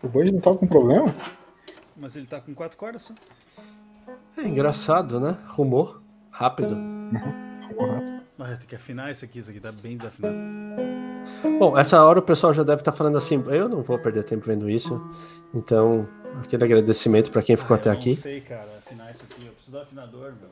o 0.03 0.09
banjo 0.09 0.33
não 0.33 0.41
tá 0.41 0.53
com 0.55 0.67
problema? 0.67 1.15
Mas 1.97 2.17
ele 2.17 2.27
tá 2.27 2.41
com 2.41 2.53
quatro 2.53 2.77
cordas 2.77 3.03
só. 3.03 3.15
É 4.37 4.43
engraçado, 4.43 5.19
né? 5.19 5.39
Rumor 5.47 6.03
rápido. 6.31 6.75
Rumor 6.75 7.89
rápido. 7.95 8.17
Mas 8.37 8.59
tem 8.59 8.69
que 8.69 8.77
afinar 8.77 9.11
isso 9.11 9.25
aqui, 9.25 9.39
isso 9.39 9.51
aqui 9.51 9.59
tá 9.59 9.73
bem 9.73 9.97
desafinado. 9.97 10.37
Bom, 11.59 11.77
essa 11.79 12.03
hora 12.05 12.19
o 12.19 12.23
pessoal 12.23 12.53
já 12.53 12.63
deve 12.63 12.83
estar 12.83 12.93
tá 12.93 12.97
falando 12.97 13.17
assim, 13.17 13.43
eu 13.49 13.69
não 13.69 13.83
vou 13.83 13.99
perder 13.99 14.25
tempo 14.25 14.45
vendo 14.45 14.69
isso. 14.69 15.01
Então, 15.55 16.07
aquele 16.45 16.65
agradecimento 16.65 17.31
para 17.31 17.43
quem 17.43 17.57
ficou 17.57 17.75
ah, 17.75 17.81
até 17.81 17.91
aqui. 17.91 18.11
Eu 18.11 18.15
não 18.15 18.23
sei, 18.23 18.41
cara, 18.43 18.69
afinar 18.79 19.11
isso 19.11 19.25
aqui. 19.25 19.47
Eu 19.47 19.53
preciso 19.53 19.73
do 19.73 19.81
afinador, 19.81 20.35
meu. 20.39 20.51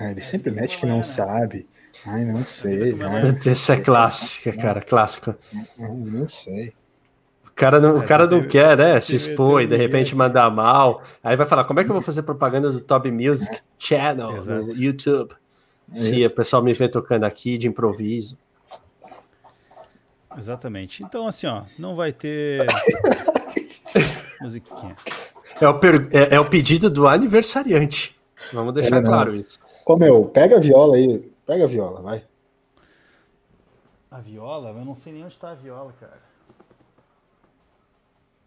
Ah, 0.00 0.10
ele 0.10 0.20
sempre 0.20 0.50
mete 0.50 0.78
que 0.78 0.86
não 0.86 0.96
né? 0.96 1.02
sabe. 1.04 1.68
Ai, 2.04 2.24
não 2.24 2.44
sei. 2.44 2.96
Ai. 3.00 3.36
Essa 3.46 3.74
é 3.74 3.80
clássica, 3.80 4.52
cara, 4.56 4.80
clássico. 4.80 5.36
não 5.78 6.28
sei 6.28 6.74
cara 7.62 7.80
não, 7.80 7.98
o 7.98 8.04
cara 8.04 8.26
não 8.26 8.46
quer, 8.46 8.76
né? 8.76 8.98
Se 8.98 9.14
expor 9.14 9.62
e 9.62 9.68
de 9.68 9.76
repente 9.76 10.16
mandar 10.16 10.50
mal. 10.50 11.02
Aí 11.22 11.36
vai 11.36 11.46
falar: 11.46 11.64
como 11.64 11.78
é 11.78 11.84
que 11.84 11.90
eu 11.90 11.94
vou 11.94 12.02
fazer 12.02 12.22
propaganda 12.24 12.72
do 12.72 12.80
Top 12.80 13.08
Music 13.08 13.60
Channel 13.78 14.36
Exato. 14.36 14.66
no 14.66 14.72
YouTube? 14.72 15.34
Se 15.92 16.26
o 16.26 16.30
pessoal 16.30 16.62
me 16.62 16.72
vê 16.72 16.88
tocando 16.88 17.24
aqui 17.24 17.56
de 17.56 17.68
improviso. 17.68 18.36
Exatamente. 20.36 21.04
Então, 21.04 21.26
assim, 21.26 21.46
ó, 21.46 21.64
não 21.78 21.94
vai 21.94 22.12
ter 22.12 22.66
musiquinha. 24.40 24.96
É 25.60 25.68
o, 25.68 25.78
per... 25.78 26.08
é, 26.10 26.34
é, 26.34 26.40
o 26.40 26.48
pedido 26.48 26.88
do 26.88 27.06
aniversariante. 27.06 28.18
Vamos 28.52 28.72
deixar 28.72 28.96
é, 28.96 29.02
claro 29.02 29.36
isso. 29.36 29.60
Ô 29.84 29.96
meu, 29.96 30.24
pega 30.24 30.56
a 30.56 30.60
viola 30.60 30.96
aí. 30.96 31.30
Pega 31.46 31.64
a 31.64 31.68
viola, 31.68 32.00
vai. 32.00 32.24
A 34.10 34.18
viola? 34.18 34.70
Eu 34.70 34.84
não 34.84 34.96
sei 34.96 35.12
nem 35.12 35.24
onde 35.24 35.36
tá 35.36 35.50
a 35.50 35.54
viola, 35.54 35.92
cara. 36.00 36.31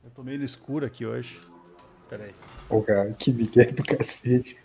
Eu 0.06 0.12
tô 0.12 0.22
meio 0.22 0.38
no 0.38 0.46
escuro 0.46 0.86
aqui 0.86 1.04
hoje. 1.04 1.42
Peraí. 2.08 2.30
Pô, 2.70 2.80
cara, 2.84 3.12
que 3.14 3.34
migué 3.34 3.66
do 3.72 3.84
cacete. 3.84 4.56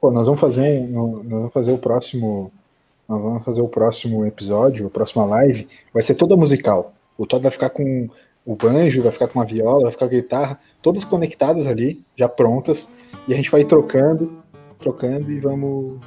Pô, 0.00 0.12
nós 0.12 0.26
vamos 0.26 0.40
fazer 0.40 0.78
um, 0.82 1.24
nós 1.24 1.28
vamos 1.28 1.52
fazer 1.52 1.72
o 1.72 1.78
próximo, 1.78 2.52
nós 3.08 3.20
vamos 3.20 3.44
fazer 3.44 3.60
o 3.60 3.66
próximo 3.66 4.24
episódio, 4.24 4.86
a 4.86 4.90
próxima 4.90 5.24
live, 5.24 5.68
vai 5.92 6.00
ser 6.00 6.14
toda 6.14 6.36
musical. 6.36 6.94
O 7.16 7.26
Todd 7.26 7.42
vai 7.42 7.50
ficar 7.50 7.70
com 7.70 8.08
o 8.46 8.54
banjo, 8.54 9.02
vai 9.02 9.10
ficar 9.10 9.26
com 9.26 9.40
a 9.40 9.44
viola, 9.44 9.82
vai 9.82 9.90
ficar 9.90 10.08
com 10.08 10.14
a 10.14 10.20
guitarra, 10.20 10.60
todas 10.80 11.04
conectadas 11.04 11.66
ali, 11.66 12.04
já 12.16 12.28
prontas, 12.28 12.88
e 13.26 13.34
a 13.34 13.36
gente 13.36 13.50
vai 13.50 13.64
trocando, 13.64 14.44
trocando 14.78 15.32
e 15.32 15.40
vamos 15.40 15.98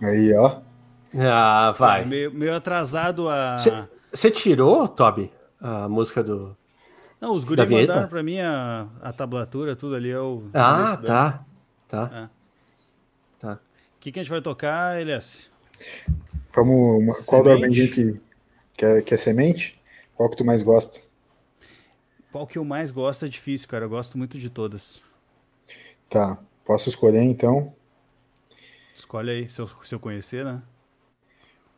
aí, 0.00 0.32
ó. 0.34 0.60
Ah, 1.18 1.74
vai. 1.76 2.02
É 2.02 2.04
meio, 2.04 2.32
meio 2.32 2.54
atrasado 2.54 3.28
a 3.28 3.58
Cê... 3.58 3.72
Você 4.12 4.30
tirou, 4.30 4.86
Toby, 4.88 5.32
a 5.60 5.88
música 5.88 6.22
do. 6.22 6.56
Não, 7.20 7.34
os 7.34 7.44
guris 7.44 7.68
mandaram 7.68 8.08
pra 8.08 8.22
mim 8.22 8.40
a, 8.40 8.88
a 9.00 9.12
tablatura, 9.12 9.76
tudo 9.76 9.94
ali. 9.94 10.10
Eu, 10.10 10.50
ah, 10.52 10.96
tá. 10.96 11.44
Tá. 11.88 12.10
É. 12.12 12.28
Tá. 13.38 13.54
O 13.96 14.00
que, 14.00 14.10
que 14.10 14.18
a 14.18 14.22
gente 14.22 14.30
vai 14.30 14.42
tocar, 14.42 15.00
Elias? 15.00 15.50
Vamos. 16.54 17.02
Uma, 17.02 17.14
qual 17.24 17.42
do 17.42 17.50
Armandinho 17.50 17.90
que, 17.90 18.20
que, 18.76 18.84
é, 18.84 19.02
que 19.02 19.14
é 19.14 19.16
semente? 19.16 19.80
Qual 20.14 20.28
que 20.28 20.36
tu 20.36 20.44
mais 20.44 20.62
gosta? 20.62 21.00
Qual 22.30 22.46
que 22.46 22.58
eu 22.58 22.64
mais 22.64 22.90
gosto 22.90 23.24
é 23.24 23.28
difícil, 23.28 23.68
cara. 23.68 23.84
Eu 23.84 23.90
gosto 23.90 24.18
muito 24.18 24.38
de 24.38 24.50
todas. 24.50 25.00
Tá. 26.08 26.38
Posso 26.64 26.88
escolher 26.88 27.22
então? 27.22 27.74
Escolhe 28.94 29.30
aí, 29.30 29.48
se 29.48 29.60
eu, 29.60 29.68
se 29.82 29.94
eu 29.94 30.00
conhecer, 30.00 30.44
né? 30.44 30.62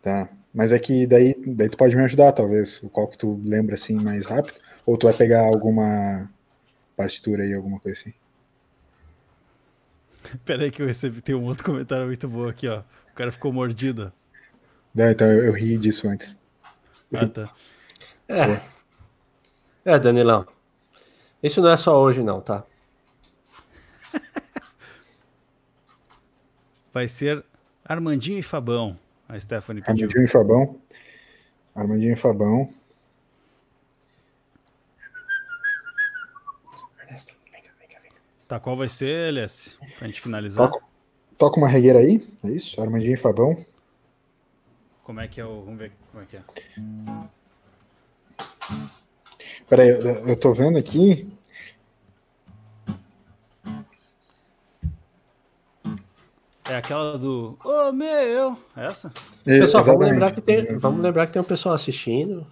Tá. 0.04 0.28
Mas 0.52 0.70
é 0.70 0.78
que 0.78 1.06
daí, 1.06 1.34
daí 1.46 1.70
tu 1.70 1.78
pode 1.78 1.96
me 1.96 2.04
ajudar, 2.04 2.30
talvez. 2.32 2.82
O 2.82 2.90
qual 2.90 3.08
que 3.08 3.16
tu 3.16 3.40
lembra 3.42 3.74
assim 3.74 3.94
mais 3.94 4.26
rápido? 4.26 4.58
Ou 4.84 4.98
tu 4.98 5.06
vai 5.06 5.16
pegar 5.16 5.46
alguma 5.46 6.30
partitura 6.94 7.42
aí, 7.42 7.54
alguma 7.54 7.80
coisa 7.80 7.98
assim? 7.98 8.12
Pera 10.44 10.64
aí 10.64 10.70
que 10.70 10.82
eu 10.82 10.86
recebi, 10.86 11.22
tem 11.22 11.34
um 11.34 11.44
outro 11.44 11.64
comentário 11.64 12.04
muito 12.04 12.28
bom 12.28 12.46
aqui, 12.46 12.68
ó. 12.68 12.80
O 12.80 13.14
cara 13.14 13.32
ficou 13.32 13.50
mordido. 13.50 14.12
Não, 14.94 15.10
então 15.10 15.26
eu, 15.26 15.46
eu 15.46 15.52
ri 15.52 15.78
disso 15.78 16.06
antes. 16.06 16.38
Ah, 17.10 17.26
tá. 17.26 17.50
É. 18.28 18.60
É, 19.86 19.98
Danilão. 19.98 20.46
Isso 21.42 21.62
não 21.62 21.70
é 21.70 21.78
só 21.78 21.98
hoje, 21.98 22.22
não, 22.22 22.42
tá? 22.42 22.62
Vai 26.92 27.08
ser 27.08 27.42
Armandinho 27.86 28.38
e 28.38 28.42
Fabão. 28.42 28.98
A 29.28 29.40
Stephanie 29.40 29.82
pediu. 29.82 30.06
Armandinho 30.06 30.24
e 30.24 30.28
Fabão. 30.28 30.80
Armandinho 31.74 32.12
e 32.12 32.16
Fabão. 32.16 32.72
Ernesto, 37.00 37.34
vem 37.50 37.62
cá, 37.62 37.70
vem 37.78 37.88
cá, 37.88 37.98
vem 38.00 38.10
cá. 38.10 38.16
Tá, 38.46 38.60
qual 38.60 38.76
vai 38.76 38.88
ser, 38.88 39.28
Elias? 39.28 39.78
Pra 39.98 40.06
gente 40.06 40.20
finalizar. 40.20 40.70
Toca, 40.70 40.84
toca 41.38 41.58
uma 41.58 41.68
regueira 41.68 41.98
aí, 41.98 42.26
é 42.44 42.50
isso? 42.50 42.80
Armandinho 42.80 43.14
e 43.14 43.16
Fabão. 43.16 43.64
Como 45.02 45.20
é 45.20 45.28
que 45.28 45.40
é 45.40 45.44
o. 45.44 45.62
Vamos 45.62 45.78
ver 45.78 45.92
como 46.10 46.22
é 46.22 46.26
que 46.26 46.36
é. 46.36 46.42
Peraí, 49.68 49.88
eu, 49.88 50.00
eu 50.28 50.36
tô 50.36 50.52
vendo 50.52 50.78
aqui. 50.78 51.33
É 56.74 56.78
aquela 56.78 57.16
do 57.16 57.56
Ô 57.64 57.88
oh, 57.88 57.92
meu! 57.92 58.58
Essa? 58.76 59.12
Pessoal, 59.44 59.84
vamos 59.84 60.08
lembrar, 60.08 60.32
que 60.32 60.40
tem, 60.40 60.76
vamos 60.76 61.00
lembrar 61.00 61.24
que 61.26 61.32
tem 61.32 61.40
um 61.40 61.44
pessoal 61.44 61.72
assistindo. 61.72 62.44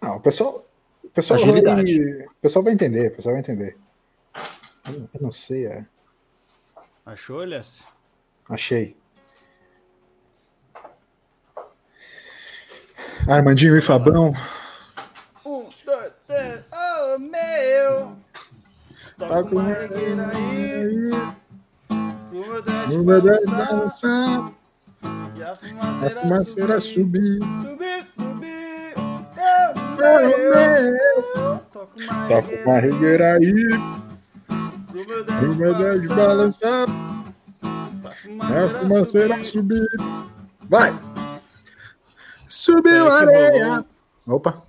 Ah, 0.00 0.14
o 0.14 0.20
pessoal. 0.20 0.64
O 1.02 1.08
pessoal, 1.08 1.40
vai, 1.40 1.50
o 1.50 2.30
pessoal 2.40 2.62
vai 2.62 2.72
entender, 2.72 3.08
o 3.08 3.16
pessoal 3.16 3.32
vai 3.32 3.40
entender. 3.40 3.76
Eu, 4.86 5.10
eu 5.12 5.20
não 5.20 5.32
sei, 5.32 5.66
é. 5.66 5.84
Achou, 7.04 7.42
Elias? 7.42 7.82
Achei. 8.48 8.96
Armandinho 13.28 13.76
e 13.76 13.82
Fabão. 13.82 14.32
Um, 15.44 15.68
dois, 15.84 16.12
três, 16.28 16.60
oh 16.72 17.18
meu! 17.18 18.16
Toca 19.18 19.42
tá 19.42 19.50
uma 19.50 19.62
regueira 19.64 20.30
aí. 20.32 21.37
No 22.90 23.04
meu 23.04 23.20
dez 23.20 23.44
balançar. 23.46 24.52
E 25.36 25.42
a 25.42 25.54
fumaceira, 25.54 26.18
a 26.18 26.22
fumaceira 26.22 26.80
subir. 26.80 27.38
Subir, 27.62 28.04
subir. 28.04 28.94
Oh, 30.00 30.22
meu! 30.38 31.60
Toca 32.28 32.62
uma 32.64 32.78
regueira 32.80 33.34
aí. 33.34 33.54
Dez 35.76 36.08
balançar. 36.08 36.86
A 37.62 38.80
fumaceira 38.80 39.42
subir. 39.42 39.86
Vai! 40.62 40.98
Subiu 42.48 43.08
a 43.08 43.18
areia. 43.20 43.66
Rolou, 43.66 43.84
Opa. 44.26 44.62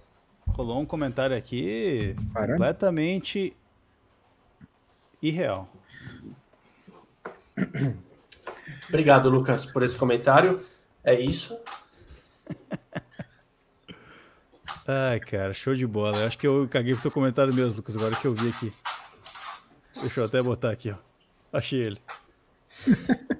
Rolou 0.50 0.80
um 0.82 0.86
comentário 0.86 1.36
aqui 1.36 2.16
Para. 2.34 2.54
completamente 2.54 3.56
irreal. 5.22 5.70
Obrigado, 8.88 9.30
Lucas, 9.30 9.66
por 9.66 9.84
esse 9.84 9.96
comentário. 9.96 10.62
É 11.04 11.20
isso. 11.20 11.58
Ai, 14.88 15.20
cara, 15.20 15.54
show 15.54 15.76
de 15.76 15.86
bola. 15.86 16.18
Eu 16.18 16.28
acho 16.28 16.38
que 16.38 16.48
eu 16.48 16.68
caguei 16.70 16.94
pro 16.94 17.04
teu 17.04 17.12
comentário 17.12 17.54
mesmo, 17.54 17.78
Lucas, 17.78 17.96
agora 17.96 18.16
que 18.16 18.26
eu 18.26 18.34
vi 18.34 18.50
aqui. 18.50 18.72
Deixa 20.02 20.22
eu 20.22 20.26
até 20.26 20.42
botar 20.42 20.72
aqui, 20.72 20.92
ó. 20.92 20.96
Achei 21.52 21.80
ele. 21.80 22.02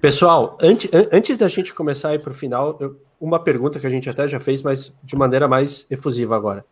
Pessoal, 0.00 0.56
antes, 0.60 0.90
antes 1.12 1.38
da 1.38 1.48
gente 1.48 1.74
começar 1.74 2.10
a 2.10 2.14
ir 2.14 2.20
pro 2.20 2.34
final, 2.34 2.76
eu, 2.80 3.00
uma 3.20 3.42
pergunta 3.42 3.80
que 3.80 3.86
a 3.86 3.90
gente 3.90 4.08
até 4.08 4.28
já 4.28 4.38
fez, 4.38 4.62
mas 4.62 4.94
de 5.02 5.16
maneira 5.16 5.48
mais 5.48 5.86
efusiva 5.90 6.36
agora. 6.36 6.64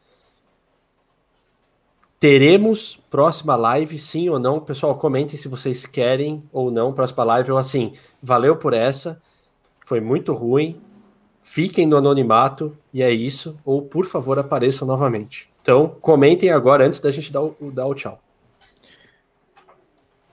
Teremos 2.20 2.96
próxima 3.08 3.54
live, 3.54 3.96
sim 3.96 4.28
ou 4.28 4.40
não? 4.40 4.58
Pessoal, 4.58 4.96
comentem 4.96 5.36
se 5.36 5.46
vocês 5.46 5.86
querem 5.86 6.42
ou 6.52 6.70
não 6.70 6.92
próxima 6.92 7.22
live. 7.22 7.52
Ou 7.52 7.58
assim, 7.58 7.94
valeu 8.20 8.56
por 8.56 8.74
essa, 8.74 9.22
foi 9.86 10.00
muito 10.00 10.32
ruim, 10.32 10.80
fiquem 11.40 11.86
no 11.86 11.96
anonimato 11.96 12.76
e 12.92 13.02
é 13.02 13.10
isso. 13.10 13.56
Ou 13.64 13.82
por 13.82 14.04
favor 14.04 14.36
apareçam 14.36 14.86
novamente. 14.86 15.48
Então, 15.62 15.96
comentem 16.00 16.50
agora 16.50 16.84
antes 16.84 16.98
da 16.98 17.10
gente 17.10 17.32
dar 17.32 17.42
o, 17.42 17.54
dar 17.72 17.86
o 17.86 17.94
tchau. 17.94 18.20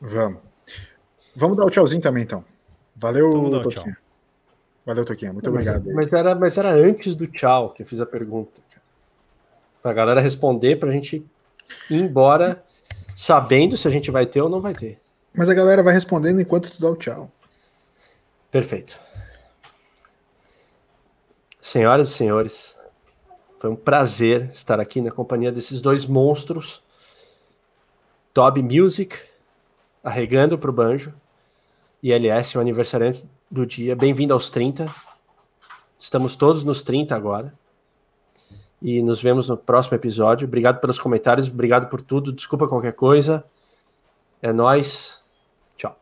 Vamos. 0.01 0.41
Vamos 1.35 1.57
dar 1.57 1.65
o 1.65 1.69
tchauzinho 1.69 2.01
também, 2.01 2.23
então. 2.23 2.43
Valeu, 2.95 3.47
então, 3.47 3.61
Toquinha. 3.61 3.97
Valeu, 4.85 5.05
Toquinha. 5.05 5.33
Muito 5.33 5.51
mas, 5.51 5.67
obrigado. 5.67 5.93
Mas 5.93 6.13
era, 6.13 6.35
mas 6.35 6.57
era 6.57 6.69
antes 6.69 7.15
do 7.15 7.27
tchau 7.27 7.71
que 7.71 7.83
eu 7.83 7.85
fiz 7.85 8.01
a 8.01 8.05
pergunta. 8.05 8.61
Para 9.81 9.91
a 9.91 9.93
galera 9.93 10.21
responder, 10.21 10.77
para 10.77 10.89
a 10.89 10.91
gente 10.93 11.25
ir 11.89 11.97
embora 11.97 12.63
sabendo 13.15 13.77
se 13.77 13.87
a 13.87 13.91
gente 13.91 14.11
vai 14.11 14.25
ter 14.25 14.41
ou 14.41 14.49
não 14.49 14.61
vai 14.61 14.73
ter. 14.73 14.99
Mas 15.33 15.49
a 15.49 15.53
galera 15.53 15.83
vai 15.83 15.93
respondendo 15.93 16.39
enquanto 16.39 16.71
tu 16.71 16.81
dá 16.81 16.89
o 16.89 16.95
tchau. 16.95 17.31
Perfeito. 18.51 18.99
Senhoras 21.61 22.09
e 22.09 22.13
senhores, 22.13 22.75
foi 23.57 23.69
um 23.69 23.75
prazer 23.75 24.49
estar 24.53 24.79
aqui 24.79 25.01
na 25.01 25.11
companhia 25.11 25.51
desses 25.51 25.81
dois 25.81 26.05
monstros. 26.05 26.83
Toby 28.33 28.61
Music, 28.61 29.17
arregando 30.03 30.57
para 30.57 30.69
o 30.69 30.73
banjo, 30.73 31.13
e 32.03 32.11
LS, 32.11 32.55
o 32.55 32.61
aniversariante 32.61 33.27
do 33.49 33.65
dia. 33.65 33.95
Bem-vindo 33.95 34.33
aos 34.33 34.51
30. 34.51 34.85
Estamos 35.97 36.35
todos 36.35 36.63
nos 36.63 36.83
30 36.83 37.15
agora. 37.15 37.51
E 38.81 39.01
nos 39.01 39.21
vemos 39.21 39.49
no 39.49 39.57
próximo 39.57 39.95
episódio. 39.95 40.47
Obrigado 40.47 40.79
pelos 40.79 40.99
comentários, 40.99 41.47
obrigado 41.47 41.89
por 41.89 42.01
tudo. 42.01 42.31
Desculpa 42.31 42.67
qualquer 42.67 42.93
coisa. 42.93 43.43
É 44.41 44.51
nós. 44.51 45.19
Tchau. 45.75 45.97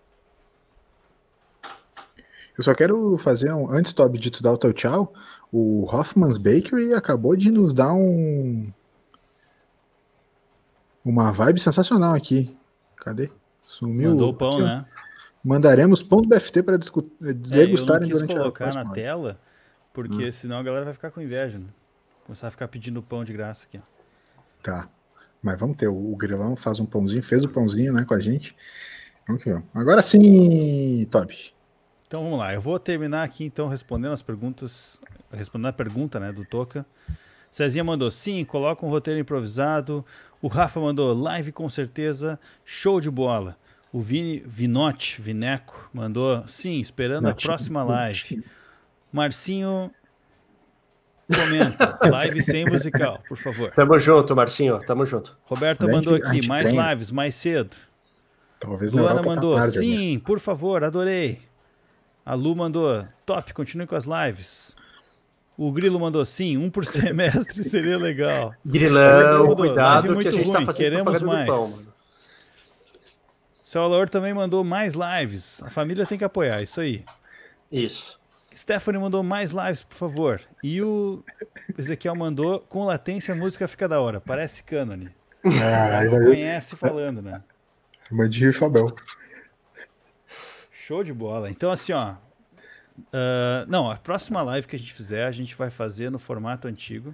Eu 2.57 2.63
só 2.63 2.73
quero 2.73 3.17
fazer 3.17 3.53
um. 3.53 3.71
Antes, 3.71 3.93
Toby, 3.93 4.17
de 4.17 4.31
tu 4.31 4.43
dar 4.43 4.51
o 4.51 4.57
teu 4.57 4.73
tchau, 4.73 5.13
o 5.51 5.85
Hoffman's 5.85 6.37
Bakery 6.37 6.93
acabou 6.93 7.35
de 7.35 7.51
nos 7.51 7.73
dar 7.73 7.93
um. 7.93 8.71
Uma 11.05 11.31
vibe 11.31 11.59
sensacional 11.59 12.15
aqui. 12.15 12.55
Cadê? 12.97 13.29
Sumiu. 13.61 14.11
Mandou 14.11 14.29
o 14.29 14.33
pão, 14.33 14.53
aqui, 14.53 14.61
né? 14.63 14.85
Mandaremos 15.43 16.01
pão 16.01 16.21
do 16.21 16.27
BFT 16.27 16.63
para 16.63 16.77
degustarem 16.77 18.09
é, 18.09 18.13
eu 18.13 18.19
não 18.19 18.27
quis 18.27 18.37
colocar 18.37 18.73
na 18.73 18.89
tela, 18.91 19.37
porque 19.91 20.29
hum. 20.29 20.31
senão 20.31 20.57
a 20.57 20.63
galera 20.63 20.85
vai 20.85 20.93
ficar 20.93 21.11
com 21.11 21.21
inveja. 21.21 21.59
Né? 21.59 21.65
Começar 22.25 22.47
a 22.47 22.51
ficar 22.51 22.67
pedindo 22.67 23.01
pão 23.01 23.23
de 23.23 23.33
graça 23.33 23.65
aqui. 23.65 23.77
Ó. 23.77 23.93
Tá. 24.61 24.89
Mas 25.41 25.59
vamos 25.59 25.75
ter. 25.75 25.87
O, 25.87 26.15
Grilão 26.15 26.55
faz 26.55 26.79
um 26.79 26.85
pãozinho, 26.85 27.21
fez 27.21 27.43
o 27.43 27.49
pãozinho 27.49 27.91
né, 27.91 28.05
com 28.05 28.13
a 28.13 28.19
gente. 28.19 28.55
Vamos 29.27 29.43
que 29.43 29.51
vamos. 29.51 29.67
Agora 29.73 30.01
sim, 30.01 31.05
Toby. 31.11 31.53
Então 32.07 32.23
vamos 32.23 32.39
lá. 32.39 32.53
Eu 32.53 32.61
vou 32.61 32.79
terminar 32.79 33.23
aqui 33.23 33.43
então 33.43 33.67
respondendo 33.67 34.13
as 34.13 34.21
perguntas. 34.21 35.01
Respondendo 35.31 35.69
a 35.69 35.73
pergunta 35.73 36.19
né, 36.19 36.31
do 36.31 36.45
Toca. 36.45 36.85
Cezinha 37.51 37.83
mandou 37.83 38.09
sim, 38.09 38.43
coloca 38.45 38.85
um 38.85 38.89
roteiro 38.89 39.19
improvisado. 39.19 40.05
O 40.41 40.47
Rafa 40.47 40.79
mandou 40.79 41.13
live 41.13 41.51
com 41.51 41.69
certeza. 41.69 42.39
Show 42.65 42.99
de 42.99 43.11
bola. 43.11 43.57
O 43.91 44.01
Vini, 44.01 44.41
Vinote, 44.45 45.21
Vineco, 45.21 45.87
mandou, 45.93 46.47
sim, 46.47 46.79
esperando 46.79 47.27
a 47.27 47.35
próxima 47.35 47.83
live. 47.83 48.43
Marcinho, 49.11 49.91
comenta, 51.27 51.99
live 52.09 52.41
sem 52.41 52.65
musical, 52.65 53.19
por 53.27 53.37
favor. 53.37 53.71
Tamo 53.71 53.99
junto, 53.99 54.35
Marcinho, 54.35 54.79
tamo 54.79 55.05
junto. 55.05 55.37
Roberta 55.45 55.87
mandou 55.87 56.15
aqui, 56.15 56.47
mais 56.47 56.71
lives, 56.71 57.11
mais 57.11 57.35
cedo. 57.35 57.75
Talvez 58.59 58.91
Luana 58.91 59.21
mandou, 59.21 59.55
tarde, 59.55 59.77
sim, 59.77 60.15
né? 60.15 60.21
por 60.23 60.39
favor, 60.39 60.83
adorei. 60.83 61.41
A 62.25 62.33
Lu 62.33 62.55
mandou, 62.55 63.05
top, 63.25 63.53
continue 63.53 63.85
com 63.85 63.95
as 63.95 64.05
lives. 64.05 64.75
O 65.57 65.71
Grilo 65.71 65.99
mandou 65.99 66.25
sim, 66.25 66.57
um 66.57 66.69
por 66.69 66.85
semestre 66.87 67.63
seria 67.63 67.97
legal. 67.97 68.53
Grilão, 68.65 69.39
mandou, 69.39 69.55
cuidado 69.57 70.17
que 70.17 70.27
a 70.27 70.31
gente 70.31 70.51
tá 70.51 70.59
ruim, 70.59 70.65
tá 70.65 70.73
fazendo 70.73 70.75
queremos 70.75 71.21
mais. 71.21 71.47
Pão, 71.47 71.93
seu 73.73 73.81
Alaor 73.81 74.07
também 74.07 74.33
mandou 74.33 74.63
mais 74.63 74.93
lives. 74.93 75.61
A 75.63 75.69
família 75.69 76.05
tem 76.05 76.17
que 76.17 76.23
apoiar, 76.23 76.61
isso 76.61 76.79
aí. 76.79 77.03
Isso. 77.71 78.19
Stephanie 78.55 78.99
mandou 78.99 79.23
mais 79.23 79.51
lives, 79.51 79.83
por 79.83 79.95
favor. 79.95 80.41
E 80.63 80.81
o 80.81 81.23
Ezequiel 81.77 82.15
mandou 82.15 82.59
com 82.61 82.85
latência 82.85 83.33
a 83.33 83.37
música 83.37 83.67
fica 83.67 83.87
da 83.87 83.99
hora. 83.99 84.19
Parece 84.19 84.63
cânone. 84.63 85.13
Ah, 85.45 86.01
conhece 86.09 86.75
falando, 86.75 87.21
né? 87.21 87.43
Mandinho 88.11 88.49
e 88.49 88.53
Fabel. 88.53 88.95
Show 90.71 91.03
de 91.03 91.13
bola. 91.13 91.49
Então, 91.49 91.71
assim, 91.71 91.93
ó. 91.93 92.15
Uh, 92.97 93.65
não, 93.67 93.89
a 93.89 93.97
próxima 93.97 94.41
live 94.41 94.67
que 94.67 94.75
a 94.75 94.79
gente 94.79 94.93
fizer, 94.93 95.25
a 95.25 95.31
gente 95.31 95.55
vai 95.55 95.69
fazer 95.69 96.09
no 96.09 96.19
formato 96.19 96.67
antigo. 96.67 97.13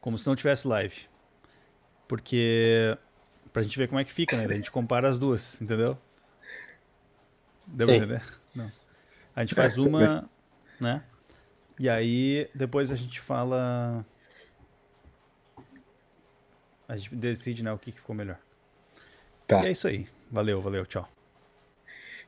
Como 0.00 0.16
se 0.16 0.26
não 0.26 0.34
tivesse 0.34 0.66
live. 0.66 0.96
Porque 2.06 2.96
Pra 3.52 3.62
gente 3.62 3.78
ver 3.78 3.88
como 3.88 3.98
é 3.98 4.04
que 4.04 4.12
fica, 4.12 4.36
né? 4.36 4.44
A 4.44 4.56
gente 4.56 4.70
compara 4.70 5.08
as 5.08 5.18
duas, 5.18 5.60
entendeu? 5.60 5.98
Deu 7.66 7.86
pra 7.86 7.96
entender? 7.96 8.22
A 9.38 9.42
gente 9.42 9.54
faz 9.54 9.78
é, 9.78 9.80
uma, 9.80 10.28
né? 10.80 11.00
E 11.78 11.88
aí 11.88 12.50
depois 12.52 12.90
a 12.90 12.96
gente 12.96 13.20
fala. 13.20 14.04
A 16.88 16.96
gente 16.96 17.14
decide, 17.14 17.62
né, 17.62 17.72
o 17.72 17.78
que, 17.78 17.92
que 17.92 18.00
ficou 18.00 18.16
melhor. 18.16 18.40
Tá. 19.46 19.62
E 19.62 19.66
é 19.66 19.70
isso 19.70 19.86
aí. 19.86 20.08
Valeu, 20.28 20.60
valeu, 20.60 20.84
tchau. 20.84 21.08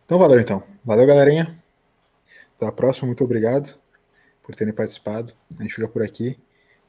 Então 0.04 0.20
valeu 0.20 0.38
então. 0.38 0.62
Valeu, 0.84 1.04
galerinha. 1.04 1.60
Até 2.54 2.66
a 2.68 2.70
próxima, 2.70 3.08
muito 3.08 3.24
obrigado 3.24 3.76
por 4.44 4.54
terem 4.54 4.72
participado. 4.72 5.32
A 5.58 5.62
gente 5.64 5.74
fica 5.74 5.88
por 5.88 6.04
aqui. 6.04 6.38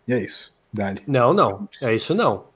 E 0.08 0.14
é 0.14 0.20
isso. 0.20 0.56
Dali. 0.72 1.02
Não, 1.08 1.34
não. 1.34 1.68
É 1.82 1.96
isso 1.96 2.14
não. 2.14 2.51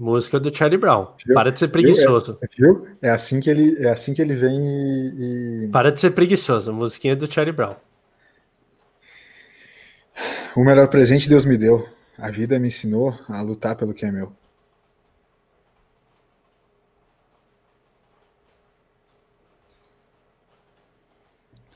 Música 0.00 0.40
do 0.40 0.56
Charlie 0.56 0.78
Brown. 0.78 1.08
Viu? 1.26 1.34
Para 1.34 1.52
de 1.52 1.58
ser 1.58 1.68
preguiçoso. 1.68 2.38
É, 2.40 2.48
viu? 2.56 2.88
É 3.02 3.10
assim 3.10 3.38
que 3.38 3.50
ele, 3.50 3.76
é 3.84 3.90
assim 3.90 4.14
que 4.14 4.22
ele 4.22 4.34
vem 4.34 4.58
e, 4.58 5.64
e... 5.66 5.68
Para 5.68 5.92
de 5.92 6.00
ser 6.00 6.12
preguiçoso. 6.12 6.72
Musiquinha 6.72 7.14
do 7.14 7.30
Charlie 7.30 7.54
Brown. 7.54 7.76
O 10.56 10.64
melhor 10.64 10.88
presente 10.88 11.28
Deus 11.28 11.44
me 11.44 11.58
deu. 11.58 11.86
A 12.16 12.30
vida 12.30 12.58
me 12.58 12.68
ensinou 12.68 13.14
a 13.28 13.42
lutar 13.42 13.76
pelo 13.76 13.92
que 13.92 14.06
é 14.06 14.10
meu. 14.10 14.32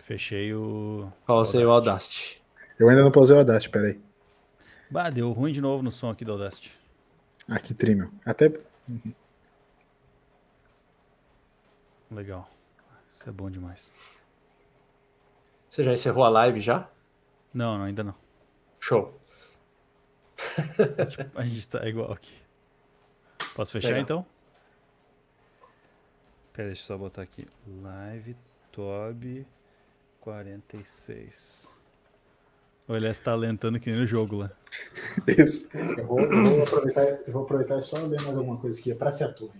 Fechei 0.01 0.55
o. 0.55 1.13
Pausei 1.27 1.63
o 1.63 1.71
Audacity. 1.71 2.43
Eu 2.79 2.89
ainda 2.89 3.03
não 3.03 3.13
pausei 3.13 3.37
o 3.37 3.41
Audacity, 3.41 3.69
peraí. 3.69 4.01
Bah, 4.91 5.11
deu 5.11 5.31
ruim 5.31 5.53
de 5.53 5.61
novo 5.61 5.83
no 5.83 5.91
som 5.91 6.09
aqui 6.09 6.25
do 6.25 6.33
Audacity. 6.33 6.84
Aqui, 7.49 7.75
Trimel. 7.75 8.11
Até. 8.25 8.53
Legal. 12.11 12.49
Isso 13.11 13.29
é 13.29 13.33
bom 13.33 13.51
demais. 13.51 13.93
Você 15.69 15.83
já 15.83 15.93
encerrou 15.93 16.25
a 16.25 16.29
live 16.29 16.61
já? 16.61 16.89
Não, 17.53 17.77
não 17.79 17.85
ainda 17.85 18.05
não. 18.05 18.15
Show. 18.79 19.19
A 21.35 21.45
gente 21.45 21.69
tá 21.69 21.87
igual 21.89 22.12
aqui. 22.12 22.35
Posso 23.55 23.73
fechar 23.73 23.89
Legal. 23.89 24.03
então? 24.03 24.27
Pera, 26.53 26.69
deixa 26.69 26.83
eu 26.83 26.87
só 26.87 26.99
botar 26.99 27.23
aqui. 27.23 27.47
Live 27.66 28.37
Tob 28.71 29.47
46. 30.21 31.74
O 32.86 32.94
LS 32.94 33.23
tá 33.23 33.32
alentando 33.32 33.81
que 33.81 33.90
nem 33.90 34.01
no 34.01 34.06
jogo 34.06 34.36
lá. 34.36 34.51
Isso. 35.27 35.69
Eu 35.74 36.06
vou, 36.06 36.20
eu 36.20 36.44
vou 36.44 36.62
aproveitar, 36.62 37.02
eu 37.27 37.32
vou 37.32 37.43
aproveitar 37.43 37.78
e 37.78 37.82
só 37.82 37.97
ler 37.98 38.20
mais 38.20 38.36
alguma 38.36 38.59
coisa 38.59 38.78
aqui. 38.78 38.90
É 38.93 38.94
pra 38.94 39.12
ser 39.12 39.24
a 39.24 39.32
torre. 39.32 39.59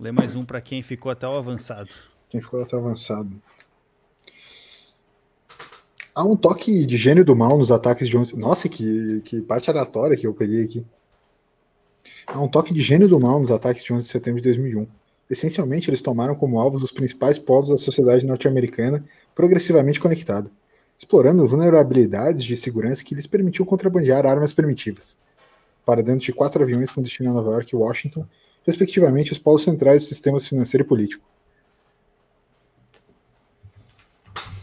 Lê 0.00 0.10
mais 0.10 0.34
um 0.34 0.44
pra 0.44 0.60
quem 0.60 0.82
ficou 0.82 1.12
até 1.12 1.28
o 1.28 1.36
avançado. 1.36 1.90
Quem 2.30 2.40
ficou 2.40 2.62
até 2.62 2.76
avançado. 2.76 3.30
Há 6.14 6.24
um 6.24 6.36
toque 6.36 6.84
de 6.86 6.96
gênio 6.96 7.24
do 7.24 7.36
mal 7.36 7.56
nos 7.56 7.70
ataques 7.70 8.08
de 8.08 8.16
11. 8.16 8.36
Nossa, 8.38 8.68
que, 8.68 9.20
que 9.24 9.40
parte 9.40 9.70
aleatória 9.70 10.16
que 10.16 10.26
eu 10.26 10.34
peguei 10.34 10.64
aqui. 10.64 10.86
Há 12.26 12.40
um 12.40 12.48
toque 12.48 12.72
de 12.72 12.80
gênio 12.80 13.08
do 13.08 13.20
mal 13.20 13.38
nos 13.38 13.50
ataques 13.50 13.84
de 13.84 13.92
11 13.92 14.06
de 14.06 14.12
setembro 14.12 14.40
de 14.40 14.48
2001. 14.48 14.86
Essencialmente, 15.28 15.88
eles 15.88 16.02
tomaram 16.02 16.34
como 16.34 16.58
alvos 16.58 16.82
os 16.82 16.92
principais 16.92 17.38
polos 17.38 17.68
da 17.68 17.78
sociedade 17.78 18.26
norte-americana 18.26 19.04
progressivamente 19.34 19.98
conectada, 19.98 20.50
explorando 21.02 21.44
vulnerabilidades 21.44 22.44
de 22.44 22.56
segurança 22.56 23.02
que 23.02 23.12
lhes 23.12 23.26
permitiu 23.26 23.66
contrabandear 23.66 24.24
armas 24.24 24.52
primitivas. 24.52 25.18
Para 25.84 26.00
dentro 26.00 26.20
de 26.20 26.32
quatro 26.32 26.62
aviões 26.62 26.92
com 26.92 27.02
destino 27.02 27.30
a 27.30 27.32
Nova 27.32 27.50
York 27.50 27.74
e 27.74 27.76
Washington, 27.76 28.24
respectivamente 28.64 29.32
os 29.32 29.38
polos 29.38 29.64
centrais 29.64 30.02
dos 30.02 30.08
sistemas 30.08 30.46
financeiro 30.46 30.84
e 30.84 30.86
político. 30.86 31.24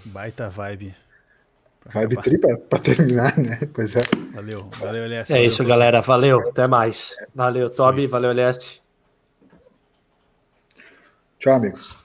Baita 0.06 0.50
vibe. 0.50 0.96
Pra 1.82 1.92
Vibe 1.92 2.14
acabar. 2.14 2.24
tri 2.24 2.38
pra, 2.38 2.58
pra 2.58 2.80
terminar, 2.80 3.38
né? 3.38 3.60
Pois 3.74 3.96
é. 3.98 4.02
Valeu, 4.34 4.70
valeu, 4.78 5.04
LS. 5.04 5.32
É 5.32 5.36
valeu 5.36 5.48
isso, 5.48 5.66
galera. 5.66 6.02
Valeu. 6.02 6.40
Até 6.40 6.68
mais. 6.68 7.16
Valeu, 7.36 7.70
Toby. 7.70 8.08
Valeu, 8.08 8.32
Leste. 8.32 8.82
Tchau, 11.38 11.54
amigos. 11.54 11.98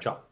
Tchau. 0.00 0.25